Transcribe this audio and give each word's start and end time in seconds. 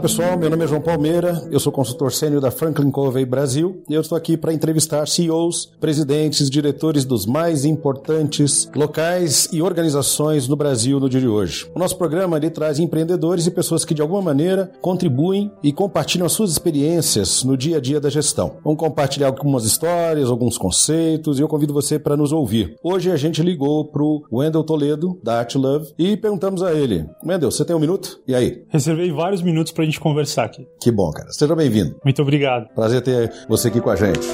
Pessoal, 0.00 0.38
meu 0.38 0.48
nome 0.48 0.64
é 0.64 0.66
João 0.66 0.80
Palmeira, 0.80 1.46
eu 1.50 1.60
sou 1.60 1.70
consultor 1.70 2.10
sênior 2.10 2.40
da 2.40 2.50
Franklin 2.50 2.90
Covey 2.90 3.26
Brasil 3.26 3.82
e 3.86 3.92
eu 3.92 4.00
estou 4.00 4.16
aqui 4.16 4.34
para 4.34 4.50
entrevistar 4.50 5.06
CEOs, 5.06 5.72
presidentes, 5.78 6.48
diretores 6.48 7.04
dos 7.04 7.26
mais 7.26 7.66
importantes 7.66 8.66
locais 8.74 9.46
e 9.52 9.60
organizações 9.60 10.48
no 10.48 10.56
Brasil 10.56 10.98
no 10.98 11.08
dia 11.08 11.20
de 11.20 11.28
hoje. 11.28 11.70
O 11.74 11.78
nosso 11.78 11.98
programa 11.98 12.38
ele 12.38 12.48
traz 12.48 12.78
empreendedores 12.78 13.46
e 13.46 13.50
pessoas 13.50 13.84
que 13.84 13.92
de 13.92 14.00
alguma 14.00 14.22
maneira 14.22 14.72
contribuem 14.80 15.52
e 15.62 15.70
compartilham 15.70 16.24
as 16.24 16.32
suas 16.32 16.50
experiências 16.50 17.44
no 17.44 17.54
dia 17.54 17.76
a 17.76 17.80
dia 17.80 18.00
da 18.00 18.08
gestão. 18.08 18.56
Vamos 18.64 18.80
compartilhar 18.80 19.26
algumas 19.26 19.64
histórias, 19.64 20.30
alguns 20.30 20.56
conceitos 20.56 21.38
e 21.38 21.42
eu 21.42 21.48
convido 21.48 21.74
você 21.74 21.98
para 21.98 22.16
nos 22.16 22.32
ouvir. 22.32 22.74
Hoje 22.82 23.10
a 23.12 23.16
gente 23.16 23.42
ligou 23.42 23.84
para 23.84 24.02
o 24.02 24.22
Wendel 24.32 24.64
Toledo, 24.64 25.20
da 25.22 25.40
Art 25.40 25.54
Love, 25.56 25.92
e 25.98 26.16
perguntamos 26.16 26.62
a 26.62 26.72
ele, 26.72 27.04
Wendel, 27.22 27.50
você 27.50 27.66
tem 27.66 27.76
um 27.76 27.80
minuto? 27.80 28.18
E 28.26 28.34
aí? 28.34 28.64
Reservei 28.70 29.12
vários 29.12 29.42
minutos 29.42 29.72
pra 29.72 29.89
gente 29.90 30.00
conversar 30.00 30.44
aqui. 30.44 30.66
Que 30.80 30.90
bom, 30.90 31.10
cara. 31.10 31.32
Seja 31.32 31.54
bem-vindo. 31.54 31.96
Muito 32.04 32.22
obrigado. 32.22 32.68
Prazer 32.74 33.02
ter 33.02 33.32
você 33.48 33.68
aqui 33.68 33.80
com 33.80 33.90
a 33.90 33.96
gente. 33.96 34.26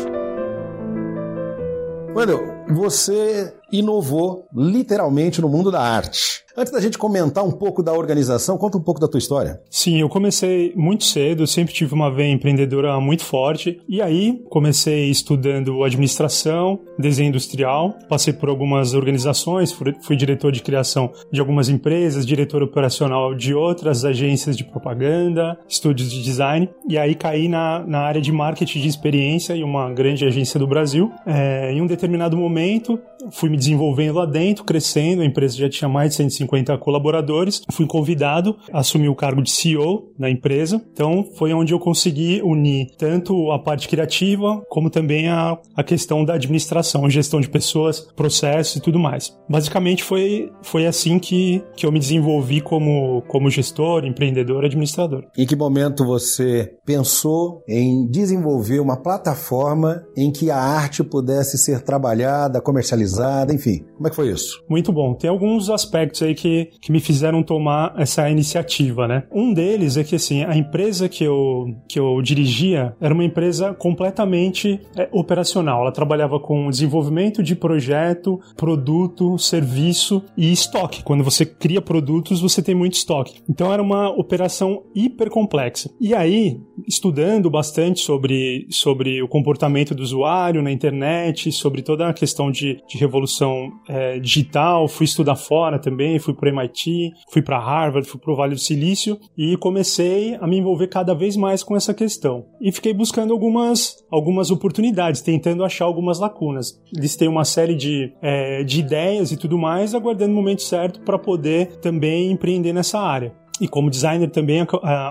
Wendel, 2.15 2.41
você 2.71 3.53
inovou 3.71 4.47
literalmente 4.55 5.41
no 5.41 5.49
mundo 5.49 5.71
da 5.71 5.83
arte. 5.83 6.46
Antes 6.59 6.73
da 6.73 6.81
gente 6.81 6.97
comentar 6.97 7.45
um 7.45 7.51
pouco 7.51 7.83
da 7.83 7.93
organização, 7.93 8.57
conta 8.57 8.79
um 8.79 8.81
pouco 8.81 8.99
da 8.99 9.07
tua 9.07 9.19
história. 9.19 9.61
Sim, 9.69 10.01
eu 10.01 10.09
comecei 10.09 10.73
muito 10.75 11.05
cedo, 11.05 11.47
sempre 11.47 11.75
tive 11.75 11.93
uma 11.93 12.11
veia 12.11 12.33
empreendedora 12.33 12.99
muito 12.99 13.25
forte. 13.25 13.79
E 13.87 14.01
aí 14.01 14.43
comecei 14.49 15.11
estudando 15.11 15.85
administração, 15.85 16.81
desenho 16.99 17.29
industrial, 17.29 17.95
passei 18.09 18.33
por 18.33 18.49
algumas 18.49 18.95
organizações, 18.95 19.71
fui 20.01 20.17
diretor 20.17 20.51
de 20.51 20.63
criação 20.63 21.13
de 21.31 21.41
algumas 21.41 21.69
empresas, 21.69 22.25
diretor 22.25 22.63
operacional 22.63 23.35
de 23.35 23.53
outras 23.53 24.03
agências 24.07 24.57
de 24.57 24.65
propaganda, 24.65 25.59
estúdios 25.69 26.11
de 26.11 26.23
design. 26.23 26.71
E 26.89 26.97
aí 26.97 27.15
caí 27.15 27.49
na, 27.49 27.85
na 27.87 27.99
área 27.99 28.23
de 28.23 28.33
marketing 28.33 28.81
de 28.81 28.89
experiência 28.89 29.55
em 29.55 29.63
uma 29.63 29.93
grande 29.93 30.25
agência 30.25 30.59
do 30.59 30.67
Brasil. 30.67 31.13
É, 31.27 31.71
em 31.71 31.83
um 31.83 31.87
determinado 31.87 32.35
momento, 32.35 32.99
fui 33.31 33.51
me 33.51 33.59
desenvolvendo 33.59 34.15
lá 34.15 34.25
dentro, 34.25 34.65
crescendo, 34.65 35.21
a 35.21 35.27
empresa 35.27 35.55
já 35.55 35.69
tinha 35.69 35.89
mais 35.89 36.13
de 36.13 36.17
150 36.17 36.46
colaboradores. 36.47 37.63
Fui 37.73 37.87
convidado 37.87 38.57
a 38.73 38.81
assumir 38.81 39.09
o 39.09 39.15
cargo 39.15 39.43
de 39.43 39.51
CEO 39.51 40.13
na 40.19 40.31
empresa. 40.31 40.83
Então 40.93 41.27
foi 41.37 41.53
onde 41.53 41.73
eu 41.73 41.79
consegui 41.79 42.41
unir 42.43 42.89
tanto 42.99 43.51
a 43.51 43.59
parte 43.59 43.89
criativa 43.89 44.63
como 44.69 44.91
também 44.91 45.29
a, 45.29 45.59
a 45.77 45.83
questão 45.83 46.25
da 46.25 46.35
administração, 46.35 47.09
gestão 47.09 47.41
de 47.41 47.49
pessoas, 47.49 48.01
processos 48.15 48.77
e 48.77 48.81
tudo 48.81 48.99
mais. 48.99 49.37
Basicamente 49.49 50.03
foi, 50.03 50.51
foi 50.63 50.87
assim 50.87 51.19
que, 51.19 51.63
que 51.77 51.87
eu 51.87 51.93
me 51.93 51.99
desenvolvi 51.99 52.61
como, 52.61 53.23
como 53.29 53.51
gestor, 53.51 54.05
empreendedor, 54.05 54.65
administrador. 54.65 55.25
Em 55.37 55.47
que 55.47 55.57
momento 55.57 56.05
você 56.05 56.75
pensou 56.85 57.63
em 57.69 58.07
desenvolver 58.07 58.81
uma 58.81 58.97
plataforma 58.97 60.05
em 60.17 60.31
que 60.31 60.51
a 60.51 60.59
arte 60.59 61.03
pudesse 61.03 61.59
ser 61.59 61.83
trabalhada, 61.83 62.61
comercializada, 62.61 63.55
enfim? 63.55 63.85
Como 63.97 64.07
é 64.07 64.11
que 64.11 64.17
foi 64.17 64.31
isso? 64.31 64.63
Muito 64.69 64.93
bom. 64.93 65.15
Tem 65.15 65.31
alguns 65.31 65.71
aspectos 65.71 66.23
aí 66.23 66.35
que, 66.37 66.71
que 66.81 66.93
me 66.93 67.01
fizeram 67.01 67.43
tomar 67.43 67.93
essa 67.97 68.31
iniciativa, 68.31 69.09
né? 69.09 69.25
Um 69.33 69.53
deles 69.53 69.97
é 69.97 70.05
que, 70.05 70.15
assim, 70.15 70.45
a 70.45 70.57
empresa 70.57 71.09
que 71.09 71.25
eu, 71.25 71.75
que 71.89 71.99
eu 71.99 72.23
dirigia 72.23 72.95
era 73.01 73.13
uma 73.13 73.25
empresa 73.25 73.75
completamente 73.75 74.81
é, 74.97 75.09
operacional. 75.11 75.81
Ela 75.81 75.93
trabalhava 75.93 76.39
com 76.39 76.71
desenvolvimento 76.71 77.43
de 77.43 77.57
projeto, 77.57 78.39
produto, 78.57 79.39
serviço 79.39 80.23
e 80.37 80.53
estoque. 80.53 81.03
Quando 81.03 81.25
você 81.25 81.45
cria 81.45 81.81
produtos, 81.81 82.41
você 82.41 82.63
tem 82.63 82.75
muito 82.75 82.95
estoque. 82.95 83.41
Então 83.49 83.73
era 83.73 83.83
uma 83.83 84.11
operação 84.11 84.85
hiper 84.95 85.31
complexa. 85.31 85.91
E 86.01 86.15
aí, 86.15 86.61
estudando 86.87 87.51
bastante 87.51 88.01
sobre, 88.01 88.67
sobre 88.71 89.23
o 89.23 89.29
comportamento 89.29 89.95
do 89.95 90.03
usuário 90.03 90.63
na 90.63 90.71
internet, 90.71 91.51
sobre 91.51 91.83
toda 91.83 92.09
a 92.09 92.13
questão 92.13 92.51
de, 92.51 92.81
de 92.89 92.99
revolução 92.99 93.71
é, 93.89 94.19
digital, 94.19 94.89
fui 94.89 95.05
estudar 95.05 95.37
fora 95.37 95.79
também, 95.79 96.19
fui 96.27 96.35
para 96.35 96.51
MIT, 96.51 97.13
fui 97.31 97.43
para 97.43 97.59
Harvard, 97.59 98.09
fui 98.09 98.21
para 98.21 98.33
o 98.33 98.37
Vale 98.37 98.55
do 98.55 98.61
Silício 98.61 99.19
e 99.37 99.57
comecei 99.57 100.35
a 100.41 100.47
me 100.47 100.59
envolver 100.59 100.89
cada 100.89 101.15
vez 101.15 101.37
mais 101.37 101.63
com 101.63 101.77
essa 101.77 101.95
questão. 101.95 102.47
E 102.61 102.73
fiquei 102.73 102.93
buscando 102.93 103.33
algumas, 103.33 103.97
algumas 104.11 104.51
oportunidades, 104.51 105.21
tentando 105.21 105.65
achar 105.65 105.85
algumas 105.85 106.19
lacunas. 106.19 106.81
Listei 106.93 107.29
uma 107.29 107.45
série 107.45 107.75
de, 107.75 108.13
é, 108.21 108.65
de 108.65 108.81
ideias 108.81 109.31
e 109.31 109.37
tudo 109.37 109.57
mais, 109.57 109.95
aguardando 109.95 110.33
o 110.33 110.37
momento 110.37 110.63
certo 110.63 111.01
para 111.01 111.19
poder 111.19 111.77
também 111.77 112.31
empreender 112.31 112.73
nessa 112.73 112.99
área. 112.99 113.33
E 113.61 113.69
como 113.69 113.91
designer 113.91 114.31
também 114.31 114.67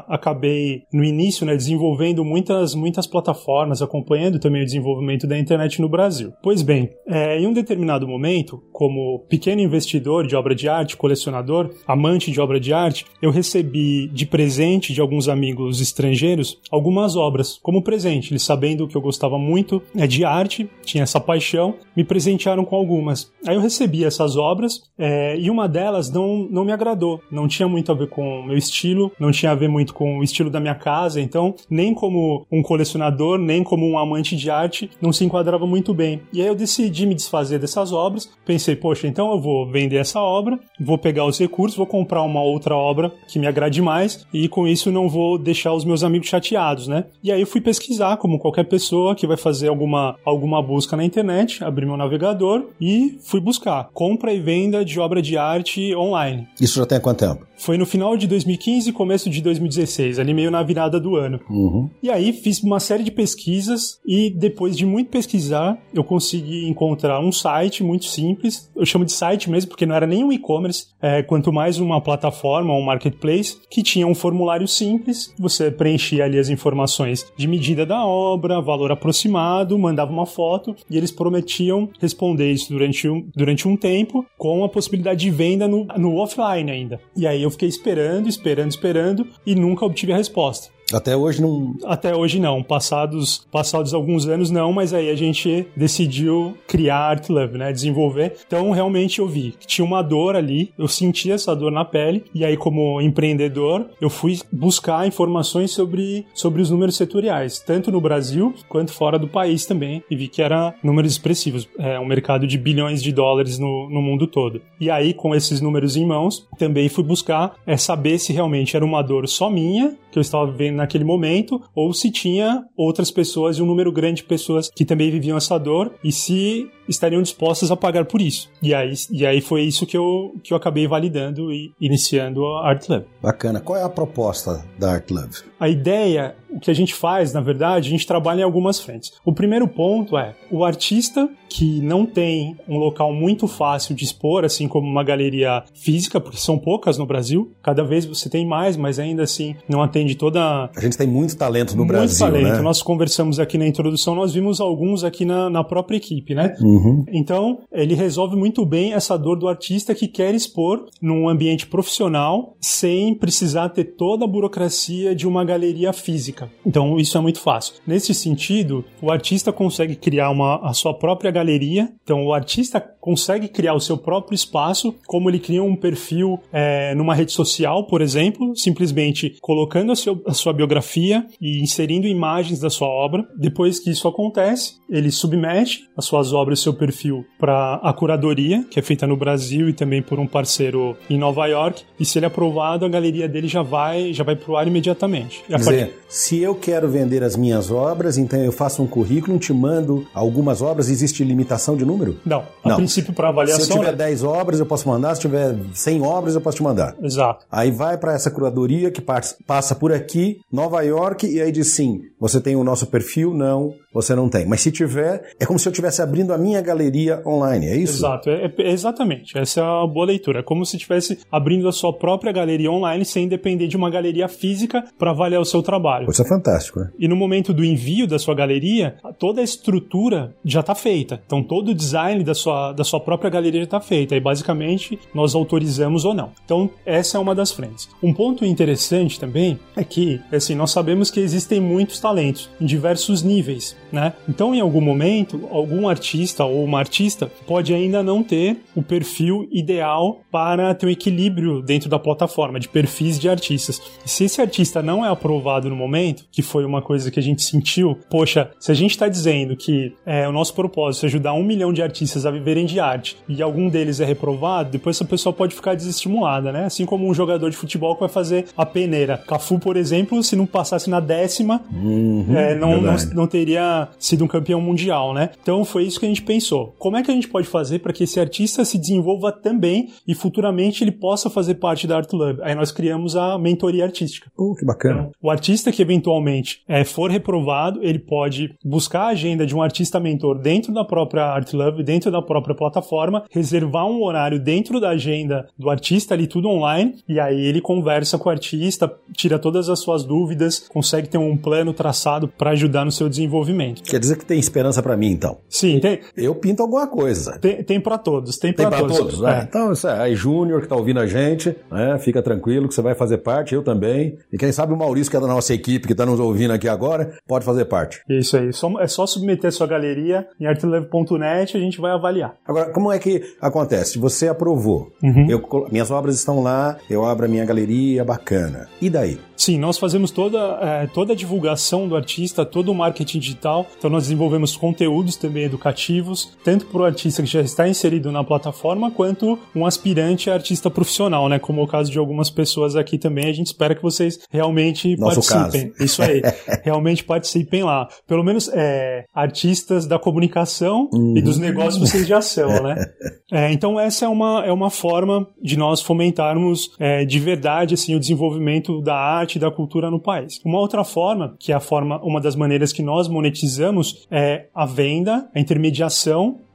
acabei 0.07 0.83
no 0.94 1.03
início 1.03 1.45
né, 1.45 1.56
desenvolvendo 1.56 2.23
muitas, 2.23 2.75
muitas 2.75 3.07
plataformas, 3.07 3.81
acompanhando 3.81 4.39
também 4.39 4.61
o 4.61 4.66
desenvolvimento 4.66 5.28
da 5.28 5.38
internet 5.38 5.81
no 5.81 5.89
Brasil. 5.89 6.31
Pois 6.44 6.61
bem, 6.61 6.89
é, 7.07 7.39
em 7.39 7.47
um 7.47 7.53
determinado 7.53 8.07
momento, 8.07 8.61
como 8.72 9.25
pequeno 9.29 9.61
investidor 9.61 10.28
de 10.28 10.35
obra 10.35 10.53
de 10.53 10.69
arte, 10.69 10.97
colecionador, 10.97 11.72
amante 11.88 12.31
de 12.31 12.39
obra 12.39 12.59
de 12.59 12.73
arte, 12.73 13.06
eu 13.22 13.31
recebi 13.31 14.07
de 14.07 14.25
presente 14.25 14.94
de 14.94 15.01
alguns 15.01 15.27
amigos 15.27 15.81
estrangeiros 15.81 16.59
algumas 16.72 17.16
obras 17.16 17.59
como 17.62 17.83
presente. 17.83 18.31
Eles 18.31 18.44
sabendo 18.44 18.88
que 18.88 18.95
eu 18.95 19.01
gostava 19.01 19.38
muito 19.38 19.81
né, 19.94 20.07
de 20.07 20.23
arte, 20.23 20.69
tinha 20.83 21.03
essa 21.03 21.19
paixão, 21.19 21.75
me 21.95 22.03
presentearam 22.03 22.66
com 22.66 22.75
algumas. 22.75 23.31
Aí 23.47 23.56
eu 23.56 23.62
recebi 23.62 24.03
essas 24.03 24.35
obras 24.35 24.81
é, 24.97 25.38
e 25.38 25.50
uma 25.50 25.67
delas 25.67 26.12
não, 26.12 26.47
não 26.50 26.66
me 26.66 26.72
agradou, 26.72 27.22
não 27.31 27.47
tinha 27.47 27.67
muito 27.67 27.91
a 27.91 27.95
ver 27.95 28.09
com 28.09 28.34
meu 28.44 28.57
estilo, 28.57 29.12
não 29.19 29.31
tinha 29.31 29.51
a 29.51 29.56
ver 29.56 29.68
muito 29.68 29.94
com 29.94 30.19
o 30.19 30.23
estilo 30.23 30.50
da 30.50 30.59
minha 30.59 30.75
casa, 30.75 31.22
então 31.22 31.56
nem 31.69 31.94
como 31.94 32.46
um 32.51 32.62
colecionador, 32.62 33.38
nem 33.38 33.63
como 33.63 33.88
um 33.88 33.97
amante 33.97 34.35
de 34.35 34.50
arte, 34.50 34.90
não 35.01 35.12
se 35.12 35.23
enquadrava 35.23 35.66
muito 35.66 35.94
bem. 35.94 36.22
E 36.31 36.41
aí 36.41 36.47
eu 36.47 36.56
decidi 36.56 37.06
me 37.06 37.16
desfazer 37.16 37.59
dessas 37.59 37.91
obras, 37.91 38.29
pensei, 38.45 38.75
poxa, 38.75 39.07
então 39.07 39.31
eu 39.31 39.40
vou 39.40 39.69
vender 39.69 39.97
essa 39.97 40.19
obra, 40.19 40.59
vou 40.79 40.97
pegar 40.97 41.25
os 41.25 41.40
recursos, 41.40 41.78
vou 41.78 41.88
comprar 41.88 42.22
uma 42.24 42.41
outra 42.41 42.75
obra 42.75 43.12
que 43.28 43.40
me 43.40 43.47
agrade 43.47 43.81
mais 43.81 44.25
e 44.34 44.47
com 44.47 44.68
isso 44.68 44.91
não 44.91 45.09
vou 45.09 45.38
deixar 45.38 45.74
os 45.74 45.85
meus 45.85 46.03
amigos 46.03 46.28
chateados, 46.28 46.88
né? 46.88 47.06
E 47.24 47.31
aí 47.31 47.41
eu 47.41 47.47
fui 47.47 47.62
pesquisar, 47.62 48.18
como 48.18 48.40
qualquer 48.40 48.66
pessoa 48.66 49.16
que 49.16 49.28
vai 49.28 49.38
fazer 49.38 49.68
alguma, 49.68 50.16
alguma 50.25 50.62
busca 50.62 50.95
na 50.95 51.03
internet, 51.03 51.63
abri 51.63 51.85
meu 51.85 51.97
navegador 51.97 52.66
e 52.79 53.18
fui 53.22 53.40
buscar 53.40 53.90
compra 53.94 54.34
e 54.34 54.40
venda 54.40 54.84
de 54.84 55.00
obra 55.00 55.22
de 55.22 55.38
arte 55.38 55.95
online. 55.95 56.47
Isso 56.59 56.79
já 56.79 56.85
tem 56.85 57.00
quanto 57.00 57.19
tempo? 57.19 57.45
Foi 57.57 57.77
no 57.77 57.85
final 57.85 58.17
de 58.17 58.27
2015 58.27 58.89
e 58.89 58.93
começo 58.93 59.29
de 59.29 59.41
2016, 59.41 60.19
ali 60.19 60.33
meio 60.33 60.51
na 60.51 60.61
virada 60.63 60.99
do 60.99 61.16
ano. 61.16 61.39
Uhum. 61.49 61.89
E 62.01 62.09
aí 62.09 62.33
fiz 62.33 62.61
uma 62.61 62.79
série 62.79 63.03
de 63.03 63.11
pesquisas 63.11 63.99
e 64.05 64.29
depois 64.29 64.77
de 64.77 64.85
muito 64.85 65.09
pesquisar, 65.09 65.77
eu 65.94 66.03
consegui 66.03 66.67
encontrar 66.67 67.19
um 67.19 67.31
site 67.31 67.83
muito 67.83 68.05
simples. 68.05 68.69
Eu 68.75 68.85
chamo 68.85 69.05
de 69.05 69.11
site 69.11 69.49
mesmo 69.49 69.69
porque 69.69 69.85
não 69.85 69.95
era 69.95 70.05
nem 70.05 70.23
um 70.23 70.31
e-commerce, 70.31 70.88
é, 71.01 71.23
quanto 71.23 71.51
mais 71.51 71.79
uma 71.79 72.01
plataforma, 72.01 72.73
um 72.73 72.83
marketplace, 72.83 73.57
que 73.69 73.81
tinha 73.81 74.05
um 74.05 74.15
formulário 74.15 74.67
simples. 74.67 75.33
Você 75.39 75.71
preenchia 75.71 76.25
ali 76.25 76.38
as 76.38 76.49
informações 76.49 77.25
de 77.38 77.47
medida 77.47 77.85
da 77.85 78.06
obra, 78.06 78.62
valor 78.62 78.91
aproximado, 78.91 79.77
mandava 79.77 80.12
uma 80.12 80.25
foto 80.25 80.75
e 80.89 80.97
eles 80.97 81.12
prometiam 81.12 81.89
responder 82.00 82.51
isso 82.51 82.71
durante 82.71 83.07
um, 83.07 83.27
durante 83.35 83.68
um 83.68 83.77
tempo 83.77 84.25
com 84.38 84.63
a 84.63 84.69
possibilidade 84.69 85.21
de 85.21 85.30
venda 85.30 85.68
no, 85.68 85.85
no 85.97 86.18
offline 86.18 86.69
ainda. 86.69 87.00
E 87.15 87.25
aí 87.25 87.44
eu 87.45 87.51
fiquei 87.51 87.69
esperando, 87.69 88.27
esperando, 88.27 88.71
esperando 88.71 89.27
e 89.45 89.56
nunca 89.56 89.86
obtive 89.86 90.12
a 90.12 90.18
resposta. 90.18 90.75
Até 90.93 91.15
hoje 91.15 91.41
não. 91.41 91.75
Até 91.85 92.15
hoje 92.15 92.39
não. 92.39 92.61
Passados, 92.61 93.45
passados 93.51 93.93
alguns 93.93 94.27
anos 94.27 94.51
não, 94.51 94.71
mas 94.71 94.93
aí 94.93 95.09
a 95.09 95.15
gente 95.15 95.67
decidiu 95.75 96.55
criar 96.67 96.97
Art 96.97 97.29
Love, 97.29 97.57
né? 97.57 97.71
Desenvolver. 97.71 98.35
Então 98.45 98.71
realmente 98.71 99.19
eu 99.19 99.27
vi 99.27 99.55
que 99.59 99.67
tinha 99.67 99.85
uma 99.85 100.01
dor 100.01 100.35
ali, 100.35 100.71
eu 100.77 100.87
senti 100.87 101.31
essa 101.31 101.55
dor 101.55 101.71
na 101.71 101.83
pele, 101.83 102.23
e 102.33 102.43
aí, 102.43 102.57
como 102.57 103.01
empreendedor, 103.01 103.87
eu 103.99 104.09
fui 104.09 104.39
buscar 104.51 105.07
informações 105.07 105.71
sobre, 105.71 106.25
sobre 106.33 106.61
os 106.61 106.69
números 106.69 106.95
setoriais, 106.95 107.59
tanto 107.59 107.91
no 107.91 108.01
Brasil 108.01 108.53
quanto 108.67 108.93
fora 108.93 109.17
do 109.17 109.27
país 109.27 109.65
também, 109.65 110.03
e 110.09 110.15
vi 110.15 110.27
que 110.27 110.41
era 110.41 110.73
números 110.83 111.11
expressivos. 111.11 111.67
É 111.77 111.99
um 111.99 112.05
mercado 112.05 112.47
de 112.47 112.57
bilhões 112.57 113.01
de 113.01 113.11
dólares 113.11 113.57
no, 113.57 113.89
no 113.89 114.01
mundo 114.01 114.27
todo. 114.27 114.61
E 114.79 114.89
aí, 114.89 115.13
com 115.13 115.33
esses 115.33 115.61
números 115.61 115.95
em 115.95 116.05
mãos, 116.05 116.47
também 116.57 116.89
fui 116.89 117.03
buscar 117.03 117.55
é, 117.65 117.77
saber 117.77 118.19
se 118.19 118.33
realmente 118.33 118.75
era 118.75 118.85
uma 118.85 119.01
dor 119.01 119.27
só 119.27 119.49
minha, 119.49 119.95
que 120.11 120.19
eu 120.19 120.21
estava 120.21 120.49
vendo 120.49 120.75
naquele 120.75 121.04
momento, 121.04 121.62
ou 121.74 121.94
se 121.94 122.12
tinha 122.12 122.63
outras 122.75 123.10
pessoas 123.10 123.57
e 123.57 123.62
um 123.62 123.66
número 123.66 123.92
grande 123.92 124.22
de 124.22 124.27
pessoas 124.27 124.69
que 124.69 124.86
também 124.86 125.12
viviam 125.12 125.38
essa 125.38 125.57
dor 125.57 125.94
e 126.04 126.12
se 126.12 126.69
estariam 126.87 127.21
dispostas 127.21 127.71
a 127.71 127.75
pagar 127.75 128.05
por 128.05 128.21
isso. 128.21 128.49
E 128.61 128.73
aí, 128.73 128.93
e 129.11 129.25
aí 129.25 129.41
foi 129.41 129.61
isso 129.61 129.85
que 129.85 129.97
eu, 129.97 130.35
que 130.43 130.53
eu 130.53 130.57
acabei 130.57 130.87
validando 130.87 131.51
e 131.51 131.73
iniciando 131.79 132.45
a 132.45 132.69
Art 132.69 132.87
Lab. 132.89 133.05
Bacana. 133.21 133.59
Qual 133.59 133.77
é 133.77 133.83
a 133.83 133.89
proposta 133.89 134.65
da 134.77 134.93
Art 134.93 135.09
Lab? 135.11 135.29
A 135.59 135.69
ideia, 135.69 136.35
o 136.49 136.59
que 136.59 136.69
a 136.69 136.73
gente 136.73 136.93
faz, 136.93 137.33
na 137.33 137.41
verdade, 137.41 137.87
a 137.87 137.91
gente 137.91 138.05
trabalha 138.05 138.41
em 138.41 138.43
algumas 138.43 138.79
frentes. 138.79 139.13
O 139.25 139.33
primeiro 139.33 139.67
ponto 139.67 140.17
é 140.17 140.35
o 140.51 140.63
artista 140.63 141.29
que 141.49 141.79
não 141.81 142.05
tem 142.05 142.57
um 142.67 142.77
local 142.77 143.13
muito 143.13 143.47
fácil 143.47 143.95
de 143.95 144.03
expor, 144.03 144.43
assim 144.43 144.67
como 144.67 144.87
uma 144.87 145.03
galeria 145.03 145.63
física, 145.73 146.19
porque 146.19 146.37
são 146.37 146.57
poucas 146.57 146.97
no 146.97 147.05
Brasil. 147.05 147.51
Cada 147.63 147.83
vez 147.83 148.05
você 148.05 148.29
tem 148.29 148.45
mais, 148.45 148.75
mas 148.75 148.99
ainda 148.99 149.23
assim 149.23 149.55
não 149.69 149.81
atende 149.81 150.15
toda. 150.15 150.69
A 150.75 150.81
gente 150.81 150.97
tem 150.97 151.07
muito 151.07 151.37
talento 151.37 151.71
no 151.71 151.77
muito 151.77 151.89
Brasil. 151.89 152.25
Muito 152.25 152.33
talento. 152.41 152.57
Né? 152.57 152.61
Nós 152.61 152.81
conversamos 152.81 153.39
aqui 153.39 153.57
na 153.57 153.65
introdução, 153.65 154.15
nós 154.15 154.33
vimos 154.33 154.59
alguns 154.59 155.03
aqui 155.03 155.23
na, 155.23 155.49
na 155.49 155.63
própria 155.63 155.97
equipe, 155.97 156.35
né? 156.35 156.55
Uhum. 156.75 157.06
Então, 157.10 157.60
ele 157.72 157.95
resolve 157.95 158.36
muito 158.36 158.66
bem 158.66 158.94
essa 158.94 159.18
dor 159.18 159.38
do 159.38 159.48
artista 159.48 159.95
que 159.95 160.07
quer 160.07 160.36
expor 160.36 160.86
num 161.01 161.30
ambiente 161.30 161.68
profissional 161.68 162.56
sem 162.60 163.16
precisar 163.16 163.69
ter 163.69 163.95
toda 163.95 164.25
a 164.25 164.27
burocracia 164.27 165.16
de 165.16 165.25
uma 165.27 165.45
galeria 165.45 165.94
física. 165.94 166.50
Então, 166.66 166.98
isso 166.98 167.18
é 167.18 167.22
muito 167.22 167.39
fácil. 167.39 167.75
Nesse 167.88 168.13
sentido, 168.13 168.83
o 169.01 169.10
artista 169.10 169.54
consegue 169.54 169.95
criar 169.95 170.30
uma, 170.30 170.57
a 170.68 170.74
sua 170.74 170.94
própria 170.94 171.31
galeria. 171.31 171.89
Então, 172.04 172.25
o 172.25 172.33
artista 172.33 172.81
consegue 173.00 173.48
criar 173.48 173.75
o 173.75 173.80
seu 173.80 173.98
próprio 173.98 174.36
espaço, 174.36 174.95
como 175.06 175.30
ele 175.30 175.39
cria 175.39 175.63
um 175.63 175.75
perfil 175.75 176.39
é, 176.51 176.94
numa 176.95 177.13
rede 177.13 177.31
social, 177.31 177.86
por 177.86 178.01
exemplo, 178.01 178.56
simplesmente 178.56 179.38
colocando 179.42 179.92
a, 179.92 179.95
seu, 179.95 180.21
a 180.25 180.33
sua 180.33 180.51
biografia 180.51 181.25
e 181.39 181.62
inserindo 181.62 182.07
imagens 182.07 182.60
da 182.60 182.69
sua 182.69 182.88
obra. 182.88 183.24
Depois 183.38 183.80
que 183.80 183.92
isso 183.92 184.07
acontece, 184.07 184.78
ele 184.89 185.12
submete 185.12 185.88
as 185.95 186.06
suas 186.06 186.33
obras, 186.33 186.60
seu 186.65 186.73
perfil, 186.73 187.25
para 187.39 187.75
a 187.75 187.94
curadoria, 187.94 188.63
que 188.69 188.79
é 188.79 188.81
feita 188.81 189.07
no 189.07 189.15
Brasil 189.15 189.69
e 189.69 189.73
também 189.73 190.01
por 190.01 190.19
um 190.19 190.27
parceiro 190.27 190.95
em 191.09 191.17
Nova 191.17 191.45
York. 191.47 191.83
E 192.00 192.06
se 192.06 192.17
ele 192.19 192.25
é 192.25 192.27
aprovado, 192.27 192.85
a 192.85 192.89
galeria 192.89 193.27
dele 193.27 193.47
já 193.47 193.62
vai, 193.62 194.13
já 194.13 194.23
vai 194.23 194.35
para 194.35 194.51
o 194.51 194.57
ar 194.57 194.67
imediatamente. 194.67 195.44
Quer 195.47 195.57
dizer, 195.57 196.00
se 196.07 196.39
eu 196.39 196.53
quero 196.56 196.88
vender 196.89 197.23
as 197.23 197.35
minhas 197.35 197.71
obras, 197.71 198.17
então 198.17 198.39
eu 198.39 198.51
faço 198.51 198.81
um 198.83 198.88
currículo, 198.88 199.38
te 199.39 199.53
mando 199.53 200.06
algumas 200.13 200.62
obras, 200.62 200.89
existe 200.89 201.23
limitação 201.23 201.75
de 201.77 201.85
número? 201.85 202.17
Não. 202.25 202.44
A 202.63 202.69
Não. 202.69 202.75
princípio, 202.77 203.13
para 203.13 203.29
avaliação. 203.29 203.63
Se 203.65 203.71
eu 203.71 203.77
tiver 203.79 203.95
10 203.95 204.23
obras, 204.23 204.59
eu 204.59 204.65
posso 204.65 204.88
mandar, 204.88 205.15
se 205.15 205.21
tiver 205.21 205.56
100 205.73 206.01
obras, 206.01 206.35
eu 206.35 206.41
posso 206.41 206.57
te 206.57 206.63
mandar. 206.63 206.95
Exato. 207.01 207.45
Aí 207.51 207.71
vai 207.71 207.97
para 207.97 208.13
essa 208.13 208.29
curadoria 208.31 208.91
que 208.91 209.01
passa 209.01 209.75
por 209.75 209.91
aqui, 209.91 210.39
Nova 210.51 210.81
York, 210.81 211.27
e 211.27 211.41
aí 211.41 211.51
diz 211.51 211.68
sim, 211.73 212.01
você 212.19 212.41
tem 212.41 212.56
o 212.56 212.63
nosso 212.63 212.88
perfil? 212.88 213.33
Não, 213.33 213.73
você 213.94 214.15
não 214.15 214.27
tem. 214.29 214.45
Mas 214.45 214.61
se 214.61 214.71
tiver, 214.71 215.31
é 215.39 215.45
como 215.45 215.59
se 215.59 215.68
eu 215.68 215.71
estivesse 215.71 216.01
abrindo 216.01 216.33
a 216.33 216.38
minha 216.38 216.55
galeria 216.62 217.22
online, 217.25 217.68
é 217.68 217.78
isso? 217.78 217.98
Exato, 217.98 218.30
é, 218.30 218.52
é, 218.57 218.72
exatamente. 218.72 219.38
Essa 219.38 219.62
é 219.62 219.63
a 219.63 219.88
boa 219.88 220.06
leitura. 220.06 220.40
É 220.40 220.44
como 220.44 220.66
se 220.66 220.75
estivesse 220.78 221.19
abrindo 221.31 221.68
a 221.68 221.72
sua 221.72 221.94
própria 221.94 222.31
galeria 222.31 222.72
online 222.72 223.06
sem 223.06 223.28
depender 223.28 223.68
de 223.68 223.78
uma 223.78 223.90
galeria 223.90 224.28
física 224.28 224.84
para 224.98 225.12
avaliar 225.12 225.42
o 225.42 225.46
seu 225.46 225.62
trabalho. 225.62 226.10
Isso 226.10 226.22
é 226.22 226.28
fantástico, 226.28 226.80
né? 226.80 226.92
E 226.98 227.07
no 227.07 227.16
momento 227.16 227.54
do 227.54 227.63
envio 227.63 228.07
da 228.07 228.19
sua 228.19 228.36
galeria, 228.36 228.96
toda 229.18 229.42
a 229.42 229.44
estrutura 229.44 230.34
já 230.44 230.60
está 230.60 230.75
feita. 230.75 231.22
Então 231.25 231.44
todo 231.44 231.69
o 231.69 231.75
design 231.75 232.24
da 232.24 232.34
sua, 232.34 232.74
da 232.74 232.84
sua 232.84 233.00
própria 233.00 233.30
galeria 233.30 233.62
já 233.62 233.66
está 233.66 233.81
feita. 233.81 234.16
E 234.16 234.19
basicamente 234.19 235.00
nós 235.13 235.36
autorizamos 235.36 236.06
ou 236.06 236.13
não. 236.13 236.31
Então 236.44 236.69
essa 236.86 237.18
é 237.18 237.19
uma 237.19 237.36
das 237.36 237.52
frentes. 237.52 237.90
Um 238.02 238.13
ponto 238.13 238.46
interessante 238.46 239.19
também 239.19 239.60
é 239.75 239.84
que, 239.84 240.22
assim, 240.31 240.56
nós 240.56 240.72
sabemos 240.72 241.10
que 241.12 241.19
existem 241.19 241.60
muitos 241.60 242.00
talentos 242.00 242.50
em 242.60 242.66
diversos 242.66 243.24
níveis, 243.24 243.75
né? 243.92 244.13
Então 244.28 244.54
em 244.54 244.62
algum 244.62 244.81
momento, 244.81 245.48
algum 245.52 245.88
artista 245.88 246.44
ou 246.45 246.63
uma 246.63 246.80
artista 246.80 247.31
pode 247.45 247.74
ainda 247.74 248.01
não 248.03 248.24
ter 248.24 248.57
o 248.75 248.81
perfil 248.81 249.47
ideal 249.51 250.21
para 250.31 250.74
ter 250.74 250.86
um 250.86 250.89
equilíbrio 250.89 251.62
dentro 251.62 251.89
da 251.89 252.00
plataforma 252.00 252.59
de 252.59 252.68
perfis 252.68 253.19
de 253.19 253.30
artistas. 253.30 253.81
Se 254.06 254.25
esse 254.25 254.42
artista 254.42 254.81
não 254.81 255.06
é 255.06 255.09
aprovado 255.09 255.69
no 255.69 255.75
momento, 255.75 256.25
que 256.31 256.42
foi 256.42 256.65
uma 256.65 256.81
coisa 256.81 257.09
que 257.09 257.19
a 257.19 257.24
gente 257.24 257.42
sentiu, 257.42 257.97
poxa, 258.09 258.51
se 258.59 258.71
a 258.71 258.75
gente 258.75 258.92
está 258.92 259.07
dizendo 259.07 259.56
que 259.56 259.94
é, 260.06 260.27
o 260.27 260.31
nosso 260.31 260.53
propósito 260.53 261.06
é 261.06 261.07
ajudar 261.07 261.33
um 261.33 261.44
milhão 261.44 261.71
de 261.71 261.81
artistas 261.81 262.25
a 262.25 262.31
viverem 262.31 262.65
de 262.65 262.80
arte 262.80 263.18
e 263.27 263.42
algum 263.42 263.69
deles 263.69 264.00
é 264.00 264.06
reprovado, 264.06 264.71
depois 264.71 264.95
essa 264.95 265.06
pessoa 265.06 265.33
pode 265.33 265.56
ficar 265.56 265.75
desestimulada, 265.75 266.51
né? 266.51 266.65
Assim 266.65 266.86
como 266.86 267.07
um 267.07 267.13
jogador 267.13 267.50
de 267.50 267.57
futebol 267.57 267.95
que 267.95 268.01
vai 268.01 268.09
fazer 268.09 268.45
a 268.57 268.65
peneira. 268.65 269.18
Cafu, 269.18 269.59
por 269.59 269.77
exemplo, 269.77 270.21
se 270.24 270.36
não 270.36 270.45
passasse 270.45 270.89
na 270.89 271.00
décima, 271.00 271.62
uhum, 271.71 272.25
é, 272.36 272.56
não, 272.56 272.81
não, 272.81 272.95
não 273.13 273.27
teria 273.27 273.88
sido 273.97 274.24
um 274.24 274.27
campeão 274.27 274.62
mundial, 274.62 275.13
né? 275.13 275.30
Então 275.42 275.63
foi 275.63 275.83
isso 275.83 276.00
que 276.00 276.06
a 276.06 276.09
gente 276.09 276.21
pensou. 276.21 276.34
Como 276.77 276.97
é 276.97 277.03
que 277.03 277.11
a 277.11 277.13
gente 277.13 277.27
pode 277.27 277.47
fazer 277.47 277.79
para 277.79 277.93
que 277.93 278.03
esse 278.03 278.19
artista 278.19 278.63
se 278.65 278.77
desenvolva 278.77 279.31
também 279.31 279.89
e 280.07 280.13
futuramente 280.13 280.83
ele 280.83 280.91
possa 280.91 281.29
fazer 281.29 281.55
parte 281.55 281.87
da 281.87 281.97
Art 281.97 282.11
Lab? 282.13 282.39
Aí 282.41 282.55
nós 282.55 282.71
criamos 282.71 283.15
a 283.15 283.37
mentoria 283.37 283.83
artística. 283.83 284.29
Uh, 284.37 284.55
que 284.55 284.65
bacana. 284.65 284.95
Então, 284.95 285.11
o 285.21 285.29
artista 285.29 285.71
que 285.71 285.81
eventualmente 285.81 286.61
é, 286.67 286.83
for 286.83 287.09
reprovado, 287.09 287.79
ele 287.83 287.99
pode 287.99 288.55
buscar 288.63 289.03
a 289.03 289.07
agenda 289.07 289.45
de 289.45 289.55
um 289.55 289.61
artista 289.61 289.99
mentor 289.99 290.39
dentro 290.39 290.73
da 290.73 290.83
própria 290.83 291.23
Art 291.23 291.53
Lab, 291.53 291.83
dentro 291.83 292.11
da 292.11 292.21
própria 292.21 292.55
plataforma, 292.55 293.23
reservar 293.31 293.87
um 293.87 294.03
horário 294.03 294.39
dentro 294.39 294.79
da 294.79 294.89
agenda 294.89 295.47
do 295.57 295.69
artista 295.69 296.13
ali 296.13 296.27
tudo 296.27 296.47
online 296.47 296.95
e 297.07 297.19
aí 297.19 297.45
ele 297.45 297.61
conversa 297.61 298.17
com 298.17 298.29
o 298.29 298.31
artista, 298.31 298.91
tira 299.13 299.39
todas 299.39 299.69
as 299.69 299.79
suas 299.79 300.03
dúvidas, 300.03 300.67
consegue 300.69 301.07
ter 301.07 301.17
um 301.17 301.37
plano 301.37 301.73
traçado 301.73 302.27
para 302.27 302.51
ajudar 302.51 302.85
no 302.85 302.91
seu 302.91 303.09
desenvolvimento. 303.09 303.83
Quer 303.83 303.99
dizer 303.99 304.17
que 304.17 304.25
tem 304.25 304.39
esperança 304.39 304.81
para 304.81 304.97
mim 304.97 305.11
então? 305.11 305.37
Sim, 305.49 305.79
tem. 305.79 305.99
Eu 306.25 306.36
pinto 306.36 306.62
alguma 306.62 306.88
coisa. 306.88 307.38
Tem, 307.39 307.63
tem 307.63 307.80
para 307.80 307.98
todos, 307.98 308.38
tem 308.38 308.54
para 308.54 308.72
todos. 308.72 308.98
todos 308.98 309.22
né? 309.22 309.39
é. 309.42 309.44
Então, 309.44 309.72
isso 309.72 309.88
é, 309.88 310.00
aí 310.00 310.16
Júnior 310.16 310.62
que 310.62 310.68
tá 310.68 310.75
ouvindo 310.75 311.00
a 311.00 311.07
gente, 311.07 311.56
né? 311.72 311.98
Fica 312.00 312.22
tranquilo 312.22 312.68
que 312.68 312.74
você 312.74 312.81
vai 312.81 312.95
fazer 312.95 313.19
parte, 313.19 313.54
eu 313.54 313.63
também. 313.63 314.18
E 314.31 314.38
quem 314.38 314.51
sabe 314.51 314.74
o 314.74 314.77
Maurício 314.77 315.12
que 315.12 315.18
é 315.18 315.19
da 315.19 315.27
nossa 315.27 315.54
equipe 315.54 315.88
que 315.88 315.95
tá 315.95 316.06
nos 316.06 316.19
ouvindo 316.19 316.51
aqui 316.51 316.68
agora, 316.68 317.13
pode 317.27 317.45
fazer 317.45 317.66
parte. 317.66 318.01
Isso 318.10 318.38
aí, 318.38 318.50
é 318.80 318.88
só 318.88 319.06
submeter 319.06 319.51
sua 319.51 319.68
galeria 319.68 320.27
em 320.39 320.45
artlev.net 320.45 321.54
e 321.54 321.57
a 321.57 321.60
gente 321.60 321.80
vai 321.80 321.92
avaliar. 321.92 322.36
Agora, 322.45 322.71
como 322.71 322.92
é 322.92 323.00
que 323.00 323.21
acontece? 323.42 324.00
Você 324.00 324.28
aprovou, 324.28 324.92
uhum. 325.04 325.28
eu, 325.30 325.68
minhas 325.71 325.92
obras 325.92 326.16
estão 326.16 326.42
lá, 326.42 326.78
eu 326.89 327.06
abro 327.06 327.25
a 327.25 327.30
minha 327.30 327.45
galeria, 327.45 328.04
bacana. 328.04 328.68
E 328.81 328.89
daí? 328.89 329.19
Sim, 329.36 329.60
nós 329.60 329.78
fazemos 329.78 330.12
toda, 330.12 330.39
é, 330.62 330.88
toda 330.88 331.13
a 331.13 331.16
divulgação 331.16 331.88
do 331.88 331.95
artista, 331.95 332.45
todo 332.45 332.71
o 332.71 332.75
marketing 332.75 333.19
digital. 333.19 333.68
Então, 333.78 333.90
nós 333.90 334.04
desenvolvemos 334.04 334.56
conteúdos 334.56 335.18
também 335.18 335.44
educativos, 335.44 336.15
tanto 336.44 336.66
para 336.68 336.81
o 336.81 336.86
artista 336.86 337.22
que 337.22 337.30
já 337.30 337.42
está 337.42 337.68
inserido 337.68 338.12
na 338.12 338.24
plataforma, 338.24 338.92
quanto 338.92 339.38
um 339.56 339.66
aspirante 339.66 340.30
artista 340.30 340.69
profissional, 340.69 341.28
né? 341.28 341.40
Como 341.40 341.62
é 341.62 341.64
o 341.64 341.68
caso 341.68 341.92
de 341.92 341.98
algumas 341.98 342.30
pessoas 342.30 342.76
aqui 342.76 342.98
também. 342.98 343.30
A 343.30 343.34
gente 343.34 343.48
espera 343.48 343.76
que 343.76 343.81
vocês 343.81 344.19
realmente 344.30 344.95
Nosso 344.98 345.22
participem. 345.22 345.72
Caso. 345.72 345.84
Isso 345.84 346.02
aí, 346.02 346.22
realmente 346.64 347.04
participem 347.04 347.64
lá. 347.64 347.88
Pelo 348.07 348.24
menos 348.24 348.50
é, 348.54 349.06
artistas 349.14 349.86
da 349.86 350.00
comunicação 350.00 350.90
uhum. 350.94 351.18
e 351.18 351.22
dos 351.22 351.38
negócios 351.38 351.78
vocês 351.78 352.07
já 352.07 352.22
são, 352.22 352.64
né? 352.64 352.76
É, 353.31 353.52
então, 353.52 353.80
essa 353.80 354.06
é 354.06 354.07
uma, 354.07 354.45
é 354.45 354.52
uma 354.52 354.69
forma 354.69 355.28
de 355.42 355.57
nós 355.57 355.81
fomentarmos 355.81 356.72
é, 356.80 357.04
de 357.04 357.19
verdade 357.19 357.74
assim, 357.74 357.95
o 357.95 358.00
desenvolvimento 358.00 358.80
da 358.81 358.95
arte 358.95 359.38
e 359.38 359.40
da 359.40 359.50
cultura 359.50 359.90
no 359.90 360.00
país. 360.00 360.40
Uma 360.45 360.60
outra 360.60 360.84
forma, 360.84 361.36
que 361.40 361.52
é 361.52 361.56
a 361.56 361.60
forma, 361.60 362.00
uma 362.04 362.22
das 362.22 362.36
maneiras 362.36 362.72
que 362.72 362.84
nós 362.84 363.07
monetizamos, 363.07 364.07
é 364.12 364.45
a 364.54 364.66
venda, 364.66 365.28
a 365.34 365.40
intermediação 365.40 365.94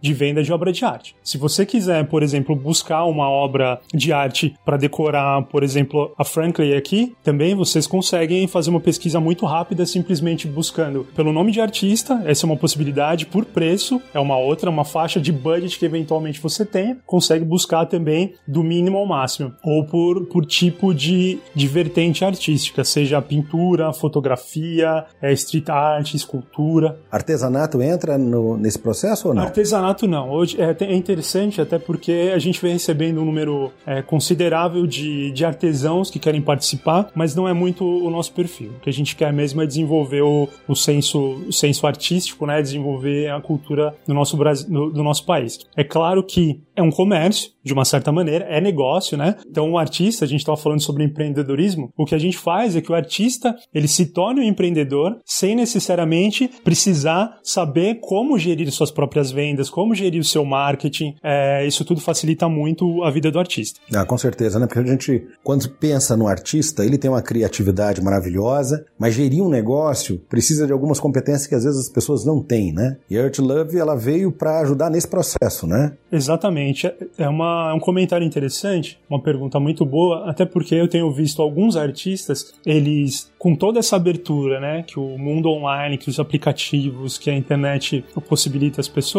de 0.00 0.14
venda 0.14 0.42
de 0.42 0.52
obra 0.52 0.72
de 0.72 0.84
arte. 0.84 1.14
Se 1.22 1.36
você 1.36 1.66
quiser, 1.66 2.06
por 2.08 2.22
exemplo, 2.22 2.56
buscar 2.56 3.04
uma 3.04 3.28
obra 3.28 3.80
de 3.92 4.12
arte 4.12 4.54
para 4.64 4.76
decorar, 4.76 5.42
por 5.44 5.62
exemplo, 5.62 6.12
a 6.16 6.24
Franklin 6.24 6.72
aqui, 6.72 7.14
também 7.22 7.54
vocês 7.54 7.86
conseguem 7.86 8.46
fazer 8.46 8.70
uma 8.70 8.80
pesquisa 8.80 9.20
muito 9.20 9.44
rápida 9.44 9.84
simplesmente 9.84 10.46
buscando 10.46 11.06
pelo 11.14 11.32
nome 11.32 11.52
de 11.52 11.60
artista, 11.60 12.22
essa 12.24 12.44
é 12.44 12.48
uma 12.48 12.56
possibilidade, 12.56 13.26
por 13.26 13.44
preço, 13.44 14.00
é 14.14 14.18
uma 14.18 14.36
outra, 14.38 14.70
uma 14.70 14.84
faixa 14.84 15.20
de 15.20 15.32
budget 15.32 15.78
que 15.78 15.84
eventualmente 15.84 16.40
você 16.40 16.64
tenha, 16.64 16.96
consegue 17.06 17.44
buscar 17.44 17.86
também 17.86 18.34
do 18.46 18.62
mínimo 18.62 18.98
ao 18.98 19.06
máximo, 19.06 19.52
ou 19.62 19.84
por, 19.84 20.26
por 20.26 20.46
tipo 20.46 20.94
de, 20.94 21.38
de 21.54 21.66
vertente 21.66 22.24
artística, 22.24 22.84
seja 22.84 23.20
pintura, 23.20 23.92
fotografia, 23.92 25.04
é, 25.20 25.32
street 25.32 25.68
art, 25.68 26.14
escultura. 26.14 26.98
Artesanato 27.10 27.82
entra 27.82 28.16
no, 28.16 28.56
nesse 28.56 28.78
processo 28.78 29.29
ou 29.30 29.34
não? 29.34 29.42
Artesanato 29.42 30.06
não. 30.06 30.30
Hoje 30.30 30.56
é, 30.60 30.76
é 30.84 30.94
interessante 30.94 31.60
até 31.60 31.78
porque 31.78 32.30
a 32.34 32.38
gente 32.38 32.60
vem 32.60 32.72
recebendo 32.72 33.20
um 33.20 33.24
número 33.24 33.72
é, 33.86 34.02
considerável 34.02 34.86
de, 34.86 35.30
de 35.32 35.44
artesãos 35.44 36.10
que 36.10 36.18
querem 36.18 36.40
participar, 36.40 37.10
mas 37.14 37.34
não 37.34 37.48
é 37.48 37.52
muito 37.52 37.84
o 37.84 38.10
nosso 38.10 38.32
perfil. 38.32 38.72
O 38.76 38.80
que 38.80 38.90
a 38.90 38.92
gente 38.92 39.16
quer 39.16 39.32
mesmo 39.32 39.62
é 39.62 39.66
desenvolver 39.66 40.22
o, 40.22 40.48
o, 40.68 40.74
senso, 40.74 41.42
o 41.48 41.52
senso 41.52 41.86
artístico, 41.86 42.46
né? 42.46 42.60
Desenvolver 42.60 43.30
a 43.30 43.40
cultura 43.40 43.94
do 44.06 44.14
nosso, 44.14 44.36
Brasil, 44.36 44.68
do, 44.68 44.90
do 44.90 45.02
nosso 45.02 45.24
país. 45.24 45.58
É 45.76 45.84
claro 45.84 46.22
que 46.22 46.60
é 46.74 46.82
um 46.82 46.90
comércio, 46.90 47.50
de 47.62 47.72
uma 47.72 47.84
certa 47.84 48.10
maneira, 48.10 48.46
é 48.46 48.60
negócio, 48.60 49.16
né? 49.16 49.36
Então 49.46 49.70
o 49.70 49.78
artista, 49.78 50.24
a 50.24 50.28
gente 50.28 50.40
estava 50.40 50.56
falando 50.56 50.80
sobre 50.80 51.04
empreendedorismo, 51.04 51.92
o 51.96 52.06
que 52.06 52.14
a 52.14 52.18
gente 52.18 52.38
faz 52.38 52.74
é 52.74 52.80
que 52.80 52.90
o 52.90 52.94
artista 52.94 53.54
ele 53.74 53.86
se 53.86 54.06
torne 54.06 54.40
um 54.40 54.44
empreendedor 54.44 55.18
sem 55.24 55.54
necessariamente 55.54 56.50
precisar 56.64 57.38
saber 57.42 58.00
como 58.00 58.38
gerir 58.38 58.70
suas 58.72 58.90
próprias 58.90 59.19
vendas, 59.28 59.68
como 59.68 59.92
gerir 59.92 60.20
o 60.20 60.24
seu 60.24 60.44
marketing. 60.44 61.16
É, 61.20 61.66
isso 61.66 61.84
tudo 61.84 62.00
facilita 62.00 62.48
muito 62.48 63.02
a 63.02 63.10
vida 63.10 63.28
do 63.30 63.40
artista. 63.40 63.80
Ah, 63.92 64.04
com 64.04 64.16
certeza, 64.16 64.60
né? 64.60 64.66
Porque 64.66 64.78
a 64.78 64.92
gente, 64.92 65.26
quando 65.42 65.68
pensa 65.68 66.16
no 66.16 66.28
artista, 66.28 66.84
ele 66.84 66.96
tem 66.96 67.10
uma 67.10 67.22
criatividade 67.22 68.00
maravilhosa, 68.00 68.86
mas 68.96 69.14
gerir 69.14 69.42
um 69.42 69.48
negócio 69.48 70.20
precisa 70.28 70.66
de 70.66 70.72
algumas 70.72 71.00
competências 71.00 71.48
que 71.48 71.54
às 71.56 71.64
vezes 71.64 71.80
as 71.80 71.88
pessoas 71.88 72.24
não 72.24 72.40
têm, 72.40 72.72
né? 72.72 72.98
E 73.10 73.18
a 73.18 73.24
Art 73.24 73.38
Love, 73.38 73.76
ela 73.76 73.96
veio 73.96 74.30
para 74.30 74.60
ajudar 74.60 74.90
nesse 74.90 75.08
processo, 75.08 75.66
né? 75.66 75.92
Exatamente. 76.12 76.86
É, 77.18 77.28
uma, 77.28 77.70
é 77.70 77.74
um 77.74 77.80
comentário 77.80 78.26
interessante, 78.26 78.98
uma 79.08 79.20
pergunta 79.20 79.58
muito 79.58 79.84
boa, 79.84 80.30
até 80.30 80.44
porque 80.44 80.74
eu 80.74 80.86
tenho 80.86 81.10
visto 81.12 81.42
alguns 81.42 81.76
artistas, 81.76 82.54
eles, 82.64 83.30
com 83.38 83.56
toda 83.56 83.78
essa 83.78 83.96
abertura, 83.96 84.60
né, 84.60 84.84
que 84.86 84.98
o 84.98 85.18
mundo 85.18 85.48
online, 85.48 85.98
que 85.98 86.08
os 86.08 86.20
aplicativos, 86.20 87.18
que 87.18 87.30
a 87.30 87.34
internet 87.34 88.04
possibilita 88.28 88.80
às 88.80 88.88
pessoas, 88.88 89.09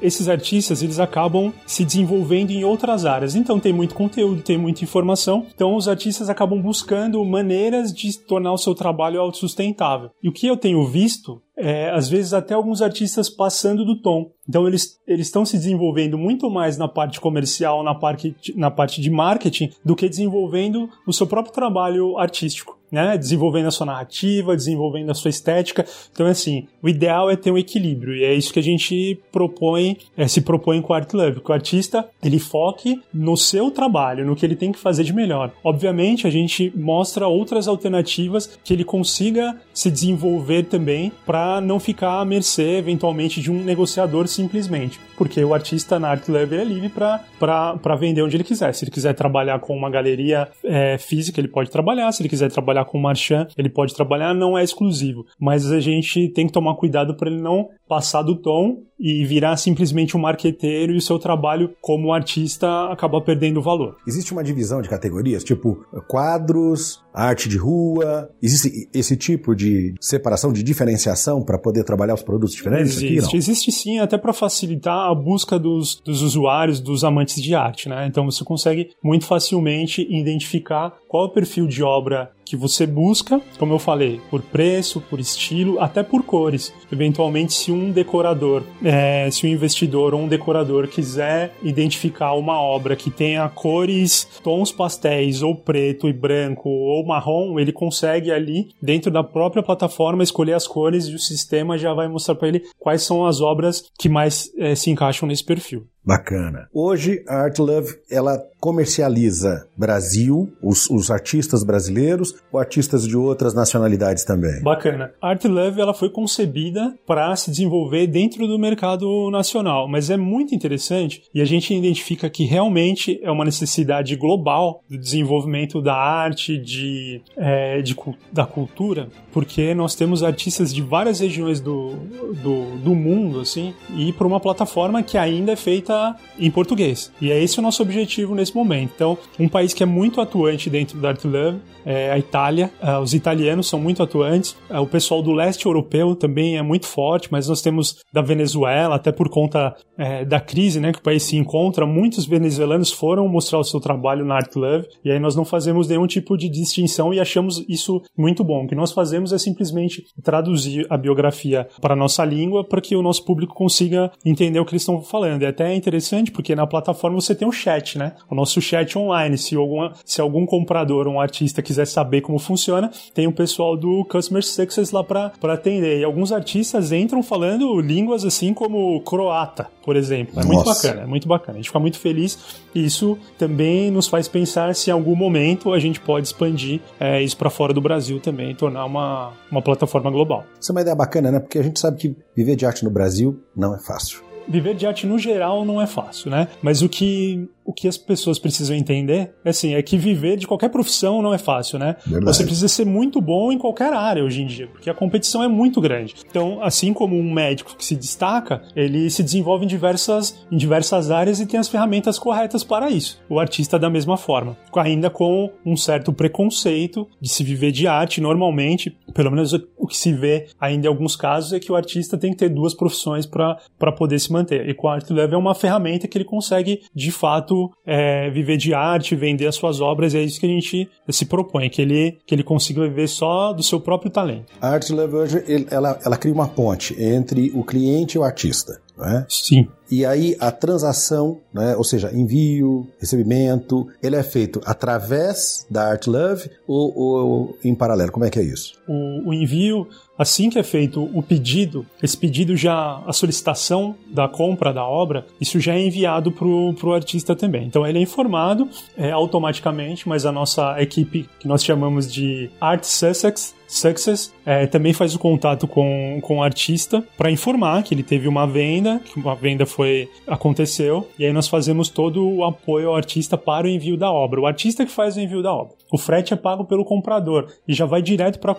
esses 0.00 0.28
artistas, 0.28 0.82
eles 0.82 0.98
acabam 0.98 1.52
se 1.66 1.84
desenvolvendo 1.84 2.50
em 2.50 2.64
outras 2.64 3.04
áreas. 3.04 3.34
Então 3.34 3.60
tem 3.60 3.72
muito 3.72 3.94
conteúdo, 3.94 4.42
tem 4.42 4.58
muita 4.58 4.84
informação, 4.84 5.46
então 5.54 5.76
os 5.76 5.88
artistas 5.88 6.28
acabam 6.28 6.60
buscando 6.60 7.24
maneiras 7.24 7.92
de 7.92 8.18
tornar 8.18 8.52
o 8.52 8.58
seu 8.58 8.74
trabalho 8.74 9.20
autossustentável. 9.20 10.10
E 10.22 10.28
o 10.28 10.32
que 10.32 10.46
eu 10.46 10.56
tenho 10.56 10.86
visto 10.86 11.40
é, 11.56 11.90
às 11.90 12.08
vezes 12.08 12.32
até 12.32 12.54
alguns 12.54 12.80
artistas 12.80 13.28
passando 13.28 13.84
do 13.84 14.00
tom. 14.00 14.30
Então 14.48 14.66
eles 14.66 14.98
eles 15.06 15.26
estão 15.26 15.44
se 15.44 15.56
desenvolvendo 15.56 16.16
muito 16.16 16.50
mais 16.50 16.78
na 16.78 16.88
parte 16.88 17.20
comercial, 17.20 17.82
na 17.82 17.94
parte, 17.94 18.34
na 18.56 18.70
parte 18.70 19.00
de 19.00 19.10
marketing, 19.10 19.70
do 19.84 19.94
que 19.94 20.08
desenvolvendo 20.08 20.88
o 21.06 21.12
seu 21.12 21.26
próprio 21.26 21.52
trabalho 21.52 22.16
artístico 22.18 22.79
né? 22.90 23.16
Desenvolvendo 23.16 23.66
a 23.66 23.70
sua 23.70 23.86
narrativa, 23.86 24.56
desenvolvendo 24.56 25.10
a 25.10 25.14
sua 25.14 25.28
estética. 25.28 25.84
Então, 26.12 26.26
assim, 26.26 26.66
o 26.82 26.88
ideal 26.88 27.30
é 27.30 27.36
ter 27.36 27.50
um 27.50 27.58
equilíbrio 27.58 28.14
e 28.16 28.24
é 28.24 28.34
isso 28.34 28.52
que 28.52 28.58
a 28.58 28.62
gente 28.62 29.18
propõe, 29.32 29.96
é, 30.16 30.26
se 30.26 30.40
propõe 30.40 30.80
com 30.82 30.92
o 30.92 30.96
Art 30.96 31.12
Love, 31.12 31.40
que 31.40 31.50
o 31.50 31.54
artista 31.54 32.08
ele 32.22 32.38
foque 32.38 33.00
no 33.12 33.36
seu 33.36 33.70
trabalho, 33.70 34.24
no 34.24 34.36
que 34.36 34.44
ele 34.44 34.56
tem 34.56 34.72
que 34.72 34.78
fazer 34.78 35.04
de 35.04 35.12
melhor. 35.12 35.52
Obviamente, 35.62 36.26
a 36.26 36.30
gente 36.30 36.72
mostra 36.76 37.26
outras 37.26 37.68
alternativas 37.68 38.58
que 38.64 38.72
ele 38.72 38.84
consiga 38.84 39.56
se 39.72 39.90
desenvolver 39.90 40.64
também 40.64 41.12
para 41.24 41.60
não 41.60 41.78
ficar 41.78 42.20
à 42.20 42.24
mercê, 42.24 42.78
eventualmente, 42.78 43.40
de 43.40 43.50
um 43.50 43.62
negociador 43.62 44.26
simplesmente. 44.26 44.98
Porque 45.16 45.42
o 45.44 45.52
artista 45.52 45.98
na 45.98 46.08
Art 46.08 46.28
Love 46.28 46.56
é 46.56 46.64
livre 46.64 46.88
para 46.88 47.96
vender 47.98 48.22
onde 48.22 48.36
ele 48.36 48.44
quiser. 48.44 48.74
Se 48.74 48.84
ele 48.84 48.90
quiser 48.90 49.14
trabalhar 49.14 49.58
com 49.60 49.76
uma 49.76 49.90
galeria 49.90 50.48
é, 50.64 50.96
física, 50.98 51.40
ele 51.40 51.48
pode 51.48 51.70
trabalhar. 51.70 52.10
Se 52.12 52.22
ele 52.22 52.28
quiser 52.28 52.50
trabalhar 52.50 52.79
trabalhar 52.80 52.84
com 52.84 52.98
o 52.98 53.02
Marchand, 53.02 53.48
ele 53.56 53.68
pode 53.68 53.94
trabalhar, 53.94 54.34
não 54.34 54.56
é 54.56 54.64
exclusivo. 54.64 55.26
Mas 55.38 55.70
a 55.70 55.80
gente 55.80 56.28
tem 56.30 56.46
que 56.46 56.52
tomar 56.52 56.74
cuidado 56.76 57.16
para 57.16 57.30
ele 57.30 57.40
não 57.40 57.68
passar 57.90 58.22
do 58.22 58.36
tom 58.36 58.84
e 59.00 59.24
virar 59.24 59.56
simplesmente 59.56 60.16
um 60.16 60.20
marqueteiro 60.20 60.92
e 60.92 60.98
o 60.98 61.00
seu 61.00 61.18
trabalho 61.18 61.74
como 61.80 62.12
artista 62.12 62.84
acabar 62.84 63.20
perdendo 63.22 63.60
valor. 63.60 63.96
Existe 64.06 64.32
uma 64.32 64.44
divisão 64.44 64.80
de 64.80 64.88
categorias, 64.88 65.42
tipo 65.42 65.84
quadros, 66.06 67.02
arte 67.12 67.48
de 67.48 67.56
rua, 67.56 68.30
existe 68.40 68.88
esse 68.94 69.16
tipo 69.16 69.56
de 69.56 69.94
separação, 70.00 70.52
de 70.52 70.62
diferenciação 70.62 71.42
para 71.42 71.58
poder 71.58 71.82
trabalhar 71.82 72.14
os 72.14 72.22
produtos 72.22 72.54
diferentes? 72.54 72.96
Existe, 72.96 73.26
aqui, 73.26 73.36
existe 73.36 73.72
sim, 73.72 73.98
até 73.98 74.16
para 74.16 74.32
facilitar 74.32 75.10
a 75.10 75.14
busca 75.14 75.58
dos, 75.58 76.00
dos 76.04 76.22
usuários, 76.22 76.78
dos 76.78 77.02
amantes 77.02 77.42
de 77.42 77.54
arte, 77.56 77.88
né? 77.88 78.06
Então 78.06 78.24
você 78.24 78.44
consegue 78.44 78.90
muito 79.02 79.24
facilmente 79.24 80.06
identificar 80.08 80.94
qual 81.08 81.24
é 81.24 81.26
o 81.26 81.32
perfil 81.32 81.66
de 81.66 81.82
obra 81.82 82.30
que 82.50 82.56
você 82.56 82.84
busca, 82.84 83.40
como 83.60 83.74
eu 83.74 83.78
falei, 83.78 84.20
por 84.28 84.42
preço, 84.42 85.00
por 85.00 85.20
estilo, 85.20 85.80
até 85.80 86.02
por 86.02 86.24
cores. 86.24 86.72
Eventualmente, 86.90 87.52
se 87.52 87.70
um 87.70 87.79
decorador, 87.92 88.62
é, 88.84 89.30
se 89.30 89.46
um 89.46 89.50
investidor 89.50 90.14
ou 90.14 90.20
um 90.20 90.28
decorador 90.28 90.88
quiser 90.88 91.52
identificar 91.62 92.34
uma 92.34 92.60
obra 92.60 92.96
que 92.96 93.10
tenha 93.10 93.48
cores, 93.48 94.28
tons 94.42 94.72
pastéis, 94.72 95.42
ou 95.42 95.54
preto 95.54 96.08
e 96.08 96.12
branco, 96.12 96.68
ou 96.68 97.06
marrom, 97.06 97.58
ele 97.58 97.72
consegue 97.72 98.30
ali, 98.30 98.68
dentro 98.82 99.10
da 99.10 99.22
própria 99.22 99.62
plataforma, 99.62 100.22
escolher 100.22 100.54
as 100.54 100.66
cores 100.66 101.06
e 101.06 101.14
o 101.14 101.18
sistema 101.18 101.78
já 101.78 101.94
vai 101.94 102.08
mostrar 102.08 102.34
para 102.34 102.48
ele 102.48 102.62
quais 102.78 103.02
são 103.02 103.24
as 103.24 103.40
obras 103.40 103.84
que 103.98 104.08
mais 104.08 104.50
é, 104.58 104.74
se 104.74 104.90
encaixam 104.90 105.28
nesse 105.28 105.44
perfil. 105.44 105.86
Bacana. 106.04 106.68
Hoje 106.72 107.22
a 107.28 107.42
Art 107.42 107.58
Love 107.58 107.94
ela 108.10 108.38
comercializa 108.60 109.66
Brasil, 109.76 110.52
os, 110.62 110.88
os, 110.90 111.10
artistas 111.10 111.64
brasileiros 111.64 112.34
ou 112.52 112.60
artistas 112.60 113.08
de 113.08 113.16
outras 113.16 113.54
nacionalidades 113.54 114.24
também. 114.24 114.62
Bacana. 114.62 115.12
A 115.20 115.30
Art 115.30 115.44
Love 115.44 115.80
ela 115.80 115.94
foi 115.94 116.10
concebida 116.10 116.94
para 117.06 117.34
se 117.36 117.50
desenvolver 117.50 118.06
dentro 118.06 118.46
do 118.46 118.58
mercado 118.58 119.30
nacional, 119.30 119.88
mas 119.88 120.10
é 120.10 120.16
muito 120.16 120.54
interessante 120.54 121.22
e 121.34 121.40
a 121.40 121.44
gente 121.44 121.74
identifica 121.74 122.28
que 122.28 122.44
realmente 122.44 123.18
é 123.22 123.30
uma 123.30 123.44
necessidade 123.44 124.14
global 124.16 124.82
do 124.88 124.98
desenvolvimento 124.98 125.80
da 125.80 125.94
arte, 125.94 126.58
de, 126.58 127.22
é, 127.36 127.80
de 127.80 127.96
da 128.30 128.44
cultura, 128.44 129.08
porque 129.32 129.74
nós 129.74 129.94
temos 129.94 130.22
artistas 130.22 130.74
de 130.74 130.82
várias 130.82 131.20
regiões 131.20 131.60
do, 131.60 131.94
do, 132.42 132.76
do 132.78 132.94
mundo, 132.94 133.40
assim, 133.40 133.74
e 133.96 134.12
para 134.12 134.26
uma 134.26 134.40
plataforma 134.40 135.02
que 135.02 135.16
ainda 135.16 135.52
é 135.52 135.56
feita 135.56 136.14
em 136.38 136.50
português. 136.50 137.12
E 137.20 137.30
é 137.30 137.42
esse 137.42 137.58
o 137.58 137.62
nosso 137.62 137.82
objetivo 137.82 138.34
nesse 138.34 138.49
momento. 138.54 138.92
Então, 138.94 139.18
um 139.38 139.48
país 139.48 139.72
que 139.72 139.82
é 139.82 139.86
muito 139.86 140.20
atuante 140.20 140.68
dentro 140.70 140.98
da 140.98 141.08
Art 141.08 141.24
Love 141.24 141.58
é 141.84 142.10
a 142.10 142.18
Itália. 142.18 142.70
Uh, 142.82 143.00
os 143.00 143.14
italianos 143.14 143.68
são 143.68 143.80
muito 143.80 144.02
atuantes. 144.02 144.56
Uh, 144.70 144.80
o 144.80 144.86
pessoal 144.86 145.22
do 145.22 145.32
leste 145.32 145.66
europeu 145.66 146.14
também 146.14 146.56
é 146.56 146.62
muito 146.62 146.86
forte, 146.86 147.28
mas 147.30 147.48
nós 147.48 147.62
temos 147.62 147.96
da 148.12 148.22
Venezuela, 148.22 148.96
até 148.96 149.12
por 149.12 149.28
conta 149.28 149.74
é, 149.96 150.24
da 150.24 150.40
crise 150.40 150.80
né, 150.80 150.92
que 150.92 150.98
o 150.98 151.02
país 151.02 151.22
se 151.22 151.36
encontra, 151.36 151.86
muitos 151.86 152.24
venezuelanos 152.24 152.90
foram 152.90 153.28
mostrar 153.28 153.58
o 153.58 153.64
seu 153.64 153.80
trabalho 153.80 154.24
na 154.24 154.36
Art 154.36 154.54
Love. 154.56 154.86
E 155.04 155.10
aí 155.10 155.18
nós 155.18 155.36
não 155.36 155.44
fazemos 155.44 155.88
nenhum 155.88 156.06
tipo 156.06 156.36
de 156.36 156.48
distinção 156.48 157.12
e 157.12 157.20
achamos 157.20 157.64
isso 157.68 158.02
muito 158.16 158.42
bom. 158.42 158.64
O 158.64 158.68
que 158.68 158.74
nós 158.74 158.92
fazemos 158.92 159.32
é 159.32 159.38
simplesmente 159.38 160.04
traduzir 160.22 160.86
a 160.88 160.96
biografia 160.96 161.68
para 161.80 161.94
a 161.94 161.96
nossa 161.96 162.24
língua 162.24 162.64
para 162.64 162.80
que 162.80 162.96
o 162.96 163.02
nosso 163.02 163.24
público 163.24 163.54
consiga 163.54 164.10
entender 164.24 164.58
o 164.60 164.64
que 164.64 164.72
eles 164.72 164.82
estão 164.82 165.02
falando. 165.02 165.42
É 165.42 165.48
até 165.48 165.74
interessante 165.74 166.30
porque 166.30 166.54
na 166.54 166.66
plataforma 166.66 167.20
você 167.20 167.34
tem 167.34 167.46
um 167.46 167.52
chat, 167.52 167.98
né? 167.98 168.14
O 168.30 168.34
nosso 168.40 168.60
chat 168.60 168.98
online. 168.98 169.36
Se, 169.38 169.54
alguma, 169.54 169.92
se 170.04 170.20
algum 170.20 170.44
comprador, 170.46 171.06
um 171.06 171.20
artista 171.20 171.62
quiser 171.62 171.86
saber 171.86 172.20
como 172.22 172.38
funciona, 172.38 172.90
tem 173.14 173.26
o 173.26 173.32
pessoal 173.32 173.76
do 173.76 174.04
Customer 174.04 174.42
Success 174.42 174.90
lá 174.90 175.04
para 175.04 175.32
atender. 175.42 176.00
E 176.00 176.04
alguns 176.04 176.32
artistas 176.32 176.92
entram 176.92 177.22
falando 177.22 177.80
línguas 177.80 178.24
assim 178.24 178.52
como 178.52 179.00
croata, 179.02 179.68
por 179.84 179.96
exemplo. 179.96 180.34
É 180.34 180.44
Nossa. 180.44 180.48
muito 180.48 180.64
bacana, 180.64 181.02
é 181.02 181.06
muito 181.06 181.28
bacana. 181.28 181.58
A 181.58 181.60
gente 181.60 181.68
fica 181.68 181.78
muito 181.78 181.98
feliz 181.98 182.38
e 182.74 182.84
isso 182.84 183.18
também 183.38 183.90
nos 183.90 184.08
faz 184.08 184.26
pensar 184.26 184.74
se 184.74 184.90
em 184.90 184.92
algum 184.92 185.14
momento 185.14 185.72
a 185.72 185.78
gente 185.78 186.00
pode 186.00 186.26
expandir 186.26 186.80
é, 186.98 187.22
isso 187.22 187.36
para 187.36 187.50
fora 187.50 187.72
do 187.72 187.80
Brasil 187.80 188.20
também, 188.20 188.54
tornar 188.54 188.84
uma, 188.84 189.32
uma 189.50 189.62
plataforma 189.62 190.10
global. 190.10 190.44
Isso 190.60 190.72
é 190.72 190.74
uma 190.74 190.80
ideia 190.80 190.96
bacana, 190.96 191.30
né? 191.30 191.40
Porque 191.40 191.58
a 191.58 191.62
gente 191.62 191.78
sabe 191.78 191.98
que 191.98 192.16
viver 192.34 192.56
de 192.56 192.64
arte 192.64 192.84
no 192.84 192.90
Brasil 192.90 193.40
não 193.54 193.74
é 193.74 193.78
fácil 193.78 194.30
viver 194.50 194.74
de 194.74 194.86
arte 194.86 195.06
no 195.06 195.18
geral 195.18 195.64
não 195.64 195.80
é 195.80 195.86
fácil, 195.86 196.30
né? 196.30 196.48
Mas 196.60 196.82
o 196.82 196.88
que 196.88 197.48
o 197.70 197.72
que 197.72 197.86
as 197.86 197.96
pessoas 197.96 198.36
precisam 198.36 198.74
entender 198.74 199.32
é 199.44 199.50
assim, 199.50 199.74
é 199.74 199.82
que 199.82 199.96
viver 199.96 200.36
de 200.36 200.46
qualquer 200.46 200.70
profissão 200.70 201.22
não 201.22 201.32
é 201.32 201.38
fácil, 201.38 201.78
né? 201.78 201.94
Verdade. 202.04 202.36
Você 202.36 202.42
precisa 202.42 202.66
ser 202.66 202.84
muito 202.84 203.20
bom 203.20 203.52
em 203.52 203.58
qualquer 203.58 203.92
área 203.92 204.24
hoje 204.24 204.42
em 204.42 204.46
dia, 204.46 204.66
porque 204.66 204.90
a 204.90 204.94
competição 204.94 205.42
é 205.42 205.48
muito 205.48 205.80
grande. 205.80 206.16
Então, 206.28 206.58
assim 206.62 206.92
como 206.92 207.16
um 207.16 207.32
médico 207.32 207.76
que 207.76 207.84
se 207.84 207.94
destaca, 207.94 208.62
ele 208.74 209.08
se 209.08 209.22
desenvolve 209.22 209.64
em 209.64 209.68
diversas, 209.68 210.44
em 210.50 210.56
diversas 210.56 211.12
áreas 211.12 211.38
e 211.38 211.46
tem 211.46 211.60
as 211.60 211.68
ferramentas 211.68 212.18
corretas 212.18 212.64
para 212.64 212.90
isso. 212.90 213.20
O 213.28 213.38
artista 213.38 213.78
da 213.78 213.88
mesma 213.88 214.16
forma, 214.16 214.56
ainda 214.74 215.08
com 215.08 215.50
um 215.64 215.76
certo 215.76 216.12
preconceito 216.12 217.06
de 217.20 217.28
se 217.28 217.44
viver 217.44 217.70
de 217.70 217.86
arte 217.86 218.20
normalmente, 218.20 218.96
pelo 219.14 219.30
menos 219.30 219.52
o 219.52 219.86
que 219.86 219.96
se 219.96 220.12
vê 220.12 220.48
ainda 220.60 220.86
em 220.86 220.88
alguns 220.88 221.14
casos 221.14 221.52
é 221.52 221.60
que 221.60 221.70
o 221.70 221.76
artista 221.76 222.18
tem 222.18 222.32
que 222.32 222.38
ter 222.38 222.48
duas 222.48 222.74
profissões 222.74 223.26
para 223.26 223.92
poder 223.96 224.18
se 224.18 224.32
manter. 224.32 224.68
E 224.68 224.74
com 224.74 224.88
a 224.88 224.94
Art 224.94 225.08
Love 225.08 225.34
é 225.34 225.38
uma 225.38 225.54
ferramenta 225.54 226.08
que 226.08 226.18
ele 226.18 226.24
consegue, 226.24 226.80
de 226.94 227.12
fato, 227.12 227.59
é, 227.84 228.30
viver 228.30 228.56
de 228.56 228.72
arte, 228.72 229.16
vender 229.16 229.46
as 229.46 229.56
suas 229.56 229.80
obras, 229.80 230.14
e 230.14 230.18
é 230.18 230.22
isso 230.22 230.38
que 230.38 230.46
a 230.46 230.48
gente 230.48 230.88
se 231.08 231.24
propõe, 231.24 231.68
que 231.68 231.82
ele, 231.82 232.18
que 232.26 232.34
ele 232.34 232.42
consiga 232.42 232.82
viver 232.82 233.08
só 233.08 233.52
do 233.52 233.62
seu 233.62 233.80
próprio 233.80 234.10
talento. 234.10 234.46
A 234.60 234.68
Art 234.68 234.88
Leverage, 234.90 235.66
ela, 235.70 235.98
ela 236.04 236.16
cria 236.16 236.34
uma 236.34 236.48
ponte 236.48 236.94
entre 237.02 237.50
o 237.54 237.64
cliente 237.64 238.16
e 238.16 238.18
o 238.18 238.22
artista. 238.22 238.80
né? 238.96 239.24
Sim. 239.28 239.66
E 239.90 240.04
aí 240.04 240.36
a 240.38 240.52
transação, 240.52 241.38
né, 241.52 241.74
ou 241.76 241.82
seja, 241.82 242.12
envio, 242.14 242.86
recebimento, 243.00 243.88
ele 244.02 244.14
é 244.14 244.22
feito 244.22 244.60
através 244.64 245.66
da 245.68 245.90
ArtLove 245.90 246.48
ou, 246.66 246.96
ou 246.96 247.58
em 247.64 247.74
paralelo? 247.74 248.12
Como 248.12 248.24
é 248.24 248.30
que 248.30 248.38
é 248.38 248.42
isso? 248.42 248.74
O, 248.86 249.30
o 249.30 249.34
envio 249.34 249.88
Assim 250.20 250.50
que 250.50 250.58
é 250.58 250.62
feito 250.62 251.02
o 251.14 251.22
pedido, 251.22 251.86
esse 252.02 252.14
pedido 252.14 252.54
já, 252.54 253.02
a 253.06 253.12
solicitação 253.14 253.96
da 254.06 254.28
compra 254.28 254.70
da 254.70 254.84
obra, 254.84 255.26
isso 255.40 255.58
já 255.58 255.74
é 255.74 255.80
enviado 255.80 256.30
para 256.30 256.46
o 256.46 256.92
artista 256.92 257.34
também. 257.34 257.64
Então 257.64 257.86
ele 257.86 257.98
é 257.98 258.02
informado 258.02 258.68
é, 258.98 259.10
automaticamente, 259.12 260.06
mas 260.06 260.26
a 260.26 260.30
nossa 260.30 260.76
equipe, 260.78 261.26
que 261.38 261.48
nós 261.48 261.64
chamamos 261.64 262.12
de 262.12 262.50
Art 262.60 262.84
Sussex, 262.84 263.54
Success 263.70 264.34
é, 264.44 264.66
também 264.66 264.92
faz 264.92 265.14
o 265.14 265.18
contato 265.18 265.68
com, 265.68 266.18
com 266.22 266.38
o 266.38 266.42
artista 266.42 267.04
para 267.16 267.30
informar 267.30 267.84
que 267.84 267.94
ele 267.94 268.02
teve 268.02 268.26
uma 268.26 268.44
venda, 268.44 268.98
que 268.98 269.18
uma 269.18 269.36
venda 269.36 269.64
foi 269.64 270.08
aconteceu, 270.26 271.08
e 271.16 271.24
aí 271.24 271.32
nós 271.32 271.46
fazemos 271.46 271.88
todo 271.88 272.28
o 272.28 272.44
apoio 272.44 272.88
ao 272.88 272.96
artista 272.96 273.38
para 273.38 273.68
o 273.68 273.70
envio 273.70 273.96
da 273.96 274.10
obra. 274.10 274.40
O 274.40 274.46
artista 274.46 274.84
que 274.84 274.90
faz 274.90 275.16
o 275.16 275.20
envio 275.20 275.40
da 275.40 275.54
obra. 275.54 275.74
O 275.92 275.96
frete 275.96 276.34
é 276.34 276.36
pago 276.36 276.64
pelo 276.64 276.84
comprador 276.84 277.46
e 277.66 277.72
já 277.72 277.86
vai 277.86 278.02
direto 278.02 278.40
para 278.40 278.54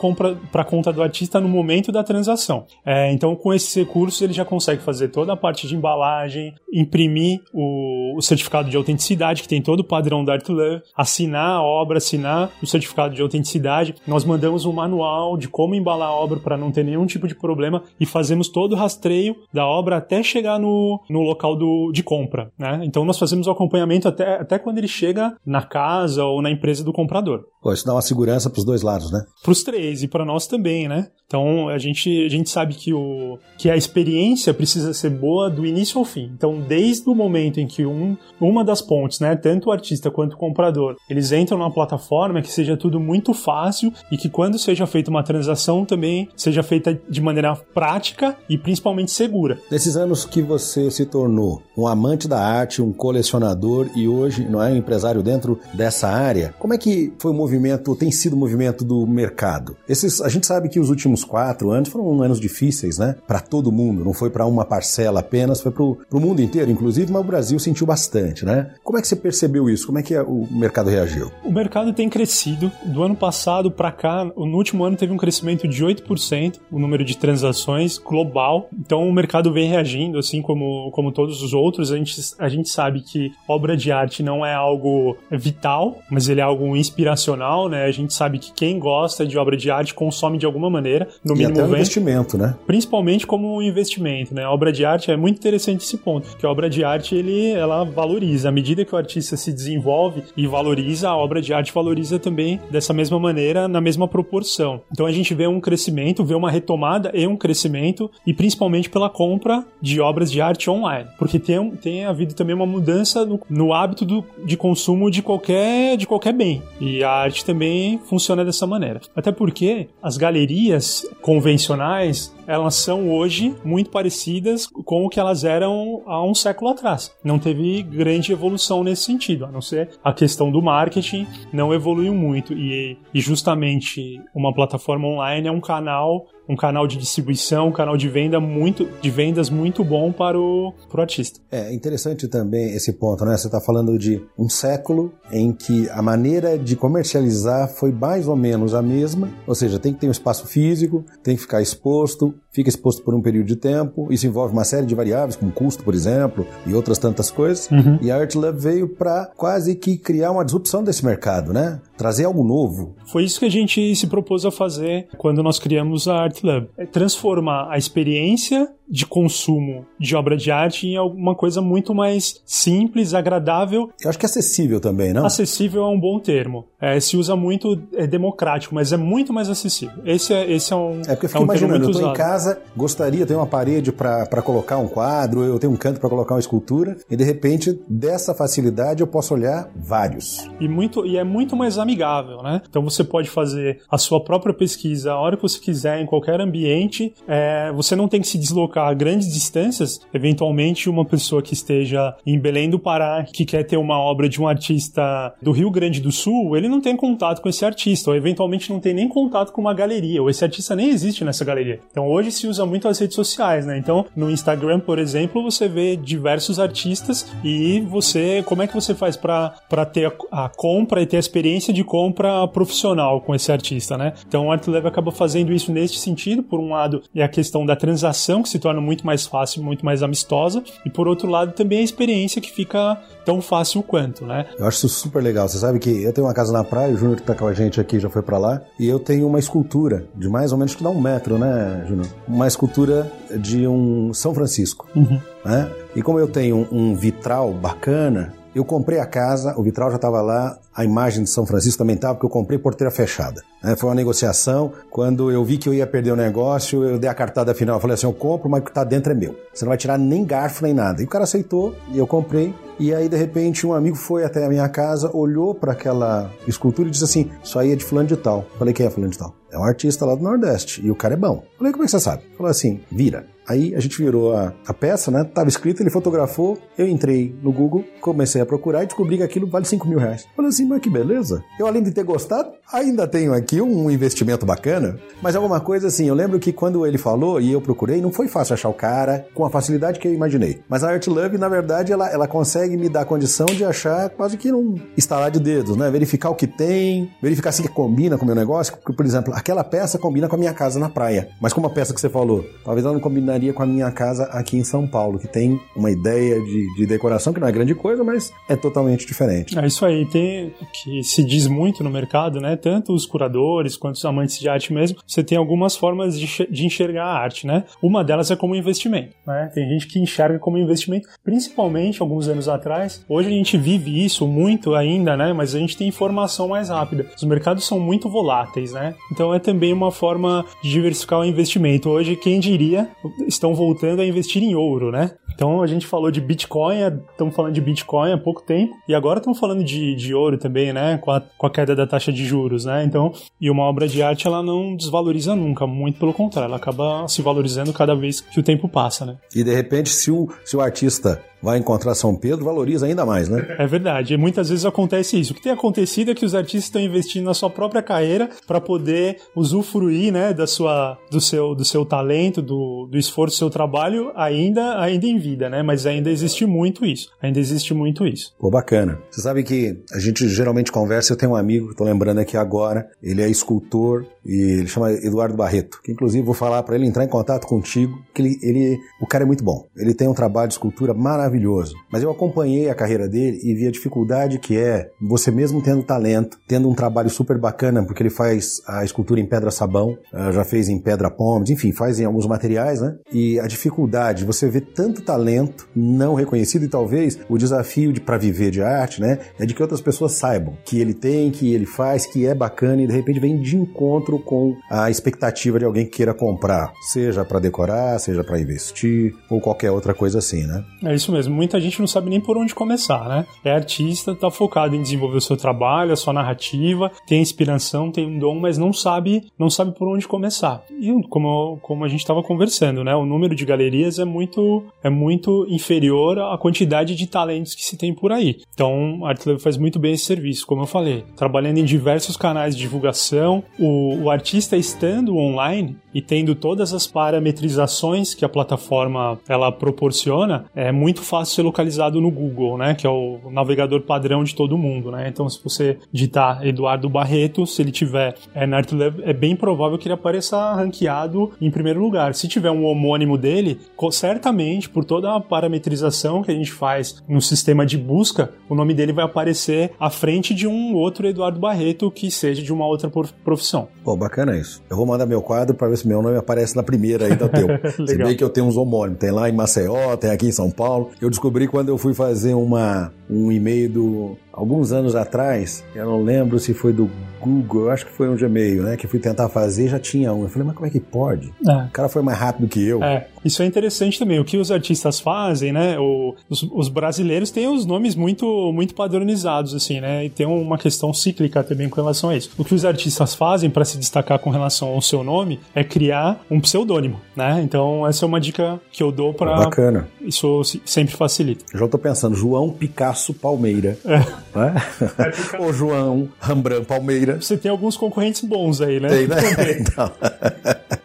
para 0.51 0.63
conta 0.63 0.93
do 0.93 1.03
artista 1.03 1.41
no 1.41 1.49
momento 1.49 1.91
da 1.91 2.03
transação. 2.03 2.65
É, 2.85 3.11
então, 3.11 3.35
com 3.35 3.53
esses 3.53 3.73
recursos, 3.75 4.21
ele 4.21 4.33
já 4.33 4.45
consegue 4.45 4.81
fazer 4.81 5.09
toda 5.09 5.33
a 5.33 5.37
parte 5.37 5.67
de 5.67 5.75
embalagem, 5.75 6.53
imprimir 6.73 7.41
o, 7.53 8.17
o 8.17 8.21
certificado 8.21 8.69
de 8.69 8.77
autenticidade, 8.77 9.41
que 9.41 9.47
tem 9.47 9.61
todo 9.61 9.81
o 9.81 9.83
padrão 9.83 10.23
da 10.23 10.33
ArtLove, 10.33 10.81
assinar 10.95 11.57
a 11.57 11.61
obra, 11.61 11.97
assinar 11.97 12.49
o 12.61 12.65
certificado 12.65 13.13
de 13.13 13.21
autenticidade. 13.21 13.95
Nós 14.07 14.23
mandamos 14.23 14.65
um 14.65 14.71
manual 14.71 15.00
manual 15.01 15.37
de 15.37 15.47
como 15.47 15.75
embalar 15.75 16.09
a 16.09 16.13
obra 16.13 16.39
para 16.39 16.57
não 16.57 16.71
ter 16.71 16.83
nenhum 16.83 17.05
tipo 17.05 17.27
de 17.27 17.35
problema 17.35 17.83
e 17.99 18.05
fazemos 18.05 18.47
todo 18.47 18.73
o 18.73 18.75
rastreio 18.75 19.35
da 19.51 19.65
obra 19.65 19.97
até 19.97 20.21
chegar 20.21 20.59
no, 20.59 21.01
no 21.09 21.21
local 21.21 21.55
do, 21.55 21.91
de 21.91 22.03
compra. 22.03 22.51
Né? 22.57 22.81
Então 22.83 23.03
nós 23.03 23.17
fazemos 23.17 23.47
o 23.47 23.51
acompanhamento 23.51 24.07
até, 24.07 24.35
até 24.35 24.59
quando 24.59 24.77
ele 24.77 24.87
chega 24.87 25.35
na 25.45 25.63
casa 25.63 26.23
ou 26.23 26.41
na 26.41 26.51
empresa 26.51 26.83
do 26.83 26.93
comprador. 26.93 27.43
Pô, 27.61 27.71
isso 27.73 27.85
dá 27.85 27.93
uma 27.93 28.01
segurança 28.01 28.49
para 28.49 28.59
os 28.59 28.65
dois 28.65 28.81
lados, 28.81 29.11
né? 29.11 29.23
Para 29.43 29.51
os 29.51 29.63
três 29.63 30.01
e 30.01 30.07
para 30.07 30.25
nós 30.25 30.47
também, 30.47 30.87
né? 30.87 31.09
Então 31.27 31.69
a 31.69 31.77
gente, 31.77 32.25
a 32.25 32.29
gente 32.29 32.49
sabe 32.49 32.73
que, 32.73 32.91
o, 32.91 33.37
que 33.57 33.69
a 33.69 33.77
experiência 33.77 34.53
precisa 34.53 34.93
ser 34.93 35.11
boa 35.11 35.49
do 35.49 35.65
início 35.65 35.99
ao 35.99 36.03
fim. 36.03 36.31
Então, 36.35 36.59
desde 36.59 37.07
o 37.07 37.15
momento 37.15 37.59
em 37.59 37.67
que 37.67 37.85
um, 37.85 38.17
uma 38.39 38.65
das 38.65 38.81
pontes, 38.81 39.19
né, 39.19 39.35
tanto 39.35 39.69
o 39.69 39.71
artista 39.71 40.11
quanto 40.11 40.33
o 40.33 40.37
comprador, 40.37 40.97
eles 41.09 41.31
entram 41.31 41.57
numa 41.57 41.71
plataforma 41.71 42.41
que 42.41 42.51
seja 42.51 42.75
tudo 42.75 42.99
muito 42.99 43.33
fácil 43.33 43.93
e 44.11 44.17
que 44.17 44.27
quando 44.27 44.57
seja 44.57 44.87
feita 44.91 45.09
uma 45.09 45.23
transação 45.23 45.85
também 45.85 46.29
seja 46.35 46.63
feita 46.63 46.99
de 47.09 47.21
maneira 47.21 47.55
prática 47.55 48.37
e 48.49 48.57
principalmente 48.57 49.11
segura. 49.11 49.57
Nesses 49.69 49.95
anos 49.95 50.25
que 50.25 50.41
você 50.41 50.91
se 50.91 51.05
tornou 51.05 51.61
um 51.77 51.87
amante 51.87 52.27
da 52.27 52.39
arte, 52.39 52.81
um 52.81 52.91
colecionador 52.91 53.89
e 53.95 54.07
hoje 54.07 54.47
não 54.47 54.61
é 54.61 54.71
um 54.71 54.77
empresário 54.77 55.23
dentro 55.23 55.59
dessa 55.73 56.07
área, 56.07 56.53
como 56.59 56.73
é 56.73 56.77
que 56.77 57.13
foi 57.19 57.31
o 57.31 57.33
movimento, 57.33 57.95
tem 57.95 58.11
sido 58.11 58.33
o 58.33 58.37
movimento 58.37 58.83
do 58.83 59.07
mercado? 59.07 59.77
Esses, 59.87 60.21
a 60.21 60.29
gente 60.29 60.45
sabe 60.45 60.69
que 60.69 60.79
os 60.79 60.89
últimos 60.89 61.21
últimos 61.21 61.23
quatro 61.23 61.71
anos 61.71 61.89
foram 61.89 62.21
anos 62.21 62.39
difíceis, 62.39 62.97
né? 62.97 63.15
Para 63.27 63.39
todo 63.39 63.71
mundo. 63.71 64.03
Não 64.03 64.13
foi 64.13 64.29
para 64.29 64.45
uma 64.45 64.65
parcela 64.65 65.19
apenas, 65.19 65.61
foi 65.61 65.71
para 65.71 65.83
o 65.83 65.97
mundo 66.13 66.41
inteiro, 66.41 66.71
inclusive, 66.71 67.11
mas 67.11 67.21
o 67.21 67.25
Brasil 67.25 67.59
sentiu 67.59 67.85
bastante, 67.85 68.45
né? 68.45 68.73
Como 68.83 68.97
é 68.97 69.01
que 69.01 69.07
você 69.07 69.15
percebeu 69.15 69.69
isso? 69.69 69.85
Como 69.85 69.99
é 69.99 70.03
que 70.03 70.17
o 70.17 70.47
mercado 70.51 70.89
reagiu? 70.89 71.31
O 71.43 71.51
mercado 71.51 71.93
tem 71.93 72.09
crescido. 72.09 72.71
Do 72.85 73.03
ano 73.03 73.15
passado 73.15 73.71
para 73.71 73.91
cá, 73.91 74.25
no 74.25 74.57
último 74.57 74.80
ano 74.83 74.97
teve 74.97 75.13
um 75.13 75.17
crescimento 75.17 75.67
de 75.67 75.83
8% 75.83 76.59
o 76.71 76.79
número 76.79 77.03
de 77.03 77.17
transações 77.17 77.97
global. 77.97 78.69
Então 78.77 79.07
o 79.07 79.13
mercado 79.13 79.51
vem 79.51 79.69
reagindo, 79.69 80.17
assim 80.17 80.41
como, 80.41 80.91
como 80.91 81.11
todos 81.11 81.41
os 81.41 81.53
outros. 81.53 81.91
A 81.91 81.97
gente, 81.97 82.19
a 82.39 82.49
gente 82.49 82.69
sabe 82.69 83.01
que 83.01 83.31
obra 83.47 83.75
de 83.75 83.91
arte 83.91 84.23
não 84.23 84.45
é 84.45 84.53
algo 84.53 85.17
vital, 85.29 85.99
mas 86.09 86.29
ele 86.29 86.39
é 86.39 86.43
algo 86.43 86.75
inspiracional, 86.75 87.69
né? 87.69 87.85
A 87.85 87.91
gente 87.91 88.13
sabe 88.13 88.39
que 88.39 88.51
quem 88.53 88.79
gosta 88.79 89.25
de 89.25 89.37
obra 89.37 89.57
de 89.57 89.69
arte 89.69 89.93
consome 89.93 90.37
de 90.37 90.45
alguma 90.45 90.69
maneira 90.69 91.07
no 91.23 91.35
e 91.35 91.39
mínimo 91.39 91.59
até 91.59 91.67
um 91.67 91.75
investimento, 91.75 92.37
né? 92.37 92.55
Principalmente 92.65 93.27
como 93.27 93.55
um 93.55 93.61
investimento, 93.61 94.33
né? 94.33 94.43
A 94.43 94.51
obra 94.51 94.71
de 94.71 94.85
arte 94.85 95.11
é 95.11 95.17
muito 95.17 95.37
interessante 95.37 95.83
esse 95.83 95.97
ponto, 95.97 96.37
que 96.37 96.45
a 96.45 96.49
obra 96.49 96.69
de 96.69 96.83
arte 96.83 97.15
ele 97.15 97.51
ela 97.51 97.83
valoriza 97.83 98.49
à 98.49 98.51
medida 98.51 98.85
que 98.85 98.93
o 98.93 98.97
artista 98.97 99.35
se 99.37 99.51
desenvolve 99.51 100.23
e 100.35 100.47
valoriza, 100.47 101.09
a 101.09 101.17
obra 101.17 101.41
de 101.41 101.53
arte 101.53 101.73
valoriza 101.73 102.19
também 102.19 102.59
dessa 102.69 102.93
mesma 102.93 103.19
maneira, 103.19 103.67
na 103.67 103.81
mesma 103.81 104.07
proporção. 104.07 104.60
Então 104.91 105.05
a 105.05 105.11
gente 105.11 105.33
vê 105.33 105.47
um 105.47 105.59
crescimento, 105.59 106.23
vê 106.23 106.33
uma 106.33 106.51
retomada 106.51 107.11
e 107.13 107.25
um 107.27 107.35
crescimento 107.35 108.09
e 108.25 108.33
principalmente 108.33 108.89
pela 108.89 109.09
compra 109.09 109.65
de 109.81 109.99
obras 109.99 110.31
de 110.31 110.41
arte 110.41 110.69
online, 110.69 111.07
porque 111.17 111.39
tem, 111.39 111.71
tem 111.71 112.05
havido 112.05 112.33
também 112.33 112.55
uma 112.55 112.65
mudança 112.65 113.25
no, 113.25 113.39
no 113.49 113.73
hábito 113.73 114.05
do, 114.05 114.23
de 114.45 114.57
consumo 114.57 115.09
de 115.09 115.21
qualquer 115.21 115.97
de 115.97 116.05
qualquer 116.05 116.33
bem. 116.33 116.61
E 116.79 117.03
a 117.03 117.09
arte 117.09 117.45
também 117.45 117.99
funciona 118.05 118.43
dessa 118.45 118.67
maneira. 118.67 119.01
Até 119.15 119.31
porque 119.31 119.87
as 120.01 120.17
galerias 120.17 121.05
convencionais 121.21 122.33
elas 122.51 122.75
são 122.75 123.09
hoje 123.09 123.55
muito 123.63 123.89
parecidas 123.89 124.67
com 124.67 125.05
o 125.05 125.09
que 125.09 125.21
elas 125.21 125.45
eram 125.45 126.03
há 126.05 126.21
um 126.21 126.35
século 126.35 126.69
atrás. 126.69 127.15
Não 127.23 127.39
teve 127.39 127.81
grande 127.81 128.33
evolução 128.33 128.83
nesse 128.83 129.03
sentido, 129.03 129.45
a 129.45 129.51
não 129.51 129.61
ser 129.61 129.91
a 130.03 130.11
questão 130.11 130.51
do 130.51 130.61
marketing 130.61 131.25
não 131.53 131.73
evoluiu 131.73 132.13
muito 132.13 132.53
e, 132.53 132.97
e 133.13 133.21
justamente 133.21 134.21
uma 134.35 134.53
plataforma 134.53 135.07
online 135.07 135.47
é 135.47 135.51
um 135.51 135.61
canal 135.61 136.27
um 136.47 136.55
canal 136.55 136.87
de 136.87 136.97
distribuição, 136.97 137.67
um 137.67 137.71
canal 137.71 137.95
de 137.95 138.07
venda 138.09 138.39
muito 138.39 138.87
de 139.01 139.09
vendas 139.09 139.49
muito 139.49 139.83
bom 139.83 140.11
para 140.11 140.39
o 140.39 140.73
pro 140.89 141.01
artista. 141.01 141.39
É 141.51 141.73
interessante 141.73 142.27
também 142.27 142.73
esse 142.73 142.93
ponto, 142.93 143.23
né? 143.25 143.37
Você 143.37 143.47
está 143.47 143.61
falando 143.61 143.97
de 143.97 144.21
um 144.37 144.49
século 144.49 145.13
em 145.31 145.53
que 145.53 145.89
a 145.89 146.01
maneira 146.01 146.57
de 146.57 146.75
comercializar 146.75 147.69
foi 147.69 147.91
mais 147.91 148.27
ou 148.27 148.35
menos 148.35 148.73
a 148.73 148.81
mesma, 148.81 149.29
ou 149.47 149.55
seja, 149.55 149.79
tem 149.79 149.93
que 149.93 149.99
ter 149.99 150.07
um 150.07 150.11
espaço 150.11 150.45
físico, 150.47 151.05
tem 151.23 151.35
que 151.35 151.41
ficar 151.41 151.61
exposto, 151.61 152.33
fica 152.51 152.69
exposto 152.69 153.01
por 153.03 153.15
um 153.15 153.21
período 153.21 153.47
de 153.47 153.55
tempo. 153.55 154.07
Isso 154.11 154.27
envolve 154.27 154.53
uma 154.53 154.63
série 154.63 154.85
de 154.85 154.93
variáveis, 154.93 155.35
como 155.35 155.51
custo, 155.51 155.83
por 155.83 155.93
exemplo, 155.93 156.45
e 156.65 156.73
outras 156.73 156.97
tantas 156.97 157.31
coisas. 157.31 157.69
Uhum. 157.71 157.97
E 158.01 158.11
a 158.11 158.17
ArtLab 158.17 158.59
veio 158.59 158.89
para 158.89 159.25
quase 159.37 159.75
que 159.75 159.97
criar 159.97 160.31
uma 160.31 160.43
disrupção 160.43 160.83
desse 160.83 161.05
mercado, 161.05 161.53
né? 161.53 161.79
Trazer 161.97 162.25
algo 162.25 162.43
novo. 162.43 162.95
Foi 163.11 163.23
isso 163.23 163.39
que 163.39 163.45
a 163.45 163.51
gente 163.51 163.95
se 163.95 164.07
propôs 164.07 164.45
a 164.45 164.51
fazer 164.51 165.07
quando 165.17 165.41
nós 165.41 165.59
criamos 165.59 166.07
a 166.07 166.25
ArtLab. 166.31 166.69
É 166.77 166.85
transformar 166.85 167.69
a 167.69 167.77
experiência 167.77 168.67
de 168.91 169.05
consumo 169.05 169.85
de 169.97 170.15
obra 170.15 170.35
de 170.35 170.51
arte 170.51 170.85
em 170.85 170.97
alguma 170.97 171.33
coisa 171.33 171.61
muito 171.61 171.95
mais 171.95 172.41
simples, 172.45 173.13
agradável. 173.13 173.89
Eu 174.03 174.09
acho 174.09 174.19
que 174.19 174.25
acessível 174.25 174.81
também, 174.81 175.13
não? 175.13 175.25
Acessível 175.25 175.83
é 175.83 175.87
um 175.87 175.99
bom 175.99 176.19
termo. 176.19 176.65
É, 176.79 176.99
se 176.99 177.15
usa 177.15 177.35
muito, 177.35 177.81
é 177.93 178.05
democrático, 178.05 178.75
mas 178.75 178.91
é 178.91 178.97
muito 178.97 179.31
mais 179.31 179.49
acessível. 179.49 180.01
Esse 180.03 180.33
é, 180.33 180.51
esse 180.51 180.73
é 180.73 180.75
um. 180.75 181.01
É 181.01 181.13
porque 181.13 181.27
eu 181.27 181.29
fico 181.29 181.37
é 181.37 181.41
um 181.41 181.43
imaginando, 181.45 181.85
eu 181.85 181.91
tô 181.91 182.11
em 182.11 182.13
casa, 182.13 182.61
gostaria 182.75 183.19
de 183.19 183.27
ter 183.27 183.35
uma 183.35 183.45
parede 183.45 183.91
para 183.91 184.41
colocar 184.41 184.77
um 184.77 184.87
quadro, 184.87 185.43
eu 185.43 185.57
tenho 185.57 185.71
um 185.71 185.77
canto 185.77 185.99
para 185.99 186.09
colocar 186.09 186.33
uma 186.33 186.39
escultura, 186.39 186.97
e 187.09 187.15
de 187.15 187.23
repente, 187.23 187.79
dessa 187.87 188.33
facilidade, 188.33 189.01
eu 189.01 189.07
posso 189.07 189.33
olhar 189.33 189.69
vários. 189.75 190.49
E, 190.59 190.67
muito, 190.67 191.05
e 191.05 191.17
é 191.17 191.23
muito 191.23 191.55
mais 191.55 191.77
amigável, 191.77 192.41
né? 192.41 192.61
Então 192.67 192.81
você 192.83 193.03
pode 193.03 193.29
fazer 193.29 193.81
a 193.89 193.97
sua 193.97 194.21
própria 194.23 194.53
pesquisa 194.53 195.13
a 195.13 195.19
hora 195.19 195.37
que 195.37 195.43
você 195.43 195.59
quiser, 195.59 196.01
em 196.01 196.05
qualquer 196.05 196.41
ambiente. 196.41 197.13
É, 197.27 197.71
você 197.73 197.95
não 197.95 198.07
tem 198.07 198.19
que 198.19 198.27
se 198.27 198.37
deslocar 198.37 198.80
a 198.87 198.93
grandes 198.93 199.31
distâncias, 199.31 200.01
eventualmente 200.13 200.89
uma 200.89 201.05
pessoa 201.05 201.41
que 201.41 201.53
esteja 201.53 202.15
em 202.25 202.39
Belém 202.39 202.69
do 202.69 202.79
Pará, 202.79 203.23
que 203.23 203.45
quer 203.45 203.63
ter 203.63 203.77
uma 203.77 203.97
obra 203.97 204.27
de 204.27 204.41
um 204.41 204.47
artista 204.47 205.33
do 205.41 205.51
Rio 205.51 205.71
Grande 205.71 205.99
do 205.99 206.11
Sul, 206.11 206.55
ele 206.55 206.69
não 206.69 206.81
tem 206.81 206.95
contato 206.95 207.41
com 207.41 207.49
esse 207.49 207.65
artista, 207.65 208.09
ou 208.09 208.15
eventualmente 208.15 208.71
não 208.71 208.79
tem 208.79 208.93
nem 208.93 209.07
contato 209.07 209.51
com 209.51 209.61
uma 209.61 209.73
galeria, 209.73 210.21
ou 210.21 210.29
esse 210.29 210.43
artista 210.43 210.75
nem 210.75 210.89
existe 210.89 211.23
nessa 211.23 211.45
galeria. 211.45 211.79
Então 211.91 212.07
hoje 212.07 212.31
se 212.31 212.47
usa 212.47 212.65
muito 212.65 212.87
as 212.87 212.99
redes 212.99 213.15
sociais, 213.15 213.65
né? 213.65 213.77
Então 213.77 214.05
no 214.15 214.29
Instagram, 214.29 214.79
por 214.79 214.99
exemplo, 214.99 215.43
você 215.43 215.67
vê 215.67 215.95
diversos 215.95 216.59
artistas 216.59 217.25
e 217.43 217.81
você, 217.81 218.43
como 218.45 218.61
é 218.61 218.67
que 218.67 218.73
você 218.73 218.93
faz 218.93 219.15
para 219.15 219.85
ter 219.91 220.07
a, 220.07 220.45
a, 220.45 220.49
compra 220.49 221.01
e 221.01 221.05
ter 221.05 221.17
a 221.17 221.19
experiência 221.19 221.73
de 221.73 221.83
compra 221.83 222.47
profissional 222.47 223.21
com 223.21 223.33
esse 223.33 223.51
artista, 223.51 223.97
né? 223.97 224.13
Então 224.27 224.47
o 224.47 224.51
ArtLab 224.51 224.87
acaba 224.87 225.11
fazendo 225.11 225.51
isso 225.51 225.71
neste 225.71 225.99
sentido, 225.99 226.43
por 226.43 226.59
um 226.59 226.69
lado 226.69 227.03
é 227.15 227.23
a 227.23 227.29
questão 227.29 227.65
da 227.65 227.75
transação 227.75 228.41
que 228.41 228.49
se 228.49 228.59
torna 228.61 228.79
muito 228.79 229.05
mais 229.05 229.25
fácil, 229.25 229.63
muito 229.63 229.83
mais 229.85 230.03
amistosa. 230.03 230.63
E 230.85 230.89
por 230.89 231.07
outro 231.07 231.29
lado, 231.29 231.51
também 231.51 231.79
a 231.79 231.83
experiência 231.83 232.41
que 232.41 232.51
fica 232.51 232.97
tão 233.25 233.41
fácil 233.41 233.83
quanto, 233.83 234.25
né? 234.25 234.45
Eu 234.57 234.67
acho 234.67 234.85
isso 234.85 234.89
super 234.89 235.21
legal. 235.21 235.47
Você 235.47 235.57
sabe 235.57 235.79
que 235.79 236.03
eu 236.03 236.13
tenho 236.13 236.27
uma 236.27 236.33
casa 236.33 236.51
na 236.51 236.63
praia, 236.63 236.93
o 236.93 236.97
Júnior 236.97 237.17
que 237.17 237.23
tá 237.23 237.35
com 237.35 237.47
a 237.47 237.53
gente 237.53 237.79
aqui 237.79 237.99
já 237.99 238.09
foi 238.09 238.21
para 238.21 238.37
lá, 238.37 238.61
e 238.79 238.87
eu 238.87 238.99
tenho 238.99 239.27
uma 239.27 239.39
escultura 239.39 240.05
de 240.15 240.29
mais 240.29 240.51
ou 240.51 240.57
menos 240.57 240.75
que 240.75 240.83
dá 240.83 240.89
um 240.89 241.01
metro, 241.01 241.37
né, 241.37 241.85
Júnior? 241.87 242.07
Uma 242.27 242.47
escultura 242.47 243.11
de 243.37 243.67
um 243.67 244.13
São 244.13 244.33
Francisco. 244.33 244.87
Uhum. 244.95 245.19
Né? 245.43 245.71
E 245.95 246.01
como 246.01 246.19
eu 246.19 246.27
tenho 246.27 246.67
um 246.71 246.95
vitral 246.95 247.51
bacana, 247.51 248.33
eu 248.53 248.65
comprei 248.65 248.99
a 248.99 249.05
casa, 249.05 249.55
o 249.57 249.63
vitral 249.63 249.89
já 249.89 249.95
estava 249.95 250.21
lá 250.21 250.57
a 250.75 250.85
imagem 250.85 251.23
de 251.23 251.29
São 251.29 251.45
Francisco 251.45 251.77
também 251.77 251.95
estava, 251.95 252.15
porque 252.15 252.25
eu 252.25 252.29
comprei 252.29 252.57
porteira 252.57 252.91
fechada. 252.91 253.43
Né? 253.63 253.75
Foi 253.75 253.89
uma 253.89 253.95
negociação. 253.95 254.71
Quando 254.89 255.29
eu 255.29 255.43
vi 255.43 255.57
que 255.57 255.67
eu 255.67 255.73
ia 255.73 255.85
perder 255.85 256.11
o 256.11 256.15
negócio, 256.15 256.83
eu 256.83 256.97
dei 256.97 257.09
a 257.09 257.13
cartada 257.13 257.53
final. 257.53 257.75
Eu 257.75 257.81
falei 257.81 257.93
assim: 257.93 258.05
eu 258.05 258.13
compro, 258.13 258.49
mas 258.49 258.61
o 258.61 258.63
que 258.63 258.71
está 258.71 258.83
dentro 258.83 259.11
é 259.11 259.15
meu. 259.15 259.35
Você 259.53 259.65
não 259.65 259.69
vai 259.69 259.77
tirar 259.77 259.97
nem 259.97 260.23
garfo 260.25 260.63
nem 260.63 260.73
nada. 260.73 261.01
E 261.01 261.05
o 261.05 261.07
cara 261.07 261.25
aceitou 261.25 261.75
e 261.91 261.97
eu 261.97 262.07
comprei. 262.07 262.53
E 262.79 262.95
aí, 262.95 263.07
de 263.07 263.15
repente, 263.15 263.67
um 263.67 263.73
amigo 263.73 263.95
foi 263.95 264.23
até 264.23 264.45
a 264.45 264.49
minha 264.49 264.67
casa, 264.67 265.15
olhou 265.15 265.53
para 265.53 265.73
aquela 265.73 266.31
escultura 266.47 266.87
e 266.87 266.91
disse 266.91 267.03
assim: 267.03 267.29
Isso 267.43 267.59
aí 267.59 267.71
é 267.71 267.75
de 267.75 267.83
fulano 267.83 268.07
de 268.07 268.17
tal. 268.17 268.45
Falei: 268.57 268.73
Quem 268.73 268.85
é 268.85 268.89
fulano 268.89 269.11
de 269.11 269.17
tal? 269.17 269.35
É 269.51 269.57
um 269.57 269.63
artista 269.63 270.05
lá 270.05 270.15
do 270.15 270.23
Nordeste. 270.23 270.85
E 270.85 270.89
o 270.89 270.95
cara 270.95 271.13
é 271.13 271.17
bom. 271.17 271.43
Falei: 271.57 271.71
Como 271.73 271.83
é 271.83 271.85
que 271.85 271.91
você 271.91 271.99
sabe? 271.99 272.23
Falou 272.37 272.49
assim: 272.49 272.81
Vira. 272.91 273.25
Aí 273.47 273.75
a 273.75 273.79
gente 273.79 273.97
virou 273.97 274.33
a, 274.33 274.53
a, 274.65 274.73
peça, 274.73 275.11
né? 275.11 275.23
Tava 275.23 275.49
escrito, 275.49 275.81
ele 275.81 275.89
fotografou, 275.89 276.57
eu 276.77 276.87
entrei 276.87 277.35
no 277.41 277.51
Google, 277.51 277.83
comecei 277.99 278.41
a 278.41 278.45
procurar 278.45 278.83
e 278.83 278.85
descobri 278.85 279.17
que 279.17 279.23
aquilo 279.23 279.45
vale 279.47 279.65
5 279.65 279.87
mil 279.87 279.99
reais. 279.99 280.25
Falei 280.35 280.49
assim, 280.49 280.60
mas 280.65 280.81
que 280.81 280.89
beleza. 280.89 281.43
Eu, 281.59 281.67
além 281.67 281.83
de 281.83 281.91
ter 281.91 282.03
gostado, 282.03 282.51
ainda 282.71 283.07
tenho 283.07 283.33
aqui 283.33 283.61
um 283.61 283.89
investimento 283.89 284.45
bacana. 284.45 284.97
Mas 285.21 285.35
alguma 285.35 285.59
coisa 285.59 285.87
assim, 285.87 286.07
eu 286.07 286.15
lembro 286.15 286.39
que 286.39 286.51
quando 286.51 286.85
ele 286.85 286.97
falou 286.97 287.39
e 287.39 287.51
eu 287.51 287.61
procurei, 287.61 288.01
não 288.01 288.11
foi 288.11 288.27
fácil 288.27 288.53
achar 288.53 288.69
o 288.69 288.73
cara 288.73 289.25
com 289.33 289.45
a 289.45 289.49
facilidade 289.49 289.99
que 289.99 290.07
eu 290.07 290.13
imaginei. 290.13 290.61
Mas 290.67 290.83
a 290.83 290.89
Art 290.89 291.05
Love, 291.07 291.37
na 291.37 291.49
verdade, 291.49 291.91
ela, 291.91 292.09
ela 292.09 292.27
consegue 292.27 292.77
me 292.77 292.89
dar 292.89 293.01
a 293.01 293.05
condição 293.05 293.45
de 293.45 293.63
achar 293.63 294.09
quase 294.09 294.37
que 294.37 294.51
um 294.51 294.75
estalar 294.97 295.31
de 295.31 295.39
dedos, 295.39 295.75
né? 295.75 295.89
Verificar 295.89 296.29
o 296.29 296.35
que 296.35 296.47
tem, 296.47 297.11
verificar 297.21 297.51
se 297.51 297.67
combina 297.67 298.17
com 298.17 298.23
o 298.23 298.27
meu 298.27 298.35
negócio. 298.35 298.75
Porque, 298.75 298.93
por 298.93 299.05
exemplo, 299.05 299.33
aquela 299.33 299.63
peça 299.63 299.97
combina 299.97 300.27
com 300.27 300.35
a 300.35 300.39
minha 300.39 300.53
casa 300.53 300.79
na 300.79 300.89
praia. 300.89 301.29
Mas 301.41 301.53
como 301.53 301.67
a 301.67 301.69
peça 301.69 301.93
que 301.93 302.01
você 302.01 302.09
falou, 302.09 302.45
talvez 302.63 302.85
ela 302.85 302.93
não 302.93 303.01
combinaria 303.01 303.53
com 303.53 303.63
a 303.63 303.65
minha 303.65 303.91
casa 303.91 304.23
aqui 304.25 304.57
em 304.57 304.63
São 304.63 304.87
Paulo, 304.87 305.19
que 305.19 305.27
tem 305.27 305.59
uma 305.75 305.91
ideia 305.91 306.39
de, 306.39 306.75
de 306.75 306.85
decoração 306.85 307.33
que 307.33 307.39
não 307.39 307.47
é 307.47 307.51
grande 307.51 307.75
coisa, 307.75 308.03
mas 308.03 308.31
é 308.47 308.55
totalmente 308.55 309.05
diferente. 309.05 309.57
É 309.57 309.65
isso 309.65 309.85
aí, 309.85 310.05
tem 310.05 310.50
que 310.73 311.03
se 311.03 311.23
diz 311.23 311.47
muito 311.47 311.83
no 311.83 311.89
mercado, 311.89 312.39
né? 312.39 312.55
Tanto 312.55 312.93
os 312.93 313.05
curadores 313.05 313.77
quanto 313.77 313.95
os 313.95 314.05
amantes 314.05 314.39
de 314.39 314.49
arte 314.49 314.73
mesmo, 314.73 314.99
você 315.05 315.23
tem 315.23 315.37
algumas 315.37 315.75
formas 315.75 316.19
de, 316.19 316.65
enxergar 316.65 317.05
a 317.05 317.17
arte, 317.17 317.45
né? 317.47 317.63
Uma 317.81 318.03
delas 318.03 318.31
é 318.31 318.35
como 318.35 318.55
investimento, 318.55 319.15
né? 319.25 319.51
Tem 319.53 319.67
gente 319.69 319.87
que 319.87 319.99
enxerga 319.99 320.39
como 320.39 320.57
investimento, 320.57 321.07
principalmente 321.23 322.01
alguns 322.01 322.27
anos 322.27 322.47
atrás. 322.47 323.03
Hoje 323.07 323.29
a 323.29 323.31
gente 323.31 323.57
vive 323.57 324.03
isso 324.03 324.27
muito 324.27 324.75
ainda, 324.75 325.17
né? 325.17 325.33
Mas 325.33 325.55
a 325.55 325.59
gente 325.59 325.77
tem 325.77 325.87
informação 325.87 326.47
mais 326.47 326.69
rápida. 326.69 327.05
Os 327.15 327.23
mercados 327.23 327.65
são 327.65 327.79
muito 327.79 328.09
voláteis, 328.09 328.73
né? 328.73 328.95
Então 329.11 329.33
é 329.33 329.39
também 329.39 329.73
uma 329.73 329.91
forma 329.91 330.45
de 330.63 330.69
diversificar 330.69 331.19
o 331.19 331.25
investimento. 331.25 331.89
Hoje, 331.89 332.15
quem 332.15 332.39
diria, 332.39 332.89
estão 333.27 333.53
voltando 333.53 334.01
a 334.01 334.05
investir 334.05 334.43
em 334.43 334.55
ouro, 334.55 334.91
né? 334.91 335.11
Então 335.41 335.63
a 335.63 335.65
gente 335.65 335.87
falou 335.87 336.11
de 336.11 336.21
Bitcoin, 336.21 336.77
estamos 337.09 337.35
falando 337.35 337.55
de 337.55 337.61
Bitcoin 337.61 338.11
há 338.11 338.17
pouco 338.17 338.43
tempo, 338.43 338.75
e 338.87 338.93
agora 338.93 339.17
estamos 339.17 339.39
falando 339.39 339.63
de, 339.63 339.95
de 339.95 340.13
ouro 340.13 340.37
também, 340.37 340.71
né? 340.71 340.99
Com 340.99 341.09
a, 341.09 341.19
com 341.19 341.47
a 341.47 341.49
queda 341.49 341.75
da 341.75 341.87
taxa 341.87 342.13
de 342.13 342.23
juros, 342.23 342.65
né? 342.65 342.83
Então, 342.83 343.11
e 343.41 343.49
uma 343.49 343.63
obra 343.63 343.87
de 343.87 344.03
arte 344.03 344.27
ela 344.27 344.43
não 344.43 344.75
desvaloriza 344.75 345.35
nunca, 345.35 345.65
muito 345.65 345.97
pelo 345.97 346.13
contrário, 346.13 346.47
ela 346.47 346.57
acaba 346.57 347.07
se 347.07 347.23
valorizando 347.23 347.73
cada 347.73 347.95
vez 347.95 348.21
que 348.21 348.39
o 348.39 348.43
tempo 348.43 348.69
passa, 348.69 349.03
né? 349.03 349.17
E 349.35 349.43
de 349.43 349.51
repente, 349.51 349.89
se 349.89 350.11
o, 350.11 350.29
se 350.45 350.55
o 350.55 350.61
artista 350.61 351.19
vai 351.41 351.57
encontrar 351.57 351.95
São 351.95 352.15
Pedro, 352.15 352.45
valoriza 352.45 352.85
ainda 352.85 353.05
mais, 353.05 353.29
né? 353.29 353.55
É 353.57 353.67
verdade. 353.67 354.13
E 354.13 354.17
muitas 354.17 354.49
vezes 354.49 354.65
acontece 354.65 355.19
isso. 355.19 355.33
O 355.33 355.35
que 355.35 355.41
tem 355.41 355.51
acontecido 355.51 356.11
é 356.11 356.15
que 356.15 356.25
os 356.25 356.35
artistas 356.35 356.65
estão 356.65 356.81
investindo 356.81 357.25
na 357.25 357.33
sua 357.33 357.49
própria 357.49 357.81
carreira 357.81 358.29
para 358.45 358.61
poder 358.61 359.17
usufruir, 359.35 360.11
né, 360.11 360.33
da 360.33 360.47
sua, 360.47 360.97
do 361.09 361.19
seu, 361.19 361.55
do 361.55 361.65
seu 361.65 361.85
talento, 361.85 362.41
do, 362.41 362.87
do 362.89 362.97
esforço 362.97 363.35
do 363.35 363.39
seu 363.39 363.49
trabalho 363.49 364.11
ainda, 364.15 364.79
ainda 364.79 365.05
em 365.05 365.17
vida, 365.17 365.49
né? 365.49 365.63
Mas 365.63 365.85
ainda 365.85 366.09
existe 366.09 366.45
muito 366.45 366.85
isso. 366.85 367.09
Ainda 367.21 367.39
existe 367.39 367.73
muito 367.73 368.05
isso. 368.05 368.33
Pô, 368.37 368.49
bacana. 368.49 368.99
Você 369.09 369.21
sabe 369.21 369.43
que 369.43 369.81
a 369.93 369.99
gente 369.99 370.27
geralmente 370.27 370.71
conversa, 370.71 371.13
eu 371.13 371.17
tenho 371.17 371.31
um 371.31 371.35
amigo, 371.35 371.73
tô 371.73 371.83
lembrando 371.83 372.19
aqui 372.19 372.35
agora, 372.35 372.87
ele 373.01 373.21
é 373.21 373.29
escultor 373.29 374.05
e 374.25 374.59
ele 374.59 374.67
chama 374.67 374.91
Eduardo 374.91 375.35
Barreto, 375.35 375.79
que 375.83 375.91
inclusive 375.91 376.23
vou 376.23 376.33
falar 376.33 376.61
para 376.63 376.75
ele 376.75 376.85
entrar 376.85 377.03
em 377.03 377.07
contato 377.07 377.47
contigo, 377.47 377.97
que 378.13 378.21
ele, 378.21 378.39
ele, 378.41 378.79
o 379.01 379.07
cara 379.07 379.23
é 379.23 379.27
muito 379.27 379.43
bom. 379.43 379.67
Ele 379.75 379.93
tem 379.93 380.07
um 380.07 380.13
trabalho 380.13 380.47
de 380.47 380.53
escultura 380.53 380.93
maravilhoso. 380.93 381.75
Mas 381.91 382.03
eu 382.03 382.11
acompanhei 382.11 382.69
a 382.69 382.75
carreira 382.75 383.07
dele 383.07 383.39
e 383.43 383.53
vi 383.53 383.67
a 383.67 383.71
dificuldade 383.71 384.39
que 384.39 384.57
é 384.57 384.89
você 385.01 385.31
mesmo 385.31 385.61
tendo 385.61 385.83
talento, 385.83 386.37
tendo 386.47 386.69
um 386.69 386.75
trabalho 386.75 387.09
super 387.09 387.37
bacana, 387.37 387.83
porque 387.83 388.03
ele 388.03 388.09
faz 388.09 388.61
a 388.67 388.83
escultura 388.83 389.19
em 389.19 389.25
pedra 389.25 389.51
sabão, 389.51 389.97
eh, 390.13 390.31
já 390.31 390.43
fez 390.43 390.69
em 390.69 390.79
pedra 390.79 391.09
pomes, 391.09 391.49
enfim, 391.49 391.71
faz 391.71 391.99
em 391.99 392.05
alguns 392.05 392.27
materiais, 392.27 392.81
né? 392.81 392.95
E 393.11 393.39
a 393.39 393.47
dificuldade, 393.47 394.25
você 394.25 394.47
vê 394.47 394.61
tanto 394.61 395.01
talento 395.01 395.67
não 395.75 396.13
reconhecido 396.13 396.65
e 396.65 396.67
talvez 396.67 397.19
o 397.29 397.37
desafio 397.37 397.91
de 397.91 397.99
para 397.99 398.17
viver 398.17 398.51
de 398.51 398.61
arte, 398.61 399.01
né, 399.01 399.19
é 399.39 399.45
de 399.45 399.53
que 399.53 399.61
outras 399.61 399.81
pessoas 399.81 400.13
saibam 400.13 400.57
que 400.65 400.79
ele 400.79 400.93
tem, 400.93 401.31
que 401.31 401.53
ele 401.53 401.65
faz, 401.65 402.05
que 402.05 402.25
é 402.25 402.35
bacana 402.35 402.81
e 402.81 402.87
de 402.87 402.93
repente 402.93 403.19
vem 403.19 403.39
de 403.39 403.57
encontro 403.57 404.10
com 404.19 404.55
a 404.69 404.89
expectativa 404.89 405.59
de 405.59 405.65
alguém 405.65 405.85
que 405.85 405.97
queira 405.97 406.13
comprar, 406.13 406.71
seja 406.91 407.23
para 407.23 407.39
decorar, 407.39 407.99
seja 407.99 408.23
para 408.23 408.39
investir 408.39 409.15
ou 409.29 409.39
qualquer 409.39 409.71
outra 409.71 409.93
coisa 409.93 410.19
assim, 410.19 410.45
né? 410.45 410.63
É 410.83 410.93
isso 410.93 411.11
mesmo. 411.11 411.33
Muita 411.33 411.59
gente 411.59 411.79
não 411.79 411.87
sabe 411.87 412.09
nem 412.09 412.19
por 412.19 412.37
onde 412.37 412.55
começar, 412.55 413.07
né? 413.07 413.25
É 413.43 413.51
artista, 413.51 414.15
tá 414.15 414.29
focado 414.31 414.75
em 414.75 414.81
desenvolver 414.81 415.17
o 415.17 415.21
seu 415.21 415.37
trabalho, 415.37 415.93
a 415.93 415.95
sua 415.95 416.13
narrativa, 416.13 416.91
tem 417.05 417.21
inspiração, 417.21 417.91
tem 417.91 418.07
um 418.07 418.19
dom, 418.19 418.39
mas 418.39 418.57
não 418.57 418.73
sabe, 418.73 419.27
não 419.37 419.49
sabe 419.49 419.73
por 419.77 419.87
onde 419.87 420.07
começar. 420.07 420.63
E 420.79 420.91
como, 421.09 421.57
como 421.61 421.85
a 421.85 421.87
gente 421.87 422.01
estava 422.01 422.23
conversando, 422.23 422.83
né? 422.83 422.95
O 422.95 423.05
número 423.05 423.35
de 423.35 423.45
galerias 423.45 423.99
é 423.99 424.05
muito 424.05 424.63
é 424.83 424.89
muito 424.89 425.45
inferior 425.49 426.19
à 426.19 426.37
quantidade 426.37 426.95
de 426.95 427.07
talentos 427.07 427.55
que 427.55 427.63
se 427.63 427.77
tem 427.77 427.93
por 427.93 428.11
aí. 428.11 428.41
Então, 428.53 429.05
a 429.05 429.09
Artlab 429.09 429.39
faz 429.39 429.57
muito 429.57 429.79
bem 429.79 429.93
esse 429.93 430.05
serviço, 430.05 430.45
como 430.45 430.63
eu 430.63 430.67
falei, 430.67 431.03
trabalhando 431.15 431.57
em 431.57 431.65
diversos 431.65 432.17
canais 432.17 432.55
de 432.55 432.61
divulgação, 432.61 433.43
o, 433.59 434.00
o 434.01 434.09
artista 434.09 434.57
estando 434.57 435.15
online 435.15 435.77
e 435.93 436.01
tendo 436.01 436.33
todas 436.33 436.73
as 436.73 436.87
parametrizações 436.87 438.13
que 438.13 438.25
a 438.25 438.29
plataforma 438.29 439.19
ela 439.27 439.51
proporciona, 439.51 440.45
é 440.55 440.71
muito 440.71 441.01
fácil 441.01 441.35
ser 441.35 441.41
localizado 441.43 441.99
no 442.01 442.09
Google, 442.09 442.57
né, 442.57 442.73
que 442.73 442.87
é 442.87 442.89
o 442.89 443.19
navegador 443.29 443.81
padrão 443.81 444.23
de 444.23 444.33
todo 444.33 444.57
mundo, 444.57 444.91
né? 444.91 445.07
Então, 445.07 445.29
se 445.29 445.41
você 445.43 445.77
digitar 445.91 446.45
Eduardo 446.45 446.89
Barreto, 446.89 447.45
se 447.45 447.61
ele 447.61 447.71
tiver 447.71 448.15
é, 448.33 448.47
na 448.47 448.57
Artlab, 448.57 449.01
é 449.03 449.13
bem 449.13 449.35
provável 449.35 449.77
que 449.77 449.87
ele 449.87 449.93
apareça 449.93 450.53
ranqueado 450.53 451.31
em 451.41 451.51
primeiro 451.51 451.81
lugar. 451.81 452.15
Se 452.15 452.27
tiver 452.27 452.51
um 452.51 452.65
homônimo 452.65 453.17
dele, 453.17 453.59
certamente 453.91 454.69
por 454.69 454.85
toda 454.85 455.15
a 455.15 455.19
parametrização 455.19 456.21
que 456.21 456.31
a 456.31 456.35
gente 456.35 456.51
faz 456.51 457.03
no 457.07 457.21
sistema 457.21 457.65
de 457.65 457.77
busca, 457.77 458.31
o 458.49 458.55
nome 458.55 458.73
dele 458.73 458.93
vai 458.93 459.05
aparecer 459.05 459.71
à 459.79 459.89
frente 459.89 460.33
de 460.33 460.47
um 460.47 460.73
outro 460.75 461.07
Eduardo 461.07 461.39
Barreto 461.39 461.91
que 461.91 462.09
seja 462.09 462.41
de 462.41 462.53
uma 462.53 462.65
outra 462.65 462.89
profissão. 463.23 463.67
Pô, 463.91 463.97
bacana 463.97 464.37
isso. 464.37 464.63
Eu 464.69 464.77
vou 464.77 464.85
mandar 464.85 465.05
meu 465.05 465.21
quadro 465.21 465.53
para 465.53 465.67
ver 465.67 465.77
se 465.77 465.85
meu 465.85 466.01
nome 466.01 466.17
aparece 466.17 466.55
na 466.55 466.63
primeira 466.63 467.07
aí 467.07 467.15
do 467.15 467.27
teu. 467.27 467.47
se 467.85 467.97
bem 467.97 468.15
que 468.15 468.23
eu 468.23 468.29
tenho 468.29 468.45
uns 468.45 468.55
homônimos. 468.55 468.99
Tem 468.99 469.11
lá 469.11 469.27
em 469.27 469.33
Maceió, 469.33 469.97
tem 469.97 470.09
aqui 470.09 470.27
em 470.27 470.31
São 470.31 470.49
Paulo. 470.49 470.91
Eu 471.01 471.09
descobri 471.09 471.45
quando 471.45 471.67
eu 471.67 471.77
fui 471.77 471.93
fazer 471.93 472.33
uma, 472.33 472.93
um 473.09 473.29
e-mail 473.33 473.69
do 473.69 474.17
alguns 474.31 474.71
anos 474.71 474.95
atrás, 474.95 475.61
eu 475.75 475.85
não 475.85 476.01
lembro 476.01 476.39
se 476.39 476.53
foi 476.53 476.71
do 476.71 476.89
Google, 477.21 477.65
eu 477.65 477.71
acho 477.71 477.85
que 477.85 477.91
foi 477.91 478.09
um 478.09 478.15
Gmail, 478.15 478.63
né? 478.63 478.77
Que 478.77 478.87
fui 478.87 478.99
tentar 478.99 479.29
fazer 479.29 479.67
já 479.67 479.79
tinha 479.79 480.13
um. 480.13 480.23
Eu 480.23 480.29
falei, 480.29 480.47
mas 480.47 480.55
como 480.55 480.67
é 480.67 480.69
que 480.69 480.79
pode? 480.79 481.31
É. 481.47 481.53
O 481.65 481.71
cara 481.71 481.87
foi 481.87 482.01
mais 482.01 482.17
rápido 482.17 482.47
que 482.47 482.65
eu. 482.65 482.83
É, 482.83 483.07
isso 483.23 483.41
é 483.43 483.45
interessante 483.45 483.99
também. 483.99 484.19
O 484.19 484.25
que 484.25 484.37
os 484.37 484.51
artistas 484.51 484.99
fazem, 484.99 485.51
né? 485.51 485.77
O, 485.79 486.15
os, 486.29 486.43
os, 486.43 486.69
brasileiros 486.69 487.29
têm 487.31 487.47
os 487.47 487.65
nomes 487.65 487.95
muito, 487.95 488.51
muito 488.53 488.73
padronizados, 488.73 489.53
assim, 489.53 489.79
né? 489.79 490.05
E 490.05 490.09
tem 490.09 490.25
uma 490.25 490.57
questão 490.57 490.93
cíclica 490.93 491.43
também 491.43 491.69
com 491.69 491.75
relação 491.75 492.09
a 492.09 492.15
isso. 492.15 492.31
O 492.37 492.43
que 492.43 492.55
os 492.55 492.65
artistas 492.65 493.13
fazem 493.13 493.49
para 493.49 493.63
se 493.63 493.77
destacar 493.77 494.17
com 494.19 494.29
relação 494.29 494.69
ao 494.69 494.81
seu 494.81 495.03
nome 495.03 495.39
é 495.53 495.63
criar 495.63 496.23
um 496.29 496.39
pseudônimo, 496.39 496.99
né? 497.15 497.41
Então, 497.43 497.87
essa 497.87 498.05
é 498.05 498.07
uma 498.07 498.19
dica 498.19 498.59
que 498.71 498.81
eu 498.81 498.91
dou 498.91 499.13
para. 499.13 499.35
Bacana. 499.35 499.87
Isso 500.01 500.41
sempre 500.65 500.95
facilita. 500.95 501.45
Já 501.53 501.67
tô 501.67 501.77
pensando, 501.77 502.15
João 502.15 502.49
Picasso 502.49 503.13
Palmeira. 503.13 503.77
É. 503.85 503.97
Né? 504.37 504.55
É 504.97 505.37
Ou 505.41 505.53
João 505.53 506.09
Rembrandt 506.19 506.65
Palmeira. 506.65 507.10
Você 507.15 507.37
tem 507.37 507.49
alguns 507.51 507.77
concorrentes 507.77 508.21
bons 508.21 508.61
aí, 508.61 508.79
né? 508.79 508.89
Tem, 508.89 509.07
né? 509.07 509.17
então. 509.59 509.91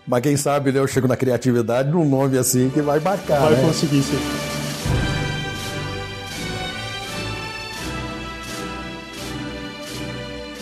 Mas 0.07 0.23
quem 0.23 0.37
sabe, 0.37 0.73
né, 0.73 0.79
eu 0.79 0.87
chego 0.87 1.09
na 1.09 1.17
criatividade 1.17 1.91
num 1.91 2.09
nome 2.09 2.39
assim 2.39 2.71
que 2.71 2.81
vai 2.81 3.01
marcar. 3.01 3.41
Vai 3.41 3.55
né? 3.55 3.63
conseguir, 3.63 4.03
sim. 4.03 4.19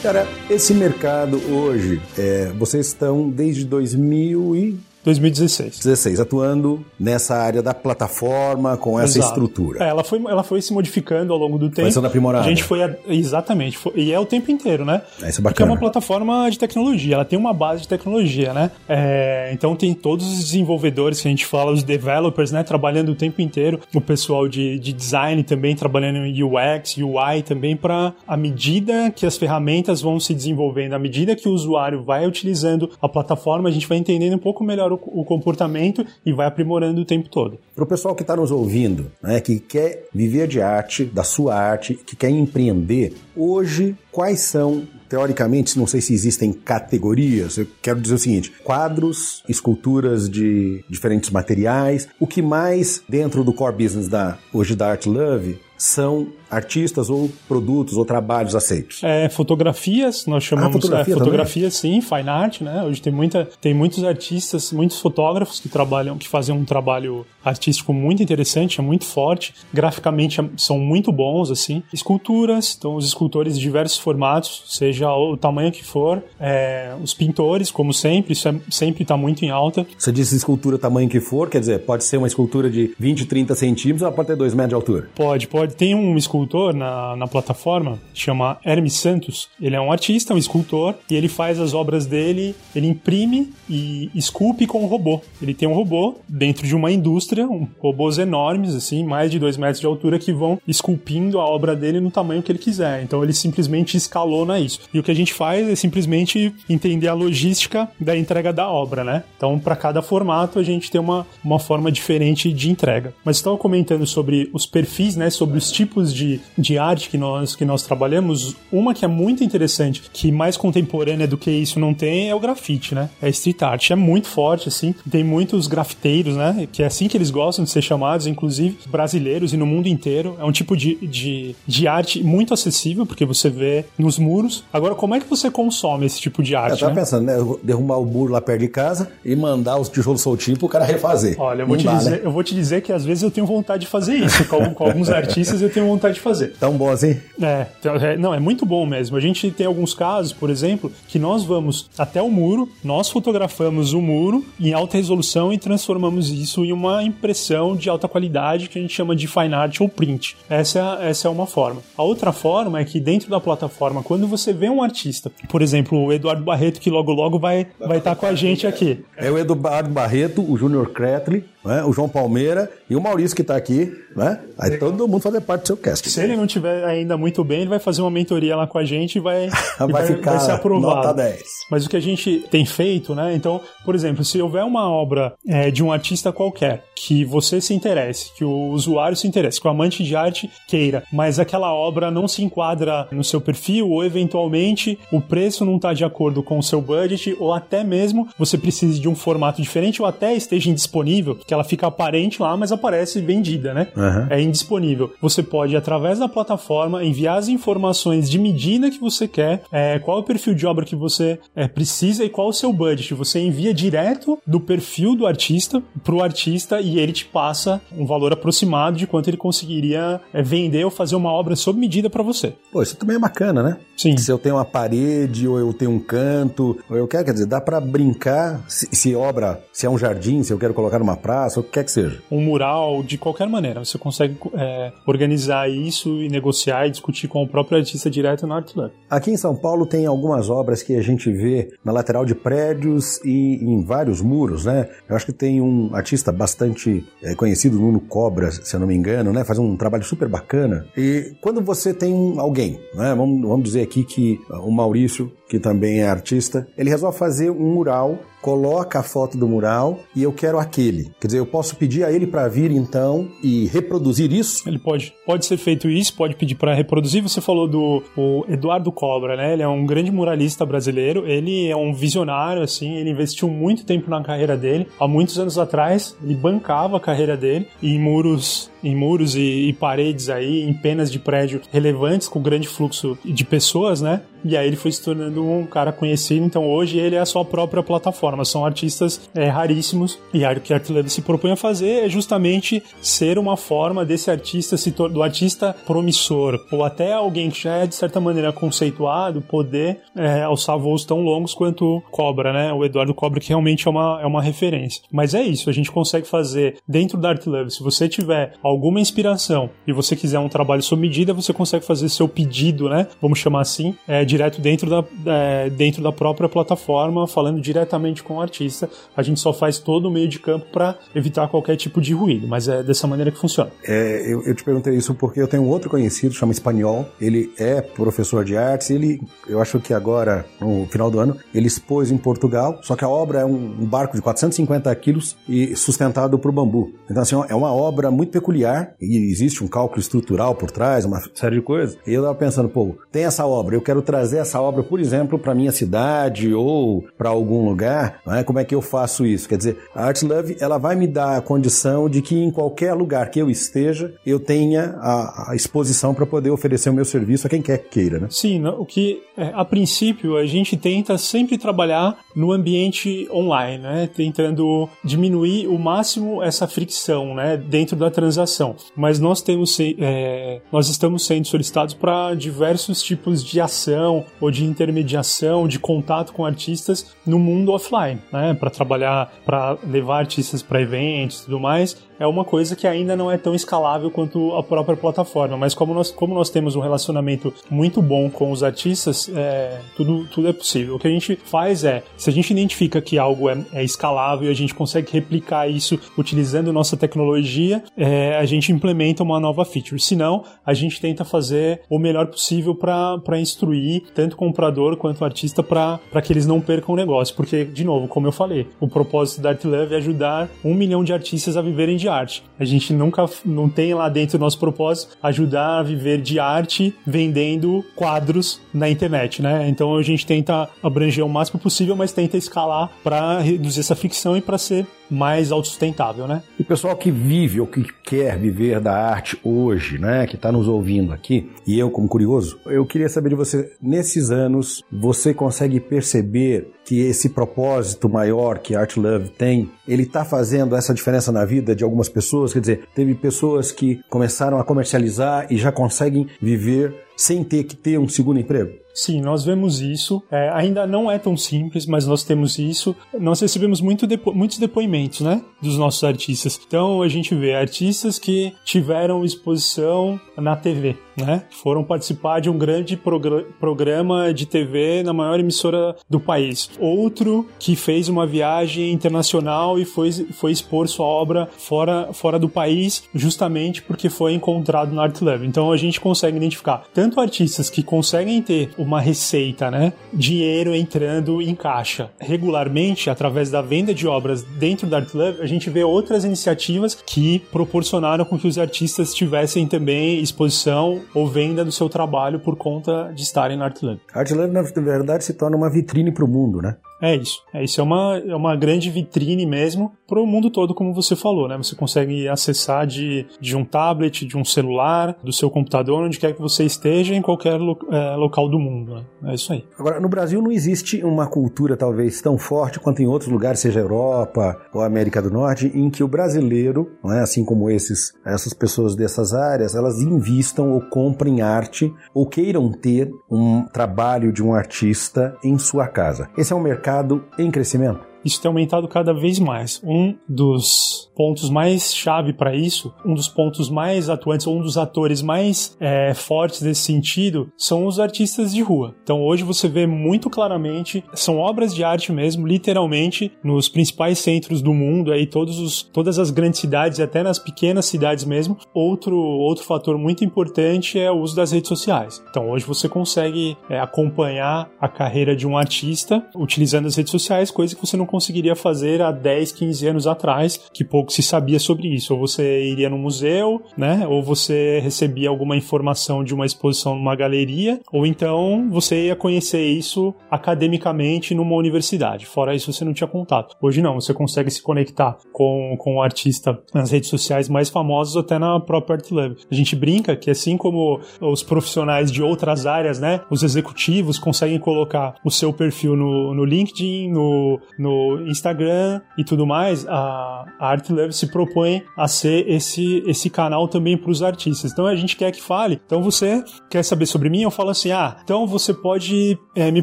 Cara, 0.03 0.27
esse 0.51 0.75
mercado 0.75 1.41
hoje, 1.51 2.01
é, 2.19 2.53
vocês 2.59 2.89
estão 2.89 3.31
desde 3.31 3.65
2000 3.65 4.55
e 4.55 4.79
2016. 5.05 5.79
16, 5.81 6.21
atuando 6.21 6.85
nessa 6.99 7.35
área 7.37 7.63
da 7.63 7.75
plataforma, 7.75 8.77
com 8.77 8.99
essa 8.99 9.19
Exato. 9.19 9.35
estrutura. 9.35 9.85
É, 9.85 9.89
ela, 9.89 10.03
foi, 10.03 10.19
ela 10.27 10.43
foi 10.43 10.61
se 10.63 10.73
modificando 10.73 11.33
ao 11.33 11.39
longo 11.39 11.59
do 11.59 11.69
tempo. 11.69 11.83
Foi 11.83 11.91
sendo 11.93 12.07
aprimorada. 12.07 12.45
A 12.45 12.49
gente 12.49 12.63
foi. 12.65 12.83
a- 12.83 12.95
Exatamente. 13.09 13.77
foi- 13.79 13.93
e 13.97 14.13
é 14.13 14.19
o 14.19 14.25
tempo 14.27 14.51
inteiro, 14.51 14.85
né? 14.85 15.03
É, 15.23 15.29
isso 15.29 15.41
é 15.41 15.43
Porque 15.43 15.63
é 15.63 15.65
uma 15.65 15.75
bacana. 15.75 15.81
plataforma 15.93 16.51
de 16.51 16.59
tecnologia, 16.59 17.15
ela 17.17 17.25
tem 17.25 17.39
uma 17.39 17.53
base 17.53 17.83
de 17.83 17.89
tecnologia, 17.89 18.53
né? 18.53 18.71
É, 18.89 19.51
então 19.53 19.77
tem 19.77 19.93
todos 19.95 20.27
os 20.27 20.39
desenvolvedores 20.45 21.21
que 21.21 21.29
a 21.29 21.31
gente 21.31 21.45
fala, 21.47 21.71
os 21.73 21.83
developers, 21.83 22.51
né? 22.51 22.63
Trabalhando 22.63 23.11
o 23.11 23.15
tempo 23.15 23.41
inteiro, 23.43 23.81
o 23.95 24.01
pessoal 24.01 24.49
de, 24.49 24.79
de 24.79 24.93
design 24.93 25.43
também 25.43 25.77
trabalhando 25.77 26.19
em 26.25 26.43
UX, 26.43 26.97
UI 26.97 27.43
também, 27.45 27.77
para 27.77 28.13
à 28.27 28.37
medida 28.37 29.11
que 29.11 29.27
as 29.27 29.37
ferramentas 29.37 30.01
vão 30.01 30.19
se 30.19 30.33
desenvolvendo, 30.35 30.95
à 30.95 30.99
medida 30.99 31.37
que 31.37 31.49
o 31.49 31.53
usuário 31.53 32.03
vai 32.03 32.27
utilizando 32.27 32.91
a 33.01 33.09
plataforma, 33.09 33.69
a 33.69 33.73
gente 33.73 33.87
vai 33.87 33.99
entendendo 33.99 34.35
um 34.35 34.39
pouco 34.39 34.65
melhor 34.65 34.93
o, 34.95 35.21
o 35.21 35.25
comportamento 35.25 36.05
e 36.25 36.33
vai 36.33 36.47
aprimorando 36.47 37.01
o 37.01 37.05
tempo 37.05 37.29
todo. 37.29 37.59
Para 37.75 37.85
o 37.85 37.87
pessoal 37.87 38.15
que 38.15 38.23
está 38.23 38.37
nos 38.37 38.51
ouvindo, 38.51 39.11
né, 39.23 39.41
que 39.41 39.59
quer 39.59 40.07
viver 40.13 40.47
de 40.47 40.61
arte, 40.61 41.05
da 41.05 41.25
sua 41.25 41.55
arte, 41.55 41.95
que 41.95 42.17
quer 42.17 42.31
empreender, 42.31 43.15
hoje 43.37 43.97
quais 44.11 44.41
são, 44.41 44.85
teoricamente, 45.09 45.79
não 45.79 45.87
sei 45.87 46.01
se 46.01 46.15
existem 46.15 46.53
categorias, 46.53 47.59
eu 47.59 47.67
quero 47.83 48.01
dizer 48.01 48.15
o 48.15 48.19
seguinte: 48.19 48.53
quadros, 48.63 49.43
esculturas 49.49 50.29
de 50.29 50.85
diferentes 50.89 51.31
materiais, 51.31 52.09
o 52.19 52.27
que 52.27 52.41
mais 52.41 53.03
dentro 53.09 53.43
do 53.45 53.53
core 53.53 53.85
business 53.85 54.09
da 54.09 54.39
hoje 54.53 54.77
da 54.77 54.91
Art 54.91 55.07
Love 55.07 55.59
são 55.77 56.29
artistas 56.51 57.11
ou 57.11 57.31
produtos 57.49 57.97
ou 57.97 58.05
trabalhos 58.05 58.55
aceitos. 58.55 59.03
É, 59.03 59.29
fotografias, 59.29 60.27
nós 60.27 60.45
chamamos 60.45 60.73
fotografia 60.75 61.15
é, 61.15 61.19
fotografia, 61.19 61.71
sim, 61.71 62.01
fine 62.01 62.29
art, 62.29 62.61
né? 62.61 62.83
Hoje 62.85 63.01
tem 63.01 63.13
muita, 63.13 63.49
tem 63.61 63.75
muitos 63.75 64.05
artistas, 64.05 64.73
muitos 64.73 65.01
fotógrafos 65.01 65.61
que 65.61 65.69
trabalham, 65.69 66.17
que 66.17 66.29
fazem 66.29 66.55
um 66.55 66.65
trabalho 66.65 67.27
artístico 67.45 67.93
muito 67.93 68.23
interessante, 68.23 68.81
é 68.81 68.83
muito 68.83 69.05
forte, 69.05 69.55
graficamente 69.73 70.41
é- 70.41 70.45
são 70.57 70.79
muito 70.79 71.13
bons, 71.13 71.51
assim. 71.51 71.83
Esculturas, 71.93 72.75
então 72.79 72.95
os 72.97 73.07
escultores 73.07 73.55
de 73.57 73.61
diversos 73.61 73.99
formatos, 73.99 74.65
seja 74.69 75.13
o 75.13 75.37
tamanho 75.37 75.73
que 75.73 75.85
for, 75.85 76.23
é, 76.41 76.95
os 77.03 77.13
pintores, 77.15 77.71
como 77.71 77.93
sempre, 77.93 78.33
isso 78.33 78.49
é, 78.49 78.55
sempre 78.71 79.03
está 79.03 79.17
muito 79.17 79.45
em 79.45 79.51
alta. 79.51 79.87
Você 79.99 80.13
disse 80.13 80.37
escultura 80.37 80.79
tamanho 80.79 81.09
que 81.09 81.21
for, 81.21 81.49
quer 81.49 81.61
dizer, 81.61 81.81
pode 81.81 82.05
ser 82.05 82.17
uma 82.17 82.27
escultura 82.27 82.71
de 82.71 82.95
20, 82.99 83.27
30 83.27 83.55
centímetros, 83.55 84.03
ela 84.03 84.13
pode 84.13 84.29
ter 84.29 84.37
2 84.37 84.55
metros 84.55 84.71
de 84.71 84.75
altura. 84.75 85.09
Pode, 85.15 85.47
pode. 85.49 85.75
Tem 85.75 85.95
um 85.95 86.17
escultor 86.17 86.34
na, 86.75 87.17
na 87.17 87.27
plataforma, 87.27 87.99
chama 88.13 88.59
Hermes 88.65 88.95
Santos. 88.95 89.49
Ele 89.61 89.77
é 89.77 89.81
um 89.81 89.93
artista, 89.93 90.35
um 90.35 90.39
escultor, 90.39 90.95
e 91.09 91.15
ele 91.15 91.29
faz 91.29 91.61
as 91.61 91.75
obras 91.75 92.07
dele, 92.07 92.55
ele 92.75 92.89
imprime 92.89 93.53
e 93.69 94.11
esculpe 94.15 94.67
com 94.67 94.83
um 94.83 94.87
robô. 94.87 95.21
Ele 95.41 95.55
tem 95.55 95.69
um 95.69 95.75
robô 95.75 96.17
dentro 96.29 96.67
de 96.67 96.75
uma 96.75 96.91
indústria, 96.91 97.47
um, 97.47 97.69
robôs 97.79 98.19
enormes, 98.19 98.75
assim, 98.75 99.05
mais 99.05 99.31
de 99.31 99.39
dois 99.39 99.57
metros 99.57 99.81
de 99.81 99.87
altura, 99.87 100.19
que 100.19 100.33
vão 100.33 100.59
esculpindo 100.67 101.39
a 101.41 101.45
obra 101.45 101.77
dele 101.77 102.01
no 102.01 102.11
tamanho 102.11 102.43
que 102.43 102.51
ele 102.51 102.59
quiser. 102.59 103.03
Então 103.03 103.23
ele 103.23 103.33
simplesmente 103.33 103.97
escalona 103.97 104.59
isso. 104.59 104.81
E 104.93 104.99
o 104.99 105.03
que 105.03 105.11
a 105.11 105.15
gente 105.15 105.33
faz 105.33 105.69
é 105.69 105.75
simplesmente 105.75 106.53
entender 106.69 107.09
a 107.09 107.15
logística 107.15 107.89
da 108.01 108.17
entrega 108.17 108.53
da 108.53 108.69
obra, 108.69 109.05
né? 109.05 109.23
Então, 109.37 109.59
para 109.59 109.77
cada 109.77 110.03
formato, 110.03 110.59
a 110.59 110.63
gente 110.63 110.91
tem 110.91 111.01
uma, 111.01 111.27
uma 111.45 111.59
forma 111.59 111.91
diferente 111.93 112.53
de 112.53 112.71
entrega. 112.71 113.15
Mas 113.25 113.37
estava 113.37 113.57
comentando 113.57 114.07
sobre 114.07 114.49
os 114.53 114.67
perfis, 114.67 115.17
né? 115.17 115.31
Sobre 115.31 115.59
os 115.59 115.71
tipos 115.71 116.13
de, 116.13 116.24
de 116.57 116.79
arte 116.79 117.09
que 117.11 117.19
nós, 117.19 117.55
que 117.57 117.65
nós 117.65 117.83
trabalhamos. 117.83 118.57
Uma 118.73 118.95
que 118.95 119.05
é 119.05 119.09
muito 119.09 119.43
interessante, 119.45 120.03
que 120.13 120.31
mais 120.33 120.57
contemporânea 120.57 121.27
do 121.27 121.37
que 121.37 121.51
isso 121.51 121.79
não 121.79 121.95
tem, 121.95 122.31
é 122.31 122.35
o 122.35 122.41
grafite, 122.41 122.95
né? 122.95 123.11
É 123.21 123.29
street 123.29 123.63
art. 123.63 123.91
É 123.91 123.95
muito 123.95 124.29
forte, 124.29 124.69
assim. 124.69 124.95
Tem 125.11 125.25
muitos 125.25 125.67
grafiteiros, 125.67 126.37
né? 126.37 126.69
Que 126.73 126.83
é 126.83 126.87
assim 126.87 127.09
que 127.09 127.17
eles 127.17 127.31
gostam 127.31 127.65
de 127.65 127.71
ser 127.71 127.83
chamados, 127.83 128.27
inclusive 128.27 128.79
brasileiros 128.87 129.53
e 129.53 129.57
no 129.57 129.67
mundo 129.67 129.89
inteiro. 129.89 130.37
É 130.39 130.45
um 130.45 130.53
tipo 130.53 130.77
de, 130.77 130.97
de, 130.97 131.55
de 131.67 131.89
arte 131.89 132.23
muito 132.23 132.55
acessível, 132.55 133.07
porque 133.07 133.25
você 133.25 133.51
vê 133.51 133.85
nos 133.99 134.19
muros. 134.19 134.65
Agora, 134.73 134.95
como 134.95 135.15
é 135.15 135.21
que 135.21 135.29
você 135.29 135.51
consome 135.51 136.07
esse 136.07 136.21
tipo 136.21 136.43
de 136.43 136.53
Eu 136.53 136.59
arte, 136.61 136.81
tava 136.81 136.93
né? 136.93 137.01
pensando, 137.01 137.25
né? 137.27 137.37
eu 137.37 137.45
vou 137.45 137.61
Derrubar 137.63 137.99
o 137.99 138.05
muro 138.05 138.33
lá 138.33 138.41
perto 138.41 138.61
de 138.61 138.69
casa 138.69 139.11
e 139.25 139.35
mandar 139.35 139.79
os 139.79 139.89
tijolos 139.89 140.21
soltinhos 140.21 140.59
pro 140.59 140.69
cara 140.69 140.85
refazer. 140.85 141.37
Olha, 141.41 141.63
eu 141.63 141.67
vou, 141.67 141.77
Não 141.77 141.83
te 141.83 141.87
dá, 141.87 141.97
dizer, 141.97 142.11
né? 142.11 142.21
eu 142.23 142.31
vou 142.31 142.43
te 142.43 142.55
dizer 142.55 142.83
que 142.83 142.93
às 142.93 143.05
vezes 143.05 143.23
eu 143.23 143.31
tenho 143.31 143.47
vontade 143.47 143.83
de 143.83 143.87
fazer 143.87 144.15
isso. 144.15 144.45
Com, 144.47 144.75
com 144.75 144.85
alguns 144.85 145.09
artistas 145.11 145.63
eu 145.63 145.71
tenho 145.71 145.87
vontade 145.87 146.14
de 146.15 146.21
fazer. 146.21 146.55
Tão 146.59 146.77
bom 146.77 146.91
assim? 146.91 147.21
É, 147.41 147.67
então, 147.79 147.97
é, 147.97 148.17
não, 148.17 148.35
é 148.35 148.41
muito 148.41 148.65
bom 148.65 148.87
mesmo. 148.87 149.17
A 149.17 149.21
gente 149.21 149.51
tem 149.51 149.67
alguns 149.67 149.95
casos, 149.95 150.33
por 150.33 150.51
exemplo, 150.51 150.91
que 151.09 151.19
nós 151.19 151.45
vamos 151.45 151.91
até 151.99 152.23
o 152.23 152.31
muro, 152.31 152.71
nós 152.83 153.11
fotografamos 153.11 153.93
o 153.93 154.01
muro 154.01 154.45
em 154.59 154.73
alta 154.73 154.97
resolução 154.97 155.53
e 155.53 155.59
transformamos 155.59 156.31
isso 156.31 156.65
em 156.65 156.73
uma 156.73 157.03
impressão 157.03 157.77
de 157.77 157.89
alta 157.89 158.09
qualidade 158.09 158.69
que 158.69 158.79
a 158.79 158.83
gente 158.83 158.95
chama 158.95 159.15
de 159.15 159.27
fine 159.27 159.55
art 159.55 159.81
ou 159.81 159.89
print. 159.89 160.37
Essa 160.49 160.99
é, 161.01 161.11
essa 161.11 161.29
é 161.29 161.31
uma 161.31 161.47
forma. 161.47 161.83
A 161.97 162.03
outra 162.03 162.33
forma 162.33 162.81
é 162.81 162.85
que 162.85 163.01
dentro 163.01 163.29
da 163.29 163.41
plataforma, 163.41 164.03
quando 164.03 164.27
você 164.27 164.53
vê 164.53 164.69
um 164.69 164.83
artista, 164.83 165.31
por 165.49 165.63
exemplo, 165.63 165.99
o 165.99 166.13
Eduardo 166.13 166.43
Barreto, 166.43 166.81
que 166.81 166.91
logo 166.91 167.13
logo 167.13 167.39
vai 167.39 167.63
estar 167.63 167.87
vai 167.87 168.01
tá 168.01 168.15
com 168.15 168.27
a 168.27 168.35
gente 168.35 168.67
aqui. 168.67 169.05
É 169.17 169.31
o 169.31 169.39
Eduardo 169.39 169.91
Barreto, 169.91 170.43
o 170.43 170.57
Júnior 170.57 170.91
Kretley, 170.91 171.45
né? 171.65 171.83
o 171.85 171.93
João 171.93 172.09
Palmeira 172.09 172.71
e 172.89 172.95
o 172.95 173.01
Maurício 173.01 173.37
que 173.37 173.43
tá 173.43 173.57
aqui, 173.57 173.93
né? 174.15 174.41
Aí 174.59 174.79
todo 174.79 175.09
mundo 175.09 175.21
fazer 175.21 175.41
parte 175.41 175.63
do 175.63 175.67
seu 175.69 175.77
cast. 175.77 176.09
Se 176.09 176.21
ele 176.21 176.37
não 176.37 176.47
tiver 176.47 176.85
ainda 176.85 177.17
muito 177.17 177.43
bem, 177.43 177.61
ele 177.61 177.71
vai 177.71 177.79
fazer 177.79 178.03
uma 178.03 178.11
mentoria 178.11 178.57
lá 178.57 178.67
com 178.67 178.79
a 178.79 178.85
gente 178.85 179.17
e 179.17 179.21
vai, 179.21 179.47
e 179.49 179.93
Vai 179.93 180.07
ficar 180.07 180.39
ser 180.39 180.53
aprovado. 180.53 180.95
nota 180.95 181.15
10. 181.15 181.43
Mas 181.71 181.87
o 181.87 181.89
que 181.89 181.97
a 181.97 182.01
gente 182.01 182.45
tem 182.51 182.65
feito, 182.65 183.15
né? 183.15 183.35
Então, 183.35 183.61
por 183.85 183.95
exemplo, 183.95 184.25
se 184.25 184.41
houver 184.41 184.65
uma 184.65 184.89
obra 184.89 185.35
é, 185.47 185.71
de 185.71 185.83
um 185.83 185.93
artista 185.93 186.33
qualquer 186.33 186.85
que 186.95 187.25
você 187.25 187.61
se 187.61 187.75
interesse, 187.75 188.33
que 188.35 188.45
o 188.45 188.69
usuário 188.69 189.17
se 189.17 189.27
interesse, 189.27 189.61
que 189.61 189.67
o 189.67 189.71
amante 189.71 190.05
de 190.05 190.15
arte 190.15 190.51
queira, 190.69 191.03
mas 191.13 191.39
aquela 191.39 191.73
obra 191.73 192.11
não 192.11 192.29
se 192.29 192.43
enquadra 192.43 193.09
no 193.11 193.25
seu 193.25 193.41
perfil 193.41 193.91
ou 193.91 194.05
eventualmente 194.05 194.99
o 195.11 195.21
preço 195.21 195.65
não 195.65 195.77
está 195.77 195.93
de 195.93 196.05
acordo 196.05 196.43
com 196.43 196.59
o 196.59 196.63
seu 196.63 196.81
budget 196.81 197.37
ou 197.39 197.53
até 197.53 197.83
mesmo 197.83 198.29
você 198.39 198.57
precise 198.59 199.01
de 199.01 199.09
um 199.09 199.15
formato 199.15 199.61
diferente 199.61 200.01
ou 200.01 200.07
até 200.07 200.35
esteja 200.35 200.71
indisponível, 200.71 201.37
que 201.37 201.54
ela 201.55 201.65
fica 201.65 201.87
aparente 201.87 202.41
lá, 202.41 202.57
mas 202.57 202.73
aparece 202.73 203.21
vendida, 203.21 203.73
né? 203.73 203.89
Uhum. 203.97 204.27
é 204.31 204.41
indisponível. 204.41 205.13
Você 205.21 205.43
pode, 205.43 205.77
através 205.77 206.19
da 206.19 206.29
plataforma, 206.29 207.05
enviar 207.05 207.39
as 207.39 207.49
informações 207.49 208.29
de 208.31 208.39
medida 208.39 208.91
que 208.91 209.01
você 209.01 209.27
quer, 209.29 209.63
é, 209.71 209.99
qual 209.99 210.19
é 210.19 210.21
o 210.21 210.25
perfil 210.25 210.55
de 210.55 210.67
obra 210.67 210.85
que 210.85 210.97
você 210.97 211.39
é, 211.55 211.67
precisa 211.67 212.25
e 212.25 212.29
qual 212.29 212.49
o 212.49 212.53
seu 212.53 212.73
budget. 212.73 213.15
Você 213.15 213.41
envia 213.41 213.73
direto 213.73 214.39
do 214.47 214.61
perfil 214.61 215.15
do 215.15 215.27
artista 215.27 215.83
para 216.03 216.15
o 216.15 216.23
artista 216.23 216.81
e 216.81 216.99
ele 216.99 217.13
te 217.13 217.25
passa 217.25 217.81
um 217.97 218.07
valor 218.07 218.33
aproximado 218.33 218.97
de 218.97 219.07
quanto 219.07 219.29
ele 219.29 219.37
conseguiria 219.37 220.21
é, 220.33 220.43
vender 220.43 220.85
ou 220.85 220.91
fazer 220.91 221.17
uma 221.17 221.31
obra 221.31 221.57
sob 221.57 221.79
medida 221.79 222.11
para 222.11 222.23
você. 222.23 222.55
Pô, 222.73 222.83
isso 222.83 222.97
também 222.97 223.17
é 223.17 223.19
bacana, 223.19 223.63
né? 223.63 223.77
Sim. 223.97 224.17
Se 224.17 224.31
eu 224.31 224.39
tenho 224.39 224.57
uma 224.57 224.65
parede, 224.65 225.47
ou 225.47 225.59
eu 225.59 225.73
tenho 225.73 225.91
um 225.91 225.99
canto, 225.99 226.79
ou 226.89 226.97
eu 226.97 227.07
quero, 227.07 227.25
quer 227.25 227.33
dizer, 227.33 227.47
dá 227.47 227.61
pra 227.61 227.81
brincar, 227.81 228.63
se, 228.69 228.89
se 228.93 229.15
obra, 229.15 229.63
se 229.73 229.87
é 229.87 229.91
um 229.91 229.99
jardim, 229.99 230.43
se 230.43 230.53
eu 230.53 230.59
quero 230.59 230.75
colocar 230.75 230.99
numa 230.99 231.17
praça, 231.45 231.61
ou 231.61 231.65
o 231.65 231.67
que 231.67 231.73
quer 231.73 231.85
que 231.85 231.91
seja. 231.91 232.23
Um 232.31 232.41
mural, 232.41 233.03
de 233.03 233.19
qualquer 233.19 233.49
maneira. 233.49 233.85
Você 233.85 233.99
consegue 233.99 234.37
é, 234.55 234.93
organizar 235.07 235.71
isso 235.71 236.23
e 236.23 236.29
negociar 236.29 236.87
e 236.87 236.91
discutir 236.91 237.29
com 237.29 237.43
o 237.43 237.49
próprio 237.49 237.79
artista 237.79 238.11
direto 238.11 238.47
na 238.47 238.57
ArtLab. 238.57 238.93
Aqui 239.09 239.31
em 239.31 239.37
São 239.37 239.55
Paulo 239.55 239.87
tem 239.87 240.07
algumas 240.07 240.51
obras 240.51 240.83
que 240.83 240.97
a 240.97 241.03
gente 241.03 241.31
vê 241.31 241.73
na 241.85 241.93
lateral 241.93 242.25
de 242.25 242.35
prédios 242.35 243.21
e 243.25 243.57
em 243.63 243.85
vários 243.85 244.21
muros, 244.21 244.65
né? 244.65 244.89
Eu 245.09 245.17
acho 245.17 245.27
que 245.27 245.33
tem 245.33 245.61
um 245.61 245.95
artista 245.95 246.33
bastante 246.33 247.05
é, 247.23 247.35
conhecido, 247.35 247.79
Nuno 247.79 248.01
Cobra, 248.01 248.51
se 248.51 248.75
eu 248.75 248.81
não 248.81 248.87
me 248.87 248.95
engano, 248.95 249.33
né? 249.33 249.45
Faz 249.45 249.59
um 249.59 249.77
trabalho 249.77 250.05
super 250.05 250.29
bacana. 250.29 250.87
E 250.97 251.35
quando 251.41 251.61
você 251.61 251.93
tem 251.93 252.35
alguém, 252.39 252.81
né? 252.95 253.15
Vamos, 253.15 253.41
vamos 253.43 253.65
dizer 253.65 253.83
aqui 253.83 254.05
que 254.05 254.41
uh, 254.51 254.67
o 254.67 254.73
Maurício, 254.73 255.33
que 255.55 255.61
também 255.61 256.01
é 256.01 256.09
artista, 256.09 256.67
ele 256.77 256.91
resolve 256.91 257.17
fazer 257.17 257.49
um 257.49 257.75
mural, 257.75 258.19
coloca 258.43 258.99
a 258.99 259.03
foto 259.05 259.39
do 259.39 259.47
mural 259.47 260.01
e 260.15 260.25
eu 260.25 260.33
quero 260.33 260.59
aquele. 260.59 261.13
Quer 261.21 261.29
dizer, 261.29 261.39
eu 261.39 261.47
posso 261.47 261.77
pedir 261.77 262.05
a 262.05 262.13
ele 262.13 262.27
para 262.27 262.49
vir 262.49 262.73
então 262.73 263.29
e 263.41 263.67
reproduzir 263.67 264.33
isso? 264.33 264.69
Ele 264.69 264.81
pode, 264.81 265.15
pode 265.25 265.47
ser 265.47 265.57
feito 265.57 265.89
isso, 265.89 266.15
pode 266.17 266.35
pedir 266.35 266.57
para 266.57 266.75
reproduzir. 266.75 267.23
Você 267.23 267.41
falou 267.41 267.69
do 267.69 268.03
Eduardo 268.49 268.91
Cobra, 268.91 269.37
né? 269.37 269.53
Ele 269.53 269.63
é 269.63 269.69
um 269.69 269.87
grande 269.87 270.11
muralista 270.11 270.67
brasileiro. 270.67 271.25
Ele 271.27 271.69
é 271.69 271.77
um 271.77 271.95
visionário, 271.95 272.63
assim. 272.63 272.97
Ele 272.97 273.11
investiu 273.11 273.49
muito 273.49 273.87
tempo 273.87 274.11
na 274.11 274.23
carreira 274.23 274.57
dele. 274.57 274.89
Há 274.99 275.07
muitos 275.07 275.39
anos 275.39 275.57
atrás, 275.57 276.17
ele 276.23 276.35
bancava 276.35 276.97
a 276.97 277.01
carreira 277.01 277.37
dele 277.37 277.69
em 277.81 277.99
muros 277.99 278.71
em 278.85 278.95
muros 278.95 279.35
e, 279.35 279.69
e 279.69 279.73
paredes 279.73 280.29
aí, 280.29 280.63
em 280.63 280.73
penas 280.73 281.11
de 281.11 281.19
prédio 281.19 281.61
relevantes, 281.73 282.29
com 282.29 282.41
grande 282.41 282.69
fluxo 282.69 283.19
de 283.25 283.45
pessoas, 283.45 284.01
né? 284.01 284.21
E 284.45 284.57
aí 284.57 284.67
ele 284.67 284.77
foi 284.77 284.93
se 284.93 285.03
tornando 285.03 285.43
um 285.43 285.65
cara 285.65 285.91
conhecido. 285.91 286.45
Então 286.45 286.69
hoje 286.69 286.99
ele 286.99 287.17
é 287.17 287.21
a 287.21 287.27
sua 287.27 287.45
própria 287.45 287.83
plataforma. 287.83 288.45
São 288.45 288.65
artistas 288.65 289.21
é, 289.35 289.49
raríssimos. 289.49 290.19
E 290.35 290.45
o 290.45 290.61
que 290.61 290.75
Art 290.75 290.89
Love 290.91 291.09
se 291.09 291.23
propõe 291.23 291.53
a 291.53 291.57
fazer 291.57 292.05
é 292.05 292.09
justamente 292.09 292.83
ser 293.01 293.39
uma 293.39 293.57
forma 293.57 294.05
desse 294.05 294.31
artista, 294.31 294.77
se 294.77 294.91
do 294.91 295.23
artista 295.23 295.75
promissor, 295.87 296.61
ou 296.71 296.85
até 296.85 297.13
alguém 297.13 297.51
que 297.51 297.63
já 297.63 297.77
é 297.77 297.87
de 297.87 297.95
certa 297.95 298.21
maneira 298.21 298.53
conceituado, 298.53 299.41
poder 299.41 300.01
é, 300.15 300.43
alçar 300.43 300.79
voos 300.79 301.05
tão 301.05 301.23
longos 301.23 301.55
quanto 301.55 302.03
Cobra, 302.11 302.53
né? 302.53 302.73
O 302.73 302.85
Eduardo 302.85 303.15
Cobra, 303.15 303.41
que 303.41 303.49
realmente 303.49 303.89
é 303.89 303.91
uma, 303.91 304.21
é 304.21 304.27
uma 304.27 304.43
referência. 304.43 305.03
Mas 305.11 305.35
é 305.35 305.43
isso, 305.43 305.71
a 305.71 305.73
gente 305.73 305.91
consegue 305.91 306.27
fazer 306.27 306.77
dentro 306.87 307.19
da 307.19 307.31
Art 307.31 307.47
Love. 307.47 307.71
Se 307.71 307.83
você 307.83 308.09
tiver 308.09 308.55
alguma 308.75 309.01
inspiração 309.01 309.71
e 309.87 309.93
você 309.93 310.15
quiser 310.15 310.39
um 310.39 310.49
trabalho 310.49 310.83
sob 310.83 311.01
medida, 311.01 311.33
você 311.33 311.53
consegue 311.53 311.85
fazer 311.85 312.09
seu 312.09 312.29
pedido, 312.29 312.89
né? 312.89 313.07
Vamos 313.21 313.39
chamar 313.39 313.61
assim, 313.61 313.95
é, 314.07 314.25
direto 314.25 314.61
dentro 314.61 314.89
da, 314.89 315.05
é, 315.27 315.71
dentro 315.71 316.03
da 316.03 316.13
própria 316.13 316.49
plataforma, 316.49 317.27
falando 317.27 317.61
diretamente 317.61 318.23
com 318.23 318.37
o 318.37 318.41
artista. 318.41 318.89
A 319.17 319.23
gente 319.23 319.41
só 319.41 319.53
faz 319.53 319.79
todo 319.79 320.07
o 320.07 320.11
meio 320.11 320.29
de 320.29 320.39
campo 320.39 320.67
para 320.73 320.99
evitar 321.15 321.49
qualquer 321.49 321.77
tipo 321.77 322.01
de 322.01 322.13
ruído, 322.13 322.47
mas 322.47 322.69
é 322.69 322.83
dessa 322.83 323.07
maneira 323.07 323.31
que 323.31 323.39
funciona. 323.39 323.71
É, 323.87 324.33
eu, 324.33 324.43
eu, 324.43 324.55
te 324.55 324.65
perguntei 324.65 324.95
isso 324.95 325.15
porque 325.15 325.41
eu 325.41 325.49
tenho 325.49 325.63
um 325.63 325.69
outro 325.69 325.89
conhecido, 325.89 326.35
chama 326.35 326.53
Espanhol. 326.53 327.07
Ele 327.21 327.53
é 327.59 327.81
professor 327.81 328.45
de 328.45 328.57
artes. 328.57 328.91
Ele, 328.91 329.21
eu 329.49 329.61
acho 329.61 329.79
que 329.81 329.93
agora, 329.93 330.45
no 330.61 330.87
final 330.87 331.11
do 331.11 331.21
ano, 331.21 331.37
ele 331.55 331.67
expôs 331.67 332.11
em 332.11 332.17
Portugal. 332.17 332.79
Só 332.83 332.97
que 332.97 333.05
a 333.05 333.09
obra 333.09 333.41
é 333.41 333.45
um, 333.45 333.77
um 333.81 333.87
barco 333.87 334.17
de 334.17 334.23
450 334.23 334.95
quilos 334.97 335.37
e 335.49 335.77
sustentado 335.77 336.39
por 336.39 336.51
bambu. 336.53 336.93
Então, 337.11 337.23
assim, 337.23 337.37
é 337.49 337.55
uma 337.55 337.73
obra 337.73 338.11
muito 338.11 338.31
peculiar 338.31 338.64
e 339.01 339.17
existe 339.31 339.63
um 339.63 339.69
cálculo 339.69 340.01
estrutural 340.01 340.55
por 340.55 340.71
trás, 340.71 341.05
uma 341.05 341.21
série 341.35 341.57
de 341.57 341.63
coisas. 341.63 341.97
E 342.07 342.13
eu 342.13 342.21
estava 342.21 342.35
pensando, 342.35 342.69
pô, 342.69 342.97
tem 343.13 343.25
essa 343.25 343.47
obra, 343.47 343.77
eu 343.77 343.81
quero 343.81 344.03
trazer 344.03 344.25
trazer 344.25 344.39
essa 344.39 344.61
obra, 344.61 344.83
por 344.83 345.01
exemplo, 345.01 345.39
para 345.39 345.55
minha 345.55 345.71
cidade 345.71 346.53
ou 346.55 347.05
para 347.17 347.29
algum 347.29 347.69
lugar, 347.69 348.21
né? 348.27 348.43
como 348.43 348.59
é 348.59 348.65
que 348.65 348.75
eu 348.75 348.81
faço 348.81 349.27
isso? 349.27 349.49
Quer 349.49 349.59
dizer, 349.59 349.79
a 349.95 350.07
Art 350.07 350.23
Love 350.23 350.57
ela 350.61 350.79
vai 350.79 350.97
me 350.97 351.07
dar 351.07 351.37
a 351.37 351.41
condição 351.41 352.09
de 352.09 352.23
que 352.23 352.37
em 352.37 352.51
qualquer 352.51 352.95
lugar 352.95 353.31
que 353.31 353.41
eu 353.41 353.51
esteja, 353.51 354.15
eu 354.25 354.41
tenha 354.41 354.97
a, 355.01 355.51
a 355.51 355.57
exposição 355.57 356.15
para 356.15 356.25
poder 356.25 356.51
oferecer 356.51 356.91
o 356.91 356.93
meu 356.93 357.05
serviço 357.05 357.47
a 357.47 357.51
quem 357.51 357.61
quer 357.61 357.79
que 357.79 357.89
queira, 357.91 358.19
né? 358.19 358.29
Sim, 358.31 358.65
o 358.67 358.85
que 358.85 359.21
é, 359.37 359.51
a 359.55 359.65
princípio 359.65 360.37
a 360.37 360.47
gente 360.47 360.77
tenta 360.77 361.19
sempre 361.19 361.59
trabalhar 361.59 362.17
no 362.35 362.53
ambiente 362.53 363.29
online, 363.31 363.83
né? 363.83 364.09
Tentando 364.15 364.89
diminuir 365.05 365.67
o 365.69 365.79
máximo 365.79 366.43
essa 366.43 366.67
fricção, 366.67 367.35
né? 367.35 367.57
Dentro 367.57 367.97
da 367.97 368.11
transação. 368.11 368.54
Mas 368.97 369.19
nós 369.19 369.43
temos 369.43 369.79
é, 369.81 370.61
nós 370.73 370.89
estamos 370.89 371.27
sendo 371.27 371.47
solicitados 371.47 371.95
para 371.95 372.35
diversos 372.35 373.03
tipos 373.03 373.45
de 373.45 373.61
ação 373.61 374.25
ou 374.41 374.51
de 374.51 374.65
intermediação, 374.65 375.67
de 375.67 375.79
contato 375.79 376.33
com 376.33 376.45
artistas 376.45 377.15
no 377.27 377.39
mundo 377.39 377.73
offline, 377.73 378.21
né? 378.33 378.55
Para 378.55 378.71
trabalhar, 378.71 379.33
para 379.45 379.77
levar 379.87 380.19
artistas 380.19 380.63
para 380.63 380.81
eventos 380.81 381.43
tudo 381.43 381.61
mais 381.61 381.97
é 382.19 382.27
uma 382.27 382.45
coisa 382.45 382.77
que 382.77 382.87
ainda 382.87 383.17
não 383.17 383.31
é 383.31 383.37
tão 383.37 383.55
escalável 383.55 384.11
quanto 384.11 384.55
a 384.55 384.63
própria 384.63 384.97
plataforma. 384.97 385.57
Mas 385.57 385.75
como 385.75 385.95
nós, 385.95 386.11
como 386.11 386.35
nós 386.35 386.51
temos 386.51 386.77
um 386.77 386.81
relacionamento 386.81 387.53
muito 387.71 388.01
bom 388.01 388.31
com 388.31 388.51
os 388.51 388.63
artistas, 388.63 389.31
é, 389.35 389.81
tudo, 389.97 390.27
tudo 390.27 390.49
é 390.49 390.53
possível. 390.53 390.97
O 390.97 390.99
que 390.99 391.09
a 391.09 391.11
gente 391.11 391.37
faz 391.37 391.85
é, 391.85 392.03
se 392.17 392.31
a 392.31 392.33
gente 392.33 392.51
identifica 392.53 393.01
que 393.01 393.19
algo 393.19 393.49
é, 393.49 393.59
é 393.73 393.85
escalável 393.85 394.49
e 394.49 394.51
a 394.51 394.55
gente 394.55 394.75
consegue 394.75 395.13
replicar 395.13 395.69
isso 395.69 395.99
utilizando 396.17 396.73
nossa 396.73 396.97
tecnologia, 396.97 397.83
é, 397.97 398.37
a 398.37 398.45
gente 398.45 398.73
implementa 398.73 399.23
uma 399.23 399.41
nova 399.41 399.65
feature. 399.65 400.01
Se 400.01 400.17
não, 400.17 400.45
a 400.65 400.75
gente 400.75 401.01
tenta 401.01 401.25
fazer 401.25 401.83
o 401.89 401.99
melhor 401.99 402.27
possível 402.27 402.75
para 402.75 403.39
instruir 403.39 404.03
tanto 404.15 404.35
o 404.35 404.37
comprador 404.37 404.97
quanto 404.97 405.21
o 405.21 405.25
artista 405.25 405.63
para 405.63 406.01
que 406.23 406.33
eles 406.33 406.47
não 406.47 406.61
percam 406.61 406.95
o 406.95 406.97
negócio. 406.97 407.35
Porque, 407.35 407.65
de 407.65 407.85
novo, 407.85 408.09
como 408.09 408.27
eu 408.27 408.33
falei, 408.33 408.67
o 408.81 408.89
propósito 408.89 409.41
da 409.41 409.51
Art 409.51 409.65
Love 409.65 409.95
é 409.95 409.97
ajudar 409.99 410.49
um 410.65 410.75
milhão 410.75 411.05
de 411.05 411.13
artistas 411.13 411.57
a 411.57 411.63
viverem 411.63 411.97
de 411.97 412.04
de 412.05 412.09
arte. 412.09 412.45
A 412.59 412.65
gente 412.65 412.93
nunca 412.93 413.25
não 413.45 413.69
tem 413.69 413.95
lá 413.95 414.09
dentro 414.09 414.39
nosso 414.39 414.59
propósito 414.59 415.17
ajudar 415.23 415.79
a 415.79 415.83
viver 415.83 416.21
de 416.21 416.39
arte 416.39 416.95
vendendo 417.07 417.85
quadros 417.97 418.61
na 418.73 418.89
internet, 418.89 419.41
né? 419.41 419.69
Então 419.69 419.97
a 419.97 420.03
gente 420.03 420.27
tenta 420.27 420.69
abranger 420.83 421.25
o 421.25 421.29
máximo 421.29 421.59
possível, 421.59 421.97
mas 421.97 422.13
tenta 422.13 422.37
escalar 422.37 422.91
para 423.03 423.39
reduzir 423.41 423.81
essa 423.81 423.97
fricção 423.97 424.37
e 424.37 424.41
para 424.41 424.59
ser 424.59 424.87
mais 425.15 425.53
autossustentável, 425.53 426.27
né? 426.27 426.43
E 426.59 426.63
o 426.63 426.67
pessoal 426.67 426.97
que 426.97 427.11
vive 427.11 427.61
ou 427.61 427.67
que 427.67 427.85
quer 428.03 428.39
viver 428.39 428.81
da 428.81 428.93
arte 428.93 429.39
hoje, 429.43 429.99
né, 429.99 430.27
que 430.27 430.37
está 430.37 430.51
nos 430.53 430.69
ouvindo 430.69 431.13
aqui, 431.13 431.51
e 431.67 431.79
eu 431.79 431.91
como 431.91 432.09
curioso, 432.09 432.59
eu 432.67 432.85
queria 432.85 433.09
saber 433.09 433.31
de 433.31 433.35
você, 433.35 433.73
nesses 433.81 434.31
anos, 434.31 434.83
você 434.93 435.33
consegue 435.33 435.81
perceber 435.81 436.71
que 436.85 437.01
esse 437.01 437.31
propósito 437.31 438.09
maior 438.09 438.59
que 438.59 438.75
Art 438.75 438.97
Love 438.97 439.31
tem, 439.31 439.71
ele 439.89 440.03
está 440.03 440.25
fazendo 440.25 440.77
essa 440.77 440.93
diferença 440.93 441.33
na 441.33 441.45
vida 441.45 441.75
de 441.75 441.83
algumas 441.83 442.09
pessoas? 442.09 442.53
Quer 442.53 442.61
dizer, 442.61 442.89
teve 442.95 443.15
pessoas 443.15 443.73
que 443.73 444.01
começaram 444.11 444.59
a 444.59 444.65
comercializar 444.65 445.47
e 445.51 445.57
já 445.57 445.73
conseguem 445.73 446.27
viver 446.41 446.95
sem 447.17 447.43
ter 447.43 447.65
que 447.65 447.77
ter 447.77 447.99
um 447.99 448.09
segundo 448.09 448.39
emprego? 448.39 448.84
Sim, 448.95 449.21
nós 449.21 449.45
vemos 449.45 449.81
isso. 449.81 450.23
É, 450.31 450.49
ainda 450.51 450.87
não 450.87 451.11
é 451.11 451.19
tão 451.19 451.37
simples, 451.37 451.85
mas 451.85 452.07
nós 452.07 452.23
temos 452.23 452.59
isso. 452.59 452.95
Nós 453.19 453.41
recebemos 453.41 453.81
muito 453.81 454.07
depo 454.07 454.33
muitos 454.33 454.59
depoimentos, 454.59 455.21
né, 455.21 455.43
dos 455.61 455.77
nossos 455.77 456.05
artistas. 456.05 456.61
Então 456.67 457.03
a 457.03 457.09
gente 457.09 457.35
vê 457.35 457.55
artistas 457.55 458.19
que 458.19 458.55
tiveram 458.65 459.25
exposição 459.25 460.21
na 460.37 460.55
TV, 460.55 460.97
né? 461.17 461.45
Foram 461.51 461.83
participar 461.83 462.41
de 462.41 462.49
um 462.49 462.57
grande 462.57 462.97
progr 462.97 463.45
programa 463.59 464.33
de 464.33 464.47
TV 464.47 465.03
na 465.03 465.13
maior 465.13 465.41
emissora 465.41 465.97
do 466.09 466.21
país. 466.21 466.71
Outro 466.79 467.49
que 467.59 467.75
fez 467.75 468.09
uma 468.09 468.27
viagem 468.27 468.93
internacional 468.93 469.79
e 469.79 469.85
foi, 469.85 470.13
foi 470.13 470.53
expor 470.53 470.87
sua 470.89 471.07
obra 471.07 471.49
fora, 471.57 472.13
fora 472.13 472.39
do 472.39 472.49
país, 472.49 473.05
justamente 473.15 473.83
porque 473.83 474.09
foi 474.09 474.35
encontrado 474.35 474.95
na 474.95 475.03
Art 475.03 475.21
Lab. 475.21 475.47
Então 475.47 475.73
a 475.73 475.77
gente 475.77 476.01
consegue 476.01 476.37
identificar 476.37 476.85
tanto 476.93 477.21
artistas 477.21 477.71
que 477.71 477.83
conseguem 477.83 478.41
ter 478.43 478.71
uma 478.85 479.01
receita, 479.01 479.71
né? 479.71 479.93
Dinheiro 480.13 480.75
entrando 480.75 481.41
em 481.41 481.55
caixa. 481.55 482.11
Regularmente, 482.21 483.11
através 483.11 483.51
da 483.51 483.63
venda 483.63 483.95
de 483.95 484.07
obras 484.07 484.43
dentro 484.43 484.87
da 484.87 484.99
Art 484.99 485.13
Love, 485.15 485.41
a 485.41 485.47
gente 485.47 485.71
vê 485.71 485.83
outras 485.83 486.25
iniciativas 486.25 486.95
que 486.95 487.41
proporcionaram 487.51 488.25
com 488.25 488.39
que 488.39 488.47
os 488.47 488.59
artistas 488.59 489.15
tivessem 489.15 489.67
também 489.67 490.21
exposição 490.21 491.01
ou 491.15 491.27
venda 491.27 491.65
do 491.65 491.73
seu 491.73 491.89
trabalho 491.89 492.39
por 492.39 492.57
conta 492.57 493.13
de 493.15 493.23
estarem 493.23 493.57
na 493.57 493.65
Art 493.65 493.83
Love. 493.83 494.01
A 494.13 494.21
Art 494.21 494.31
Love, 494.31 494.53
na 494.53 494.63
verdade, 494.63 495.25
se 495.25 495.35
torna 495.35 495.57
uma 495.57 495.71
vitrine 495.71 496.13
para 496.13 496.25
o 496.25 496.29
mundo, 496.29 496.61
né? 496.61 496.77
É 497.05 497.15
isso. 497.15 497.43
É 497.53 497.63
isso. 497.63 497.81
É 497.81 497.85
uma, 497.85 498.17
é 498.17 498.35
uma 498.35 498.57
grande 498.57 498.91
vitrine 498.91 499.45
mesmo 499.45 499.93
para 500.09 500.19
o 500.19 500.27
mundo 500.27 500.51
todo, 500.51 500.75
como 500.75 500.95
você 500.95 501.15
falou, 501.15 501.47
né? 501.47 501.57
Você 501.59 501.77
consegue 501.77 502.27
acessar 502.29 502.87
de, 502.87 503.27
de 503.39 503.55
um 503.55 503.65
tablet, 503.65 504.25
de 504.25 504.39
um 504.39 504.45
celular, 504.45 505.15
do 505.23 505.33
seu 505.33 505.51
computador, 505.51 506.03
onde 506.03 506.19
quer 506.19 506.35
que 506.35 506.41
você 506.41 506.65
esteja, 506.65 507.15
em 507.15 507.21
qualquer 507.21 507.59
lo, 507.59 507.77
é, 507.91 508.17
local 508.17 508.49
do 508.49 508.59
mundo. 508.59 508.95
Né? 508.95 509.05
É 509.33 509.35
isso 509.35 509.53
aí. 509.53 509.65
Agora, 509.79 510.01
no 510.01 510.09
Brasil 510.09 510.41
não 510.41 510.51
existe 510.51 511.05
uma 511.05 511.27
cultura 511.27 511.77
talvez 511.77 512.23
tão 512.23 512.39
forte 512.39 512.81
quanto 512.81 513.03
em 513.03 513.07
outros 513.07 513.31
lugares, 513.31 513.61
seja 513.61 513.81
Europa 513.81 514.57
ou 514.73 514.81
América 514.81 515.21
do 515.21 515.31
Norte, 515.31 515.71
em 515.75 515.91
que 515.91 516.03
o 516.03 516.09
brasileiro, 516.09 516.91
é? 517.05 517.21
assim 517.21 517.45
como 517.45 517.71
esses, 517.71 518.13
essas 518.25 518.55
pessoas 518.55 518.97
dessas 518.97 519.35
áreas, 519.35 519.75
elas 519.75 520.01
invistam 520.01 520.73
ou 520.73 520.81
comprem 520.81 521.43
arte 521.43 521.93
ou 522.15 522.27
queiram 522.27 522.71
ter 522.71 523.11
um 523.31 523.65
trabalho 523.73 524.33
de 524.33 524.43
um 524.43 524.55
artista 524.55 525.37
em 525.45 525.59
sua 525.59 525.87
casa. 525.87 526.29
Esse 526.37 526.53
é 526.53 526.57
um 526.57 526.63
mercado 526.63 526.94
em 527.39 527.51
crescimento 527.51 528.14
isso 528.25 528.41
tem 528.41 528.49
aumentado 528.49 528.89
cada 528.89 529.13
vez 529.13 529.39
mais. 529.39 529.81
Um 529.85 530.15
dos 530.29 531.11
pontos 531.15 531.49
mais 531.49 531.95
chave 531.95 532.33
para 532.33 532.55
isso, 532.55 532.93
um 533.05 533.15
dos 533.15 533.29
pontos 533.29 533.71
mais 533.71 534.09
atuantes, 534.09 534.47
um 534.47 534.61
dos 534.61 534.77
atores 534.77 535.23
mais 535.23 535.77
é, 535.81 536.13
fortes 536.15 536.63
desse 536.63 536.83
sentido, 536.83 537.53
são 537.57 537.87
os 537.87 538.01
artistas 538.01 538.53
de 538.53 538.63
rua. 538.63 538.95
Então 539.03 539.23
hoje 539.23 539.43
você 539.43 539.69
vê 539.69 539.87
muito 539.87 540.29
claramente, 540.29 541.05
são 541.15 541.39
obras 541.39 541.75
de 541.75 541.85
arte 541.85 542.13
mesmo, 542.13 542.47
literalmente, 542.47 543.33
nos 543.43 543.69
principais 543.69 544.19
centros 544.19 544.61
do 544.61 544.75
mundo, 544.75 545.13
aí 545.13 545.27
todos 545.27 545.59
os, 545.59 545.83
todas 545.83 546.19
as 546.19 546.31
grandes 546.31 546.61
cidades 546.61 547.01
até 547.01 547.23
nas 547.23 547.39
pequenas 547.39 547.87
cidades 547.87 548.25
mesmo. 548.25 548.57
Outro, 548.73 549.17
outro 549.17 549.65
fator 549.65 549.97
muito 549.97 550.25
importante 550.25 550.99
é 550.99 551.11
o 551.11 551.19
uso 551.21 551.37
das 551.37 551.53
redes 551.53 551.69
sociais. 551.69 552.23
Então 552.31 552.51
hoje 552.51 552.65
você 552.65 552.89
consegue 552.89 553.57
é, 553.69 553.79
acompanhar 553.79 554.69
a 554.81 554.89
carreira 554.89 555.37
de 555.37 555.47
um 555.47 555.57
artista 555.57 556.25
utilizando 556.35 556.87
as 556.87 556.97
redes 556.97 557.11
sociais, 557.11 557.51
coisa 557.51 557.75
que 557.75 557.87
você 557.87 557.97
não 557.97 558.07
conseguiria 558.15 558.55
fazer 558.55 559.03
há 559.03 559.11
10, 559.11 559.51
15 559.51 559.89
anos 559.89 560.07
atrás, 560.07 560.71
que 560.73 560.85
pouco 560.85 561.13
se 561.13 561.21
sabia 561.21 561.59
sobre 561.59 561.89
isso. 561.89 562.15
Ou 562.15 562.21
você 562.21 562.63
iria 562.63 562.89
no 562.89 562.97
museu, 562.97 563.61
né? 563.77 564.07
Ou 564.07 564.23
você 564.23 564.79
recebia 564.79 565.29
alguma 565.29 565.57
informação 565.57 566.23
de 566.23 566.33
uma 566.33 566.47
exposição 566.47 566.95
numa 566.95 567.17
galeria, 567.17 567.81
ou 567.93 568.07
então 568.07 568.69
você 568.71 569.07
ia 569.07 569.17
conhecer 569.17 569.65
isso 569.67 570.15
academicamente 570.31 571.35
numa 571.35 571.57
universidade. 571.57 572.25
Fora 572.25 572.55
isso, 572.55 572.73
você 572.73 572.85
não 572.85 572.95
tinha 572.95 573.09
contato. 573.09 573.57
Hoje 573.61 573.83
não, 573.83 573.95
você 573.95 574.15
consegue 574.15 574.49
se 574.49 574.63
conectar 574.63 575.19
com, 575.33 575.75
com 575.77 575.97
o 575.97 576.03
artista 576.03 576.57
nas 576.73 576.93
redes 576.93 577.09
sociais 577.09 577.49
mais 577.49 577.69
famosos, 577.69 578.17
até 578.17 578.39
na 578.39 578.61
própria 578.61 578.95
ArtLab. 578.95 579.35
A 579.51 579.55
gente 579.55 579.75
brinca 579.75 580.15
que 580.15 580.31
assim 580.31 580.57
como 580.57 581.01
os 581.21 581.43
profissionais 581.43 582.13
de 582.13 582.23
outras 582.23 582.65
áreas, 582.65 583.01
né? 583.01 583.23
Os 583.29 583.43
executivos 583.43 584.21
conseguem 584.21 584.61
colocar 584.61 585.17
o 585.25 585.33
seu 585.33 585.53
perfil 585.53 585.97
no, 585.97 586.33
no 586.33 586.45
LinkedIn, 586.45 587.09
no, 587.09 587.59
no 587.77 588.04
Instagram 588.27 589.01
e 589.19 589.25
tudo 589.25 589.47
mais, 589.47 589.87
a, 589.87 590.45
a 590.59 590.69
ArtLab 590.71 591.13
se 591.13 591.27
propõe 591.27 591.83
a 591.97 592.09
ser 592.09 592.49
esse, 592.49 593.03
esse 593.07 593.29
canal 593.31 593.69
também 593.69 593.97
para 593.97 594.11
os 594.11 594.23
artistas. 594.23 594.73
Então 594.73 594.87
a 594.87 594.97
gente 594.97 595.17
quer 595.17 595.31
que 595.33 595.43
fale. 595.43 595.81
Então 595.85 596.03
você 596.03 596.43
quer 596.71 596.83
saber 596.83 597.07
sobre 597.07 597.29
mim? 597.29 597.43
Eu 597.43 597.51
falo 597.51 597.71
assim: 597.71 597.91
ah, 597.91 598.17
então 598.23 598.47
você 598.47 598.73
pode 598.73 599.39
é, 599.55 599.71
me 599.71 599.83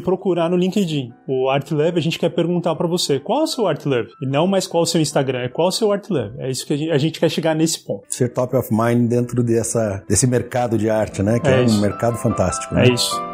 procurar 0.00 0.48
no 0.48 0.56
LinkedIn. 0.56 1.10
O 1.28 1.48
ArtLab, 1.48 1.98
a 1.98 2.02
gente 2.02 2.18
quer 2.18 2.30
perguntar 2.30 2.74
para 2.74 2.86
você 2.86 3.18
qual 3.18 3.40
é 3.40 3.44
o 3.44 3.46
seu 3.46 3.66
ArtLab? 3.66 4.08
E 4.22 4.26
não 4.26 4.46
mais 4.46 4.66
qual 4.66 4.82
é 4.82 4.84
o 4.84 4.86
seu 4.86 5.00
Instagram, 5.00 5.40
é 5.40 5.48
qual 5.48 5.68
é 5.68 5.70
o 5.70 5.72
seu 5.72 5.92
ArtLab. 5.92 6.34
É 6.38 6.50
isso 6.50 6.66
que 6.66 6.72
a 6.72 6.76
gente, 6.76 6.90
a 6.90 6.98
gente 6.98 7.20
quer 7.20 7.28
chegar 7.28 7.54
nesse 7.54 7.84
ponto. 7.84 8.02
Ser 8.08 8.32
top 8.32 8.56
of 8.56 8.68
mind 8.72 9.08
dentro 9.08 9.42
dessa, 9.42 10.02
desse 10.08 10.26
mercado 10.26 10.76
de 10.78 10.88
arte, 10.88 11.22
né? 11.22 11.38
Que 11.38 11.48
é, 11.48 11.62
é 11.62 11.66
um 11.66 11.80
mercado 11.80 12.16
fantástico. 12.16 12.74
Né? 12.74 12.88
É 12.88 12.92
isso. 12.92 13.31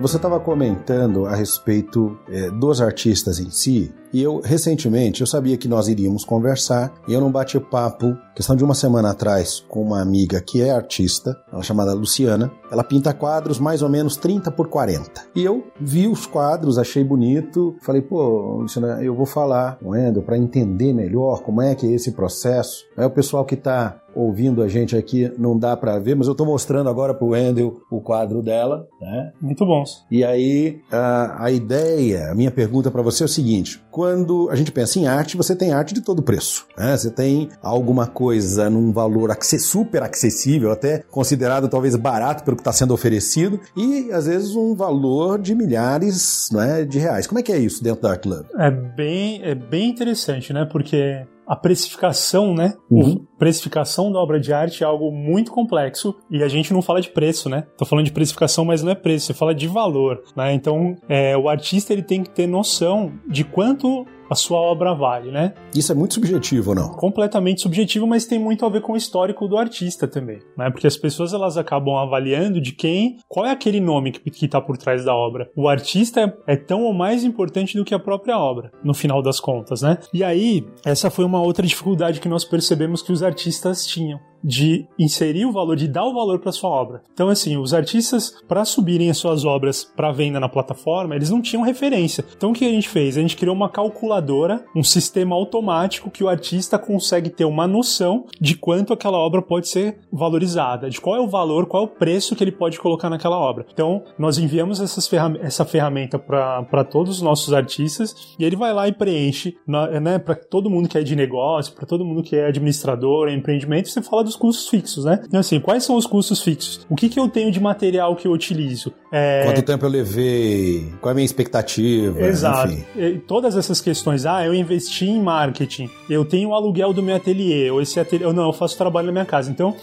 Você 0.00 0.16
estava 0.16 0.38
comentando 0.38 1.26
a 1.26 1.34
respeito 1.34 2.16
é, 2.28 2.50
dos 2.50 2.80
artistas 2.80 3.40
em 3.40 3.50
si, 3.50 3.92
e 4.12 4.22
eu, 4.22 4.40
recentemente, 4.42 5.20
eu 5.20 5.26
sabia 5.26 5.56
que 5.56 5.68
nós 5.68 5.88
iríamos 5.88 6.24
conversar, 6.24 6.92
e 7.06 7.12
eu 7.12 7.20
não 7.20 7.30
bati 7.30 7.58
papo, 7.58 8.16
questão 8.34 8.56
de 8.56 8.64
uma 8.64 8.74
semana 8.74 9.10
atrás, 9.10 9.64
com 9.68 9.82
uma 9.82 10.00
amiga 10.00 10.40
que 10.40 10.62
é 10.62 10.70
artista, 10.70 11.36
ela 11.52 11.60
é 11.60 11.64
chamada 11.64 11.92
Luciana. 11.92 12.50
Ela 12.70 12.84
pinta 12.84 13.12
quadros 13.12 13.58
mais 13.58 13.82
ou 13.82 13.88
menos 13.88 14.16
30 14.16 14.50
por 14.52 14.68
40. 14.68 15.26
E 15.34 15.44
eu 15.44 15.66
vi 15.80 16.06
os 16.06 16.26
quadros, 16.26 16.78
achei 16.78 17.02
bonito, 17.02 17.76
falei, 17.82 18.00
pô, 18.00 18.58
Luciana, 18.60 19.02
eu 19.02 19.14
vou 19.14 19.26
falar 19.26 19.78
com 19.78 19.90
o 19.90 19.96
Endo 19.96 20.22
para 20.22 20.38
entender 20.38 20.92
melhor 20.92 21.42
como 21.42 21.60
é 21.60 21.74
que 21.74 21.86
é 21.86 21.90
esse 21.90 22.12
processo. 22.12 22.84
Aí 22.96 23.04
o 23.04 23.10
pessoal 23.10 23.44
que 23.44 23.54
está 23.54 24.00
ouvindo 24.18 24.62
a 24.62 24.68
gente 24.68 24.96
aqui 24.96 25.30
não 25.38 25.58
dá 25.58 25.76
para 25.76 25.98
ver, 25.98 26.16
mas 26.16 26.26
eu 26.26 26.32
estou 26.32 26.46
mostrando 26.46 26.90
agora 26.90 27.14
para 27.14 27.24
o 27.24 27.30
Wendel 27.30 27.80
o 27.90 28.00
quadro 28.00 28.42
dela, 28.42 28.86
né? 29.00 29.32
Muito 29.40 29.64
bons. 29.64 30.04
E 30.10 30.24
aí 30.24 30.80
a, 30.90 31.44
a 31.44 31.52
ideia, 31.52 32.30
a 32.30 32.34
minha 32.34 32.50
pergunta 32.50 32.90
para 32.90 33.02
você 33.02 33.22
é 33.22 33.26
o 33.26 33.28
seguinte: 33.28 33.80
quando 33.90 34.48
a 34.50 34.56
gente 34.56 34.72
pensa 34.72 34.98
em 34.98 35.06
arte, 35.06 35.36
você 35.36 35.54
tem 35.54 35.72
arte 35.72 35.94
de 35.94 36.00
todo 36.00 36.22
preço, 36.22 36.66
né? 36.76 36.96
Você 36.96 37.10
tem 37.10 37.48
alguma 37.62 38.06
coisa 38.06 38.68
num 38.68 38.92
valor 38.92 39.36
super 39.40 40.02
acessível, 40.02 40.72
até 40.72 40.98
considerado 41.10 41.68
talvez 41.68 41.94
barato 41.96 42.44
pelo 42.44 42.56
que 42.56 42.60
está 42.60 42.72
sendo 42.72 42.94
oferecido, 42.94 43.60
e 43.76 44.10
às 44.12 44.26
vezes 44.26 44.54
um 44.56 44.74
valor 44.74 45.38
de 45.38 45.54
milhares, 45.54 46.48
né, 46.52 46.84
de 46.84 46.98
reais. 46.98 47.26
Como 47.26 47.38
é 47.38 47.42
que 47.42 47.52
é 47.52 47.58
isso 47.58 47.82
dentro 47.82 48.02
da 48.02 48.18
Love? 48.24 48.46
É 48.56 48.70
bem, 48.70 49.42
é 49.42 49.54
bem 49.54 49.88
interessante, 49.88 50.52
né? 50.52 50.66
Porque 50.70 51.26
a 51.48 51.56
precificação, 51.56 52.54
né? 52.54 52.74
Uhum. 52.90 53.24
Precificação 53.38 54.12
da 54.12 54.18
obra 54.18 54.38
de 54.38 54.52
arte 54.52 54.84
é 54.84 54.86
algo 54.86 55.10
muito 55.10 55.50
complexo 55.50 56.14
e 56.30 56.42
a 56.42 56.48
gente 56.48 56.74
não 56.74 56.82
fala 56.82 57.00
de 57.00 57.08
preço, 57.08 57.48
né? 57.48 57.64
Tô 57.78 57.86
falando 57.86 58.04
de 58.04 58.12
precificação, 58.12 58.66
mas 58.66 58.82
não 58.82 58.92
é 58.92 58.94
preço, 58.94 59.26
você 59.26 59.34
fala 59.34 59.54
de 59.54 59.66
valor, 59.66 60.22
né? 60.36 60.52
Então, 60.52 60.94
é, 61.08 61.34
o 61.36 61.48
artista 61.48 61.92
ele 61.94 62.02
tem 62.02 62.22
que 62.22 62.28
ter 62.28 62.46
noção 62.46 63.12
de 63.26 63.44
quanto 63.44 64.06
a 64.30 64.34
sua 64.34 64.58
obra 64.58 64.94
vale, 64.94 65.30
né? 65.30 65.54
Isso 65.74 65.92
é 65.92 65.94
muito 65.94 66.14
subjetivo, 66.14 66.74
não? 66.74 66.90
Completamente 66.90 67.62
subjetivo, 67.62 68.06
mas 68.06 68.26
tem 68.26 68.38
muito 68.38 68.64
a 68.64 68.68
ver 68.68 68.82
com 68.82 68.92
o 68.92 68.96
histórico 68.96 69.48
do 69.48 69.56
artista 69.56 70.06
também, 70.06 70.38
né? 70.56 70.70
Porque 70.70 70.86
as 70.86 70.96
pessoas 70.96 71.32
elas 71.32 71.56
acabam 71.56 71.96
avaliando 71.96 72.60
de 72.60 72.72
quem, 72.72 73.16
qual 73.28 73.46
é 73.46 73.50
aquele 73.50 73.80
nome 73.80 74.12
que, 74.12 74.30
que 74.30 74.48
tá 74.48 74.60
por 74.60 74.76
trás 74.76 75.04
da 75.04 75.14
obra. 75.14 75.50
O 75.56 75.68
artista 75.68 76.20
é, 76.46 76.54
é 76.54 76.56
tão 76.56 76.82
ou 76.82 76.92
mais 76.92 77.24
importante 77.24 77.76
do 77.76 77.84
que 77.84 77.94
a 77.94 77.98
própria 77.98 78.38
obra, 78.38 78.70
no 78.82 78.94
final 78.94 79.22
das 79.22 79.40
contas, 79.40 79.82
né? 79.82 79.98
E 80.12 80.22
aí, 80.22 80.66
essa 80.84 81.10
foi 81.10 81.24
uma 81.24 81.40
outra 81.40 81.66
dificuldade 81.66 82.20
que 82.20 82.28
nós 82.28 82.44
percebemos 82.44 83.02
que 83.02 83.12
os 83.12 83.22
artistas 83.22 83.86
tinham 83.86 84.20
de 84.42 84.86
inserir 84.98 85.46
o 85.46 85.52
valor, 85.52 85.76
de 85.76 85.88
dar 85.88 86.04
o 86.04 86.14
valor 86.14 86.38
para 86.38 86.52
sua 86.52 86.70
obra. 86.70 87.02
Então, 87.12 87.28
assim, 87.28 87.56
os 87.56 87.74
artistas, 87.74 88.34
para 88.46 88.64
subirem 88.64 89.10
as 89.10 89.18
suas 89.18 89.44
obras 89.44 89.84
para 89.84 90.12
venda 90.12 90.40
na 90.40 90.48
plataforma, 90.48 91.14
eles 91.14 91.30
não 91.30 91.42
tinham 91.42 91.62
referência. 91.62 92.24
Então, 92.36 92.50
o 92.50 92.54
que 92.54 92.64
a 92.64 92.70
gente 92.70 92.88
fez? 92.88 93.16
A 93.16 93.20
gente 93.20 93.36
criou 93.36 93.54
uma 93.54 93.68
calculadora, 93.68 94.64
um 94.74 94.82
sistema 94.82 95.34
automático 95.34 96.10
que 96.10 96.22
o 96.22 96.28
artista 96.28 96.78
consegue 96.78 97.30
ter 97.30 97.44
uma 97.44 97.66
noção 97.66 98.26
de 98.40 98.56
quanto 98.56 98.92
aquela 98.92 99.18
obra 99.18 99.42
pode 99.42 99.68
ser 99.68 99.98
valorizada, 100.12 100.88
de 100.88 101.00
qual 101.00 101.16
é 101.16 101.20
o 101.20 101.28
valor, 101.28 101.66
qual 101.66 101.84
é 101.84 101.86
o 101.86 101.88
preço 101.88 102.34
que 102.36 102.44
ele 102.44 102.52
pode 102.52 102.78
colocar 102.78 103.10
naquela 103.10 103.38
obra. 103.38 103.66
Então, 103.72 104.04
nós 104.18 104.38
enviamos 104.38 104.78
ferram 105.08 105.36
essa 105.40 105.64
ferramenta 105.64 106.18
para 106.18 106.84
todos 106.84 107.16
os 107.16 107.22
nossos 107.22 107.52
artistas 107.52 108.14
e 108.38 108.44
ele 108.44 108.56
vai 108.56 108.72
lá 108.72 108.88
e 108.88 108.92
preenche, 108.92 109.56
né, 109.66 110.18
para 110.18 110.34
todo 110.34 110.70
mundo 110.70 110.88
que 110.88 110.98
é 110.98 111.02
de 111.02 111.16
negócio, 111.16 111.74
para 111.74 111.86
todo 111.86 112.04
mundo 112.04 112.22
que 112.22 112.36
é 112.36 112.46
administrador, 112.46 113.28
empreendimento, 113.28 113.88
você 113.88 114.02
fala 114.02 114.24
dos 114.28 114.36
custos 114.36 114.68
fixos, 114.68 115.04
né? 115.04 115.20
Então, 115.26 115.40
assim, 115.40 115.58
quais 115.58 115.84
são 115.84 115.96
os 115.96 116.06
custos 116.06 116.42
fixos? 116.42 116.86
O 116.88 116.94
que, 116.94 117.08
que 117.08 117.18
eu 117.18 117.28
tenho 117.28 117.50
de 117.50 117.60
material 117.60 118.14
que 118.14 118.26
eu 118.28 118.32
utilizo? 118.32 118.92
É... 119.10 119.44
Quanto 119.44 119.62
tempo 119.62 119.84
eu 119.84 119.90
levei? 119.90 120.92
Qual 121.00 121.10
é 121.10 121.12
a 121.12 121.14
minha 121.14 121.24
expectativa? 121.24 122.20
Exato. 122.20 122.72
Enfim. 122.72 123.22
Todas 123.26 123.56
essas 123.56 123.80
questões. 123.80 124.26
Ah, 124.26 124.44
eu 124.44 124.54
investi 124.54 125.06
em 125.06 125.20
marketing, 125.20 125.90
eu 126.08 126.24
tenho 126.24 126.50
o 126.50 126.54
aluguel 126.54 126.92
do 126.92 127.02
meu 127.02 127.16
ateliê, 127.16 127.70
ou 127.70 127.80
esse 127.80 127.98
ateliê. 127.98 128.30
Não, 128.32 128.46
eu 128.46 128.52
faço 128.52 128.76
trabalho 128.76 129.06
na 129.06 129.12
minha 129.12 129.24
casa. 129.24 129.50
Então, 129.50 129.74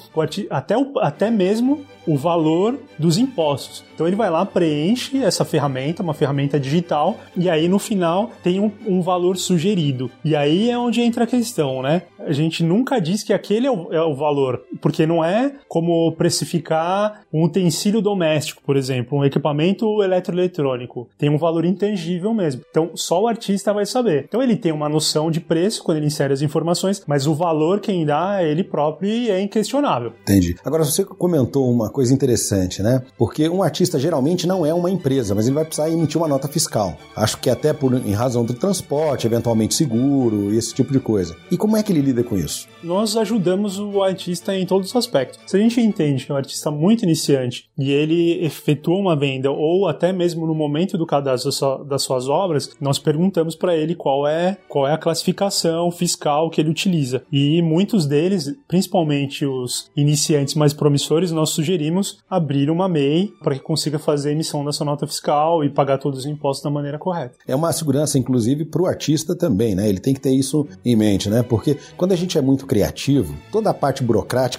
até, 0.49 0.77
o, 0.77 0.91
até 0.99 1.31
mesmo 1.31 1.85
o 2.07 2.15
valor 2.17 2.79
dos 2.97 3.17
impostos. 3.17 3.83
Então 3.93 4.05
ele 4.07 4.15
vai 4.15 4.29
lá, 4.29 4.45
preenche 4.45 5.23
essa 5.23 5.43
ferramenta, 5.43 6.03
uma 6.03 6.13
ferramenta 6.13 6.59
digital, 6.59 7.17
e 7.35 7.49
aí 7.49 7.67
no 7.67 7.79
final 7.79 8.31
tem 8.43 8.59
um, 8.59 8.71
um 8.85 9.01
valor 9.01 9.37
sugerido. 9.37 10.11
E 10.23 10.35
aí 10.35 10.69
é 10.69 10.77
onde 10.77 11.01
entra 11.01 11.23
a 11.23 11.27
questão, 11.27 11.81
né? 11.81 12.03
A 12.19 12.31
gente 12.31 12.63
nunca 12.63 12.99
diz 12.99 13.23
que 13.23 13.33
aquele 13.33 13.67
é 13.67 13.71
o, 13.71 13.93
é 13.93 14.01
o 14.01 14.13
valor, 14.13 14.34
porque 14.81 15.05
não 15.05 15.23
é 15.23 15.53
como 15.67 16.11
precificar 16.13 17.21
um 17.33 17.43
utensílio 17.43 18.01
doméstico, 18.01 18.61
por 18.63 18.77
exemplo, 18.77 19.17
um 19.17 19.25
equipamento 19.25 20.01
eletroeletrônico. 20.03 21.07
Tem 21.17 21.29
um 21.29 21.37
valor 21.37 21.65
intangível 21.65 22.33
mesmo. 22.33 22.61
Então 22.69 22.91
só 22.95 23.21
o 23.21 23.27
artista 23.27 23.73
vai 23.73 23.85
saber. 23.85 24.25
Então 24.27 24.41
ele 24.41 24.55
tem 24.55 24.71
uma 24.71 24.89
noção 24.89 25.29
de 25.31 25.39
preço 25.39 25.83
quando 25.83 25.97
ele 25.97 26.07
insere 26.07 26.33
as 26.33 26.41
informações, 26.41 27.03
mas 27.07 27.27
o 27.27 27.33
valor 27.33 27.79
quem 27.79 28.05
dá 28.05 28.41
é 28.41 28.49
ele 28.49 28.63
próprio 28.63 29.09
e 29.09 29.29
é 29.29 29.41
inquestionável. 29.41 30.13
Entendi. 30.21 30.55
Agora 30.63 30.83
você 30.83 31.03
comentou 31.03 31.71
uma 31.71 31.89
coisa 31.89 32.13
interessante, 32.13 32.81
né? 32.81 33.01
Porque 33.17 33.47
um 33.49 33.63
artista 33.63 33.99
geralmente 33.99 34.47
não 34.47 34.65
é 34.65 34.73
uma 34.73 34.89
empresa, 34.89 35.35
mas 35.35 35.45
ele 35.45 35.55
vai 35.55 35.65
precisar 35.65 35.89
emitir 35.89 36.17
uma 36.17 36.27
nota 36.27 36.47
fiscal. 36.47 36.97
Acho 37.15 37.37
que 37.37 37.49
até 37.49 37.73
por 37.73 37.93
em 37.93 38.13
razão 38.13 38.43
do 38.43 38.53
transporte, 38.53 39.27
eventualmente 39.27 39.73
seguro 39.73 40.53
e 40.53 40.57
esse 40.57 40.73
tipo 40.73 40.91
de 40.91 40.99
coisa. 40.99 41.35
E 41.51 41.57
como 41.57 41.77
é 41.77 41.83
que 41.83 41.91
ele 41.91 42.01
lida 42.01 42.23
com 42.23 42.37
isso? 42.37 42.67
Nós 42.83 43.17
ajudamos 43.17 43.79
o 43.79 44.03
artista 44.25 44.55
em 44.55 44.65
todos 44.65 44.89
os 44.89 44.95
aspectos. 44.95 45.39
Se 45.45 45.55
a 45.55 45.59
gente 45.59 45.79
entende 45.79 46.25
que 46.25 46.31
é 46.31 46.35
um 46.35 46.37
artista 46.37 46.71
muito 46.71 47.03
iniciante 47.03 47.69
e 47.77 47.91
ele 47.91 48.43
efetua 48.43 48.97
uma 48.97 49.15
venda 49.15 49.51
ou 49.51 49.87
até 49.87 50.11
mesmo 50.11 50.47
no 50.47 50.55
momento 50.55 50.97
do 50.97 51.05
cadastro 51.05 51.85
das 51.85 52.01
suas 52.01 52.27
obras, 52.27 52.71
nós 52.81 52.97
perguntamos 52.97 53.55
para 53.55 53.75
ele 53.75 53.93
qual 53.93 54.27
é 54.27 54.57
qual 54.67 54.87
é 54.87 54.93
a 54.93 54.97
classificação 54.97 55.91
fiscal 55.91 56.49
que 56.49 56.59
ele 56.59 56.69
utiliza. 56.69 57.23
E 57.31 57.61
muitos 57.61 58.07
deles, 58.07 58.53
principalmente 58.67 59.45
os 59.45 59.91
iniciantes 59.95 60.55
mais 60.55 60.73
promissores, 60.73 61.31
nós 61.31 61.51
sugerimos 61.51 62.19
abrir 62.29 62.69
uma 62.69 62.89
MEI 62.89 63.31
para 63.43 63.55
que 63.55 63.61
consiga 63.61 63.99
fazer 63.99 64.31
emissão 64.31 64.65
dessa 64.65 64.83
nota 64.83 65.05
fiscal 65.05 65.63
e 65.63 65.69
pagar 65.69 65.99
todos 65.99 66.19
os 66.19 66.25
impostos 66.25 66.63
da 66.63 66.69
maneira 66.69 66.97
correta. 66.97 67.35
É 67.47 67.55
uma 67.55 67.71
segurança, 67.71 68.17
inclusive, 68.17 68.65
para 68.65 68.81
o 68.81 68.87
artista 68.87 69.35
também, 69.35 69.75
né? 69.75 69.87
Ele 69.87 69.99
tem 69.99 70.13
que 70.13 70.19
ter 70.19 70.31
isso 70.31 70.67
em 70.83 70.95
mente, 70.95 71.29
né? 71.29 71.43
Porque 71.43 71.77
quando 71.95 72.13
a 72.13 72.15
gente 72.15 72.37
é 72.37 72.41
muito 72.41 72.65
criativo, 72.65 73.35
toda 73.51 73.69
a 73.69 73.73
parte 73.73 74.03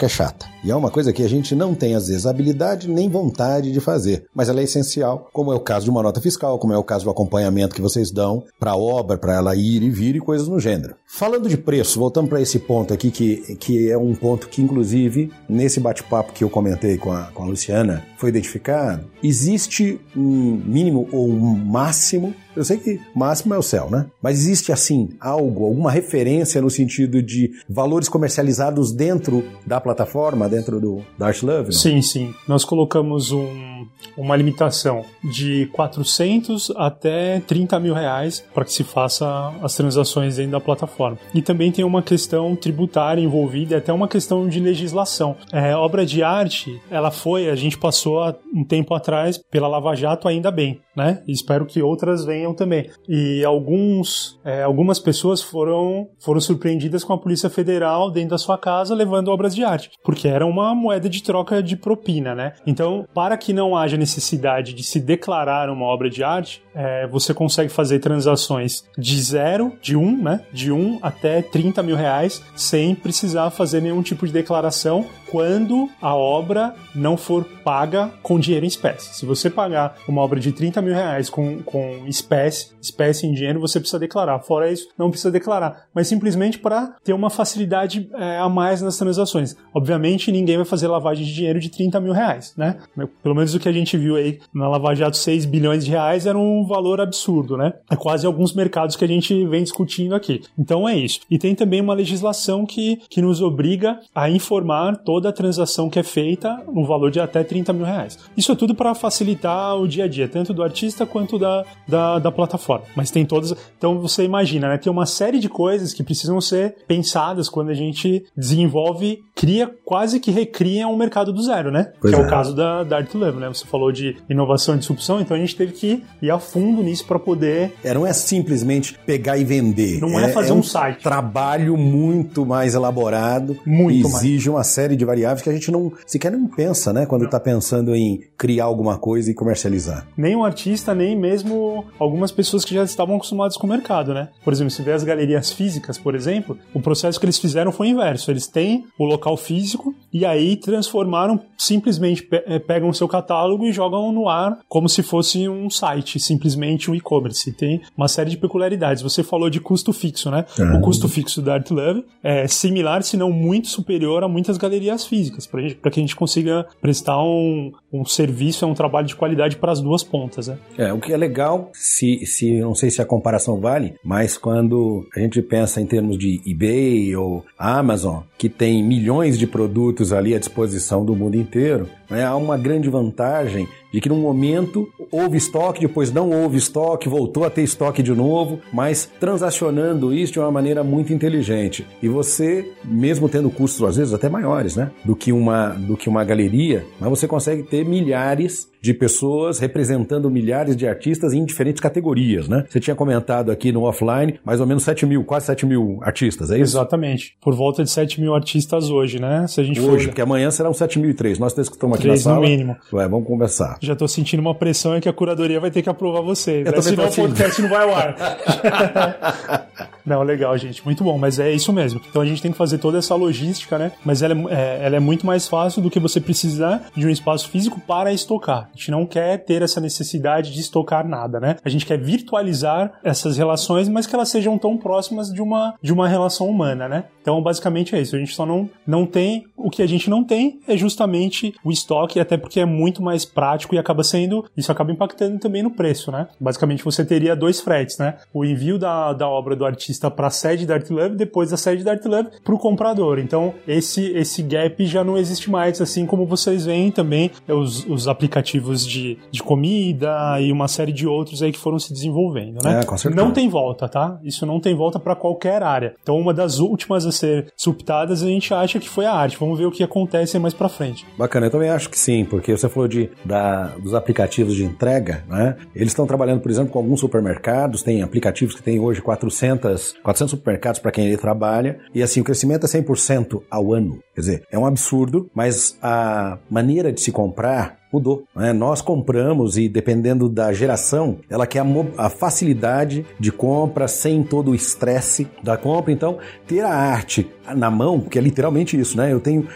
é 0.04 0.08
chata. 0.08 0.55
E 0.66 0.70
é 0.72 0.74
uma 0.74 0.90
coisa 0.90 1.12
que 1.12 1.22
a 1.22 1.28
gente 1.28 1.54
não 1.54 1.76
tem, 1.76 1.94
às 1.94 2.08
vezes, 2.08 2.26
habilidade 2.26 2.90
nem 2.90 3.08
vontade 3.08 3.70
de 3.70 3.78
fazer. 3.78 4.26
Mas 4.34 4.48
ela 4.48 4.60
é 4.60 4.64
essencial, 4.64 5.30
como 5.32 5.52
é 5.52 5.54
o 5.54 5.60
caso 5.60 5.84
de 5.84 5.90
uma 5.92 6.02
nota 6.02 6.20
fiscal, 6.20 6.58
como 6.58 6.72
é 6.72 6.76
o 6.76 6.82
caso 6.82 7.04
do 7.04 7.10
acompanhamento 7.12 7.72
que 7.72 7.80
vocês 7.80 8.10
dão 8.10 8.42
para 8.58 8.72
a 8.72 8.76
obra, 8.76 9.16
para 9.16 9.36
ela 9.36 9.54
ir 9.54 9.80
e 9.84 9.90
vir 9.90 10.16
e 10.16 10.20
coisas 10.20 10.48
no 10.48 10.58
gênero. 10.58 10.96
Falando 11.06 11.48
de 11.48 11.56
preço, 11.56 12.00
voltando 12.00 12.28
para 12.28 12.40
esse 12.40 12.58
ponto 12.58 12.92
aqui, 12.92 13.12
que, 13.12 13.54
que 13.60 13.88
é 13.88 13.96
um 13.96 14.12
ponto 14.12 14.48
que, 14.48 14.60
inclusive, 14.60 15.30
nesse 15.48 15.78
bate-papo 15.78 16.32
que 16.32 16.42
eu 16.42 16.50
comentei 16.50 16.98
com 16.98 17.12
a, 17.12 17.26
com 17.26 17.44
a 17.44 17.46
Luciana 17.46 18.04
foi 18.18 18.30
identificado, 18.30 19.06
existe 19.22 20.00
um 20.16 20.60
mínimo 20.66 21.08
ou 21.12 21.28
um 21.28 21.54
máximo. 21.54 22.34
Eu 22.56 22.64
sei 22.64 22.78
que 22.78 22.98
máximo 23.14 23.54
é 23.54 23.58
o 23.58 23.62
céu, 23.62 23.88
né? 23.90 24.06
Mas 24.20 24.38
existe 24.38 24.72
assim 24.72 25.10
algo, 25.20 25.64
alguma 25.64 25.92
referência 25.92 26.60
no 26.60 26.70
sentido 26.70 27.22
de 27.22 27.52
valores 27.68 28.08
comercializados 28.08 28.92
dentro 28.92 29.44
da 29.66 29.80
plataforma, 29.80 30.48
dentro 30.56 30.80
do 30.80 31.02
Dark 31.18 31.42
Love? 31.42 31.66
Não? 31.66 31.72
Sim, 31.72 32.02
sim. 32.02 32.34
Nós 32.48 32.64
colocamos 32.64 33.32
um 33.32 33.76
uma 34.16 34.36
limitação 34.36 35.04
de 35.22 35.66
400 35.72 36.72
até 36.76 37.40
30 37.40 37.78
mil 37.80 37.94
reais 37.94 38.44
para 38.54 38.64
que 38.64 38.72
se 38.72 38.84
faça 38.84 39.52
as 39.62 39.74
transações 39.74 40.36
dentro 40.36 40.52
da 40.52 40.60
plataforma. 40.60 41.18
E 41.34 41.42
também 41.42 41.70
tem 41.70 41.84
uma 41.84 42.02
questão 42.02 42.56
tributária 42.56 43.20
envolvida 43.20 43.74
e 43.74 43.76
até 43.76 43.92
uma 43.92 44.08
questão 44.08 44.48
de 44.48 44.60
legislação. 44.60 45.36
É, 45.52 45.74
obra 45.74 46.04
de 46.06 46.22
arte, 46.22 46.80
ela 46.90 47.10
foi, 47.10 47.48
a 47.48 47.54
gente 47.54 47.78
passou 47.78 48.16
um 48.54 48.64
tempo 48.64 48.94
atrás 48.94 49.38
pela 49.38 49.68
Lava 49.68 49.94
Jato 49.94 50.28
ainda 50.28 50.50
bem, 50.50 50.80
né? 50.96 51.22
E 51.26 51.32
espero 51.32 51.66
que 51.66 51.82
outras 51.82 52.24
venham 52.24 52.54
também. 52.54 52.90
E 53.08 53.44
alguns, 53.44 54.40
é, 54.44 54.62
algumas 54.62 54.98
pessoas 54.98 55.42
foram, 55.42 56.08
foram 56.18 56.40
surpreendidas 56.40 57.04
com 57.04 57.12
a 57.12 57.18
Polícia 57.18 57.50
Federal 57.50 58.10
dentro 58.10 58.30
da 58.30 58.38
sua 58.38 58.56
casa 58.56 58.94
levando 58.94 59.28
obras 59.28 59.54
de 59.54 59.62
arte, 59.62 59.90
porque 60.02 60.26
era 60.26 60.46
uma 60.46 60.74
moeda 60.74 61.08
de 61.08 61.22
troca 61.22 61.62
de 61.62 61.76
propina, 61.76 62.34
né? 62.34 62.54
Então, 62.66 63.06
para 63.12 63.36
que 63.36 63.52
não 63.52 63.76
haja 63.76 63.96
necessidade 63.96 64.72
de 64.72 64.82
se 64.82 65.00
declarar 65.00 65.68
uma 65.68 65.84
obra 65.84 66.08
de 66.08 66.24
arte, 66.24 66.62
é, 66.74 67.06
você 67.06 67.34
consegue 67.34 67.70
fazer 67.70 67.98
transações 67.98 68.84
de 68.96 69.20
zero, 69.20 69.72
de 69.82 69.96
um, 69.96 70.16
né? 70.22 70.40
De 70.52 70.72
um 70.72 70.98
até 71.02 71.42
30 71.42 71.82
mil 71.82 71.96
reais, 71.96 72.42
sem 72.54 72.94
precisar 72.94 73.50
fazer 73.50 73.80
nenhum 73.80 74.02
tipo 74.02 74.26
de 74.26 74.32
declaração 74.32 75.06
quando 75.30 75.88
a 76.00 76.14
obra 76.14 76.74
não 76.94 77.16
for 77.16 77.44
paga 77.64 78.10
com 78.22 78.38
dinheiro 78.38 78.64
em 78.64 78.68
espécie. 78.68 79.14
Se 79.14 79.26
você 79.26 79.50
pagar 79.50 79.96
uma 80.06 80.22
obra 80.22 80.38
de 80.38 80.52
30 80.52 80.80
mil 80.82 80.94
reais 80.94 81.28
com, 81.28 81.62
com 81.62 82.04
espécie, 82.06 82.70
espécie 82.80 83.26
em 83.26 83.32
dinheiro, 83.32 83.60
você 83.60 83.80
precisa 83.80 83.98
declarar. 83.98 84.40
Fora 84.40 84.70
isso, 84.70 84.88
não 84.96 85.10
precisa 85.10 85.30
declarar. 85.30 85.86
Mas 85.94 86.08
simplesmente 86.08 86.58
para 86.58 86.94
ter 87.02 87.12
uma 87.12 87.30
facilidade 87.30 88.08
é, 88.14 88.38
a 88.38 88.48
mais 88.48 88.80
nas 88.82 88.96
transações. 88.96 89.56
Obviamente, 89.74 90.30
ninguém 90.30 90.56
vai 90.56 90.64
fazer 90.64 90.86
lavagem 90.88 91.24
de 91.24 91.34
dinheiro 91.34 91.60
de 91.60 91.68
30 91.68 92.00
mil 92.00 92.12
reais, 92.12 92.54
né? 92.56 92.76
Pelo 93.22 93.34
menos 93.34 93.54
o 93.54 93.58
que 93.58 93.68
a 93.68 93.72
gente 93.72 93.96
viu 93.96 94.16
aí 94.16 94.38
na 94.54 94.68
Lava 94.68 94.94
Jato, 94.94 95.16
6 95.16 95.44
bilhões 95.44 95.84
de 95.84 95.90
reais 95.90 96.26
era 96.26 96.38
um 96.38 96.64
valor 96.66 97.00
absurdo, 97.00 97.56
né? 97.56 97.72
É 97.90 97.96
quase 97.96 98.26
alguns 98.26 98.54
mercados 98.54 98.96
que 98.96 99.04
a 99.04 99.08
gente 99.08 99.44
vem 99.46 99.62
discutindo 99.62 100.14
aqui. 100.14 100.42
Então 100.58 100.88
é 100.88 100.96
isso. 100.96 101.20
E 101.30 101.38
tem 101.38 101.54
também 101.54 101.80
uma 101.80 101.94
legislação 101.94 102.64
que, 102.64 103.00
que 103.08 103.20
nos 103.20 103.42
obriga 103.42 103.98
a 104.14 104.30
informar 104.30 104.96
toda 104.96 105.25
toda 105.26 105.30
a 105.30 105.32
transação 105.32 105.90
que 105.90 105.98
é 105.98 106.02
feita 106.02 106.62
no 106.72 106.86
valor 106.86 107.10
de 107.10 107.20
até 107.20 107.42
30 107.42 107.72
mil 107.72 107.84
reais. 107.84 108.18
Isso 108.36 108.52
é 108.52 108.54
tudo 108.54 108.74
para 108.74 108.94
facilitar 108.94 109.76
o 109.76 109.86
dia 109.86 110.04
a 110.04 110.08
dia, 110.08 110.28
tanto 110.28 110.54
do 110.54 110.62
artista 110.62 111.04
quanto 111.04 111.38
da, 111.38 111.64
da, 111.86 112.18
da, 112.18 112.32
plataforma. 112.32 112.86
Mas 112.94 113.10
tem 113.10 113.24
todas. 113.24 113.54
Então 113.76 113.98
você 114.00 114.24
imagina, 114.24 114.68
né? 114.68 114.78
Tem 114.78 114.92
uma 114.92 115.06
série 115.06 115.38
de 115.38 115.48
coisas 115.48 115.92
que 115.92 116.02
precisam 116.02 116.40
ser 116.40 116.76
pensadas 116.86 117.48
quando 117.48 117.70
a 117.70 117.74
gente 117.74 118.24
desenvolve, 118.36 119.24
cria, 119.36 119.70
quase 119.84 120.18
que 120.18 120.30
recria 120.30 120.88
um 120.88 120.96
mercado 120.96 121.30
do 121.30 121.42
zero, 121.42 121.70
né? 121.70 121.92
Pois 122.00 122.14
que 122.14 122.18
é. 122.18 122.22
é. 122.22 122.26
o 122.26 122.28
caso 122.28 122.56
da, 122.56 122.82
da 122.82 122.96
Art 122.96 123.14
Level, 123.14 123.38
né? 123.38 123.48
Você 123.48 123.66
falou 123.66 123.92
de 123.92 124.16
inovação 124.30 124.74
e 124.74 124.78
disrupção, 124.78 125.20
então 125.20 125.36
a 125.36 125.40
gente 125.40 125.54
teve 125.54 125.72
que 125.72 126.02
ir 126.22 126.30
a 126.30 126.38
fundo 126.38 126.82
nisso 126.82 127.06
para 127.06 127.18
poder. 127.18 127.74
É, 127.84 127.92
não 127.92 128.06
é 128.06 128.14
simplesmente 128.14 128.98
pegar 129.04 129.36
e 129.36 129.44
vender. 129.44 130.00
Não 130.00 130.18
é, 130.18 130.24
é 130.24 130.28
fazer 130.30 130.50
é 130.50 130.54
um, 130.54 130.60
um, 130.60 130.62
site. 130.62 131.02
Trabalho 131.02 131.76
muito 131.76 132.46
mais 132.46 132.74
elaborado. 132.74 133.58
Muito 133.66 134.08
exige 134.08 134.48
mais. 134.48 134.58
uma 134.58 134.64
série 134.64 134.96
de 134.96 135.04
variáveis 135.04 135.42
que 135.42 135.50
a 135.50 135.52
gente 135.52 135.70
não 135.70 135.92
sequer 136.06 136.32
não 136.32 136.46
pensa, 136.46 136.92
né? 136.92 137.04
Quando 137.04 137.26
está 137.26 137.38
pensando 137.38 137.94
em 137.94 138.22
criar 138.38 138.64
alguma 138.64 138.96
coisa 138.96 139.30
e 139.30 139.34
comercializar. 139.34 140.06
Nem 140.16 140.34
o 140.34 140.44
artista, 140.44 140.94
nem 140.94 141.14
mesmo 141.14 141.84
algumas 141.98 142.32
pessoas 142.32 142.64
que 142.64 142.74
já 142.74 142.84
estavam 142.84 143.16
acostumadas 143.16 143.58
com 143.58 143.66
o 143.66 143.70
mercado, 143.70 144.14
né? 144.14 144.30
Por 144.42 144.52
exemplo, 144.52 144.70
se 144.70 144.80
vê 144.80 144.92
as 144.92 145.04
galerias 145.04 145.52
físicas, 145.52 145.98
por 145.98 146.14
exemplo, 146.14 146.58
o 146.72 146.80
processo 146.80 147.20
que 147.20 147.26
eles 147.26 147.38
fizeram 147.38 147.70
foi 147.70 147.88
inverso. 147.88 148.30
Eles 148.30 148.46
têm 148.46 148.86
o 148.98 149.04
local 149.04 149.25
físico 149.34 149.94
e 150.12 150.26
aí 150.26 150.56
transformaram, 150.56 151.40
simplesmente 151.56 152.22
pe 152.22 152.42
eh, 152.46 152.58
pegam 152.58 152.90
o 152.90 152.94
seu 152.94 153.08
catálogo 153.08 153.64
e 153.64 153.72
jogam 153.72 154.12
no 154.12 154.28
ar 154.28 154.58
como 154.68 154.88
se 154.88 155.02
fosse 155.02 155.48
um 155.48 155.70
site, 155.70 156.20
simplesmente 156.20 156.90
um 156.90 156.94
e-commerce. 156.94 157.50
Tem 157.52 157.80
uma 157.96 158.08
série 158.08 158.28
de 158.28 158.36
peculiaridades. 158.36 159.02
Você 159.02 159.22
falou 159.22 159.48
de 159.48 159.60
custo 159.60 159.92
fixo, 159.92 160.30
né? 160.30 160.44
Uhum. 160.58 160.78
O 160.78 160.80
custo 160.82 161.08
fixo 161.08 161.40
da 161.40 161.54
ArtLove 161.54 162.04
é 162.22 162.46
similar, 162.46 163.02
se 163.02 163.16
não 163.16 163.30
muito 163.30 163.68
superior 163.68 164.22
a 164.22 164.28
muitas 164.28 164.58
galerias 164.58 165.06
físicas, 165.06 165.46
para 165.46 165.90
que 165.90 166.00
a 166.00 166.02
gente 166.02 166.16
consiga 166.16 166.66
prestar 166.80 167.22
um, 167.22 167.72
um 167.92 168.04
serviço, 168.04 168.64
é 168.64 168.68
um 168.68 168.74
trabalho 168.74 169.06
de 169.06 169.16
qualidade 169.16 169.56
para 169.56 169.72
as 169.72 169.80
duas 169.80 170.02
pontas. 170.02 170.48
Né? 170.48 170.58
É, 170.76 170.92
o 170.92 171.00
que 171.00 171.12
é 171.12 171.16
legal, 171.16 171.70
se, 171.72 172.26
se 172.26 172.60
não 172.60 172.74
sei 172.74 172.90
se 172.90 173.00
a 173.00 173.06
comparação 173.06 173.60
vale, 173.60 173.94
mas 174.04 174.36
quando 174.36 175.06
a 175.14 175.20
gente 175.20 175.40
pensa 175.40 175.80
em 175.80 175.86
termos 175.86 176.18
de 176.18 176.40
eBay 176.46 177.16
ou 177.16 177.44
Amazon, 177.58 178.20
que 178.36 178.48
tem 178.48 178.82
milhões 178.82 179.15
de 179.38 179.46
produtos 179.46 180.12
ali 180.12 180.34
à 180.34 180.38
disposição 180.38 181.04
do 181.04 181.14
mundo 181.14 181.36
inteiro, 181.36 181.88
né, 182.10 182.24
há 182.24 182.36
uma 182.36 182.56
grande 182.56 182.88
vantagem 182.88 183.68
de 183.92 184.00
que 184.00 184.08
num 184.08 184.20
momento 184.20 184.88
houve 185.10 185.36
estoque, 185.38 185.80
depois 185.80 186.12
não 186.12 186.30
houve 186.30 186.58
estoque, 186.58 187.08
voltou 187.08 187.44
a 187.44 187.50
ter 187.50 187.62
estoque 187.62 188.02
de 188.02 188.12
novo, 188.12 188.60
mas 188.72 189.10
transacionando 189.18 190.12
isso 190.12 190.34
de 190.34 190.38
uma 190.38 190.50
maneira 190.50 190.84
muito 190.84 191.12
inteligente. 191.12 191.86
E 192.02 192.08
você, 192.08 192.72
mesmo 192.84 193.28
tendo 193.28 193.48
custos 193.50 193.82
às 193.82 193.96
vezes 193.96 194.12
até 194.12 194.28
maiores, 194.28 194.76
né, 194.76 194.90
do 195.04 195.16
que 195.16 195.32
uma 195.32 195.68
do 195.70 195.96
que 195.96 196.08
uma 196.08 196.24
galeria, 196.24 196.84
mas 197.00 197.08
você 197.08 197.26
consegue 197.26 197.62
ter 197.62 197.84
milhares 197.84 198.68
de 198.86 198.94
pessoas 198.94 199.58
representando 199.58 200.30
milhares 200.30 200.76
de 200.76 200.86
artistas 200.86 201.32
em 201.32 201.44
diferentes 201.44 201.80
categorias, 201.80 202.46
né? 202.48 202.64
Você 202.68 202.78
tinha 202.78 202.94
comentado 202.94 203.50
aqui 203.50 203.72
no 203.72 203.82
offline 203.82 204.38
mais 204.44 204.60
ou 204.60 204.66
menos 204.66 204.84
7 204.84 205.04
mil, 205.06 205.24
quase 205.24 205.46
7 205.46 205.66
mil 205.66 205.98
artistas, 206.02 206.50
é 206.52 206.54
isso? 206.54 206.76
Exatamente. 206.76 207.36
Por 207.40 207.54
volta 207.54 207.82
de 207.82 207.90
7 207.90 208.20
mil 208.20 208.34
artistas 208.34 208.88
hoje, 208.88 209.20
né? 209.20 209.46
Se 209.48 209.60
a 209.60 209.64
gente 209.64 209.80
hoje, 209.80 210.04
for... 210.04 210.10
porque 210.10 210.20
amanhã 210.20 210.50
serão 210.52 210.72
7 210.72 211.00
mil 211.00 211.10
e 211.10 211.14
3. 211.14 211.38
Nós 211.38 211.52
três 211.52 211.68
que 211.68 211.74
estamos 211.74 211.95
aqui 211.98 212.08
na 212.08 212.16
sala. 212.16 212.36
no 212.36 212.42
mínimo. 212.42 212.76
Ué, 212.92 213.08
vamos 213.08 213.26
conversar. 213.26 213.78
Já 213.80 213.92
estou 213.92 214.08
sentindo 214.08 214.40
uma 214.40 214.54
pressão 214.54 214.94
é 214.94 215.00
que 215.00 215.08
a 215.08 215.12
curadoria 215.12 215.60
vai 215.60 215.70
ter 215.70 215.82
que 215.82 215.88
aprovar 215.88 216.22
vocês. 216.22 216.64
né? 216.64 216.80
Senão 216.80 217.08
o 217.08 217.14
podcast 217.14 217.62
não 217.62 217.68
vai 217.68 217.82
ao 217.82 217.94
ar. 217.94 218.16
Não, 220.06 220.22
legal, 220.22 220.56
gente. 220.56 220.84
Muito 220.84 221.02
bom, 221.02 221.18
mas 221.18 221.40
é 221.40 221.50
isso 221.50 221.72
mesmo. 221.72 222.00
Então 222.08 222.22
a 222.22 222.24
gente 222.26 222.40
tem 222.40 222.52
que 222.52 222.56
fazer 222.56 222.78
toda 222.78 222.98
essa 222.98 223.14
logística, 223.16 223.76
né? 223.76 223.90
Mas 224.04 224.22
ela 224.22 224.34
é, 224.34 224.54
é, 224.54 224.86
ela 224.86 224.96
é 224.96 225.00
muito 225.00 225.26
mais 225.26 225.48
fácil 225.48 225.82
do 225.82 225.90
que 225.90 225.98
você 225.98 226.20
precisar 226.20 226.90
de 226.96 227.04
um 227.04 227.10
espaço 227.10 227.48
físico 227.48 227.80
para 227.80 228.12
estocar. 228.12 228.70
A 228.72 228.76
gente 228.76 228.92
não 228.92 229.04
quer 229.04 229.38
ter 229.44 229.62
essa 229.62 229.80
necessidade 229.80 230.52
de 230.52 230.60
estocar 230.60 231.06
nada, 231.06 231.40
né? 231.40 231.56
A 231.64 231.68
gente 231.68 231.84
quer 231.84 231.98
virtualizar 231.98 232.92
essas 233.02 233.36
relações, 233.36 233.88
mas 233.88 234.06
que 234.06 234.14
elas 234.14 234.28
sejam 234.28 234.56
tão 234.56 234.76
próximas 234.76 235.32
de 235.32 235.42
uma, 235.42 235.74
de 235.82 235.92
uma 235.92 236.06
relação 236.06 236.48
humana, 236.48 236.88
né? 236.88 237.04
Então, 237.20 237.42
basicamente 237.42 237.96
é 237.96 238.00
isso. 238.00 238.14
A 238.14 238.18
gente 238.20 238.34
só 238.34 238.46
não, 238.46 238.70
não 238.86 239.04
tem. 239.04 239.44
O 239.56 239.68
que 239.68 239.82
a 239.82 239.88
gente 239.88 240.08
não 240.08 240.22
tem 240.22 240.60
é 240.68 240.76
justamente 240.76 241.52
o 241.64 241.72
estoque, 241.72 241.85
até 242.20 242.36
porque 242.36 242.60
é 242.60 242.64
muito 242.64 243.02
mais 243.02 243.24
prático 243.24 243.74
e 243.74 243.78
acaba 243.78 244.02
sendo. 244.02 244.44
Isso 244.56 244.70
acaba 244.70 244.92
impactando 244.92 245.38
também 245.38 245.62
no 245.62 245.70
preço, 245.70 246.10
né? 246.10 246.28
Basicamente, 246.40 246.84
você 246.84 247.04
teria 247.04 247.34
dois 247.34 247.60
fretes, 247.60 247.98
né? 247.98 248.16
O 248.32 248.44
envio 248.44 248.78
da, 248.78 249.12
da 249.12 249.28
obra 249.28 249.54
do 249.56 249.64
artista 249.64 249.76
artista 249.86 250.10
para 250.10 250.26
a 250.26 250.30
sede 250.30 250.66
da 250.66 250.74
ArtLove, 250.74 251.16
depois 251.16 251.50
da 251.50 251.56
sede 251.56 251.84
da 251.84 251.92
ArtLove 251.92 252.28
para 252.42 252.54
o 252.54 252.58
comprador. 252.58 253.18
Então, 253.18 253.54
esse, 253.66 254.06
esse 254.12 254.42
gap 254.42 254.84
já 254.86 255.04
não 255.04 255.16
existe 255.16 255.50
mais, 255.50 255.80
assim 255.80 256.06
como 256.06 256.26
vocês 256.26 256.66
veem 256.66 256.90
também 256.90 257.30
os, 257.48 257.84
os 257.86 258.08
aplicativos 258.08 258.86
de, 258.86 259.18
de 259.30 259.42
comida 259.42 260.40
e 260.40 260.50
uma 260.50 260.68
série 260.68 260.92
de 260.92 261.06
outros 261.06 261.42
aí 261.42 261.52
que 261.52 261.58
foram 261.58 261.78
se 261.78 261.92
desenvolvendo, 261.92 262.62
né? 262.62 262.80
É, 262.80 262.84
com 262.84 262.96
certeza. 262.96 263.22
Não 263.22 263.32
tem 263.32 263.48
volta, 263.48 263.88
tá? 263.88 264.18
Isso 264.22 264.44
não 264.46 264.60
tem 264.60 264.74
volta 264.74 264.98
para 264.98 265.14
qualquer 265.14 265.62
área. 265.62 265.94
Então, 266.02 266.18
uma 266.18 266.34
das 266.34 266.58
últimas 266.58 267.06
a 267.06 267.12
ser 267.12 267.52
suptadas, 267.56 268.22
a 268.22 268.26
gente 268.26 268.52
acha 268.52 268.78
que 268.78 268.88
foi 268.88 269.06
a 269.06 269.12
arte. 269.12 269.36
Vamos 269.38 269.58
ver 269.58 269.66
o 269.66 269.70
que 269.70 269.82
acontece 269.82 270.38
mais 270.38 270.54
para 270.54 270.68
frente. 270.68 271.06
Bacana, 271.16 271.46
eu 271.46 271.50
também 271.50 271.70
acho 271.76 271.90
que 271.90 271.98
sim, 271.98 272.24
porque 272.24 272.56
você 272.56 272.68
falou 272.68 272.88
de, 272.88 273.10
da, 273.24 273.68
dos 273.76 273.94
aplicativos 273.94 274.54
de 274.54 274.64
entrega, 274.64 275.24
né? 275.28 275.56
Eles 275.74 275.92
estão 275.92 276.06
trabalhando, 276.06 276.40
por 276.40 276.50
exemplo, 276.50 276.72
com 276.72 276.78
alguns 276.78 277.00
supermercados, 277.00 277.82
tem 277.82 278.02
aplicativos 278.02 278.54
que 278.54 278.62
têm 278.62 278.80
hoje 278.80 279.00
400 279.00 279.96
400, 280.02 280.30
supermercados 280.30 280.80
para 280.80 280.90
quem 280.90 281.06
ele 281.06 281.16
trabalha, 281.16 281.78
e 281.94 282.02
assim, 282.02 282.20
o 282.20 282.24
crescimento 282.24 282.64
é 282.64 282.68
100% 282.68 283.42
ao 283.50 283.72
ano. 283.72 284.00
Quer 284.14 284.20
dizer, 284.20 284.42
é 284.50 284.58
um 284.58 284.66
absurdo, 284.66 285.30
mas 285.34 285.76
a 285.82 286.38
maneira 286.50 286.92
de 286.92 287.00
se 287.00 287.12
comprar 287.12 287.78
mudou. 287.92 288.24
Né? 288.34 288.52
Nós 288.52 288.80
compramos 288.80 289.56
e 289.56 289.68
dependendo 289.68 290.28
da 290.28 290.52
geração, 290.52 291.18
ela 291.28 291.46
quer 291.46 291.60
a, 291.60 292.06
a, 292.06 292.10
facilidade 292.10 293.06
de 293.18 293.32
compra 293.32 293.88
sem 293.88 294.22
todo 294.22 294.50
o 294.50 294.54
estresse 294.54 295.26
da 295.42 295.56
compra. 295.56 295.92
Então, 295.92 296.18
ter 296.46 296.60
a 296.60 296.70
arte 296.70 297.30
na 297.54 297.70
mão, 297.70 298.00
que 298.00 298.18
é 298.18 298.22
literalmente 298.22 298.78
isso, 298.78 298.96
né? 298.96 299.12
Eu 299.12 299.20
tenho 299.20 299.46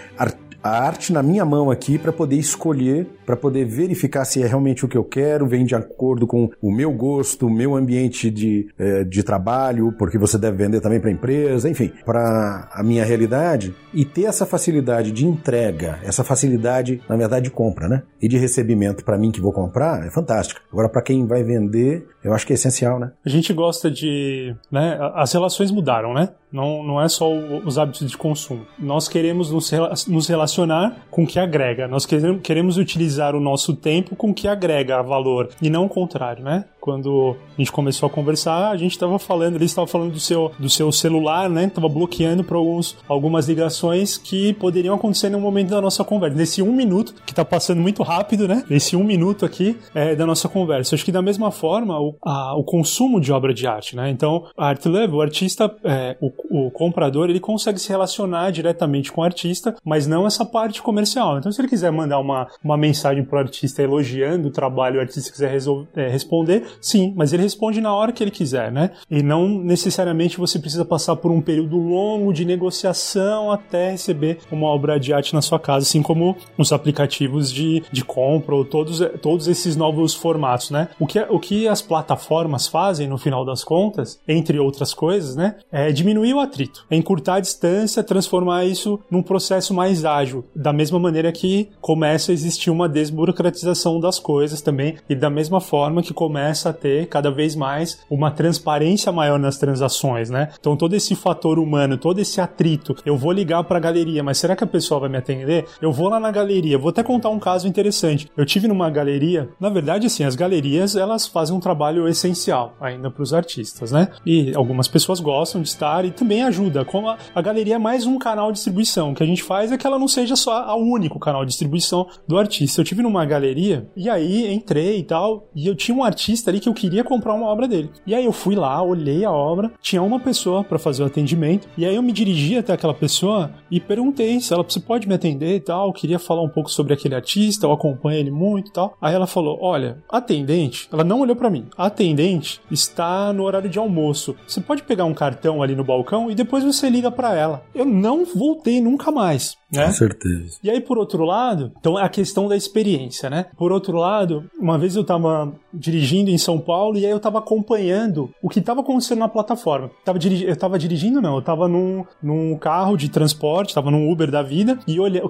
a 0.63 0.71
arte 0.71 1.13
na 1.13 1.23
minha 1.23 1.45
mão 1.45 1.71
aqui 1.71 1.99
para 1.99 2.13
poder 2.13 2.37
escolher, 2.37 3.07
para 3.25 3.37
poder 3.37 3.65
verificar 3.65 4.25
se 4.25 4.43
é 4.43 4.47
realmente 4.47 4.85
o 4.85 4.89
que 4.89 4.97
eu 4.97 5.05
quero, 5.05 5.47
vem 5.47 5.65
de 5.65 5.75
acordo 5.75 6.27
com 6.27 6.51
o 6.61 6.71
meu 6.71 6.93
gosto, 6.93 7.47
o 7.47 7.51
meu 7.51 7.77
ambiente 7.77 8.31
de, 8.31 8.69
é, 8.79 9.05
de 9.05 9.23
trabalho, 9.23 9.93
porque 9.99 10.19
você 10.19 10.37
deve 10.37 10.57
vender 10.57 10.81
também 10.81 11.01
para 11.01 11.11
empresa, 11.11 11.69
enfim, 11.69 11.93
para 12.05 12.69
a 12.73 12.83
minha 12.83 13.05
realidade 13.05 13.75
e 13.95 14.05
ter 14.05 14.25
essa 14.25 14.45
facilidade 14.45 15.11
de 15.11 15.27
entrega, 15.27 15.99
essa 16.03 16.23
facilidade, 16.23 17.01
na 17.09 17.17
verdade, 17.17 17.45
de 17.45 17.51
compra, 17.51 17.89
né? 17.89 18.03
E 18.21 18.29
de 18.29 18.37
recebimento 18.37 19.05
para 19.05 19.17
mim 19.17 19.31
que 19.31 19.41
vou 19.41 19.53
comprar 19.53 20.07
é 20.07 20.11
fantástico. 20.11 20.61
Agora, 20.71 20.89
para 20.89 21.03
quem 21.03 21.27
vai 21.27 21.43
vender, 21.43 22.07
eu 22.23 22.35
acho 22.35 22.47
que 22.47 22.53
é 22.53 22.55
essencial, 22.55 22.99
né? 22.99 23.13
A 23.25 23.29
gente 23.29 23.53
gosta 23.53 23.91
de. 23.91 24.55
Né, 24.71 24.99
as 25.15 25.33
relações 25.33 25.71
mudaram, 25.71 26.13
né? 26.13 26.31
Não, 26.53 26.83
não 26.83 27.01
é 27.01 27.09
só 27.09 27.33
os 27.33 27.79
hábitos 27.79 28.11
de 28.11 28.17
consumo. 28.17 28.67
Nós 28.79 29.09
queremos 29.09 29.51
nos 29.51 30.29
relacionar 30.29 30.50
relacionar 30.51 31.07
com 31.11 31.25
o 31.25 31.27
que 31.27 31.39
agrega. 31.39 31.87
Nós 31.87 32.07
queremos 32.43 32.77
utilizar 32.77 33.35
o 33.35 33.41
nosso 33.41 33.75
tempo 33.75 34.17
com 34.17 34.31
o 34.31 34.35
que 34.35 34.49
agrega 34.49 35.03
valor 35.03 35.51
e 35.63 35.71
não 35.71 35.87
o 35.87 35.89
contrário, 35.89 36.43
né? 36.43 36.65
Quando 36.81 37.37
a 37.55 37.61
gente 37.61 37.71
começou 37.71 38.07
a 38.07 38.11
conversar, 38.11 38.71
a 38.71 38.77
gente 38.77 38.93
estava 38.93 39.19
falando, 39.19 39.57
ele 39.57 39.65
estava 39.65 39.87
falando 39.87 40.13
do 40.13 40.21
seu, 40.21 40.53
do 40.59 40.69
seu 40.69 40.91
celular, 40.91 41.49
né? 41.49 41.69
Tava 41.69 41.89
bloqueando 41.89 42.43
para 42.43 42.57
alguns 42.57 42.97
algumas 43.09 43.49
ligações 43.49 44.17
que 44.17 44.53
poderiam 44.55 44.95
acontecer 44.95 45.29
no 45.29 45.41
momento 45.41 45.71
da 45.71 45.81
nossa 45.81 46.05
conversa. 46.05 46.37
Nesse 46.37 46.63
um 46.63 46.73
minuto, 46.73 47.15
que 47.27 47.33
está 47.33 47.45
passando 47.45 47.81
muito 47.81 48.03
rápido, 48.03 48.49
né? 48.49 48.65
Esse 48.71 48.97
um 48.97 49.05
minuto 49.05 49.45
aqui 49.45 49.77
é, 49.95 50.15
da 50.15 50.27
nossa 50.27 50.49
conversa. 50.49 50.95
Acho 50.95 51.05
que 51.05 51.13
da 51.13 51.23
mesma 51.23 51.51
forma, 51.51 52.01
o, 52.01 52.17
a, 52.23 52.57
o 52.57 52.65
consumo 52.65 53.21
de 53.21 53.33
obra 53.33 53.53
de 53.53 53.67
arte, 53.67 53.97
né? 53.97 54.11
Então, 54.11 54.47
a 54.57 54.69
Art 54.69 54.85
Love, 54.87 55.15
o 55.15 55.21
artista, 55.21 55.75
é, 55.85 56.17
o, 56.21 56.67
o 56.67 56.71
comprador, 56.71 57.29
ele 57.29 57.41
consegue 57.41 57.79
se 57.79 57.89
relacionar 57.89 58.51
diretamente 58.51 59.13
com 59.13 59.21
o 59.21 59.25
artista, 59.25 59.75
mas 59.85 60.07
não 60.07 60.27
essa 60.27 60.45
parte 60.45 60.83
comercial. 60.83 61.39
Então, 61.39 61.51
se 61.53 61.61
ele 61.61 61.69
quiser 61.69 61.91
mandar 61.91 62.19
uma, 62.19 62.49
uma 62.63 62.77
mensagem 62.77 63.25
pro 63.25 63.39
artista 63.39 63.83
elogiando 63.83 64.49
o 64.49 64.51
trabalho, 64.51 64.99
o 64.99 65.01
artista 65.01 65.31
quiser 65.31 65.51
resolver, 65.51 65.89
é, 65.97 66.09
responder, 66.09 66.65
sim, 66.81 67.13
mas 67.17 67.33
ele 67.33 67.43
responde 67.43 67.81
na 67.81 67.95
hora 67.95 68.13
que 68.13 68.23
ele 68.23 68.31
quiser, 68.31 68.71
né? 68.71 68.91
E 69.11 69.23
não 69.23 69.49
necessariamente 69.49 70.39
você 70.39 70.59
precisa 70.59 70.85
passar 70.85 71.17
por 71.17 71.31
um 71.31 71.41
período 71.41 71.77
longo 71.77 72.33
de 72.33 72.45
negociação 72.45 73.51
até 73.51 73.93
receber 73.93 74.39
uma 74.51 74.67
obra 74.67 74.99
de 74.99 75.13
arte 75.13 75.35
na 75.35 75.43
sua 75.43 75.59
casa, 75.59 75.87
assim 75.87 76.03
como 76.03 76.37
os 76.59 76.73
aplicativos 76.73 77.53
de, 77.53 77.83
de 77.91 78.05
compra 78.05 78.55
ou 78.55 78.65
todos, 78.65 79.01
todos 79.23 79.49
esses 79.49 79.77
novos 79.77 80.15
formatos, 80.15 80.71
né? 80.71 80.89
O 80.99 81.07
que, 81.07 81.21
o 81.21 81.39
que 81.39 81.69
as 81.69 81.83
plataformas 81.83 82.67
fazem, 82.67 83.09
no 83.09 83.19
final 83.19 83.45
das 83.45 83.65
contas, 83.65 84.21
entre 84.27 84.59
outras 84.59 84.93
coisas, 84.93 85.37
né? 85.37 85.57
É 85.71 85.93
diminuir 85.93 86.35
o 86.35 86.41
atrito, 86.41 86.87
é 86.91 86.97
encurtar 86.97 87.37
a 87.37 87.41
distância, 87.41 88.03
transformar 88.03 88.65
isso 88.65 89.01
num 89.11 89.23
processo 89.23 89.73
mais 89.73 90.05
ágil, 90.05 90.45
da 90.55 90.73
mesma 90.73 90.99
maneira 90.99 91.33
que 91.33 91.69
começa 91.81 92.33
a 92.33 92.35
existir 92.35 92.71
uma 92.71 92.89
desburocratização 92.89 94.01
das 94.01 94.19
coisas 94.19 94.61
também, 94.61 94.97
e 95.09 95.15
da 95.15 95.31
mesma 95.31 95.61
forma 95.61 96.03
que 96.03 96.13
começa 96.13 96.60
a 96.69 96.73
ter 96.73 97.07
cada 97.07 97.31
vez 97.31 97.57
mais 97.57 98.01
uma 98.11 98.31
transparência 98.31 99.11
maior 99.11 99.39
nas 99.39 99.59
transações, 99.59 100.31
né? 100.31 100.51
Então 100.59 100.77
todo 100.77 100.95
esse 100.95 101.15
fator 101.15 101.59
humano, 101.59 101.97
todo 101.97 102.19
esse 102.19 102.41
atrito, 102.41 102.95
eu 103.05 103.17
vou 103.17 103.33
ligar 103.33 103.65
para 103.65 103.79
a 103.79 103.81
galeria, 103.81 104.23
mas 104.23 104.39
será 104.39 104.55
que 104.55 104.65
a 104.65 104.67
pessoa 104.67 105.01
vai 105.01 105.09
me 105.09 105.19
atender? 105.19 105.67
Eu 105.81 105.93
vou 105.93 106.09
lá 106.09 106.21
na 106.21 106.31
galeria, 106.31 106.79
vou 106.79 106.91
até 106.91 107.03
contar 107.03 107.31
um 107.31 107.39
caso 107.39 107.67
interessante. 107.67 108.31
Eu 108.37 108.45
tive 108.45 108.69
numa 108.69 108.91
galeria, 108.91 109.49
na 109.59 109.69
verdade 109.69 110.07
assim, 110.07 110.25
as 110.25 110.37
galerias 110.37 110.97
elas 110.97 111.27
fazem 111.27 111.57
um 111.57 111.61
trabalho 111.61 112.09
essencial 112.09 112.75
ainda 112.81 113.11
para 113.11 113.23
os 113.23 113.33
artistas, 113.33 113.93
né? 113.93 114.09
E 114.25 114.53
algumas 114.55 114.89
pessoas 114.89 115.21
gostam 115.21 115.63
de 115.63 115.69
estar 115.69 116.05
e 116.05 116.11
também 116.11 116.43
ajuda. 116.43 116.85
Como 116.85 117.09
a, 117.09 117.19
a 117.35 117.43
galeria 117.43 117.77
é 117.77 117.79
mais 117.79 118.07
um 118.07 118.19
canal 118.19 118.49
de 118.49 118.57
distribuição, 118.57 119.13
o 119.13 119.15
que 119.15 119.23
a 119.23 119.27
gente 119.27 119.43
faz 119.43 119.73
é 119.73 119.79
que 119.79 119.87
ela 119.87 119.99
não 119.99 120.09
seja 120.09 120.37
só 120.37 120.77
o 120.77 120.83
único 120.83 121.19
canal 121.19 121.45
de 121.45 121.51
distribuição 121.51 122.07
do 122.27 122.39
artista. 122.39 122.81
Eu 122.81 122.85
tive 122.85 123.03
numa 123.03 123.25
galeria 123.25 123.89
e 123.97 124.09
aí 124.09 124.53
entrei 124.53 124.99
e 124.99 125.03
tal, 125.03 125.49
e 125.55 125.67
eu 125.67 125.75
tinha 125.75 125.97
um 125.97 126.05
artista 126.05 126.50
ali 126.51 126.61
que 126.61 126.69
eu 126.69 126.75
queria 126.75 127.03
comprar 127.03 127.35
uma 127.35 127.47
obra 127.47 127.67
dele. 127.67 127.91
E 128.07 128.15
aí 128.15 128.25
eu 128.25 128.33
fui 128.33 128.55
lá, 128.55 128.83
olhei 128.83 129.25
a 129.25 129.31
obra, 129.31 129.73
tinha 129.81 130.03
uma 130.03 130.21
pessoa 130.21 130.63
para 130.63 130.79
fazer 130.79 131.03
o 131.03 131.07
atendimento, 131.07 131.69
e 131.77 131.87
aí 131.87 131.95
eu 131.95 132.03
me 132.03 132.13
dirigi 132.13 132.57
até 132.57 132.73
aquela 132.73 132.95
pessoa 132.95 133.51
e 133.71 133.81
perguntei 133.81 134.41
se 134.41 134.53
ela 134.53 134.63
você 134.63 134.81
pode 134.81 135.09
me 135.09 135.15
atender 135.15 135.57
e 135.57 135.61
tal, 135.61 135.89
eu 135.89 135.93
queria 135.93 136.19
falar 136.19 136.43
um 136.43 136.49
pouco 136.49 136.71
sobre 136.71 136.93
aquele 136.93 137.15
artista, 137.15 137.67
eu 137.67 137.73
acompanho 137.73 138.19
ele 138.19 138.31
muito 138.31 138.69
e 138.69 138.73
tal. 138.73 138.97
Aí 139.01 139.15
ela 139.15 139.27
falou: 139.27 139.59
"Olha, 139.61 140.03
atendente, 140.09 140.89
ela 140.93 141.05
não 141.05 141.21
olhou 141.21 141.37
para 141.37 141.51
mim. 141.51 141.67
Atendente 141.77 142.61
está 142.71 143.33
no 143.33 143.45
horário 143.45 143.71
de 143.71 143.79
almoço. 143.79 144.37
Você 144.47 144.61
pode 144.61 144.83
pegar 144.83 145.05
um 145.05 145.15
cartão 145.15 145.63
ali 145.63 145.75
no 145.75 145.85
balcão 145.85 146.31
e 146.31 146.35
depois 146.35 146.65
você 146.65 146.91
liga 146.91 147.11
para 147.11 147.35
ela". 147.35 147.63
Eu 147.75 147.85
não 147.85 148.25
voltei 148.25 148.81
nunca 148.81 149.11
mais. 149.11 149.60
Né? 149.73 149.87
Com 149.87 149.93
certeza. 149.93 150.59
E 150.63 150.71
aí, 150.71 150.81
por 150.81 150.99
outro 150.99 151.25
lado, 151.25 151.73
então 151.79 151.99
é 151.99 152.03
a 152.03 152.09
questão 152.09 152.49
da 152.49 152.57
experiência, 152.57 153.31
né? 153.31 153.47
Por 153.57 153.71
outro 153.71 153.97
lado, 153.97 154.45
uma 154.59 154.77
vez 154.77 154.97
eu 154.97 155.05
tava 155.05 155.53
dirigindo 155.73 156.31
em 156.31 156.39
São 156.39 156.59
Paulo 156.59 156.99
e 156.99 157.07
aí 157.07 157.11
eu 157.11 157.21
tava 157.21 157.39
acompanhando 157.39 158.31
o 158.43 158.49
que 158.49 158.61
tava 158.61 158.81
acontecendo 158.81 159.21
na 159.21 159.29
plataforma. 159.29 159.91
Tava 160.05 160.19
dirigi 160.19 160.45
eu 160.45 160.57
tava 160.57 160.79
dirigindo, 160.79 161.21
não, 161.21 161.37
eu 161.37 161.43
tava 161.43 161.69
num, 161.69 162.05
num 162.21 162.57
carro 162.57 162.97
de 162.97 163.09
transporte, 163.09 163.75
tava 163.75 163.91
num 163.91 164.11
Uber 164.11 164.31
da 164.31 164.43
vida 164.43 164.79
e 164.87 164.99
olhei, 164.99 165.23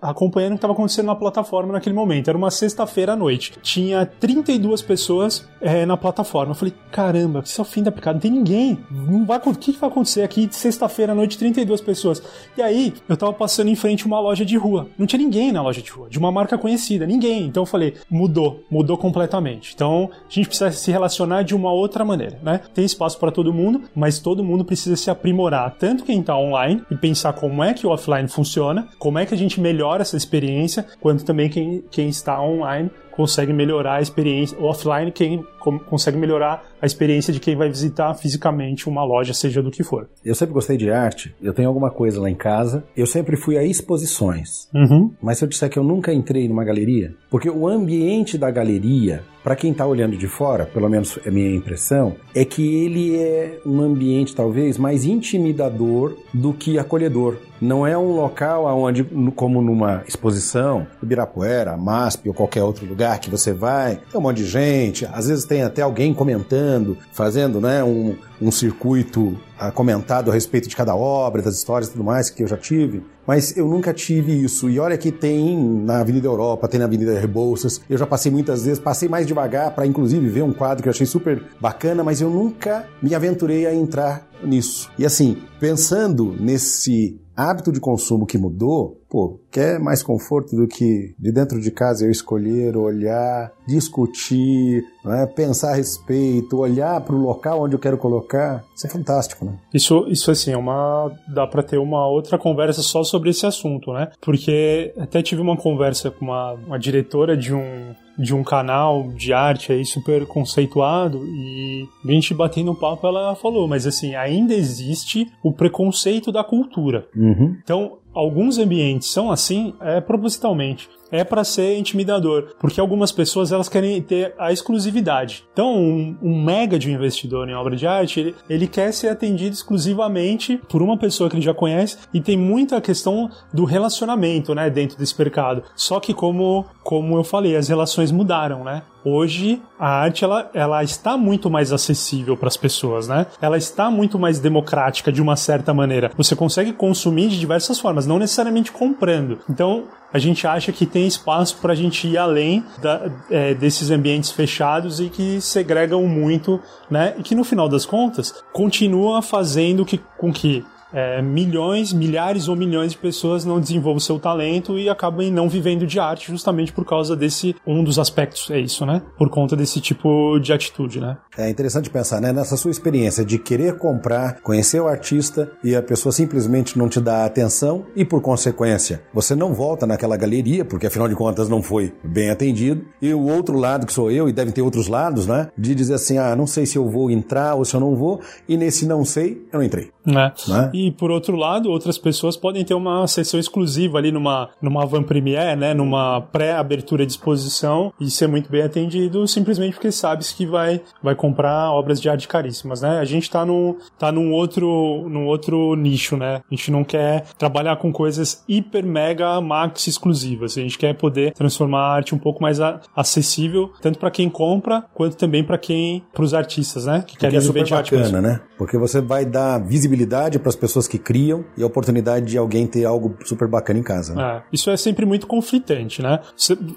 acompanhando 0.00 0.52
o 0.52 0.54
que 0.56 0.62
tava 0.62 0.74
acontecendo 0.74 1.06
na 1.06 1.16
plataforma 1.16 1.72
naquele 1.72 1.94
momento. 1.94 2.28
Era 2.28 2.38
uma 2.38 2.50
sexta-feira 2.50 3.14
à 3.14 3.16
noite. 3.16 3.54
Tinha 3.62 4.06
32 4.06 4.82
pessoas 4.82 5.46
é, 5.60 5.84
na 5.84 5.96
plataforma. 5.96 6.52
Eu 6.52 6.54
falei, 6.54 6.74
caramba, 6.92 7.42
isso 7.44 7.60
é 7.60 7.62
o 7.62 7.64
fim 7.64 7.82
da 7.82 7.90
picada, 7.90 8.14
não 8.14 8.20
tem 8.20 8.30
ninguém. 8.30 8.78
Não 8.90 9.26
vai, 9.26 9.38
o 9.38 9.54
que, 9.54 9.72
que 9.72 9.78
vai 9.78 9.90
acontecer 9.90 10.22
aqui 10.22 10.48
sexta-feira 10.50 11.12
à 11.12 11.14
noite, 11.14 11.38
32 11.38 11.80
pessoas? 11.80 12.22
E 12.56 12.62
aí, 12.62 12.94
eu 13.08 13.16
tava 13.16 13.32
passando 13.32 13.68
em 13.68 13.76
frente 13.76 13.87
frente 13.88 14.04
uma 14.04 14.20
loja 14.20 14.44
de 14.44 14.54
rua. 14.56 14.86
Não 14.98 15.06
tinha 15.06 15.18
ninguém 15.18 15.50
na 15.50 15.62
loja 15.62 15.80
de 15.80 15.90
rua, 15.90 16.10
de 16.10 16.18
uma 16.18 16.30
marca 16.30 16.58
conhecida, 16.58 17.06
ninguém. 17.06 17.46
Então 17.46 17.62
eu 17.62 17.66
falei, 17.66 17.94
mudou, 18.10 18.62
mudou 18.70 18.98
completamente. 18.98 19.72
Então 19.74 20.10
a 20.12 20.30
gente 20.30 20.48
precisa 20.48 20.70
se 20.70 20.90
relacionar 20.92 21.42
de 21.42 21.54
uma 21.54 21.72
outra 21.72 22.04
maneira, 22.04 22.38
né? 22.42 22.60
Tem 22.74 22.84
espaço 22.84 23.18
para 23.18 23.30
todo 23.30 23.52
mundo, 23.52 23.84
mas 23.94 24.18
todo 24.18 24.44
mundo 24.44 24.62
precisa 24.62 24.94
se 24.94 25.10
aprimorar, 25.10 25.74
tanto 25.78 26.04
quem 26.04 26.20
está 26.20 26.36
online 26.36 26.82
e 26.90 26.96
pensar 26.96 27.32
como 27.32 27.64
é 27.64 27.72
que 27.72 27.86
o 27.86 27.90
offline 27.90 28.28
funciona, 28.28 28.88
como 28.98 29.18
é 29.18 29.24
que 29.24 29.32
a 29.32 29.38
gente 29.38 29.58
melhora 29.58 30.02
essa 30.02 30.18
experiência, 30.18 30.84
quanto 31.00 31.24
também 31.24 31.48
quem, 31.48 31.82
quem 31.90 32.10
está 32.10 32.42
online 32.42 32.90
consegue 33.18 33.52
melhorar 33.52 33.94
a 33.94 34.00
experiência, 34.00 34.56
o 34.60 34.62
offline 34.62 35.10
quem 35.10 35.44
consegue 35.90 36.16
melhorar 36.16 36.64
a 36.80 36.86
experiência 36.86 37.32
de 37.32 37.40
quem 37.40 37.56
vai 37.56 37.68
visitar 37.68 38.14
fisicamente 38.14 38.88
uma 38.88 39.04
loja, 39.04 39.34
seja 39.34 39.60
do 39.60 39.72
que 39.72 39.82
for. 39.82 40.08
Eu 40.24 40.36
sempre 40.36 40.54
gostei 40.54 40.76
de 40.76 40.88
arte, 40.88 41.34
eu 41.42 41.52
tenho 41.52 41.66
alguma 41.66 41.90
coisa 41.90 42.20
lá 42.20 42.30
em 42.30 42.36
casa, 42.36 42.84
eu 42.96 43.08
sempre 43.08 43.36
fui 43.36 43.58
a 43.58 43.64
exposições. 43.64 44.68
Uhum. 44.72 45.10
Mas 45.20 45.38
se 45.38 45.44
eu 45.44 45.48
disser 45.48 45.68
que 45.68 45.76
eu 45.76 45.82
nunca 45.82 46.14
entrei 46.14 46.46
numa 46.46 46.62
galeria, 46.62 47.12
porque 47.28 47.50
o 47.50 47.66
ambiente 47.66 48.38
da 48.38 48.52
galeria, 48.52 49.24
para 49.42 49.56
quem 49.56 49.72
está 49.72 49.86
olhando 49.86 50.16
de 50.16 50.26
fora, 50.26 50.66
pelo 50.66 50.88
menos 50.88 51.18
é 51.24 51.30
minha 51.30 51.54
impressão, 51.54 52.16
é 52.34 52.44
que 52.44 52.84
ele 52.84 53.16
é 53.16 53.60
um 53.64 53.80
ambiente 53.80 54.34
talvez 54.34 54.76
mais 54.76 55.04
intimidador 55.04 56.16
do 56.32 56.52
que 56.52 56.78
acolhedor. 56.78 57.36
Não 57.60 57.86
é 57.86 57.98
um 57.98 58.12
local 58.12 58.66
onde, 58.66 59.02
como 59.34 59.60
numa 59.60 60.04
exposição, 60.06 60.86
Ibirapuera, 61.02 61.76
MASP 61.76 62.28
ou 62.28 62.34
qualquer 62.34 62.62
outro 62.62 62.86
lugar 62.86 63.18
que 63.18 63.30
você 63.30 63.52
vai, 63.52 63.96
tem 63.96 64.20
um 64.20 64.22
monte 64.22 64.38
de 64.38 64.46
gente, 64.46 65.06
às 65.06 65.26
vezes 65.26 65.44
tem 65.44 65.62
até 65.62 65.82
alguém 65.82 66.14
comentando, 66.14 66.96
fazendo 67.12 67.60
né, 67.60 67.82
um, 67.82 68.16
um 68.40 68.50
circuito 68.50 69.36
ah, 69.58 69.72
comentado 69.72 70.30
a 70.30 70.34
respeito 70.34 70.68
de 70.68 70.76
cada 70.76 70.94
obra, 70.94 71.42
das 71.42 71.56
histórias 71.56 71.88
e 71.88 71.92
tudo 71.92 72.04
mais 72.04 72.30
que 72.30 72.44
eu 72.44 72.46
já 72.46 72.56
tive, 72.56 73.02
mas 73.28 73.54
eu 73.58 73.68
nunca 73.68 73.92
tive 73.92 74.32
isso. 74.32 74.70
E 74.70 74.80
olha 74.80 74.96
que 74.96 75.12
tem 75.12 75.54
na 75.84 76.00
Avenida 76.00 76.26
Europa, 76.26 76.66
tem 76.66 76.80
na 76.80 76.86
Avenida 76.86 77.20
Rebouças. 77.20 77.78
Eu 77.86 77.98
já 77.98 78.06
passei 78.06 78.32
muitas 78.32 78.64
vezes, 78.64 78.78
passei 78.78 79.06
mais 79.06 79.26
devagar 79.26 79.70
para 79.74 79.86
inclusive 79.86 80.26
ver 80.30 80.42
um 80.42 80.52
quadro 80.54 80.82
que 80.82 80.88
eu 80.88 80.92
achei 80.92 81.04
super 81.04 81.44
bacana, 81.60 82.02
mas 82.02 82.22
eu 82.22 82.30
nunca 82.30 82.86
me 83.02 83.14
aventurei 83.14 83.66
a 83.66 83.74
entrar 83.74 84.26
nisso. 84.42 84.90
E 84.98 85.04
assim, 85.04 85.36
pensando 85.60 86.34
nesse 86.40 87.20
hábito 87.38 87.70
de 87.70 87.78
consumo 87.78 88.26
que 88.26 88.36
mudou, 88.36 89.00
pô, 89.08 89.38
quer 89.48 89.78
mais 89.78 90.02
conforto 90.02 90.56
do 90.56 90.66
que 90.66 91.14
de 91.16 91.30
dentro 91.30 91.60
de 91.60 91.70
casa 91.70 92.04
eu 92.04 92.10
escolher, 92.10 92.76
olhar, 92.76 93.52
discutir, 93.64 94.84
né, 95.04 95.24
pensar 95.24 95.70
a 95.70 95.76
respeito, 95.76 96.58
olhar 96.58 97.00
para 97.00 97.14
o 97.14 97.20
local 97.20 97.62
onde 97.62 97.76
eu 97.76 97.78
quero 97.78 97.96
colocar? 97.96 98.64
Isso 98.74 98.88
é 98.88 98.90
fantástico, 98.90 99.44
né? 99.44 99.52
Isso, 99.72 100.04
isso 100.08 100.32
assim, 100.32 100.50
é 100.50 100.56
uma. 100.56 101.12
dá 101.32 101.46
para 101.46 101.62
ter 101.62 101.78
uma 101.78 102.08
outra 102.08 102.36
conversa 102.36 102.82
só 102.82 103.04
sobre 103.04 103.30
esse 103.30 103.46
assunto, 103.46 103.92
né? 103.92 104.10
Porque 104.20 104.92
até 104.98 105.22
tive 105.22 105.40
uma 105.40 105.56
conversa 105.56 106.10
com 106.10 106.24
uma, 106.24 106.54
uma 106.54 106.78
diretora 106.78 107.36
de 107.36 107.54
um 107.54 107.94
de 108.18 108.34
um 108.34 108.42
canal 108.42 109.08
de 109.14 109.32
arte 109.32 109.72
aí 109.72 109.84
super 109.84 110.26
conceituado 110.26 111.24
e 111.26 111.86
a 112.04 112.10
gente 112.10 112.34
batendo 112.34 112.74
papo 112.74 113.06
ela 113.06 113.34
falou, 113.34 113.68
mas 113.68 113.86
assim, 113.86 114.14
ainda 114.14 114.52
existe 114.54 115.30
o 115.42 115.52
preconceito 115.52 116.32
da 116.32 116.42
cultura. 116.42 117.06
Uhum. 117.14 117.56
Então, 117.62 117.98
alguns 118.12 118.58
ambientes 118.58 119.10
são 119.10 119.30
assim 119.30 119.72
é 119.80 120.00
propositalmente 120.00 120.88
é 121.10 121.24
para 121.24 121.44
ser 121.44 121.76
intimidador, 121.76 122.54
porque 122.58 122.80
algumas 122.80 123.12
pessoas 123.12 123.52
elas 123.52 123.68
querem 123.68 124.00
ter 124.02 124.34
a 124.38 124.52
exclusividade. 124.52 125.44
Então, 125.52 125.74
um, 125.74 126.16
um, 126.22 126.42
mega 126.42 126.78
de 126.78 126.88
um 126.88 126.94
investidor 126.94 127.48
em 127.48 127.54
obra 127.54 127.76
de 127.76 127.86
arte, 127.86 128.20
ele, 128.20 128.34
ele 128.48 128.66
quer 128.66 128.92
ser 128.92 129.08
atendido 129.08 129.54
exclusivamente 129.54 130.60
por 130.68 130.82
uma 130.82 130.96
pessoa 130.96 131.28
que 131.28 131.36
ele 131.36 131.42
já 131.42 131.54
conhece 131.54 131.98
e 132.12 132.20
tem 132.20 132.36
muita 132.36 132.80
questão 132.80 133.30
do 133.52 133.64
relacionamento, 133.64 134.54
né, 134.54 134.70
dentro 134.70 134.98
desse 134.98 135.18
mercado. 135.18 135.62
Só 135.74 136.00
que 136.00 136.14
como 136.14 136.66
como 136.88 137.18
eu 137.18 137.22
falei, 137.22 137.54
as 137.54 137.68
relações 137.68 138.10
mudaram, 138.10 138.64
né? 138.64 138.82
Hoje 139.04 139.62
a 139.78 139.88
arte 139.88 140.24
ela, 140.24 140.50
ela 140.52 140.82
está 140.82 141.16
muito 141.16 141.48
mais 141.50 141.72
acessível 141.72 142.36
para 142.36 142.48
as 142.48 142.56
pessoas, 142.56 143.08
né? 143.08 143.26
Ela 143.40 143.56
está 143.56 143.90
muito 143.90 144.18
mais 144.18 144.38
democrática 144.38 145.12
de 145.12 145.22
uma 145.22 145.36
certa 145.36 145.72
maneira. 145.72 146.10
Você 146.16 146.34
consegue 146.34 146.72
consumir 146.72 147.28
de 147.28 147.38
diversas 147.38 147.78
formas, 147.78 148.06
não 148.06 148.18
necessariamente 148.18 148.72
comprando. 148.72 149.38
Então 149.48 149.84
a 150.12 150.18
gente 150.18 150.46
acha 150.46 150.72
que 150.72 150.86
tem 150.86 151.06
espaço 151.06 151.58
para 151.58 151.72
a 151.72 151.76
gente 151.76 152.08
ir 152.08 152.16
além 152.16 152.64
da, 152.80 153.10
é, 153.30 153.54
desses 153.54 153.90
ambientes 153.90 154.30
fechados 154.30 155.00
e 155.00 155.08
que 155.08 155.40
segregam 155.40 156.02
muito, 156.06 156.60
né? 156.90 157.14
E 157.18 157.22
que 157.22 157.34
no 157.34 157.44
final 157.44 157.68
das 157.68 157.84
contas 157.84 158.42
continua 158.52 159.22
fazendo 159.22 159.84
que, 159.84 159.98
com 160.16 160.32
que 160.32 160.64
é, 160.92 161.20
milhões, 161.22 161.92
milhares 161.92 162.48
ou 162.48 162.56
milhões 162.56 162.92
de 162.92 162.98
pessoas 162.98 163.44
não 163.44 163.60
desenvolvem 163.60 164.00
seu 164.00 164.18
talento 164.18 164.78
e 164.78 164.88
acabam 164.88 165.30
não 165.30 165.48
vivendo 165.48 165.86
de 165.86 165.98
arte 165.98 166.28
justamente 166.28 166.72
por 166.72 166.84
causa 166.84 167.14
desse 167.14 167.54
um 167.66 167.82
dos 167.84 167.98
aspectos 167.98 168.50
é 168.50 168.58
isso, 168.58 168.84
né? 168.86 169.02
Por 169.16 169.28
conta 169.28 169.56
desse 169.56 169.80
tipo 169.80 170.38
de 170.38 170.52
atitude, 170.52 171.00
né? 171.00 171.18
É 171.36 171.48
interessante 171.48 171.90
pensar, 171.90 172.20
né? 172.20 172.32
Nessa 172.32 172.56
sua 172.56 172.70
experiência 172.70 173.24
de 173.24 173.38
querer 173.38 173.76
comprar, 173.78 174.40
conhecer 174.40 174.80
o 174.80 174.88
artista 174.88 175.50
e 175.62 175.74
a 175.74 175.82
pessoa 175.82 176.12
simplesmente 176.12 176.78
não 176.78 176.88
te 176.88 177.00
dá 177.00 177.24
atenção 177.24 177.86
e 177.94 178.04
por 178.04 178.20
consequência 178.22 179.02
você 179.12 179.34
não 179.34 179.52
volta 179.52 179.86
naquela 179.86 180.16
galeria 180.16 180.64
porque 180.64 180.86
afinal 180.86 181.08
de 181.08 181.14
contas 181.14 181.48
não 181.48 181.62
foi 181.62 181.92
bem 182.02 182.30
atendido 182.30 182.84
e 183.00 183.12
o 183.12 183.26
outro 183.28 183.58
lado 183.58 183.86
que 183.86 183.92
sou 183.92 184.10
eu 184.10 184.28
e 184.28 184.32
deve 184.32 184.52
ter 184.52 184.62
outros 184.62 184.88
lados, 184.88 185.26
né? 185.26 185.48
De 185.56 185.74
dizer 185.74 185.94
assim, 185.94 186.18
ah, 186.18 186.34
não 186.34 186.46
sei 186.46 186.66
se 186.66 186.76
eu 186.76 186.88
vou 186.88 187.10
entrar 187.10 187.54
ou 187.54 187.64
se 187.64 187.74
eu 187.74 187.80
não 187.80 187.94
vou 187.94 188.20
e 188.48 188.56
nesse 188.56 188.86
não 188.86 189.04
sei 189.04 189.46
eu 189.52 189.58
não 189.58 189.64
entrei. 189.64 189.90
Né? 190.06 190.32
né? 190.48 190.70
E 190.78 190.92
por 190.92 191.10
outro 191.10 191.34
lado, 191.34 191.70
outras 191.70 191.98
pessoas 191.98 192.36
podem 192.36 192.64
ter 192.64 192.72
uma 192.72 193.04
sessão 193.08 193.40
exclusiva 193.40 193.98
ali 193.98 194.12
numa, 194.12 194.48
numa 194.62 194.86
van 194.86 195.02
premiere, 195.02 195.58
né? 195.58 195.74
Numa 195.74 196.20
pré-abertura 196.20 197.04
de 197.04 197.10
exposição 197.10 197.92
e 198.00 198.08
ser 198.08 198.28
muito 198.28 198.48
bem 198.48 198.62
atendido 198.62 199.26
simplesmente 199.26 199.74
porque 199.74 199.90
sabe 199.90 200.24
que 200.24 200.46
vai, 200.46 200.80
vai 201.02 201.16
comprar 201.16 201.72
obras 201.72 202.00
de 202.00 202.08
arte 202.08 202.28
caríssimas, 202.28 202.80
né? 202.80 203.00
A 203.00 203.04
gente 203.04 203.28
tá, 203.28 203.44
no, 203.44 203.76
tá 203.98 204.12
num, 204.12 204.32
outro, 204.32 205.08
num 205.08 205.26
outro 205.26 205.74
nicho, 205.74 206.16
né? 206.16 206.42
A 206.48 206.54
gente 206.54 206.70
não 206.70 206.84
quer 206.84 207.24
trabalhar 207.36 207.76
com 207.76 207.92
coisas 207.92 208.44
hiper, 208.48 208.84
mega, 208.84 209.40
max 209.40 209.88
exclusivas. 209.88 210.56
A 210.56 210.60
gente 210.60 210.78
quer 210.78 210.94
poder 210.94 211.32
transformar 211.32 211.80
a 211.80 211.92
arte 211.94 212.14
um 212.14 212.18
pouco 212.18 212.40
mais 212.40 212.60
a, 212.60 212.80
acessível, 212.94 213.72
tanto 213.80 213.98
para 213.98 214.12
quem 214.12 214.30
compra, 214.30 214.84
quanto 214.94 215.16
também 215.16 215.42
para 215.42 215.58
quem, 215.58 216.04
para 216.12 216.22
os 216.22 216.34
artistas, 216.34 216.86
né? 216.86 217.02
Que 217.04 217.16
querem 217.16 217.36
é 217.36 217.74
arte. 217.74 217.96
Bacana, 217.96 218.20
né? 218.20 218.40
Porque 218.56 218.78
você 218.78 219.00
vai 219.00 219.24
dar 219.24 219.58
visibilidade 219.58 220.38
para 220.38 220.50
as 220.50 220.56
pessoas 220.56 220.67
que 220.88 220.98
criam 220.98 221.44
e 221.56 221.62
a 221.62 221.66
oportunidade 221.66 222.26
de 222.26 222.38
alguém 222.38 222.66
ter 222.66 222.84
algo 222.84 223.16
super 223.24 223.48
bacana 223.48 223.78
em 223.78 223.82
casa. 223.82 224.14
Né? 224.14 224.22
É, 224.22 224.42
isso 224.52 224.70
é 224.70 224.76
sempre 224.76 225.04
muito 225.06 225.26
conflitante, 225.26 226.02
né? 226.02 226.20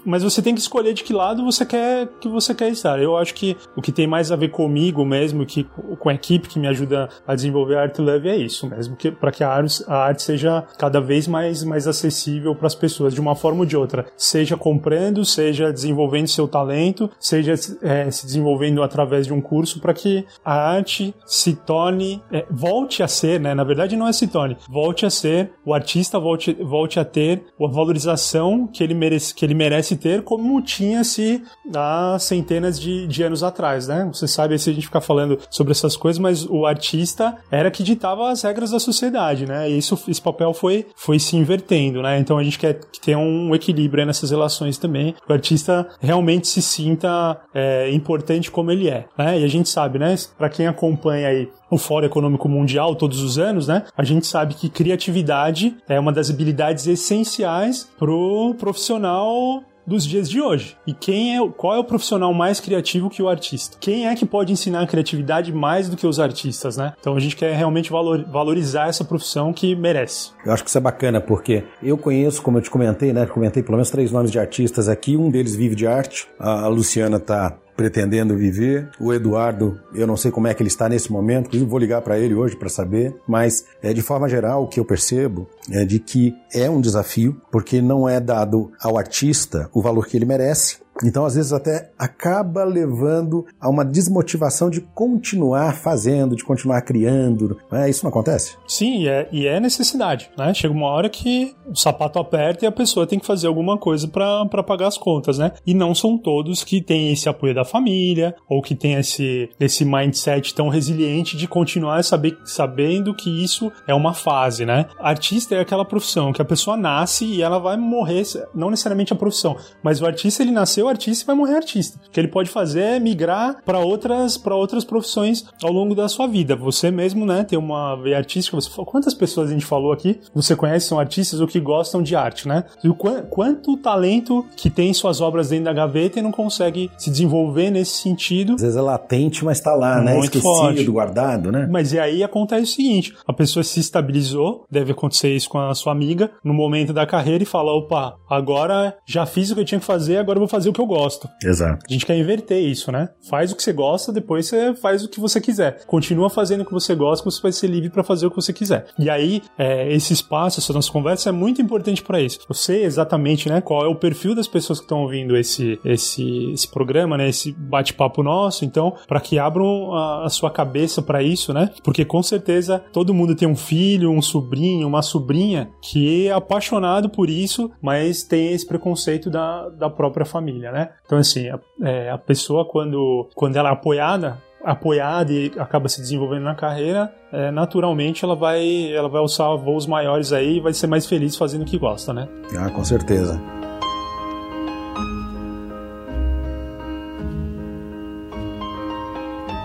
Mas 0.04 0.22
você 0.22 0.40
tem 0.42 0.54
que 0.54 0.60
escolher 0.60 0.94
de 0.94 1.02
que 1.04 1.12
lado 1.12 1.44
você 1.44 1.64
quer 1.64 2.08
que 2.20 2.28
você 2.28 2.54
quer 2.54 2.70
estar. 2.70 3.00
Eu 3.00 3.16
acho 3.16 3.34
que 3.34 3.56
o 3.76 3.82
que 3.82 3.92
tem 3.92 4.06
mais 4.06 4.30
a 4.30 4.36
ver 4.36 4.48
comigo 4.48 5.04
mesmo, 5.04 5.44
que 5.46 5.64
com 5.98 6.08
a 6.08 6.14
equipe 6.14 6.48
que 6.48 6.58
me 6.58 6.68
ajuda 6.68 7.08
a 7.26 7.34
desenvolver 7.34 7.76
a 7.76 7.82
Art 7.82 7.98
Love 7.98 8.28
é 8.28 8.36
isso 8.36 8.68
mesmo, 8.68 8.96
que 8.96 9.10
para 9.10 9.30
que 9.30 9.44
a 9.44 9.48
arte, 9.48 9.84
a 9.86 9.96
arte 9.96 10.22
seja 10.22 10.64
cada 10.78 11.00
vez 11.00 11.26
mais 11.26 11.64
mais 11.64 11.86
acessível 11.86 12.54
para 12.54 12.66
as 12.66 12.74
pessoas 12.74 13.14
de 13.14 13.20
uma 13.20 13.34
forma 13.34 13.60
ou 13.60 13.66
de 13.66 13.76
outra, 13.76 14.06
seja 14.16 14.56
comprando, 14.56 15.24
seja 15.24 15.72
desenvolvendo 15.72 16.28
seu 16.28 16.46
talento, 16.46 17.10
seja 17.18 17.54
é, 17.82 18.10
se 18.10 18.26
desenvolvendo 18.26 18.82
através 18.82 19.26
de 19.26 19.32
um 19.32 19.40
curso 19.40 19.80
para 19.80 19.92
que 19.92 20.24
a 20.44 20.54
arte 20.54 21.14
se 21.26 21.54
torne, 21.54 22.22
é, 22.30 22.44
volte 22.50 23.02
a 23.02 23.08
ser, 23.08 23.40
né? 23.40 23.54
Na 23.54 23.64
verdade 23.64 23.81
não 23.96 24.08
é 24.08 24.12
se 24.12 24.26
torne, 24.26 24.56
volte 24.68 25.04
a 25.04 25.10
ser, 25.10 25.52
o 25.64 25.74
artista 25.74 26.18
volte, 26.18 26.52
volte 26.54 26.98
a 26.98 27.04
ter 27.04 27.44
a 27.60 27.66
valorização 27.66 28.66
que 28.66 28.82
ele 28.82 28.94
merece, 28.94 29.34
que 29.34 29.44
ele 29.44 29.54
merece 29.54 29.96
ter 29.96 30.22
como 30.22 30.60
tinha-se 30.62 31.42
há 31.74 32.16
centenas 32.18 32.80
de, 32.80 33.06
de 33.06 33.22
anos 33.22 33.42
atrás, 33.42 33.88
né? 33.88 34.08
Você 34.12 34.26
sabe 34.26 34.58
se 34.58 34.70
a 34.70 34.72
gente 34.72 34.86
ficar 34.86 35.00
falando 35.00 35.38
sobre 35.50 35.72
essas 35.72 35.96
coisas, 35.96 36.18
mas 36.18 36.46
o 36.48 36.66
artista 36.66 37.36
era 37.50 37.70
que 37.70 37.82
ditava 37.82 38.30
as 38.30 38.42
regras 38.42 38.70
da 38.70 38.80
sociedade, 38.80 39.46
né? 39.46 39.70
E 39.70 39.78
isso, 39.78 39.98
esse 40.08 40.20
papel 40.20 40.52
foi, 40.54 40.86
foi 40.96 41.18
se 41.18 41.36
invertendo, 41.36 42.02
né? 42.02 42.18
Então 42.18 42.38
a 42.38 42.42
gente 42.42 42.58
quer 42.58 42.80
que 42.92 43.00
tenha 43.00 43.18
um 43.18 43.54
equilíbrio 43.54 44.06
nessas 44.06 44.30
relações 44.30 44.78
também, 44.78 45.12
que 45.12 45.30
o 45.30 45.32
artista 45.32 45.88
realmente 46.00 46.48
se 46.48 46.62
sinta 46.62 47.40
é, 47.54 47.90
importante 47.92 48.50
como 48.50 48.70
ele 48.70 48.88
é, 48.88 49.06
né? 49.16 49.40
E 49.40 49.44
a 49.44 49.48
gente 49.48 49.68
sabe, 49.68 49.98
né? 49.98 50.14
Para 50.36 50.48
quem 50.48 50.66
acompanha 50.66 51.28
aí 51.28 51.48
o 51.72 51.78
Fórum 51.78 52.04
Econômico 52.04 52.50
Mundial 52.50 52.94
todos 52.94 53.22
os 53.22 53.38
anos, 53.38 53.66
né? 53.66 53.84
A 53.96 54.04
gente 54.04 54.26
sabe 54.26 54.52
que 54.52 54.68
criatividade 54.68 55.74
é 55.88 55.98
uma 55.98 56.12
das 56.12 56.28
habilidades 56.28 56.86
essenciais 56.86 57.88
pro 57.98 58.54
profissional 58.58 59.62
dos 59.86 60.06
dias 60.06 60.28
de 60.28 60.40
hoje. 60.40 60.76
E 60.86 60.92
quem 60.92 61.36
é, 61.36 61.48
qual 61.56 61.74
é 61.74 61.78
o 61.78 61.84
profissional 61.84 62.32
mais 62.34 62.60
criativo 62.60 63.08
que 63.08 63.22
o 63.22 63.28
artista? 63.28 63.78
Quem 63.80 64.06
é 64.06 64.14
que 64.14 64.26
pode 64.26 64.52
ensinar 64.52 64.82
a 64.82 64.86
criatividade 64.86 65.50
mais 65.50 65.88
do 65.88 65.96
que 65.96 66.06
os 66.06 66.20
artistas, 66.20 66.76
né? 66.76 66.92
Então 67.00 67.16
a 67.16 67.20
gente 67.20 67.34
quer 67.34 67.56
realmente 67.56 67.90
valor, 67.90 68.22
valorizar 68.30 68.88
essa 68.88 69.02
profissão 69.02 69.50
que 69.52 69.74
merece. 69.74 70.30
Eu 70.44 70.52
acho 70.52 70.62
que 70.62 70.68
isso 70.68 70.78
é 70.78 70.80
bacana 70.80 71.20
porque 71.22 71.64
eu 71.82 71.96
conheço, 71.96 72.42
como 72.42 72.58
eu 72.58 72.62
te 72.62 72.70
comentei, 72.70 73.14
né? 73.14 73.24
Comentei 73.24 73.62
pelo 73.62 73.76
menos 73.76 73.90
três 73.90 74.12
nomes 74.12 74.30
de 74.30 74.38
artistas 74.38 74.88
aqui. 74.90 75.16
Um 75.16 75.30
deles 75.30 75.56
vive 75.56 75.74
de 75.74 75.86
arte. 75.86 76.28
A 76.38 76.68
Luciana 76.68 77.18
tá 77.18 77.56
pretendendo 77.76 78.36
viver. 78.36 78.88
O 79.00 79.12
Eduardo, 79.12 79.80
eu 79.94 80.06
não 80.06 80.16
sei 80.16 80.30
como 80.30 80.46
é 80.46 80.54
que 80.54 80.62
ele 80.62 80.68
está 80.68 80.88
nesse 80.88 81.10
momento, 81.10 81.50
vou 81.66 81.78
ligar 81.78 82.02
para 82.02 82.18
ele 82.18 82.34
hoje 82.34 82.56
para 82.56 82.68
saber, 82.68 83.14
mas 83.26 83.64
é, 83.82 83.92
de 83.92 84.02
forma 84.02 84.28
geral 84.28 84.64
o 84.64 84.68
que 84.68 84.78
eu 84.78 84.84
percebo 84.84 85.48
é 85.70 85.84
de 85.84 85.98
que 85.98 86.34
é 86.52 86.68
um 86.68 86.80
desafio, 86.80 87.40
porque 87.50 87.80
não 87.80 88.08
é 88.08 88.20
dado 88.20 88.70
ao 88.80 88.98
artista 88.98 89.68
o 89.72 89.80
valor 89.80 90.06
que 90.06 90.16
ele 90.16 90.26
merece. 90.26 90.81
Então, 91.04 91.24
às 91.24 91.34
vezes, 91.34 91.52
até 91.52 91.90
acaba 91.98 92.64
levando 92.64 93.46
a 93.60 93.68
uma 93.68 93.84
desmotivação 93.84 94.70
de 94.70 94.80
continuar 94.80 95.74
fazendo, 95.76 96.36
de 96.36 96.44
continuar 96.44 96.80
criando. 96.82 97.58
É, 97.70 97.88
isso 97.88 98.04
não 98.04 98.10
acontece? 98.10 98.56
Sim, 98.66 99.02
e 99.02 99.08
é, 99.08 99.28
e 99.32 99.46
é 99.46 99.58
necessidade. 99.58 100.30
Né? 100.36 100.52
Chega 100.54 100.74
uma 100.74 100.88
hora 100.88 101.08
que 101.08 101.54
o 101.66 101.76
sapato 101.76 102.18
aperta 102.18 102.64
e 102.64 102.68
a 102.68 102.72
pessoa 102.72 103.06
tem 103.06 103.18
que 103.18 103.26
fazer 103.26 103.46
alguma 103.46 103.78
coisa 103.78 104.06
para 104.06 104.62
pagar 104.62 104.88
as 104.88 104.98
contas, 104.98 105.38
né? 105.38 105.52
E 105.66 105.74
não 105.74 105.94
são 105.94 106.18
todos 106.18 106.64
que 106.64 106.80
têm 106.80 107.12
esse 107.12 107.28
apoio 107.28 107.54
da 107.54 107.64
família 107.64 108.34
ou 108.48 108.62
que 108.62 108.74
têm 108.74 108.94
esse, 108.94 109.48
esse 109.58 109.84
mindset 109.84 110.54
tão 110.54 110.68
resiliente 110.68 111.36
de 111.36 111.48
continuar 111.48 112.02
saber, 112.04 112.38
sabendo 112.44 113.14
que 113.14 113.42
isso 113.42 113.70
é 113.86 113.94
uma 113.94 114.14
fase, 114.14 114.64
né? 114.64 114.86
Artista 114.98 115.54
é 115.54 115.60
aquela 115.60 115.84
profissão 115.84 116.32
que 116.32 116.42
a 116.42 116.44
pessoa 116.44 116.76
nasce 116.76 117.24
e 117.24 117.42
ela 117.42 117.58
vai 117.58 117.76
morrer, 117.76 118.22
não 118.54 118.70
necessariamente 118.70 119.12
a 119.12 119.16
profissão, 119.16 119.56
mas 119.82 120.00
o 120.00 120.06
artista 120.06 120.42
ele 120.42 120.50
nasceu 120.50 120.81
artista 120.88 121.24
e 121.24 121.26
vai 121.26 121.36
morrer 121.36 121.56
artista. 121.56 121.98
O 122.06 122.10
que 122.10 122.20
ele 122.20 122.28
pode 122.28 122.50
fazer 122.50 122.80
é 122.80 123.00
migrar 123.00 123.62
para 123.64 123.78
outras 123.78 124.40
outras 124.44 124.84
profissões 124.84 125.44
ao 125.62 125.72
longo 125.72 125.94
da 125.94 126.08
sua 126.08 126.26
vida. 126.26 126.54
Você 126.56 126.90
mesmo, 126.90 127.24
né, 127.24 127.44
tem 127.44 127.58
uma 127.58 127.96
veia 127.96 128.18
artística. 128.18 128.56
Você, 128.56 128.70
quantas 128.84 129.14
pessoas 129.14 129.50
a 129.50 129.52
gente 129.52 129.64
falou 129.64 129.92
aqui? 129.92 130.20
Você 130.34 130.54
conhece 130.54 130.86
são 130.86 130.98
artistas 130.98 131.40
ou 131.40 131.46
que 131.46 131.60
gostam 131.60 132.02
de 132.02 132.14
arte, 132.14 132.46
né? 132.46 132.64
E 132.82 132.88
o 132.88 132.94
quanto, 132.94 133.26
quanto 133.28 133.76
talento 133.76 134.44
que 134.56 134.70
tem 134.70 134.92
suas 134.92 135.20
obras 135.20 135.48
dentro 135.48 135.66
da 135.66 135.72
gaveta 135.72 136.18
e 136.18 136.22
não 136.22 136.32
consegue 136.32 136.90
se 136.98 137.10
desenvolver 137.10 137.70
nesse 137.70 138.02
sentido. 138.02 138.54
Às 138.54 138.62
vezes 138.62 138.76
é 138.76 138.80
latente, 138.80 139.44
mas 139.44 139.58
está 139.58 139.74
lá, 139.74 140.00
né? 140.00 140.18
Esquecido, 140.18 140.42
forte. 140.42 140.84
guardado, 140.84 141.50
né? 141.50 141.68
Mas 141.70 141.92
e 141.92 141.98
aí 141.98 142.22
acontece 142.22 142.62
o 142.62 142.74
seguinte: 142.74 143.14
a 143.26 143.32
pessoa 143.32 143.62
se 143.62 143.80
estabilizou, 143.80 144.64
deve 144.70 144.92
acontecer 144.92 145.34
isso 145.34 145.48
com 145.48 145.58
a 145.58 145.74
sua 145.74 145.92
amiga, 145.92 146.30
no 146.44 146.54
momento 146.54 146.92
da 146.92 147.06
carreira 147.06 147.42
e 147.42 147.46
fala: 147.46 147.72
opa, 147.72 148.16
agora 148.28 148.96
já 149.06 149.26
fiz 149.26 149.50
o 149.50 149.54
que 149.54 149.60
eu 149.60 149.64
tinha 149.64 149.80
que 149.80 149.86
fazer, 149.86 150.18
agora 150.18 150.36
eu 150.36 150.40
vou 150.40 150.48
fazer 150.48 150.68
que 150.72 150.80
eu 150.80 150.86
gosto. 150.86 151.28
Exato. 151.42 151.84
A 151.88 151.92
gente 151.92 152.06
quer 152.06 152.16
inverter 152.16 152.58
isso, 152.62 152.90
né? 152.90 153.08
Faz 153.28 153.52
o 153.52 153.56
que 153.56 153.62
você 153.62 153.72
gosta, 153.72 154.12
depois 154.12 154.46
você 154.46 154.74
faz 154.74 155.04
o 155.04 155.08
que 155.08 155.20
você 155.20 155.40
quiser. 155.40 155.84
Continua 155.86 156.30
fazendo 156.30 156.62
o 156.62 156.64
que 156.64 156.72
você 156.72 156.94
gosta, 156.94 157.24
você 157.24 157.40
vai 157.40 157.52
ser 157.52 157.66
livre 157.66 157.90
para 157.90 158.02
fazer 158.02 158.26
o 158.26 158.30
que 158.30 158.36
você 158.36 158.52
quiser. 158.52 158.86
E 158.98 159.10
aí, 159.10 159.42
é, 159.58 159.92
esse 159.92 160.12
espaço, 160.12 160.60
essa 160.60 160.72
nossa 160.72 160.90
conversa 160.90 161.28
é 161.28 161.32
muito 161.32 161.60
importante 161.60 162.02
para 162.02 162.20
isso. 162.20 162.40
Eu 162.48 162.54
sei 162.54 162.84
exatamente, 162.84 163.48
né, 163.48 163.60
qual 163.60 163.84
é 163.84 163.88
o 163.88 163.94
perfil 163.94 164.34
das 164.34 164.48
pessoas 164.48 164.78
que 164.78 164.84
estão 164.84 165.02
ouvindo 165.02 165.36
esse, 165.36 165.78
esse, 165.84 166.52
esse 166.52 166.68
programa, 166.68 167.16
né, 167.16 167.28
esse 167.28 167.52
bate-papo 167.52 168.22
nosso. 168.22 168.64
Então, 168.64 168.94
para 169.06 169.20
que 169.20 169.38
abram 169.38 169.92
a, 169.94 170.26
a 170.26 170.30
sua 170.30 170.50
cabeça 170.50 171.02
para 171.02 171.22
isso, 171.22 171.52
né? 171.52 171.70
Porque 171.82 172.04
com 172.04 172.22
certeza 172.22 172.82
todo 172.92 173.14
mundo 173.14 173.34
tem 173.34 173.48
um 173.48 173.56
filho, 173.56 174.10
um 174.10 174.22
sobrinho, 174.22 174.86
uma 174.86 175.02
sobrinha 175.02 175.70
que 175.80 176.26
é 176.26 176.32
apaixonado 176.32 177.08
por 177.08 177.28
isso, 177.28 177.70
mas 177.80 178.22
tem 178.22 178.52
esse 178.52 178.66
preconceito 178.66 179.30
da, 179.30 179.68
da 179.70 179.90
própria 179.90 180.24
família 180.24 180.61
família, 180.62 180.72
né? 180.72 180.90
Então, 181.04 181.18
assim, 181.18 181.48
a, 181.48 181.58
é, 181.82 182.10
a 182.10 182.18
pessoa, 182.18 182.64
quando, 182.64 183.28
quando 183.34 183.56
ela 183.56 183.70
é 183.70 183.72
apoiada, 183.72 184.38
apoiada 184.64 185.32
e 185.32 185.52
acaba 185.58 185.88
se 185.88 186.00
desenvolvendo 186.00 186.44
na 186.44 186.54
carreira, 186.54 187.12
é, 187.32 187.50
naturalmente 187.50 188.24
ela 188.24 188.36
vai, 188.36 188.92
ela 188.92 189.08
vai 189.08 189.20
alçar 189.20 189.56
voos 189.56 189.86
maiores 189.86 190.32
aí 190.32 190.58
e 190.58 190.60
vai 190.60 190.72
ser 190.72 190.86
mais 190.86 191.06
feliz 191.06 191.36
fazendo 191.36 191.62
o 191.62 191.64
que 191.64 191.78
gosta, 191.78 192.12
né? 192.12 192.28
Ah, 192.56 192.70
com 192.70 192.84
certeza. 192.84 193.40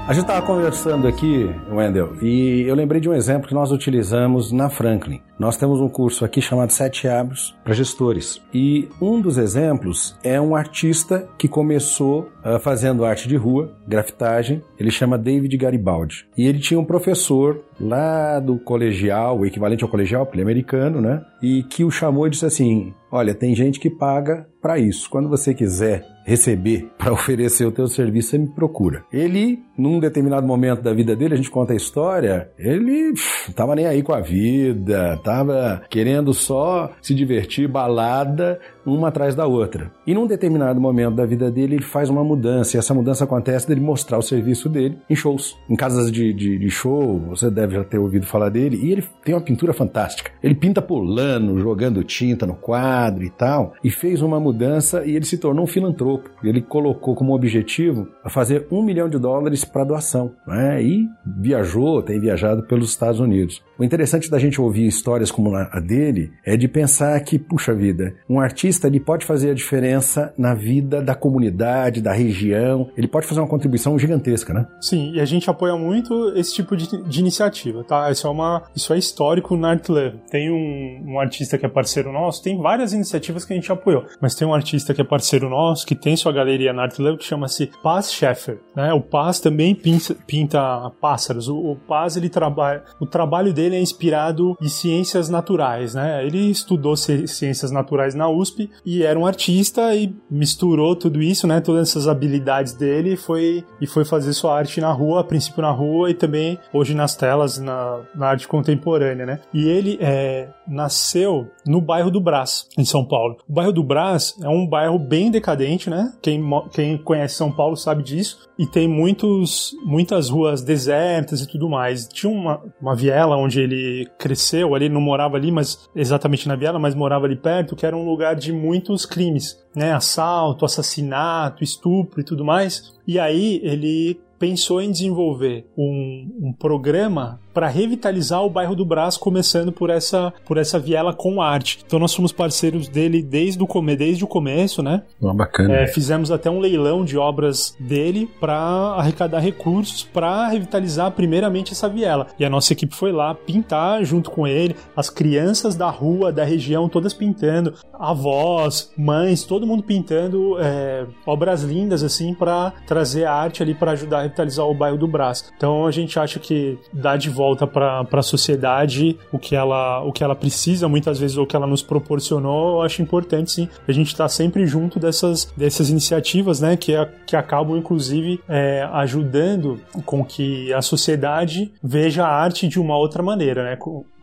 A 0.08 0.14
gente 0.14 0.22
estava 0.22 0.46
conversando 0.46 1.06
aqui, 1.06 1.54
Wendel, 1.70 2.16
e 2.24 2.64
eu 2.66 2.74
lembrei 2.74 3.02
de 3.02 3.10
um 3.10 3.14
exemplo 3.14 3.46
que 3.46 3.54
nós 3.54 3.74
utilizamos 3.74 4.54
na 4.54 4.70
Franklin. 4.70 5.22
Nós 5.40 5.56
temos 5.56 5.80
um 5.80 5.88
curso 5.88 6.26
aqui 6.26 6.42
chamado 6.42 6.72
Sete 6.72 7.08
Hábitos 7.08 7.56
para 7.64 7.74
Gestores. 7.74 8.42
E 8.54 8.90
um 9.00 9.22
dos 9.22 9.38
exemplos 9.38 10.18
é 10.24 10.42
um 10.42 10.56
artista 10.56 11.28
que 11.38 11.48
começou 11.48 12.30
uh, 12.44 12.60
fazendo 12.60 13.06
arte 13.06 13.28
de 13.28 13.36
rua, 13.36 13.76
grafitagem. 13.88 14.64
Ele 14.80 14.90
chama 14.90 15.18
David 15.18 15.56
Garibaldi. 15.56 16.28
E 16.36 16.46
ele 16.46 16.60
tinha 16.60 16.80
um 16.80 16.86
professor 16.86 17.64
lá 17.80 18.40
do 18.40 18.58
colegial, 18.58 19.40
o 19.40 19.46
equivalente 19.46 19.84
ao 19.84 19.90
colegial, 19.90 20.26
porque 20.26 20.38
ele 20.38 20.42
é 20.42 20.48
americano, 20.48 21.02
né? 21.02 21.24
E 21.42 21.64
que 21.64 21.84
o 21.84 21.92
chamou 21.92 22.26
e 22.26 22.32
disse 22.32 22.46
assim: 22.46 22.94
Olha, 23.12 23.34
tem 23.34 23.56
gente 23.56 23.80
que 23.80 23.90
paga 23.90 24.48
para 24.62 24.80
isso. 24.80 25.10
Quando 25.10 25.30
você 25.30 25.54
quiser 25.54 26.06
receber 26.26 26.90
para 26.98 27.14
oferecer 27.14 27.66
o 27.66 27.72
teu 27.72 27.88
serviço, 27.88 28.32
você 28.32 28.38
me 28.38 28.48
procura. 28.48 29.06
Ele, 29.12 29.60
num 29.78 30.00
determinado 30.00 30.46
momento 30.46 30.82
da 30.82 30.94
vida 30.94 31.16
dele, 31.16 31.34
a 31.34 31.38
gente 31.38 31.50
conta 31.50 31.74
a 31.74 31.76
história, 31.76 32.52
ele 32.58 33.14
pff, 33.14 33.54
tava 33.54 33.76
nem 33.76 33.86
aí 33.86 34.04
com 34.04 34.14
a 34.14 34.20
vida, 34.20 35.20
tava 35.28 35.82
querendo 35.90 36.34
só 36.34 36.94
se 37.02 37.14
divertir, 37.14 37.68
balada, 37.68 38.62
uma 38.88 39.10
atrás 39.10 39.36
da 39.36 39.46
outra. 39.46 39.92
E 40.06 40.14
num 40.14 40.26
determinado 40.26 40.80
momento 40.80 41.16
da 41.16 41.26
vida 41.26 41.52
dele, 41.52 41.76
ele 41.76 41.84
faz 41.84 42.10
uma 42.10 42.24
mudança, 42.24 42.76
e 42.76 42.80
essa 42.80 42.94
mudança 42.94 43.26
acontece 43.26 43.68
dele 43.68 43.82
mostrar 43.82 44.18
o 44.18 44.24
serviço 44.24 44.70
dele 44.70 44.98
em 45.10 45.16
shows, 45.16 45.58
em 45.70 45.76
casas 45.76 46.12
de, 46.12 46.34
de, 46.34 46.58
de 46.58 46.70
show, 46.70 47.20
você 47.28 47.50
deve 47.50 47.76
já 47.76 47.84
ter 47.84 47.98
ouvido 47.98 48.26
falar 48.26 48.50
dele, 48.50 48.80
e 48.82 48.92
ele 48.92 49.04
tem 49.24 49.36
uma 49.36 49.42
pintura 49.42 49.74
fantástica. 49.74 50.32
Ele 50.42 50.56
pinta 50.56 50.82
pulando, 50.82 51.60
jogando 51.60 52.04
tinta 52.04 52.46
no 52.46 52.56
quadro 52.56 53.24
e 53.24 53.30
tal, 53.30 53.74
e 53.84 53.90
fez 53.90 54.22
uma 54.22 54.40
mudança 54.40 55.06
e 55.06 55.16
ele 55.16 55.26
se 55.26 55.38
tornou 55.38 55.66
um 55.66 55.68
filantropo. 55.68 56.30
Ele 56.44 56.62
colocou 56.62 57.16
como 57.16 57.34
objetivo 57.34 58.08
fazer 58.30 58.68
um 58.72 58.84
milhão 58.84 59.10
de 59.10 59.18
dólares 59.18 59.66
para 59.66 59.84
doação, 59.84 60.32
né? 60.46 60.82
E 60.84 61.08
viajou, 61.26 62.02
tem 62.02 62.20
viajado 62.20 62.64
pelos 62.64 62.90
Estados 62.90 63.20
Unidos. 63.20 63.64
O 63.80 63.84
interessante 63.84 64.30
da 64.30 64.40
gente 64.40 64.60
ouvir 64.60 64.88
histórias 64.88 65.32
como 65.32 65.56
a 65.56 65.80
dele 65.80 66.32
é 66.46 66.58
de 66.58 66.68
pensar 66.68 67.20
que, 67.22 67.38
puxa 67.38 67.74
vida, 67.74 68.16
um 68.30 68.40
artista 68.40 68.77
ele 68.86 69.00
pode 69.00 69.26
fazer 69.26 69.52
a 69.52 69.54
diferença 69.54 70.34
na 70.38 70.54
vida 70.54 71.02
da 71.02 71.16
comunidade, 71.16 72.02
da 72.02 72.14
região, 72.14 72.90
ele 72.96 73.08
pode 73.08 73.26
fazer 73.26 73.40
uma 73.40 73.48
contribuição 73.48 73.98
gigantesca, 73.98 74.54
né? 74.54 74.68
Sim, 74.80 75.12
e 75.14 75.20
a 75.20 75.26
gente 75.26 75.50
apoia 75.50 75.76
muito 75.76 76.34
esse 76.36 76.54
tipo 76.54 76.76
de, 76.76 77.02
de 77.04 77.20
iniciativa, 77.20 77.84
tá? 77.84 78.12
Isso 78.12 78.28
é, 78.28 78.30
uma, 78.30 78.64
isso 78.76 78.94
é 78.94 78.98
histórico 78.98 79.56
na 79.56 79.72
Art 79.72 79.88
Love. 79.90 80.18
Tem 80.30 80.52
um, 80.52 81.14
um 81.14 81.20
artista 81.20 81.58
que 81.58 81.66
é 81.66 81.70
parceiro 81.70 82.12
nosso, 82.12 82.44
tem 82.44 82.58
várias 82.58 82.94
iniciativas 82.94 83.46
que 83.46 83.54
a 83.54 83.56
gente 83.56 83.72
apoiou, 83.72 84.06
mas 84.22 84.36
tem 84.36 84.48
um 84.48 84.54
artista 84.54 84.94
que 84.94 85.02
é 85.02 85.04
parceiro 85.04 85.50
nosso, 85.50 85.86
que 85.86 85.96
tem 85.96 86.16
sua 86.16 86.32
galeria 86.32 86.74
na 86.74 86.84
Art 86.84 87.00
Love, 87.00 87.18
que 87.18 87.26
chama-se 87.26 87.72
Paz 87.82 88.12
Scheffer, 88.12 88.60
né? 88.76 88.94
O 88.94 89.02
Paz 89.02 89.40
também 89.40 89.74
pinta, 89.74 90.16
pinta 90.28 90.92
pássaros. 91.02 91.48
O, 91.48 91.58
o 91.58 91.76
Paz, 91.76 92.18
ele 92.18 92.30
trabalha, 92.30 92.84
o 93.00 93.06
trabalho 93.06 93.54
dele 93.54 93.76
é 93.76 93.80
inspirado 93.80 94.58
em 94.62 94.68
ciências 94.68 95.30
naturais, 95.30 95.94
né? 95.94 96.26
Ele 96.26 96.50
estudou 96.50 96.96
ciências 96.96 97.72
naturais 97.72 98.14
na 98.14 98.30
USP 98.30 98.67
e 98.86 99.04
era 99.04 99.18
um 99.18 99.26
artista 99.26 99.96
e 99.96 100.16
misturou 100.30 100.96
tudo 100.96 101.22
isso, 101.22 101.48
né? 101.48 101.60
Todas 101.62 101.90
essas 101.90 102.08
habilidades 102.08 102.74
dele 102.74 103.14
e 103.14 103.18
foi, 103.18 103.64
e 103.82 103.88
foi 103.88 104.06
fazer 104.06 104.34
sua 104.34 104.58
arte 104.58 104.82
na 104.82 104.92
rua, 104.92 105.22
a 105.22 105.24
princípio 105.24 105.62
na 105.62 105.72
rua 105.72 106.10
e 106.10 106.14
também 106.14 106.58
hoje 106.74 106.94
nas 106.94 107.16
telas, 107.16 107.58
na, 107.58 108.02
na 108.16 108.28
arte 108.28 108.48
contemporânea, 108.48 109.26
né? 109.26 109.40
E 109.54 109.68
ele 109.68 109.98
é, 110.02 110.50
nasceu 110.68 111.48
no 111.66 111.82
bairro 111.82 112.12
do 112.12 112.20
Brás, 112.20 112.68
em 112.78 112.86
São 112.86 113.06
Paulo. 113.06 113.38
O 113.48 113.54
bairro 113.54 113.72
do 113.72 113.84
Brás 113.84 114.36
é 114.42 114.50
um 114.50 114.68
bairro 114.68 115.00
bem 115.00 115.32
decadente, 115.32 115.90
né? 115.90 116.14
Quem, 116.22 116.42
quem 116.72 116.98
conhece 116.98 117.36
São 117.36 117.52
Paulo 117.52 117.76
sabe 117.76 118.04
disso. 118.04 118.48
E 118.58 118.66
tem 118.66 118.88
muitos, 118.88 119.76
muitas 119.86 120.30
ruas 120.30 120.62
desertas 120.62 121.42
e 121.42 121.48
tudo 121.48 121.70
mais. 121.70 122.08
Tinha 122.08 122.32
uma, 122.32 122.62
uma 122.82 122.96
viela 122.96 123.38
onde 123.38 123.60
ele 123.60 124.08
cresceu, 124.18 124.74
ali 124.74 124.90
não 124.90 125.02
morava 125.02 125.38
ali, 125.38 125.52
mas 125.52 125.88
exatamente 125.96 126.48
na 126.48 126.56
viela, 126.56 126.80
mas 126.80 126.96
morava 126.96 127.26
ali 127.26 127.36
perto, 127.36 127.76
que 127.76 127.86
era 127.86 127.96
um 127.96 128.06
lugar 128.06 128.36
de 128.36 128.52
muitos 128.58 129.06
crimes, 129.06 129.58
né? 129.76 129.94
Assalto, 129.94 130.66
assassinato, 130.66 131.64
estupro 131.64 132.20
e 132.20 132.24
tudo 132.24 132.44
mais. 132.44 132.94
E 133.06 133.20
aí 133.20 133.62
ele 133.64 134.20
pensou 134.40 134.82
em 134.82 134.92
desenvolver 134.92 135.66
um, 135.78 136.30
um 136.42 136.54
programa 136.54 137.40
para 137.58 137.68
revitalizar 137.68 138.46
o 138.46 138.52
bairro 138.52 138.76
do 138.76 138.86
Brás, 138.86 139.18
começando 139.18 139.72
por 139.72 139.90
essa, 139.90 140.32
por 140.46 140.60
essa 140.60 140.78
viela 140.78 141.12
com 141.12 141.42
arte. 141.42 141.80
Então 141.84 141.98
nós 141.98 142.12
somos 142.12 142.32
parceiros 142.32 142.88
dele 142.88 143.20
desde 143.20 143.64
o, 143.64 143.66
come, 143.66 143.96
desde 143.96 144.24
o 144.24 144.28
começo, 144.28 144.84
né? 144.84 145.02
Oh, 145.20 145.34
bacana. 145.34 145.74
É, 145.74 145.88
fizemos 145.88 146.30
até 146.30 146.52
um 146.52 146.60
leilão 146.60 147.04
de 147.04 147.18
obras 147.18 147.76
dele 147.80 148.30
para 148.40 148.56
arrecadar 148.56 149.40
recursos 149.40 150.04
para 150.04 150.50
revitalizar 150.50 151.10
primeiramente 151.14 151.72
essa 151.72 151.90
viela. 151.90 152.28
E 152.38 152.46
a 152.46 152.50
nossa 152.50 152.74
equipe 152.74 152.94
foi 152.94 153.12
lá 153.12 153.34
pintar 153.34 154.06
junto 154.06 154.30
com 154.30 154.46
ele, 154.46 154.76
as 154.96 155.10
crianças 155.10 155.76
da 155.76 155.90
rua, 155.90 156.32
da 156.32 156.44
região, 156.44 156.88
todas 156.88 157.12
pintando, 157.12 157.74
avós, 157.92 158.94
mães, 158.96 159.44
todo 159.44 159.66
mundo 159.66 159.82
pintando 159.82 160.60
é, 160.60 161.08
obras 161.26 161.64
lindas 161.64 162.04
assim 162.04 162.36
para 162.36 162.72
trazer 162.86 163.26
a 163.26 163.34
arte 163.34 163.64
ali 163.64 163.74
para 163.74 163.94
ajudar 163.94 164.20
a 164.20 164.22
revitalizar 164.22 164.68
o 164.68 164.76
bairro 164.76 165.00
do 165.00 165.08
Brás. 165.08 165.52
Então 165.58 165.88
a 165.88 165.92
gente 165.92 166.20
acha 166.20 166.40
que 166.40 166.78
dá 166.94 167.18
de 167.18 167.32
volta 167.32 167.47
volta 167.48 167.66
para 167.66 168.06
a 168.12 168.22
sociedade 168.22 169.18
o 169.32 169.40
que 169.40 169.56
ela 169.56 170.02
o 170.04 170.12
que 170.12 170.24
ela 170.24 170.36
precisa 170.36 170.88
muitas 170.88 171.20
vezes 171.20 171.38
ou 171.38 171.46
o 171.46 171.48
que 171.48 171.56
ela 171.56 171.68
nos 171.68 171.82
proporcionou 171.82 172.78
eu 172.78 172.82
acho 172.82 173.02
importante 173.02 173.52
sim 173.52 173.70
a 173.88 173.92
gente 173.92 174.08
estar 174.08 174.26
tá 174.26 174.30
sempre 174.30 174.66
junto 174.68 175.00
dessas 175.00 175.46
dessas 175.56 175.90
iniciativas 175.90 176.60
né 176.60 176.76
que, 176.76 176.94
que 177.26 177.36
acabam 177.36 177.78
inclusive 177.78 178.40
é, 178.50 178.88
ajudando 178.92 179.80
com 180.06 180.24
que 180.24 180.74
a 180.74 180.82
sociedade 180.82 181.72
veja 181.82 182.26
a 182.26 182.30
arte 182.30 182.68
de 182.68 182.80
uma 182.80 182.98
outra 182.98 183.24
maneira 183.24 183.64
né 183.64 183.78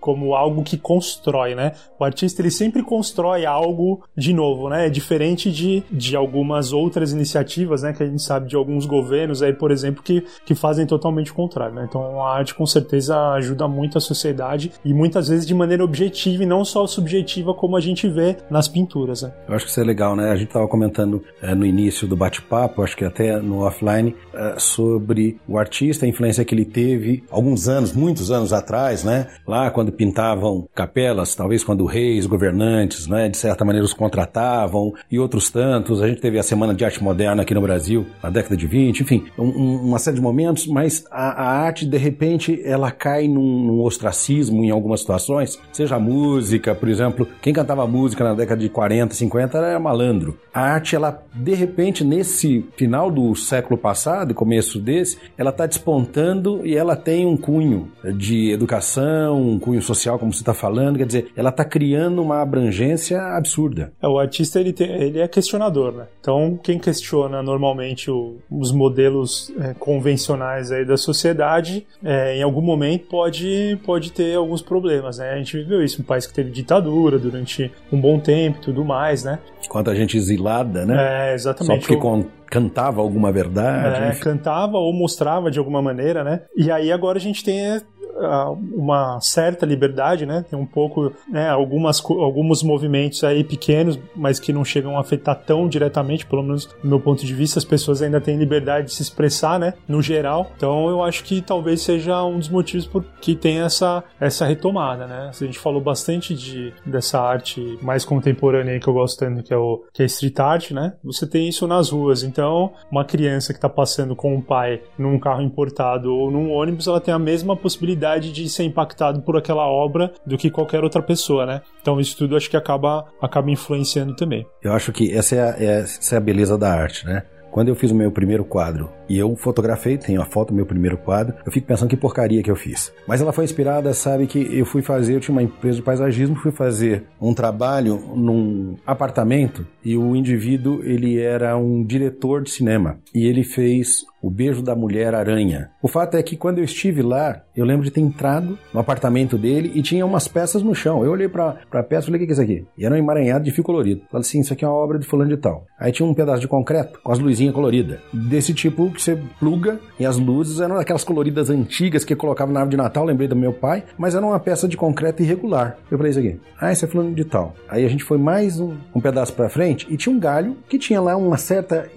como 0.05 0.35
algo 0.35 0.63
que 0.63 0.77
constrói, 0.77 1.55
né? 1.55 1.73
O 1.99 2.05
artista 2.05 2.43
ele 2.43 2.51
sempre 2.51 2.83
constrói 2.83 3.47
algo 3.47 4.05
de 4.15 4.35
novo, 4.35 4.69
né? 4.69 4.87
É 4.87 4.91
diferente 4.91 5.51
de, 5.51 5.83
de 5.91 6.15
algumas 6.15 6.75
outras 6.75 7.11
iniciativas, 7.11 7.83
né? 7.83 7.95
Que 7.95 8.03
a 8.03 8.07
gente 8.07 8.23
sabe 8.23 8.47
de 8.47 8.55
alguns 8.55 8.85
governos 8.85 9.43
aí, 9.43 9.55
por 9.55 9.71
exemplo, 9.71 10.03
que, 10.03 10.23
que 10.45 10.55
fazem 10.55 10.85
totalmente 10.85 11.33
o 11.33 11.35
contrário, 11.35 11.75
né? 11.75 11.87
Então 11.89 12.21
a 12.21 12.37
arte 12.37 12.55
com 12.55 12.67
certeza 12.67 13.19
ajuda 13.31 13.67
muito 13.67 13.97
a 13.97 14.01
sociedade 14.01 14.73
e 14.85 14.93
muitas 14.93 15.29
vezes 15.29 15.47
de 15.47 15.55
maneira 15.55 15.83
objetiva 15.83 16.43
e 16.43 16.47
não 16.47 16.67
só 16.67 16.87
subjetiva 16.87 17.55
como 17.55 17.75
a 17.75 17.81
gente 17.81 18.07
vê 18.07 18.37
nas 18.51 18.69
pinturas, 18.69 19.23
né? 19.23 19.33
Eu 19.49 19.55
acho 19.55 19.65
que 19.65 19.71
isso 19.71 19.81
é 19.81 19.85
legal, 19.85 20.15
né? 20.15 20.29
A 20.29 20.37
gente 20.37 20.49
estava 20.49 20.69
comentando 20.69 21.25
é, 21.41 21.55
no 21.55 21.65
início 21.65 22.07
do 22.07 22.15
bate-papo, 22.15 22.83
acho 22.83 22.95
que 22.95 23.07
até 23.07 23.41
no 23.41 23.61
offline, 23.61 24.15
é, 24.35 24.57
sobre 24.59 25.41
o 25.49 25.57
artista, 25.57 26.05
a 26.05 26.09
influência 26.11 26.45
que 26.45 26.55
ele 26.55 26.67
teve 26.67 27.25
alguns 27.31 27.69
anos, 27.69 27.95
muitos 27.95 28.31
anos 28.31 28.53
atrás, 28.53 29.03
né? 29.03 29.29
Lá 29.47 29.71
quando 29.71 29.94
pintavam 29.95 30.69
capelas, 30.75 31.35
talvez 31.35 31.65
quando 31.65 31.85
reis, 31.85 32.27
governantes, 32.27 33.07
né, 33.07 33.29
de 33.29 33.37
certa 33.37 33.65
maneira 33.65 33.85
os 33.85 33.95
contratavam, 33.95 34.93
e 35.11 35.19
outros 35.19 35.51
tantos. 35.51 36.03
A 36.03 36.09
gente 36.09 36.21
teve 36.21 36.39
a 36.39 36.43
Semana 36.43 36.75
de 36.75 36.85
Arte 36.85 37.03
Moderna 37.03 37.43
aqui 37.43 37.55
no 37.55 37.61
Brasil, 37.61 38.07
na 38.23 38.31
década 38.31 38.57
de 38.57 38.67
20, 38.67 39.01
enfim, 39.01 39.25
um, 39.39 39.77
uma 39.77 39.99
série 39.99 40.17
de 40.17 40.23
momentos, 40.23 40.67
mas 40.67 41.05
a, 41.11 41.43
a, 41.43 41.65
arte, 41.65 41.87
de 41.87 41.97
repente, 41.97 42.61
ela 42.65 42.91
cai 42.91 43.29
num, 43.29 43.65
num 43.65 43.83
ostracismo 43.83 44.65
em 44.65 44.71
algumas 44.71 45.01
situações, 45.01 45.59
seja 45.73 45.97
a 45.97 46.01
música, 46.01 46.75
por 46.75 46.89
exemplo, 46.89 47.27
quem 47.41 47.53
cantava 47.53 47.87
música 47.87 48.25
na 48.25 48.35
década 48.35 48.61
de 48.61 48.69
40, 48.69 49.15
50 49.15 49.59
era 49.59 49.81
malandro. 49.81 50.39
A 50.53 50.61
arte, 50.61 50.97
ela, 50.97 51.23
de 51.35 51.55
repente, 51.55 52.05
nesse 52.05 52.65
final 52.77 53.11
do 53.11 53.35
século 53.35 53.79
passado 53.79 54.35
começo 54.35 54.79
desse, 54.79 55.19
ela 55.39 55.51
está 55.51 55.67
despontando 55.67 56.65
e 56.67 56.77
ela 56.77 56.97
tem 56.97 57.27
um 57.27 57.37
cunho 57.37 57.91
de 58.17 58.51
educação, 58.51 59.41
um 59.41 59.59
cunho 59.59 59.81
social, 59.85 60.19
como 60.19 60.33
você 60.33 60.41
está 60.41 60.55
falando, 60.55 60.99
quer 60.99 61.07
dizer, 61.07 61.33
ela 61.37 61.51
está 61.51 61.65
criando 61.65 62.23
uma 62.23 62.41
abrangência 62.41 63.21
absurda. 63.21 63.93
É, 64.03 64.09
o 64.09 64.19
artista 64.19 64.61
ele, 64.61 64.73
tem, 64.73 64.91
ele 64.91 65.21
é 65.21 65.29
questionador, 65.29 65.93
né? 65.93 66.07
Então, 66.21 66.59
quem 66.63 66.79
questiona 66.79 67.43
normalmente 67.43 68.11
o, 68.11 68.39
os 68.51 68.73
modelos 68.73 69.53
é, 69.61 69.75
convencionais 69.75 70.73
aí 70.73 70.85
da 70.85 70.97
sociedade, 70.97 71.87
é, 72.03 72.37
em 72.37 72.43
algum 72.43 72.63
momento 72.63 73.07
pode, 73.07 73.79
pode 73.85 74.13
ter 74.13 74.35
alguns 74.37 74.63
problemas, 74.63 75.19
né? 75.19 75.31
A 75.31 75.37
gente 75.37 75.57
viveu 75.57 75.83
isso, 75.83 76.03
um 76.03 76.05
país 76.05 76.27
que 76.27 76.35
teve 76.35 76.51
ditadura 76.51 77.19
durante 77.19 77.71
um 77.93 78.01
bom 78.01 78.19
tempo 78.19 78.59
e 78.59 78.63
tudo 78.63 78.85
mais, 78.85 79.25
né? 79.25 79.39
Quanta 79.69 79.95
gente 79.95 80.17
exilada, 80.17 80.85
né? 80.85 81.31
É, 81.31 81.35
exatamente. 81.35 81.83
Só 81.83 81.87
porque 81.87 81.97
com 81.97 82.25
cantava 82.55 83.01
alguma 83.01 83.33
verdade. 83.33 84.17
É, 84.17 84.21
cantava 84.21 84.79
ou 84.79 84.93
mostrava 84.93 85.51
de 85.51 85.59
alguma 85.59 85.83
maneira, 85.83 86.23
né? 86.23 86.43
E 86.57 86.71
aí 86.71 86.93
agora 86.93 87.19
a 87.19 87.21
gente 87.21 87.43
tem 87.43 87.81
uma 88.17 89.21
certa 89.21 89.67
liberdade, 89.67 90.25
né? 90.27 90.45
Tem 90.49 90.59
um 90.59 90.67
pouco, 90.67 91.13
né, 91.29 91.49
algumas, 91.49 92.03
alguns 92.05 92.63
movimentos 92.63 93.25
aí 93.25 93.43
pequenos, 93.43 93.99
mas 94.15 94.39
que 94.39 94.53
não 94.53 94.65
chegam 94.65 94.97
a 94.97 95.01
afetar 95.01 95.37
tão 95.45 95.69
diretamente, 95.69 96.27
pelo 96.27 96.43
menos 96.43 96.67
do 96.67 96.89
meu 96.89 97.01
ponto 97.01 97.25
de 97.25 97.35
vista, 97.35 97.59
as 97.59 97.65
pessoas 97.65 98.03
ainda 98.03 98.21
têm 98.21 98.37
liberdade 98.37 98.87
de 98.87 98.93
se 98.93 99.03
expressar, 99.03 99.59
né? 99.59 99.75
No 99.89 100.01
geral. 100.01 100.51
Então 100.57 100.89
eu 100.89 101.03
acho 101.03 101.25
que 101.25 101.43
talvez 101.43 101.83
seja 101.83 102.23
um 102.25 102.39
dos 102.39 102.49
motivos 102.49 102.87
por 102.87 103.05
que 103.21 103.35
tem 103.35 103.61
essa, 103.61 104.05
essa 104.21 104.45
retomada, 104.47 105.07
né? 105.07 105.31
A 105.31 105.45
gente 105.45 105.59
falou 105.59 105.81
bastante 105.81 106.35
de, 106.35 106.73
dessa 106.87 107.21
arte 107.21 107.79
mais 107.83 108.05
contemporânea 108.05 108.79
que 108.79 108.89
eu 108.89 108.95
gosto 108.95 109.19
tanto, 109.19 109.43
que 109.43 109.53
é, 109.53 109.57
o, 109.57 109.85
que 109.93 110.03
é 110.03 110.07
street 110.07 110.39
art, 110.39 110.71
né? 110.71 110.95
Você 111.03 111.27
tem 111.27 111.49
isso 111.49 111.67
nas 111.67 111.91
ruas. 111.91 112.23
Então, 112.23 112.73
uma 112.91 113.05
criança 113.05 113.53
que 113.53 113.59
está 113.59 113.69
passando 113.69 114.15
com 114.15 114.37
o 114.37 114.43
pai 114.43 114.83
num 114.99 115.19
carro 115.19 115.43
importado 115.43 116.15
ou 116.15 116.31
num 116.31 116.51
ônibus, 116.51 116.87
ela 116.87 117.01
tem 117.01 117.13
a 117.13 117.19
mesma 117.19 117.57
possibilidade 117.57 118.04
de 118.33 118.49
ser 118.49 118.65
impactado 118.65 119.23
por 119.23 119.37
aquela 119.37 119.67
obra 119.67 120.13
do 120.27 120.37
que 120.37 120.51
qualquer 120.51 120.85
outra 120.85 121.03
pessoa, 121.03 121.47
né? 121.47 121.63
Então 121.81 122.01
isso 122.01 122.17
tudo 122.17 122.37
acho 122.37 122.49
que 122.51 122.57
acaba, 122.57 123.05
acaba 123.21 123.51
influenciando 123.51 124.15
também. 124.15 124.47
Eu 124.63 124.73
acho 124.73 124.93
que 124.93 125.13
essa 125.13 125.35
é, 125.35 125.41
a, 125.41 125.57
é, 125.59 125.81
essa 125.81 126.15
é 126.15 126.19
a 126.19 126.21
beleza 126.21 126.57
da 126.57 126.73
arte, 126.73 127.07
né? 127.07 127.23
Quando 127.55 127.69
eu 127.69 127.77
fiz 127.77 127.93
o 127.93 127.95
meu 127.95 128.11
primeiro 128.11 128.45
quadro 128.45 128.91
e 129.09 129.17
eu 129.17 129.37
fotografei, 129.37 129.97
tenho 129.97 130.21
a 130.21 130.25
foto 130.25 130.49
do 130.49 130.57
meu 130.57 130.67
primeiro 130.67 130.99
quadro, 130.99 131.37
eu 131.47 131.53
fico 131.53 131.69
pensando 131.69 131.89
que 131.89 131.97
porcaria 131.97 132.43
que 132.43 132.51
eu 132.51 132.57
fiz. 132.57 132.93
Mas 133.07 133.21
ela 133.21 133.33
foi 133.33 133.45
inspirada, 133.45 133.95
sabe, 133.95 134.27
que 134.27 134.59
eu 134.59 134.67
fui 134.67 134.83
fazer, 134.83 135.15
eu 135.15 135.21
tinha 135.21 135.33
uma 135.33 135.43
empresa 135.45 135.77
de 135.77 135.83
paisagismo, 135.83 136.35
fui 136.35 136.51
fazer 136.51 137.05
um 137.21 137.33
trabalho 137.33 137.97
num 138.17 138.75
apartamento 138.85 139.65
e 139.85 139.97
o 139.97 140.17
indivíduo, 140.17 140.83
ele 140.83 141.21
era 141.21 141.57
um 141.57 141.85
diretor 141.85 142.43
de 142.43 142.51
cinema 142.51 142.99
e 143.15 143.25
ele 143.25 143.45
fez 143.45 144.05
o 144.25 144.31
Beijo 144.31 144.63
da 144.63 144.75
Mulher 144.75 145.15
Aranha. 145.15 145.71
O 145.83 145.87
fato 145.87 146.17
é 146.17 146.23
que 146.23 146.35
quando 146.35 146.57
eu 146.57 146.65
estive 146.65 147.03
lá, 147.03 147.43
eu 147.55 147.63
lembro 147.63 147.85
de 147.85 147.91
ter 147.91 148.01
entrado 148.01 148.59
no 148.73 148.81
apartamento 148.81 149.37
dele 149.37 149.71
e 149.75 149.83
tinha 149.83 150.07
umas 150.07 150.27
peças 150.27 150.63
no 150.63 150.75
chão. 150.75 151.05
Eu 151.05 151.11
olhei 151.11 151.29
pra, 151.29 151.57
pra 151.71 151.83
peça 151.83 152.05
e 152.05 152.07
falei, 152.07 152.23
o 152.23 152.25
que 152.25 152.31
é 152.31 152.33
isso 152.33 152.43
aqui? 152.43 152.67
E 152.79 152.87
era 152.87 152.95
um 152.95 152.99
emaranhado 152.99 153.45
de 153.45 153.51
fio 153.51 153.63
colorido. 153.63 154.01
Falei 154.11 154.23
assim, 154.23 154.41
isso 154.41 154.55
aqui 154.55 154.65
é 154.65 154.69
uma 154.69 154.77
obra 154.77 154.99
de 154.99 155.07
fulano 155.07 155.29
de 155.29 155.37
tal. 155.37 155.67
Aí 155.79 155.93
tinha 155.93 156.09
um 156.09 156.15
pedaço 156.15 156.41
de 156.41 156.49
concreto 156.49 156.99
com 157.03 157.13
as 157.13 157.19
luzinhas 157.19 157.55
coloridas. 157.55 158.01
Desse 158.15 158.55
tipo 158.55 158.91
que 158.91 159.03
você 159.03 159.19
pluga 159.39 159.79
e 160.01 160.07
as 160.07 160.17
luzes 160.17 160.59
eram 160.59 160.77
aquelas 160.77 161.05
coloridas 161.05 161.51
antigas 161.51 162.03
que 162.03 162.17
colocava 162.17 162.51
na 162.51 162.61
árvore 162.61 162.79
de 162.79 162.83
Natal, 162.83 163.05
lembrei 163.05 163.29
do 163.29 163.37
meu 163.37 163.53
pai, 163.53 163.85
mas 163.99 164.15
era 164.15 164.25
uma 164.25 164.41
peça 164.41 164.67
de 164.67 164.77
concreto 164.77 165.23
irregular. 165.23 165.77
Eu 165.91 165.99
falei 165.99 166.11
isso 166.11 166.21
aqui. 166.21 166.41
Ah, 166.59 166.73
isso 166.73 166.87
é 166.87 166.89
fulano 166.89 167.15
de 167.15 167.27
tal. 167.27 167.55
Aí 167.69 167.85
a 167.85 167.89
gente 167.89 168.03
foi 168.03 168.17
mais 168.17 168.59
um, 168.59 168.75
um 168.95 169.03
pedaço 169.03 169.35
pra 169.35 169.51
frente 169.51 169.87
e 169.91 169.99
tinha 169.99 170.15
um 170.15 170.19
galho 170.19 170.57
que 170.67 170.79
tinha 170.79 171.01
lá 171.01 171.15
uma 171.15 171.37
certa... 171.37 171.91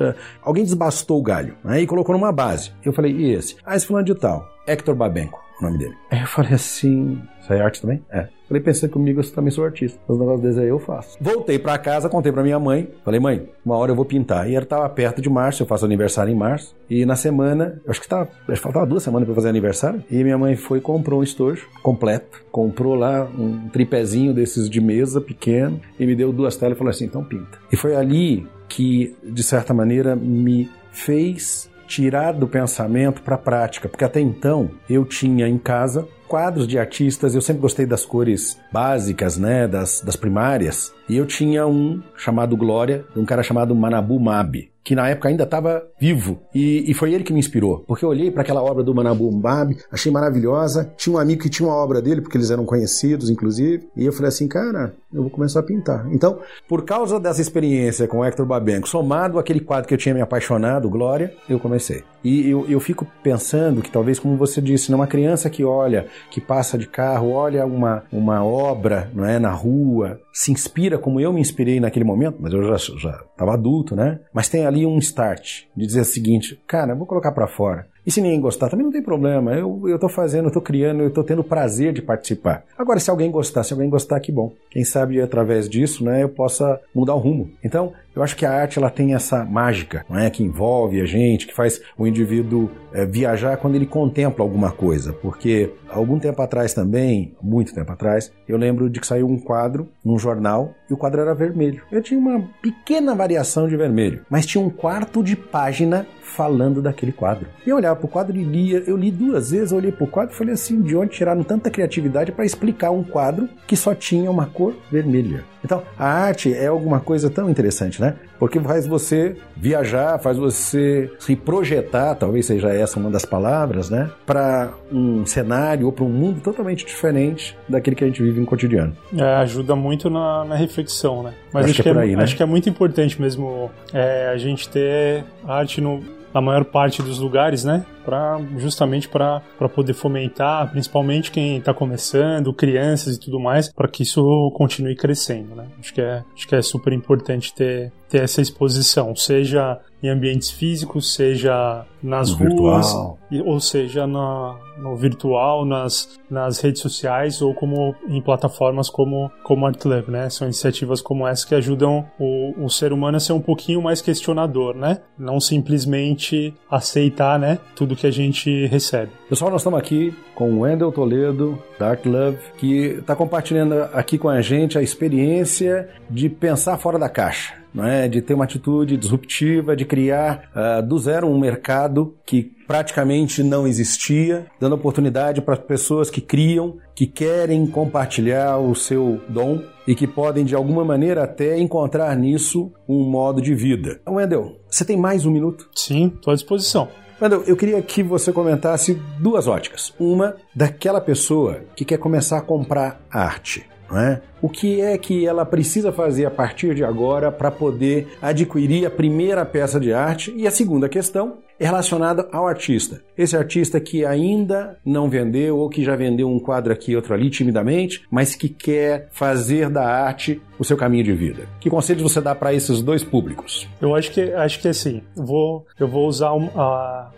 Uh, 0.00 0.14
alguém 0.42 0.62
desbastou 0.62 1.18
o 1.18 1.22
galho. 1.22 1.56
Né? 1.64 1.71
Aí 1.72 1.86
colocou 1.86 2.14
numa 2.14 2.30
base. 2.30 2.70
Eu 2.84 2.92
falei, 2.92 3.12
e 3.12 3.32
esse? 3.32 3.56
Ah, 3.64 3.74
esse 3.74 3.86
fulano 3.86 4.04
de 4.04 4.14
tal. 4.14 4.46
Hector 4.66 4.94
Babenco, 4.94 5.42
o 5.58 5.64
nome 5.64 5.78
dele. 5.78 5.94
Aí 6.10 6.20
eu 6.20 6.26
falei 6.26 6.52
assim, 6.52 7.18
isso 7.40 7.50
é 7.50 7.62
arte 7.62 7.80
também? 7.80 8.04
É. 8.10 8.28
Falei, 8.46 8.62
pensei 8.62 8.90
comigo, 8.90 9.20
eu 9.20 9.32
também 9.32 9.50
sou 9.50 9.64
artista. 9.64 9.98
Os 10.06 10.18
negócios 10.18 10.42
desses 10.42 10.58
aí 10.58 10.68
eu 10.68 10.78
faço. 10.78 11.16
Voltei 11.18 11.58
para 11.58 11.78
casa, 11.78 12.10
contei 12.10 12.30
para 12.30 12.42
minha 12.42 12.58
mãe. 12.58 12.90
Falei, 13.02 13.18
mãe, 13.18 13.48
uma 13.64 13.74
hora 13.76 13.90
eu 13.90 13.96
vou 13.96 14.04
pintar. 14.04 14.50
E 14.50 14.54
ela 14.54 14.66
tava 14.66 14.86
perto 14.90 15.22
de 15.22 15.30
março, 15.30 15.62
eu 15.62 15.66
faço 15.66 15.86
aniversário 15.86 16.30
em 16.30 16.36
março. 16.36 16.76
E 16.90 17.06
na 17.06 17.16
semana, 17.16 17.80
acho 17.88 18.02
que 18.02 18.06
tava, 18.06 18.24
acho 18.24 18.52
que 18.52 18.56
faltava 18.56 18.84
duas 18.84 19.02
semanas 19.02 19.24
para 19.24 19.34
fazer 19.34 19.48
aniversário. 19.48 20.04
E 20.10 20.22
minha 20.22 20.36
mãe 20.36 20.54
foi 20.54 20.76
e 20.76 20.80
comprou 20.82 21.20
um 21.20 21.22
estojo 21.22 21.66
completo. 21.82 22.44
Comprou 22.52 22.94
lá 22.94 23.24
um 23.24 23.70
tripézinho 23.70 24.34
desses 24.34 24.68
de 24.68 24.80
mesa 24.82 25.22
pequeno. 25.22 25.80
E 25.98 26.04
me 26.04 26.14
deu 26.14 26.34
duas 26.34 26.54
telas 26.54 26.76
e 26.76 26.78
falou 26.78 26.90
assim, 26.90 27.06
então 27.06 27.24
pinta. 27.24 27.58
E 27.72 27.76
foi 27.76 27.96
ali 27.96 28.46
que, 28.68 29.16
de 29.24 29.42
certa 29.42 29.72
maneira, 29.72 30.14
me 30.14 30.70
fez 30.92 31.70
tirar 31.86 32.32
do 32.32 32.46
pensamento 32.46 33.22
para 33.22 33.34
a 33.34 33.38
prática, 33.38 33.88
porque 33.88 34.04
até 34.04 34.20
então 34.20 34.70
eu 34.88 35.04
tinha 35.04 35.46
em 35.48 35.58
casa 35.58 36.08
quadros 36.26 36.66
de 36.66 36.78
artistas, 36.78 37.34
eu 37.34 37.42
sempre 37.42 37.60
gostei 37.60 37.84
das 37.84 38.06
cores 38.06 38.58
básicas, 38.72 39.36
né, 39.36 39.68
das, 39.68 40.00
das 40.00 40.16
primárias, 40.16 40.90
e 41.06 41.18
eu 41.18 41.26
tinha 41.26 41.66
um 41.66 42.02
chamado 42.16 42.56
Glória, 42.56 43.04
de 43.12 43.20
um 43.20 43.26
cara 43.26 43.42
chamado 43.42 43.74
Manabu 43.74 44.18
Mabi 44.18 44.71
que 44.84 44.94
na 44.94 45.08
época 45.08 45.28
ainda 45.28 45.44
estava 45.44 45.82
vivo. 45.98 46.40
E, 46.54 46.90
e, 46.90 46.94
foi 46.94 47.12
ele 47.12 47.24
que 47.24 47.32
me 47.32 47.38
inspirou. 47.38 47.84
Porque 47.86 48.04
eu 48.04 48.08
olhei 48.08 48.30
para 48.30 48.42
aquela 48.42 48.62
obra 48.62 48.82
do 48.82 48.94
Manabu 48.94 49.30
Mbab, 49.30 49.76
achei 49.90 50.10
maravilhosa. 50.10 50.92
Tinha 50.96 51.14
um 51.14 51.18
amigo 51.18 51.42
que 51.42 51.50
tinha 51.50 51.68
uma 51.68 51.76
obra 51.76 52.02
dele, 52.02 52.20
porque 52.20 52.36
eles 52.36 52.50
eram 52.50 52.64
conhecidos, 52.64 53.30
inclusive. 53.30 53.88
E 53.96 54.04
eu 54.04 54.12
falei 54.12 54.28
assim, 54.28 54.48
cara, 54.48 54.94
eu 55.12 55.22
vou 55.22 55.30
começar 55.30 55.60
a 55.60 55.62
pintar. 55.62 56.06
Então, 56.12 56.38
por 56.68 56.84
causa 56.84 57.20
dessa 57.20 57.40
experiência 57.40 58.08
com 58.08 58.18
o 58.18 58.24
Hector 58.24 58.46
Babenco, 58.46 58.88
somado 58.88 59.38
àquele 59.38 59.60
quadro 59.60 59.86
que 59.86 59.94
eu 59.94 59.98
tinha 59.98 60.14
me 60.14 60.20
apaixonado, 60.20 60.88
Glória, 60.90 61.32
eu 61.48 61.60
comecei. 61.60 62.02
E 62.24 62.48
eu, 62.48 62.66
eu 62.68 62.78
fico 62.78 63.06
pensando 63.22 63.82
que 63.82 63.90
talvez, 63.90 64.18
como 64.18 64.36
você 64.36 64.60
disse, 64.60 64.90
né, 64.90 64.96
uma 64.96 65.06
criança 65.06 65.50
que 65.50 65.64
olha, 65.64 66.06
que 66.30 66.40
passa 66.40 66.78
de 66.78 66.86
carro, 66.86 67.30
olha 67.30 67.66
uma, 67.66 68.04
uma 68.12 68.44
obra 68.44 69.10
não 69.12 69.24
é, 69.24 69.38
na 69.38 69.50
rua, 69.50 70.20
se 70.32 70.52
inspira 70.52 70.98
como 70.98 71.20
eu 71.20 71.32
me 71.32 71.40
inspirei 71.40 71.80
naquele 71.80 72.04
momento, 72.04 72.36
mas 72.40 72.52
eu 72.52 72.62
já 72.64 72.76
estava 72.76 73.54
adulto, 73.54 73.96
né? 73.96 74.20
Mas 74.32 74.48
tem 74.48 74.64
ali 74.72 74.86
um 74.86 74.98
start 74.98 75.64
de 75.76 75.86
dizer 75.86 76.00
o 76.00 76.04
seguinte, 76.04 76.60
cara, 76.66 76.94
vou 76.94 77.06
colocar 77.06 77.32
para 77.32 77.46
fora. 77.46 77.86
E 78.04 78.10
se 78.10 78.20
ninguém 78.20 78.40
gostar, 78.40 78.68
também 78.68 78.84
não 78.84 78.92
tem 78.92 79.02
problema. 79.02 79.54
Eu, 79.54 79.98
tô 79.98 80.08
fazendo, 80.08 80.46
eu 80.46 80.52
tô 80.52 80.60
criando, 80.60 81.02
eu 81.02 81.10
tô 81.10 81.22
tendo 81.22 81.44
prazer 81.44 81.92
de 81.92 82.02
participar. 82.02 82.64
Agora, 82.76 82.98
se 82.98 83.10
alguém 83.10 83.30
gostar, 83.30 83.62
se 83.62 83.72
alguém 83.72 83.88
gostar, 83.88 84.18
que 84.20 84.32
bom. 84.32 84.52
Quem 84.70 84.84
sabe 84.84 85.20
através 85.20 85.68
disso, 85.68 86.04
né, 86.04 86.22
eu 86.22 86.28
possa 86.28 86.80
mudar 86.94 87.14
o 87.14 87.18
rumo. 87.18 87.50
Então, 87.62 87.92
eu 88.14 88.22
acho 88.22 88.36
que 88.36 88.44
a 88.44 88.52
arte 88.52 88.78
ela 88.78 88.90
tem 88.90 89.14
essa 89.14 89.44
mágica, 89.44 90.04
não 90.08 90.18
é, 90.18 90.28
que 90.28 90.42
envolve 90.42 91.00
a 91.00 91.06
gente, 91.06 91.46
que 91.46 91.54
faz 91.54 91.80
o 91.96 92.06
indivíduo 92.06 92.70
é, 92.92 93.06
viajar 93.06 93.56
quando 93.56 93.74
ele 93.74 93.86
contempla 93.86 94.44
alguma 94.44 94.70
coisa. 94.70 95.12
Porque 95.12 95.70
algum 95.88 96.18
tempo 96.18 96.42
atrás 96.42 96.74
também, 96.74 97.34
muito 97.40 97.74
tempo 97.74 97.90
atrás, 97.90 98.32
eu 98.46 98.58
lembro 98.58 98.90
de 98.90 99.00
que 99.00 99.06
saiu 99.06 99.26
um 99.26 99.38
quadro 99.38 99.88
num 100.04 100.18
jornal 100.18 100.74
e 100.90 100.92
o 100.92 100.96
quadro 100.96 101.20
era 101.20 101.34
vermelho. 101.34 101.82
Eu 101.90 102.02
tinha 102.02 102.20
uma 102.20 102.42
pequena 102.60 103.14
variação 103.14 103.66
de 103.66 103.76
vermelho, 103.76 104.26
mas 104.28 104.44
tinha 104.44 104.62
um 104.62 104.70
quarto 104.70 105.22
de 105.22 105.36
página 105.36 106.06
falando 106.32 106.80
daquele 106.80 107.12
quadro. 107.12 107.46
E 107.66 107.70
eu 107.70 107.76
olhava 107.76 107.96
pro 107.96 108.08
quadro 108.08 108.36
e 108.36 108.42
lia, 108.42 108.82
eu 108.86 108.96
li 108.96 109.10
duas 109.10 109.50
vezes, 109.50 109.70
eu 109.70 109.78
olhei 109.78 109.92
pro 109.92 110.06
quadro 110.06 110.34
e 110.34 110.36
falei 110.36 110.54
assim, 110.54 110.80
de 110.80 110.96
onde 110.96 111.12
tiraram 111.12 111.42
tanta 111.42 111.70
criatividade 111.70 112.32
para 112.32 112.44
explicar 112.44 112.90
um 112.90 113.04
quadro 113.04 113.48
que 113.66 113.76
só 113.76 113.94
tinha 113.94 114.30
uma 114.30 114.46
cor 114.46 114.74
vermelha. 114.90 115.44
Então, 115.64 115.82
a 115.96 116.06
arte 116.06 116.52
é 116.52 116.66
alguma 116.66 116.98
coisa 116.98 117.30
tão 117.30 117.48
interessante, 117.48 118.00
né? 118.00 118.16
Porque 118.38 118.58
faz 118.58 118.86
você 118.86 119.36
viajar, 119.56 120.18
faz 120.18 120.36
você 120.36 121.12
se 121.20 121.36
projetar, 121.36 122.16
talvez 122.16 122.46
seja 122.46 122.68
essa 122.70 122.98
uma 122.98 123.10
das 123.10 123.24
palavras, 123.24 123.88
né? 123.88 124.10
Para 124.26 124.72
um 124.90 125.24
cenário 125.24 125.86
ou 125.86 125.92
para 125.92 126.04
um 126.04 126.08
mundo 126.08 126.40
totalmente 126.40 126.84
diferente 126.84 127.56
daquele 127.68 127.94
que 127.94 128.02
a 128.02 128.06
gente 128.08 128.20
vive 128.20 128.40
no 128.40 128.46
cotidiano. 128.46 128.96
É, 129.16 129.22
ajuda 129.36 129.76
muito 129.76 130.10
na, 130.10 130.44
na 130.44 130.56
reflexão, 130.56 131.22
né? 131.22 131.32
Mas 131.52 131.66
acho, 131.66 131.74
acho 131.74 131.82
que, 131.82 131.88
é, 131.88 131.98
aí, 131.98 132.16
né? 132.16 132.24
acho 132.24 132.36
que 132.36 132.42
é 132.42 132.46
muito 132.46 132.68
importante 132.68 133.20
mesmo 133.20 133.70
é, 133.92 134.30
a 134.32 134.36
gente 134.36 134.68
ter 134.68 135.24
arte 135.46 135.80
no, 135.80 136.02
na 136.32 136.40
maior 136.40 136.64
parte 136.64 137.02
dos 137.02 137.18
lugares, 137.18 137.64
né? 137.64 137.84
Pra, 138.04 138.40
justamente 138.56 139.08
para 139.08 139.40
poder 139.74 139.92
fomentar, 139.92 140.70
principalmente 140.70 141.30
quem 141.30 141.58
está 141.58 141.72
começando, 141.72 142.52
crianças 142.52 143.16
e 143.16 143.20
tudo 143.20 143.38
mais, 143.38 143.72
para 143.72 143.88
que 143.88 144.02
isso 144.02 144.50
continue 144.54 144.96
crescendo, 144.96 145.54
né? 145.54 145.66
Acho 145.78 145.94
que 145.94 146.00
é, 146.00 146.22
acho 146.34 146.48
que 146.48 146.54
é 146.54 146.62
super 146.62 146.92
importante 146.92 147.54
ter, 147.54 147.92
ter 148.08 148.22
essa 148.22 148.40
exposição, 148.40 149.14
seja 149.14 149.78
em 150.02 150.08
ambientes 150.08 150.50
físicos, 150.50 151.14
seja 151.14 151.84
nas 152.02 152.30
no 152.30 152.58
ruas, 152.58 152.86
virtual. 152.86 153.18
ou 153.46 153.60
seja 153.60 154.06
na, 154.06 154.56
no 154.76 154.96
virtual, 154.96 155.64
nas, 155.64 156.18
nas 156.28 156.60
redes 156.60 156.82
sociais 156.82 157.40
ou 157.40 157.54
como 157.54 157.94
em 158.08 158.20
plataformas 158.20 158.90
como, 158.90 159.30
como 159.44 159.64
ArtLab, 159.64 160.10
né? 160.10 160.28
São 160.28 160.46
iniciativas 160.46 161.00
como 161.00 161.26
essa 161.26 161.46
que 161.46 161.54
ajudam 161.54 162.04
o, 162.18 162.64
o 162.64 162.68
ser 162.68 162.92
humano 162.92 163.16
a 163.16 163.20
ser 163.20 163.32
um 163.32 163.40
pouquinho 163.40 163.80
mais 163.80 164.02
questionador, 164.02 164.74
né? 164.74 164.98
Não 165.16 165.38
simplesmente 165.38 166.52
aceitar, 166.68 167.38
né? 167.38 167.60
Tudo 167.76 167.94
que 167.94 168.06
a 168.06 168.10
gente 168.10 168.66
recebe. 168.66 169.12
Pessoal, 169.28 169.50
nós 169.50 169.60
estamos 169.60 169.78
aqui 169.78 170.12
com 170.34 170.50
o 170.50 170.60
Wendel 170.60 170.90
Toledo, 170.90 171.62
da 171.78 171.90
ArtLove, 171.90 172.38
que 172.58 172.98
está 172.98 173.14
compartilhando 173.14 173.74
aqui 173.92 174.18
com 174.18 174.28
a 174.28 174.40
gente 174.40 174.76
a 174.76 174.82
experiência 174.82 175.88
de 176.10 176.28
pensar 176.28 176.76
fora 176.78 176.98
da 176.98 177.08
caixa 177.08 177.61
não 177.74 177.84
é? 177.84 178.08
de 178.08 178.20
ter 178.20 178.34
uma 178.34 178.44
atitude 178.44 178.96
disruptiva, 178.96 179.74
de 179.76 179.84
criar 179.84 180.50
uh, 180.54 180.86
do 180.86 180.98
zero 180.98 181.26
um 181.26 181.38
mercado 181.38 182.14
que 182.26 182.42
praticamente 182.66 183.42
não 183.42 183.66
existia, 183.66 184.46
dando 184.60 184.74
oportunidade 184.74 185.40
para 185.40 185.56
pessoas 185.56 186.10
que 186.10 186.20
criam, 186.20 186.76
que 186.94 187.06
querem 187.06 187.66
compartilhar 187.66 188.58
o 188.58 188.74
seu 188.74 189.20
dom 189.28 189.62
e 189.86 189.94
que 189.94 190.06
podem 190.06 190.44
de 190.44 190.54
alguma 190.54 190.84
maneira 190.84 191.24
até 191.24 191.58
encontrar 191.58 192.16
nisso 192.16 192.72
um 192.88 193.04
modo 193.04 193.40
de 193.40 193.54
vida. 193.54 193.98
Então, 194.02 194.14
Wendel, 194.14 194.56
você 194.68 194.84
tem 194.84 194.96
mais 194.96 195.26
um 195.26 195.30
minuto? 195.30 195.68
Sim, 195.74 196.12
estou 196.14 196.30
à 196.30 196.34
disposição. 196.34 196.88
Wendel, 197.22 197.44
eu 197.46 197.56
queria 197.56 197.80
que 197.80 198.02
você 198.02 198.32
comentasse 198.32 199.00
duas 199.20 199.46
óticas. 199.46 199.94
Uma 199.96 200.34
daquela 200.52 201.00
pessoa 201.00 201.60
que 201.76 201.84
quer 201.84 201.96
começar 201.96 202.38
a 202.38 202.42
comprar 202.42 203.00
arte. 203.08 203.64
É? 203.94 204.20
O 204.40 204.48
que 204.48 204.80
é 204.80 204.96
que 204.96 205.26
ela 205.26 205.44
precisa 205.44 205.92
fazer 205.92 206.24
a 206.24 206.30
partir 206.30 206.74
de 206.74 206.82
agora 206.82 207.30
para 207.30 207.50
poder 207.50 208.16
adquirir 208.22 208.86
a 208.86 208.90
primeira 208.90 209.44
peça 209.44 209.78
de 209.78 209.92
arte? 209.92 210.32
E 210.34 210.46
a 210.46 210.50
segunda 210.50 210.88
questão 210.88 211.38
é 211.62 211.66
relacionada 211.66 212.28
ao 212.32 212.46
artista. 212.46 213.00
Esse 213.16 213.36
artista 213.36 213.78
que 213.78 214.04
ainda 214.04 214.76
não 214.84 215.08
vendeu 215.08 215.58
ou 215.58 215.68
que 215.68 215.84
já 215.84 215.94
vendeu 215.94 216.28
um 216.28 216.40
quadro 216.40 216.72
aqui 216.72 216.90
e 216.90 216.96
outro 216.96 217.14
ali 217.14 217.30
timidamente, 217.30 218.02
mas 218.10 218.34
que 218.34 218.48
quer 218.48 219.08
fazer 219.12 219.70
da 219.70 219.84
arte 219.84 220.42
o 220.58 220.64
seu 220.64 220.76
caminho 220.76 221.04
de 221.04 221.12
vida. 221.12 221.46
Que 221.60 221.70
conselhos 221.70 222.02
você 222.02 222.20
dá 222.20 222.34
para 222.34 222.52
esses 222.52 222.82
dois 222.82 223.04
públicos? 223.04 223.68
Eu 223.80 223.94
acho 223.94 224.10
que 224.10 224.20
acho 224.32 224.60
que 224.60 224.68
assim, 224.68 225.02
vou 225.14 225.64
eu 225.78 225.86
vou 225.86 226.08
usar 226.08 226.32
um, 226.32 226.48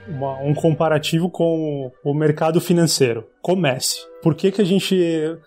uma, 0.08 0.38
um 0.42 0.52
comparativo 0.54 1.30
com 1.30 1.90
o 2.04 2.14
mercado 2.14 2.60
financeiro. 2.60 3.24
Comece. 3.44 4.14
Por 4.22 4.34
que, 4.34 4.50
que 4.50 4.62
a 4.62 4.64
gente. 4.64 4.96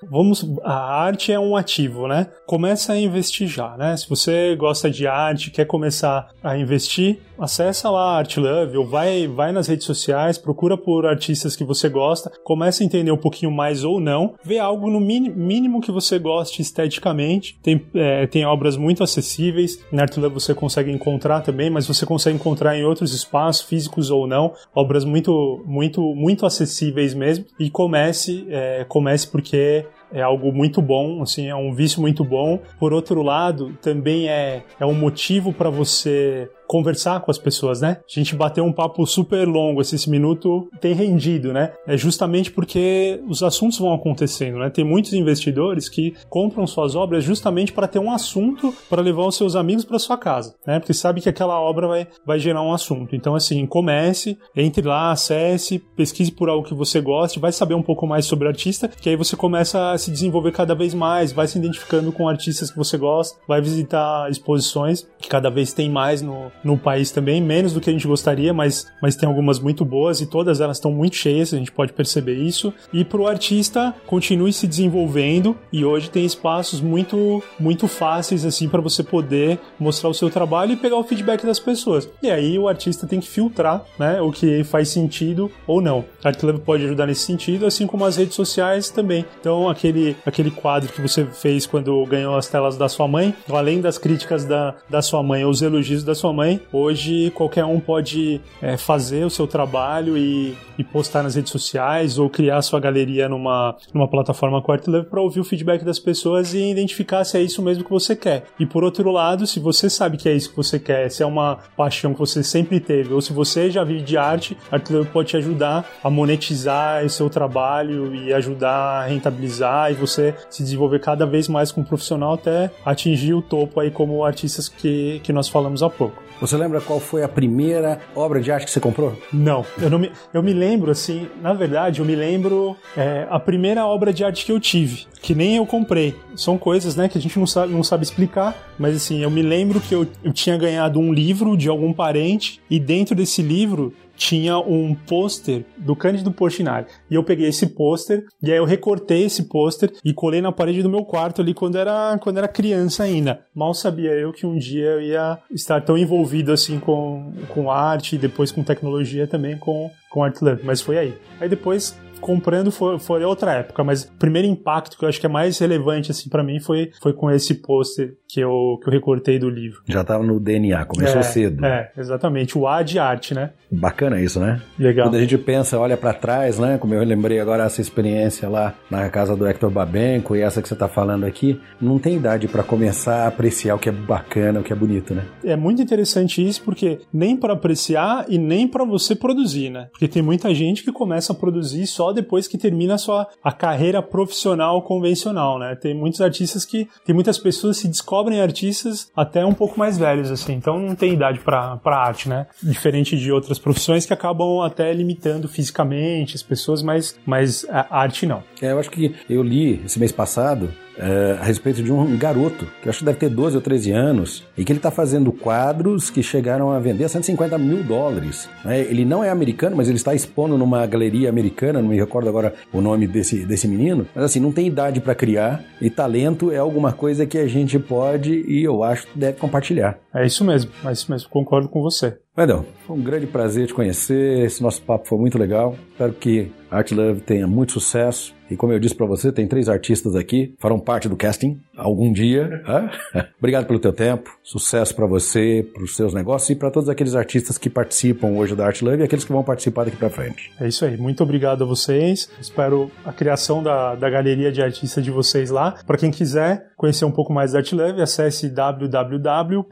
Vamos. 0.03 0.47
A 0.63 1.01
arte 1.01 1.31
é 1.31 1.39
um 1.39 1.57
ativo, 1.57 2.07
né? 2.07 2.27
Começa 2.45 2.93
a 2.93 2.99
investir 2.99 3.47
já, 3.47 3.75
né? 3.75 3.97
Se 3.97 4.07
você 4.07 4.55
gosta 4.55 4.87
de 4.87 5.07
arte, 5.07 5.49
quer 5.49 5.65
começar 5.65 6.29
a 6.43 6.55
investir, 6.55 7.17
acessa 7.39 7.89
lá 7.89 8.11
a 8.11 8.17
ArtLove 8.19 8.77
ou 8.77 8.85
vai, 8.85 9.25
vai 9.27 9.51
nas 9.51 9.67
redes 9.67 9.87
sociais, 9.87 10.37
procura 10.37 10.77
por 10.77 11.07
artistas 11.07 11.55
que 11.55 11.63
você 11.63 11.89
gosta, 11.89 12.31
começa 12.43 12.83
a 12.83 12.85
entender 12.85 13.11
um 13.11 13.17
pouquinho 13.17 13.51
mais 13.51 13.83
ou 13.83 13.99
não, 13.99 14.35
vê 14.43 14.59
algo 14.59 14.91
no 14.91 14.99
mínimo 14.99 15.81
que 15.81 15.91
você 15.91 16.19
goste 16.19 16.61
esteticamente. 16.61 17.57
Tem, 17.63 17.83
é, 17.95 18.27
tem 18.27 18.45
obras 18.45 18.77
muito 18.77 19.03
acessíveis, 19.03 19.79
na 19.91 20.03
ArtLove 20.03 20.35
você 20.35 20.53
consegue 20.53 20.91
encontrar 20.91 21.41
também, 21.41 21.71
mas 21.71 21.87
você 21.87 22.05
consegue 22.05 22.35
encontrar 22.35 22.77
em 22.77 22.85
outros 22.85 23.11
espaços, 23.11 23.65
físicos 23.67 24.11
ou 24.11 24.27
não, 24.27 24.53
obras 24.75 25.03
muito, 25.03 25.63
muito, 25.65 26.13
muito 26.13 26.45
acessíveis 26.45 27.15
mesmo. 27.15 27.45
E 27.59 27.71
comece. 27.88 28.45
É, 28.49 28.85
comece 28.88 29.27
porque 29.27 29.85
é 30.11 30.21
algo 30.21 30.51
muito 30.51 30.81
bom, 30.81 31.21
assim, 31.21 31.47
é 31.47 31.55
um 31.55 31.73
vício 31.73 32.01
muito 32.01 32.23
bom. 32.23 32.59
Por 32.79 32.93
outro 32.93 33.21
lado, 33.21 33.73
também 33.81 34.29
é, 34.29 34.63
é 34.79 34.85
um 34.85 34.93
motivo 34.93 35.53
para 35.53 35.69
você 35.69 36.49
conversar 36.68 37.22
com 37.22 37.32
as 37.32 37.38
pessoas, 37.38 37.82
né? 37.82 37.97
A 37.99 38.20
gente 38.20 38.36
bateu 38.36 38.63
um 38.63 38.74
papo 38.74 39.05
super 39.05 39.47
longo, 39.47 39.82
esse 39.82 40.09
minuto 40.09 40.70
tem 40.82 40.93
rendido, 40.93 41.53
né? 41.53 41.74
É 41.88 41.97
justamente 41.97 42.51
porque 42.51 43.22
os 43.28 43.41
assuntos 43.41 43.80
vão 43.80 43.93
acontecendo, 43.93 44.59
né? 44.59 44.70
Tem 44.70 44.84
muitos 44.84 45.13
investidores 45.13 45.89
que 45.89 46.13
compram 46.30 46.68
suas 46.68 46.95
obras 46.95 47.24
justamente 47.24 47.72
para 47.72 47.88
ter 47.88 47.99
um 47.99 48.11
assunto 48.11 48.74
para 48.89 49.01
levar 49.01 49.26
os 49.26 49.36
seus 49.36 49.55
amigos 49.55 49.86
para 49.86 49.99
sua 49.99 50.18
casa, 50.18 50.55
né? 50.65 50.80
Porque 50.80 50.93
sabe 50.93 51.22
que 51.22 51.30
aquela 51.30 51.59
obra 51.59 51.88
vai, 51.88 52.07
vai 52.26 52.39
gerar 52.39 52.61
um 52.61 52.74
assunto. 52.74 53.15
Então, 53.15 53.36
assim, 53.36 53.65
comece, 53.65 54.38
entre 54.55 54.86
lá, 54.86 55.11
acesse, 55.11 55.80
pesquise 55.95 56.32
por 56.32 56.49
algo 56.49 56.68
que 56.68 56.74
você 56.74 56.99
goste, 56.99 57.39
vai 57.39 57.51
saber 57.51 57.76
um 57.76 57.82
pouco 57.82 58.05
mais 58.05 58.26
sobre 58.26 58.45
o 58.45 58.49
artista, 58.49 58.88
que 58.88 59.09
aí 59.09 59.15
você 59.15 59.36
começa 59.36 59.91
a 59.91 59.97
se 59.97 60.11
desenvolver 60.11 60.51
cada 60.51 60.76
vez 60.76 60.93
mais, 60.93 61.32
vai 61.32 61.47
se 61.47 61.57
identificando 61.57 62.11
com 62.11 62.28
artistas 62.28 62.70
que 62.70 62.78
você 62.78 62.97
gosta, 62.97 63.38
vai 63.47 63.61
visitar 63.61 64.30
exposições 64.30 65.07
que 65.20 65.30
cada 65.30 65.49
vez 65.49 65.74
tem 65.74 65.89
mais 65.89 66.22
no, 66.22 66.51
no 66.63 66.77
país 66.77 67.11
também, 67.11 67.41
menos 67.41 67.73
do 67.73 67.81
que 67.81 67.89
a 67.89 67.93
gente 67.93 68.07
gostaria, 68.07 68.53
mas, 68.53 68.91
mas 69.01 69.15
tem 69.15 69.27
algumas 69.27 69.59
muito 69.59 69.85
boas 69.85 70.21
e 70.21 70.25
todas 70.25 70.61
elas 70.61 70.77
estão 70.77 70.91
muito 70.91 71.15
cheias, 71.15 71.53
a 71.53 71.57
gente 71.57 71.71
pode 71.71 71.93
perceber 71.93 72.35
isso. 72.35 72.73
E 72.93 73.03
para 73.03 73.21
o 73.21 73.27
artista, 73.27 73.93
continue 74.05 74.51
se 74.53 74.67
desenvolvendo 74.67 75.55
e 75.71 75.85
hoje 75.85 76.09
tem 76.09 76.25
espaços 76.25 76.81
muito, 76.81 77.43
muito 77.59 77.87
fáceis 77.87 78.45
assim 78.45 78.67
para 78.67 78.81
você 78.81 79.03
poder 79.03 79.59
mostrar 79.79 80.09
o 80.09 80.13
seu 80.13 80.29
trabalho 80.29 80.73
e 80.73 80.77
pegar 80.77 80.97
o 80.97 81.03
feedback 81.03 81.45
das 81.45 81.59
pessoas. 81.59 82.09
E 82.21 82.29
aí 82.29 82.57
o 82.57 82.67
artista 82.67 83.07
tem 83.07 83.19
que 83.19 83.27
filtrar 83.27 83.83
né, 83.97 84.21
o 84.21 84.31
que 84.31 84.63
faz 84.63 84.89
sentido 84.89 85.51
ou 85.65 85.81
não. 85.81 86.05
A 86.23 86.29
ArtLab 86.29 86.59
pode 86.59 86.83
ajudar 86.85 87.07
nesse 87.07 87.21
sentido, 87.21 87.65
assim 87.65 87.87
como 87.87 88.05
as 88.05 88.17
redes 88.17 88.35
sociais 88.35 88.89
também. 88.89 89.25
Então, 89.39 89.69
aquele, 89.69 90.15
aquele 90.25 90.51
quadro 90.51 90.91
que 90.91 91.01
você 91.01 91.25
fez 91.25 91.65
quando 91.65 92.05
ganhou 92.05 92.35
as 92.35 92.47
telas 92.47 92.77
da 92.77 92.89
sua 92.89 93.07
mãe, 93.07 93.33
além 93.49 93.81
das 93.81 93.97
críticas 93.97 94.45
da, 94.45 94.75
da 94.89 95.01
sua 95.01 95.23
mãe 95.23 95.43
ou 95.43 95.51
os 95.51 95.61
elogios 95.61 96.03
da 96.03 96.15
sua 96.15 96.33
mãe, 96.33 96.46
Hoje 96.71 97.31
qualquer 97.31 97.65
um 97.65 97.79
pode 97.79 98.41
é, 98.61 98.77
fazer 98.77 99.25
o 99.25 99.29
seu 99.29 99.47
trabalho 99.47 100.17
e, 100.17 100.55
e, 100.77 100.83
postar 100.83 101.23
nas 101.23 101.35
redes 101.35 101.51
sociais 101.51 102.17
ou 102.17 102.29
criar 102.29 102.61
sua 102.61 102.79
galeria 102.79 103.27
numa, 103.27 103.75
numa 103.93 104.07
plataforma 104.07 104.61
Quartlev 104.61 105.05
para 105.05 105.21
ouvir 105.21 105.39
o 105.39 105.43
feedback 105.43 105.83
das 105.83 105.99
pessoas 105.99 106.53
e 106.53 106.71
identificar 106.71 107.23
se 107.23 107.37
é 107.37 107.41
isso 107.41 107.61
mesmo 107.61 107.83
que 107.83 107.89
você 107.89 108.15
quer. 108.15 108.45
E 108.59 108.65
por 108.65 108.83
outro 108.83 109.11
lado, 109.11 109.45
se 109.45 109.59
você 109.59 109.89
sabe 109.89 110.17
que 110.17 110.29
é 110.29 110.33
isso 110.33 110.49
que 110.49 110.55
você 110.55 110.79
quer, 110.79 111.09
se 111.09 111.23
é 111.23 111.25
uma 111.25 111.59
paixão 111.75 112.13
que 112.13 112.19
você 112.19 112.43
sempre 112.43 112.79
teve, 112.79 113.13
ou 113.13 113.21
se 113.21 113.33
você 113.33 113.69
já 113.69 113.83
vive 113.83 114.03
de 114.03 114.17
arte, 114.17 114.57
a 114.71 114.75
Artlev 114.75 115.07
pode 115.07 115.29
te 115.29 115.37
ajudar 115.37 115.85
a 116.03 116.09
monetizar 116.09 117.03
o 117.03 117.09
seu 117.09 117.29
trabalho 117.29 118.15
e 118.15 118.33
ajudar 118.33 119.03
a 119.03 119.05
rentabilizar 119.07 119.91
e 119.91 119.95
você 119.95 120.35
se 120.49 120.63
desenvolver 120.63 120.99
cada 120.99 121.25
vez 121.25 121.47
mais 121.47 121.71
como 121.71 121.85
profissional 121.85 122.33
até 122.33 122.71
atingir 122.85 123.33
o 123.33 123.41
topo 123.41 123.79
aí 123.79 123.91
como 123.91 124.23
artistas 124.23 124.69
que, 124.69 125.19
que 125.23 125.33
nós 125.33 125.47
falamos 125.47 125.83
há 125.83 125.89
pouco. 125.89 126.27
Você 126.39 126.55
lembra 126.55 126.79
qual 126.79 126.99
foi 126.99 127.23
a 127.23 127.27
primeira 127.27 127.99
obra 128.15 128.39
de 128.39 128.51
arte 128.51 128.65
que 128.65 128.71
você 128.71 128.79
comprou? 128.79 129.17
Não, 129.33 129.65
eu 129.81 129.89
não 129.89 129.97
me, 129.97 130.11
eu 130.33 130.43
me 130.43 130.53
lembro 130.53 130.91
assim, 130.91 131.27
na 131.41 131.51
verdade, 131.53 131.99
eu 131.99 132.05
me 132.05 132.15
lembro 132.15 132.77
é, 132.95 133.25
a 133.29 133.39
primeira 133.39 133.85
obra 133.85 134.13
de 134.13 134.23
arte 134.23 134.45
que 134.45 134.51
eu 134.51 134.59
tive, 134.59 135.07
que 135.21 135.33
nem 135.33 135.55
eu 135.55 135.65
comprei. 135.65 136.15
São 136.35 136.57
coisas, 136.57 136.95
né, 136.95 137.09
que 137.09 137.17
a 137.17 137.21
gente 137.21 137.39
não 137.39 137.47
sabe, 137.47 137.73
não 137.73 137.83
sabe 137.83 138.03
explicar, 138.03 138.55
mas 138.77 138.95
assim, 138.95 139.23
eu 139.23 139.31
me 139.31 139.41
lembro 139.41 139.81
que 139.81 139.95
eu, 139.95 140.07
eu 140.23 140.31
tinha 140.31 140.57
ganhado 140.57 140.99
um 140.99 141.11
livro 141.11 141.57
de 141.57 141.67
algum 141.69 141.91
parente 141.91 142.61
e 142.69 142.79
dentro 142.79 143.15
desse 143.15 143.41
livro 143.41 143.93
tinha 144.18 144.57
um 144.57 144.93
pôster 144.95 145.63
do 145.78 145.95
Cândido 145.95 146.32
Portinari. 146.32 146.88
E 147.09 147.15
eu 147.15 147.24
peguei 147.24 147.47
esse 147.47 147.68
pôster 147.68 148.26
e 148.41 148.51
aí 148.51 148.57
eu 148.57 148.65
recortei 148.65 149.26
esse 149.26 149.43
pôster 149.43 149.93
e 150.03 150.13
colei 150.13 150.41
na 150.41 150.51
parede 150.51 150.82
do 150.82 150.89
meu 150.89 151.05
quarto 151.05 151.41
ali 151.41 151.53
quando 151.53 151.78
era, 151.78 152.18
quando 152.18 152.38
era 152.38 152.47
criança 152.47 153.03
ainda. 153.03 153.41
Mal 153.55 153.74
sabia 153.74 154.11
eu 154.11 154.34
que 154.34 154.45
um 154.45 154.57
dia 154.57 154.86
eu 154.86 155.01
ia 155.01 155.38
estar 155.51 155.82
tão 155.82 155.97
envolvido 155.97 156.51
assim 156.51 156.80
com, 156.80 157.32
com 157.49 157.72
arte 157.72 158.15
e 158.15 158.20
depois 158.20 158.51
com 158.51 158.63
tecnologia 158.63 159.28
também 159.28 159.57
com, 159.57 159.91
com 160.09 160.24
Art 160.24 160.41
Love, 160.41 160.65
mas 160.65 160.82
foi 160.82 160.97
aí. 160.97 161.13
Aí 161.39 161.47
depois 161.47 161.95
comprando 162.20 162.72
foi, 162.72 162.99
foi 162.99 163.24
outra 163.24 163.53
época, 163.53 163.84
mas 163.84 164.03
o 164.03 164.11
primeiro 164.13 164.47
impacto 164.47 164.97
que 164.97 165.05
eu 165.05 165.09
acho 165.09 165.20
que 165.20 165.26
é 165.26 165.30
mais 165.30 165.57
relevante 165.59 166.11
assim 166.11 166.30
para 166.30 166.43
mim 166.43 166.59
foi, 166.59 166.91
foi 167.01 167.13
com 167.13 167.30
esse 167.32 167.55
pôster 167.55 168.15
que 168.28 168.39
eu, 168.39 168.80
que 168.82 168.89
eu 168.89 168.93
recortei 168.93 169.39
do 169.39 169.49
livro. 169.49 169.82
Já 169.88 170.03
tava 170.03 170.24
no 170.24 170.39
DNA, 170.39 170.86
começou 170.86 171.20
é, 171.20 171.24
cedo. 171.24 171.65
É, 171.65 171.91
exatamente. 171.97 172.57
O 172.57 172.68
A 172.68 172.84
de 172.84 172.99
arte, 172.99 173.34
né? 173.34 173.51
Bacana 173.72 174.22
isso, 174.22 174.39
né? 174.39 174.61
Legal. 174.78 175.07
Quando 175.07 175.15
a 175.15 175.20
gente 175.20 175.38
pensa, 175.38 175.80
olha 175.80 175.97
para 175.97 176.13
trás, 176.13 176.59
né? 176.59 176.78
Como 176.78 176.93
eu 176.93 177.03
lembrei 177.03 177.39
agora 177.39 177.63
essa 177.63 177.82
experiência 177.82 178.49
lá 178.49 178.74
na 178.89 179.09
casa 179.09 179.36
do 179.36 179.47
Hector 179.47 179.70
Babenco 179.70 180.36
e 180.36 180.41
essa 180.41 180.61
que 180.61 180.68
você 180.68 180.76
tá 180.76 180.88
falando 180.88 181.26
aqui, 181.26 181.59
não 181.80 181.99
tem 181.99 182.15
idade 182.15 182.47
para 182.47 182.63
começar 182.63 183.24
a 183.24 183.28
apreciar 183.28 183.76
o 183.76 183.80
que 183.80 183.89
é 183.89 183.91
bacana, 183.91 184.59
o 184.59 184.63
que 184.63 184.74
é 184.74 184.76
bonito, 184.76 185.13
né? 185.13 185.26
É 185.43 185.55
muito 185.55 185.82
interessante 185.82 186.45
isso 186.45 186.61
porque 186.63 186.99
nem 187.13 187.36
para 187.36 187.53
apreciar 187.53 188.26
e 188.28 188.38
nem 188.38 188.68
para 188.68 188.84
você 188.84 189.15
produzir, 189.15 189.70
né? 189.70 189.88
Porque 189.91 190.07
tem 190.07 190.22
muita 190.22 190.53
gente 190.53 190.84
que 190.84 190.91
começa 190.91 191.34
a 191.34 191.36
produzir 191.36 191.86
só 191.88 192.06
depois 192.13 192.47
que 192.47 192.57
termina 192.57 192.95
a 192.95 192.97
sua 192.97 193.27
a 193.43 193.51
carreira 193.51 194.01
profissional 194.01 194.81
convencional, 194.81 195.57
né? 195.57 195.75
Tem 195.75 195.93
muitos 195.93 196.21
artistas 196.21 196.63
que 196.63 196.87
tem 197.05 197.13
muitas 197.13 197.37
pessoas 197.37 197.77
que 197.77 197.83
se 197.83 197.87
descobrem 197.87 198.39
artistas 198.41 199.11
até 199.15 199.45
um 199.45 199.53
pouco 199.53 199.79
mais 199.79 199.97
velhos 199.97 200.31
assim. 200.31 200.53
Então 200.53 200.79
não 200.79 200.95
tem 200.95 201.13
idade 201.13 201.39
para 201.39 201.79
arte, 201.85 202.29
né? 202.29 202.47
Diferente 202.61 203.17
de 203.17 203.31
outras 203.31 203.47
outras 203.47 203.59
profissões 203.59 204.05
que 204.05 204.13
acabam 204.13 204.61
até 204.61 204.91
limitando 204.93 205.47
fisicamente 205.47 206.35
as 206.35 206.43
pessoas, 206.43 206.83
mas, 206.83 207.17
mas 207.25 207.65
a 207.69 207.99
arte 207.99 208.25
não. 208.25 208.43
É, 208.61 208.71
eu 208.71 208.79
acho 208.79 208.91
que 208.91 209.15
eu 209.29 209.41
li 209.41 209.81
esse 209.85 209.99
mês 209.99 210.11
passado 210.11 210.71
é, 210.97 211.37
a 211.39 211.43
respeito 211.43 211.83
de 211.83 211.91
um 211.91 212.17
garoto, 212.17 212.67
que 212.81 212.89
acho 212.89 212.99
que 212.99 213.05
deve 213.05 213.19
ter 213.19 213.29
12 213.29 213.55
ou 213.55 213.61
13 213.61 213.91
anos, 213.91 214.43
e 214.57 214.63
que 214.63 214.71
ele 214.71 214.79
está 214.79 214.91
fazendo 214.91 215.31
quadros 215.31 216.09
que 216.09 216.23
chegaram 216.23 216.71
a 216.71 216.79
vender 216.79 217.07
150 217.07 217.57
mil 217.57 217.83
dólares. 217.83 218.49
Né? 218.63 218.81
Ele 218.81 219.05
não 219.05 219.23
é 219.23 219.29
americano, 219.29 219.75
mas 219.75 219.87
ele 219.87 219.97
está 219.97 220.13
expondo 220.13 220.57
numa 220.57 220.85
galeria 220.85 221.29
americana, 221.29 221.81
não 221.81 221.89
me 221.89 221.97
recordo 221.97 222.29
agora 222.29 222.53
o 222.73 222.81
nome 222.81 223.07
desse, 223.07 223.45
desse 223.45 223.67
menino, 223.67 224.07
mas 224.13 224.23
assim, 224.23 224.39
não 224.39 224.51
tem 224.51 224.67
idade 224.67 224.99
para 225.01 225.15
criar, 225.15 225.63
e 225.81 225.89
talento 225.89 226.51
é 226.51 226.57
alguma 226.57 226.91
coisa 226.91 227.25
que 227.25 227.37
a 227.37 227.47
gente 227.47 227.77
pode 227.77 228.43
e 228.47 228.63
eu 228.63 228.83
acho 228.83 229.07
que 229.07 229.17
deve 229.17 229.37
compartilhar. 229.37 229.97
É 230.13 230.25
isso 230.25 230.43
mesmo, 230.43 230.71
é 230.85 230.91
isso 230.91 231.11
mesmo, 231.11 231.29
concordo 231.29 231.69
com 231.69 231.81
você. 231.81 232.17
Edel, 232.38 232.67
foi 232.85 232.95
um 232.95 233.01
grande 233.01 233.25
prazer 233.25 233.65
te 233.65 233.73
conhecer, 233.73 234.45
esse 234.45 234.61
nosso 234.61 234.79
papo 234.83 235.07
foi 235.07 235.17
muito 235.17 235.39
legal. 235.39 235.75
Espero 235.91 236.13
que 236.13 236.51
Art 236.69 236.91
Love 236.91 237.21
tenha 237.21 237.47
muito 237.47 237.71
sucesso. 237.71 238.35
E 238.49 238.55
como 238.55 238.71
eu 238.71 238.79
disse 238.79 238.93
para 238.93 239.07
você, 239.07 239.31
tem 239.31 239.47
três 239.47 239.67
artistas 239.67 240.15
aqui, 240.15 240.53
farão 240.59 240.79
parte 240.79 241.09
do 241.09 241.17
casting 241.17 241.59
algum 241.75 242.13
dia. 242.13 242.63
Obrigado 243.39 243.65
pelo 243.65 243.79
teu 243.79 243.91
tempo, 243.91 244.29
sucesso 244.43 244.95
para 244.95 245.07
você, 245.07 245.67
para 245.73 245.83
os 245.83 245.95
seus 245.95 246.13
negócios 246.13 246.51
e 246.51 246.55
para 246.55 246.69
todos 246.69 246.88
aqueles 246.88 247.15
artistas 247.15 247.57
que 247.57 247.71
participam 247.71 248.27
hoje 248.27 248.55
da 248.55 248.67
Art 248.67 248.81
Love 248.83 248.99
e 248.99 249.03
aqueles 249.03 249.25
que 249.25 249.33
vão 249.33 249.43
participar 249.43 249.85
daqui 249.85 249.97
para 249.97 250.09
frente. 250.09 250.51
É 250.61 250.67
isso 250.67 250.85
aí, 250.85 250.95
muito 250.95 251.23
obrigado 251.23 251.63
a 251.63 251.67
vocês. 251.67 252.29
Espero 252.39 252.91
a 253.03 253.11
criação 253.11 253.63
da, 253.63 253.95
da 253.95 254.09
galeria 254.09 254.51
de 254.51 254.61
artistas 254.61 255.03
de 255.03 255.09
vocês 255.09 255.49
lá. 255.49 255.75
Para 255.85 255.97
quem 255.97 256.11
quiser 256.11 256.67
conhecer 256.77 257.03
um 257.03 257.11
pouco 257.11 257.33
mais 257.33 257.51
da 257.51 257.59
Art 257.59 257.71
Love, 257.73 257.99
acesse 257.99 258.47
www 258.47 259.65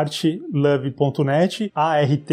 artlove.net, 0.00 1.70
A-R-T-L-U-V.net, 1.74 2.24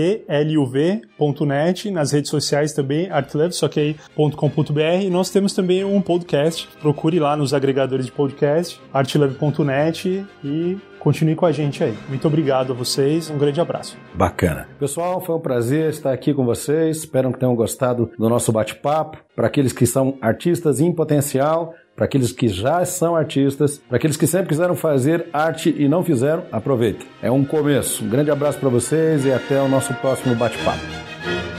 nas 1.91 2.11
redes 2.11 2.29
sociais 2.29 2.73
também, 2.73 3.09
artlove, 3.09 3.53
só 3.53 3.67
que 3.67 3.79
aí 3.79 3.95
.com.br. 4.15 5.01
E 5.01 5.09
nós 5.09 5.29
temos 5.29 5.53
também 5.53 5.83
um 5.83 6.01
podcast, 6.01 6.69
procure 6.81 7.19
lá 7.19 7.35
nos 7.35 7.53
agregadores 7.53 8.05
de 8.05 8.11
podcast, 8.11 8.79
artlove.net 8.93 10.25
e 10.43 10.77
continue 10.99 11.35
com 11.35 11.45
a 11.45 11.51
gente 11.51 11.83
aí. 11.83 11.97
Muito 12.07 12.27
obrigado 12.27 12.73
a 12.73 12.75
vocês, 12.75 13.29
um 13.29 13.37
grande 13.37 13.59
abraço. 13.59 13.97
Bacana. 14.13 14.67
Pessoal, 14.79 15.19
foi 15.21 15.35
um 15.35 15.39
prazer 15.39 15.89
estar 15.89 16.13
aqui 16.13 16.33
com 16.33 16.45
vocês. 16.45 16.97
Espero 16.97 17.31
que 17.31 17.39
tenham 17.39 17.55
gostado 17.55 18.11
do 18.17 18.29
nosso 18.29 18.51
bate-papo. 18.51 19.17
Para 19.35 19.47
aqueles 19.47 19.71
que 19.71 19.85
são 19.85 20.17
artistas 20.21 20.81
em 20.81 20.91
potencial, 20.93 21.73
para 21.99 22.05
aqueles 22.05 22.31
que 22.31 22.47
já 22.47 22.85
são 22.85 23.13
artistas, 23.13 23.77
para 23.77 23.97
aqueles 23.97 24.15
que 24.15 24.25
sempre 24.25 24.47
quiseram 24.47 24.73
fazer 24.73 25.27
arte 25.33 25.75
e 25.77 25.89
não 25.89 26.01
fizeram, 26.01 26.45
aproveita. 26.49 27.05
É 27.21 27.29
um 27.29 27.43
começo. 27.43 28.05
Um 28.05 28.07
grande 28.07 28.31
abraço 28.31 28.57
para 28.57 28.69
vocês 28.69 29.25
e 29.25 29.33
até 29.33 29.61
o 29.61 29.67
nosso 29.67 29.93
próximo 29.95 30.33
bate-papo. 30.33 31.58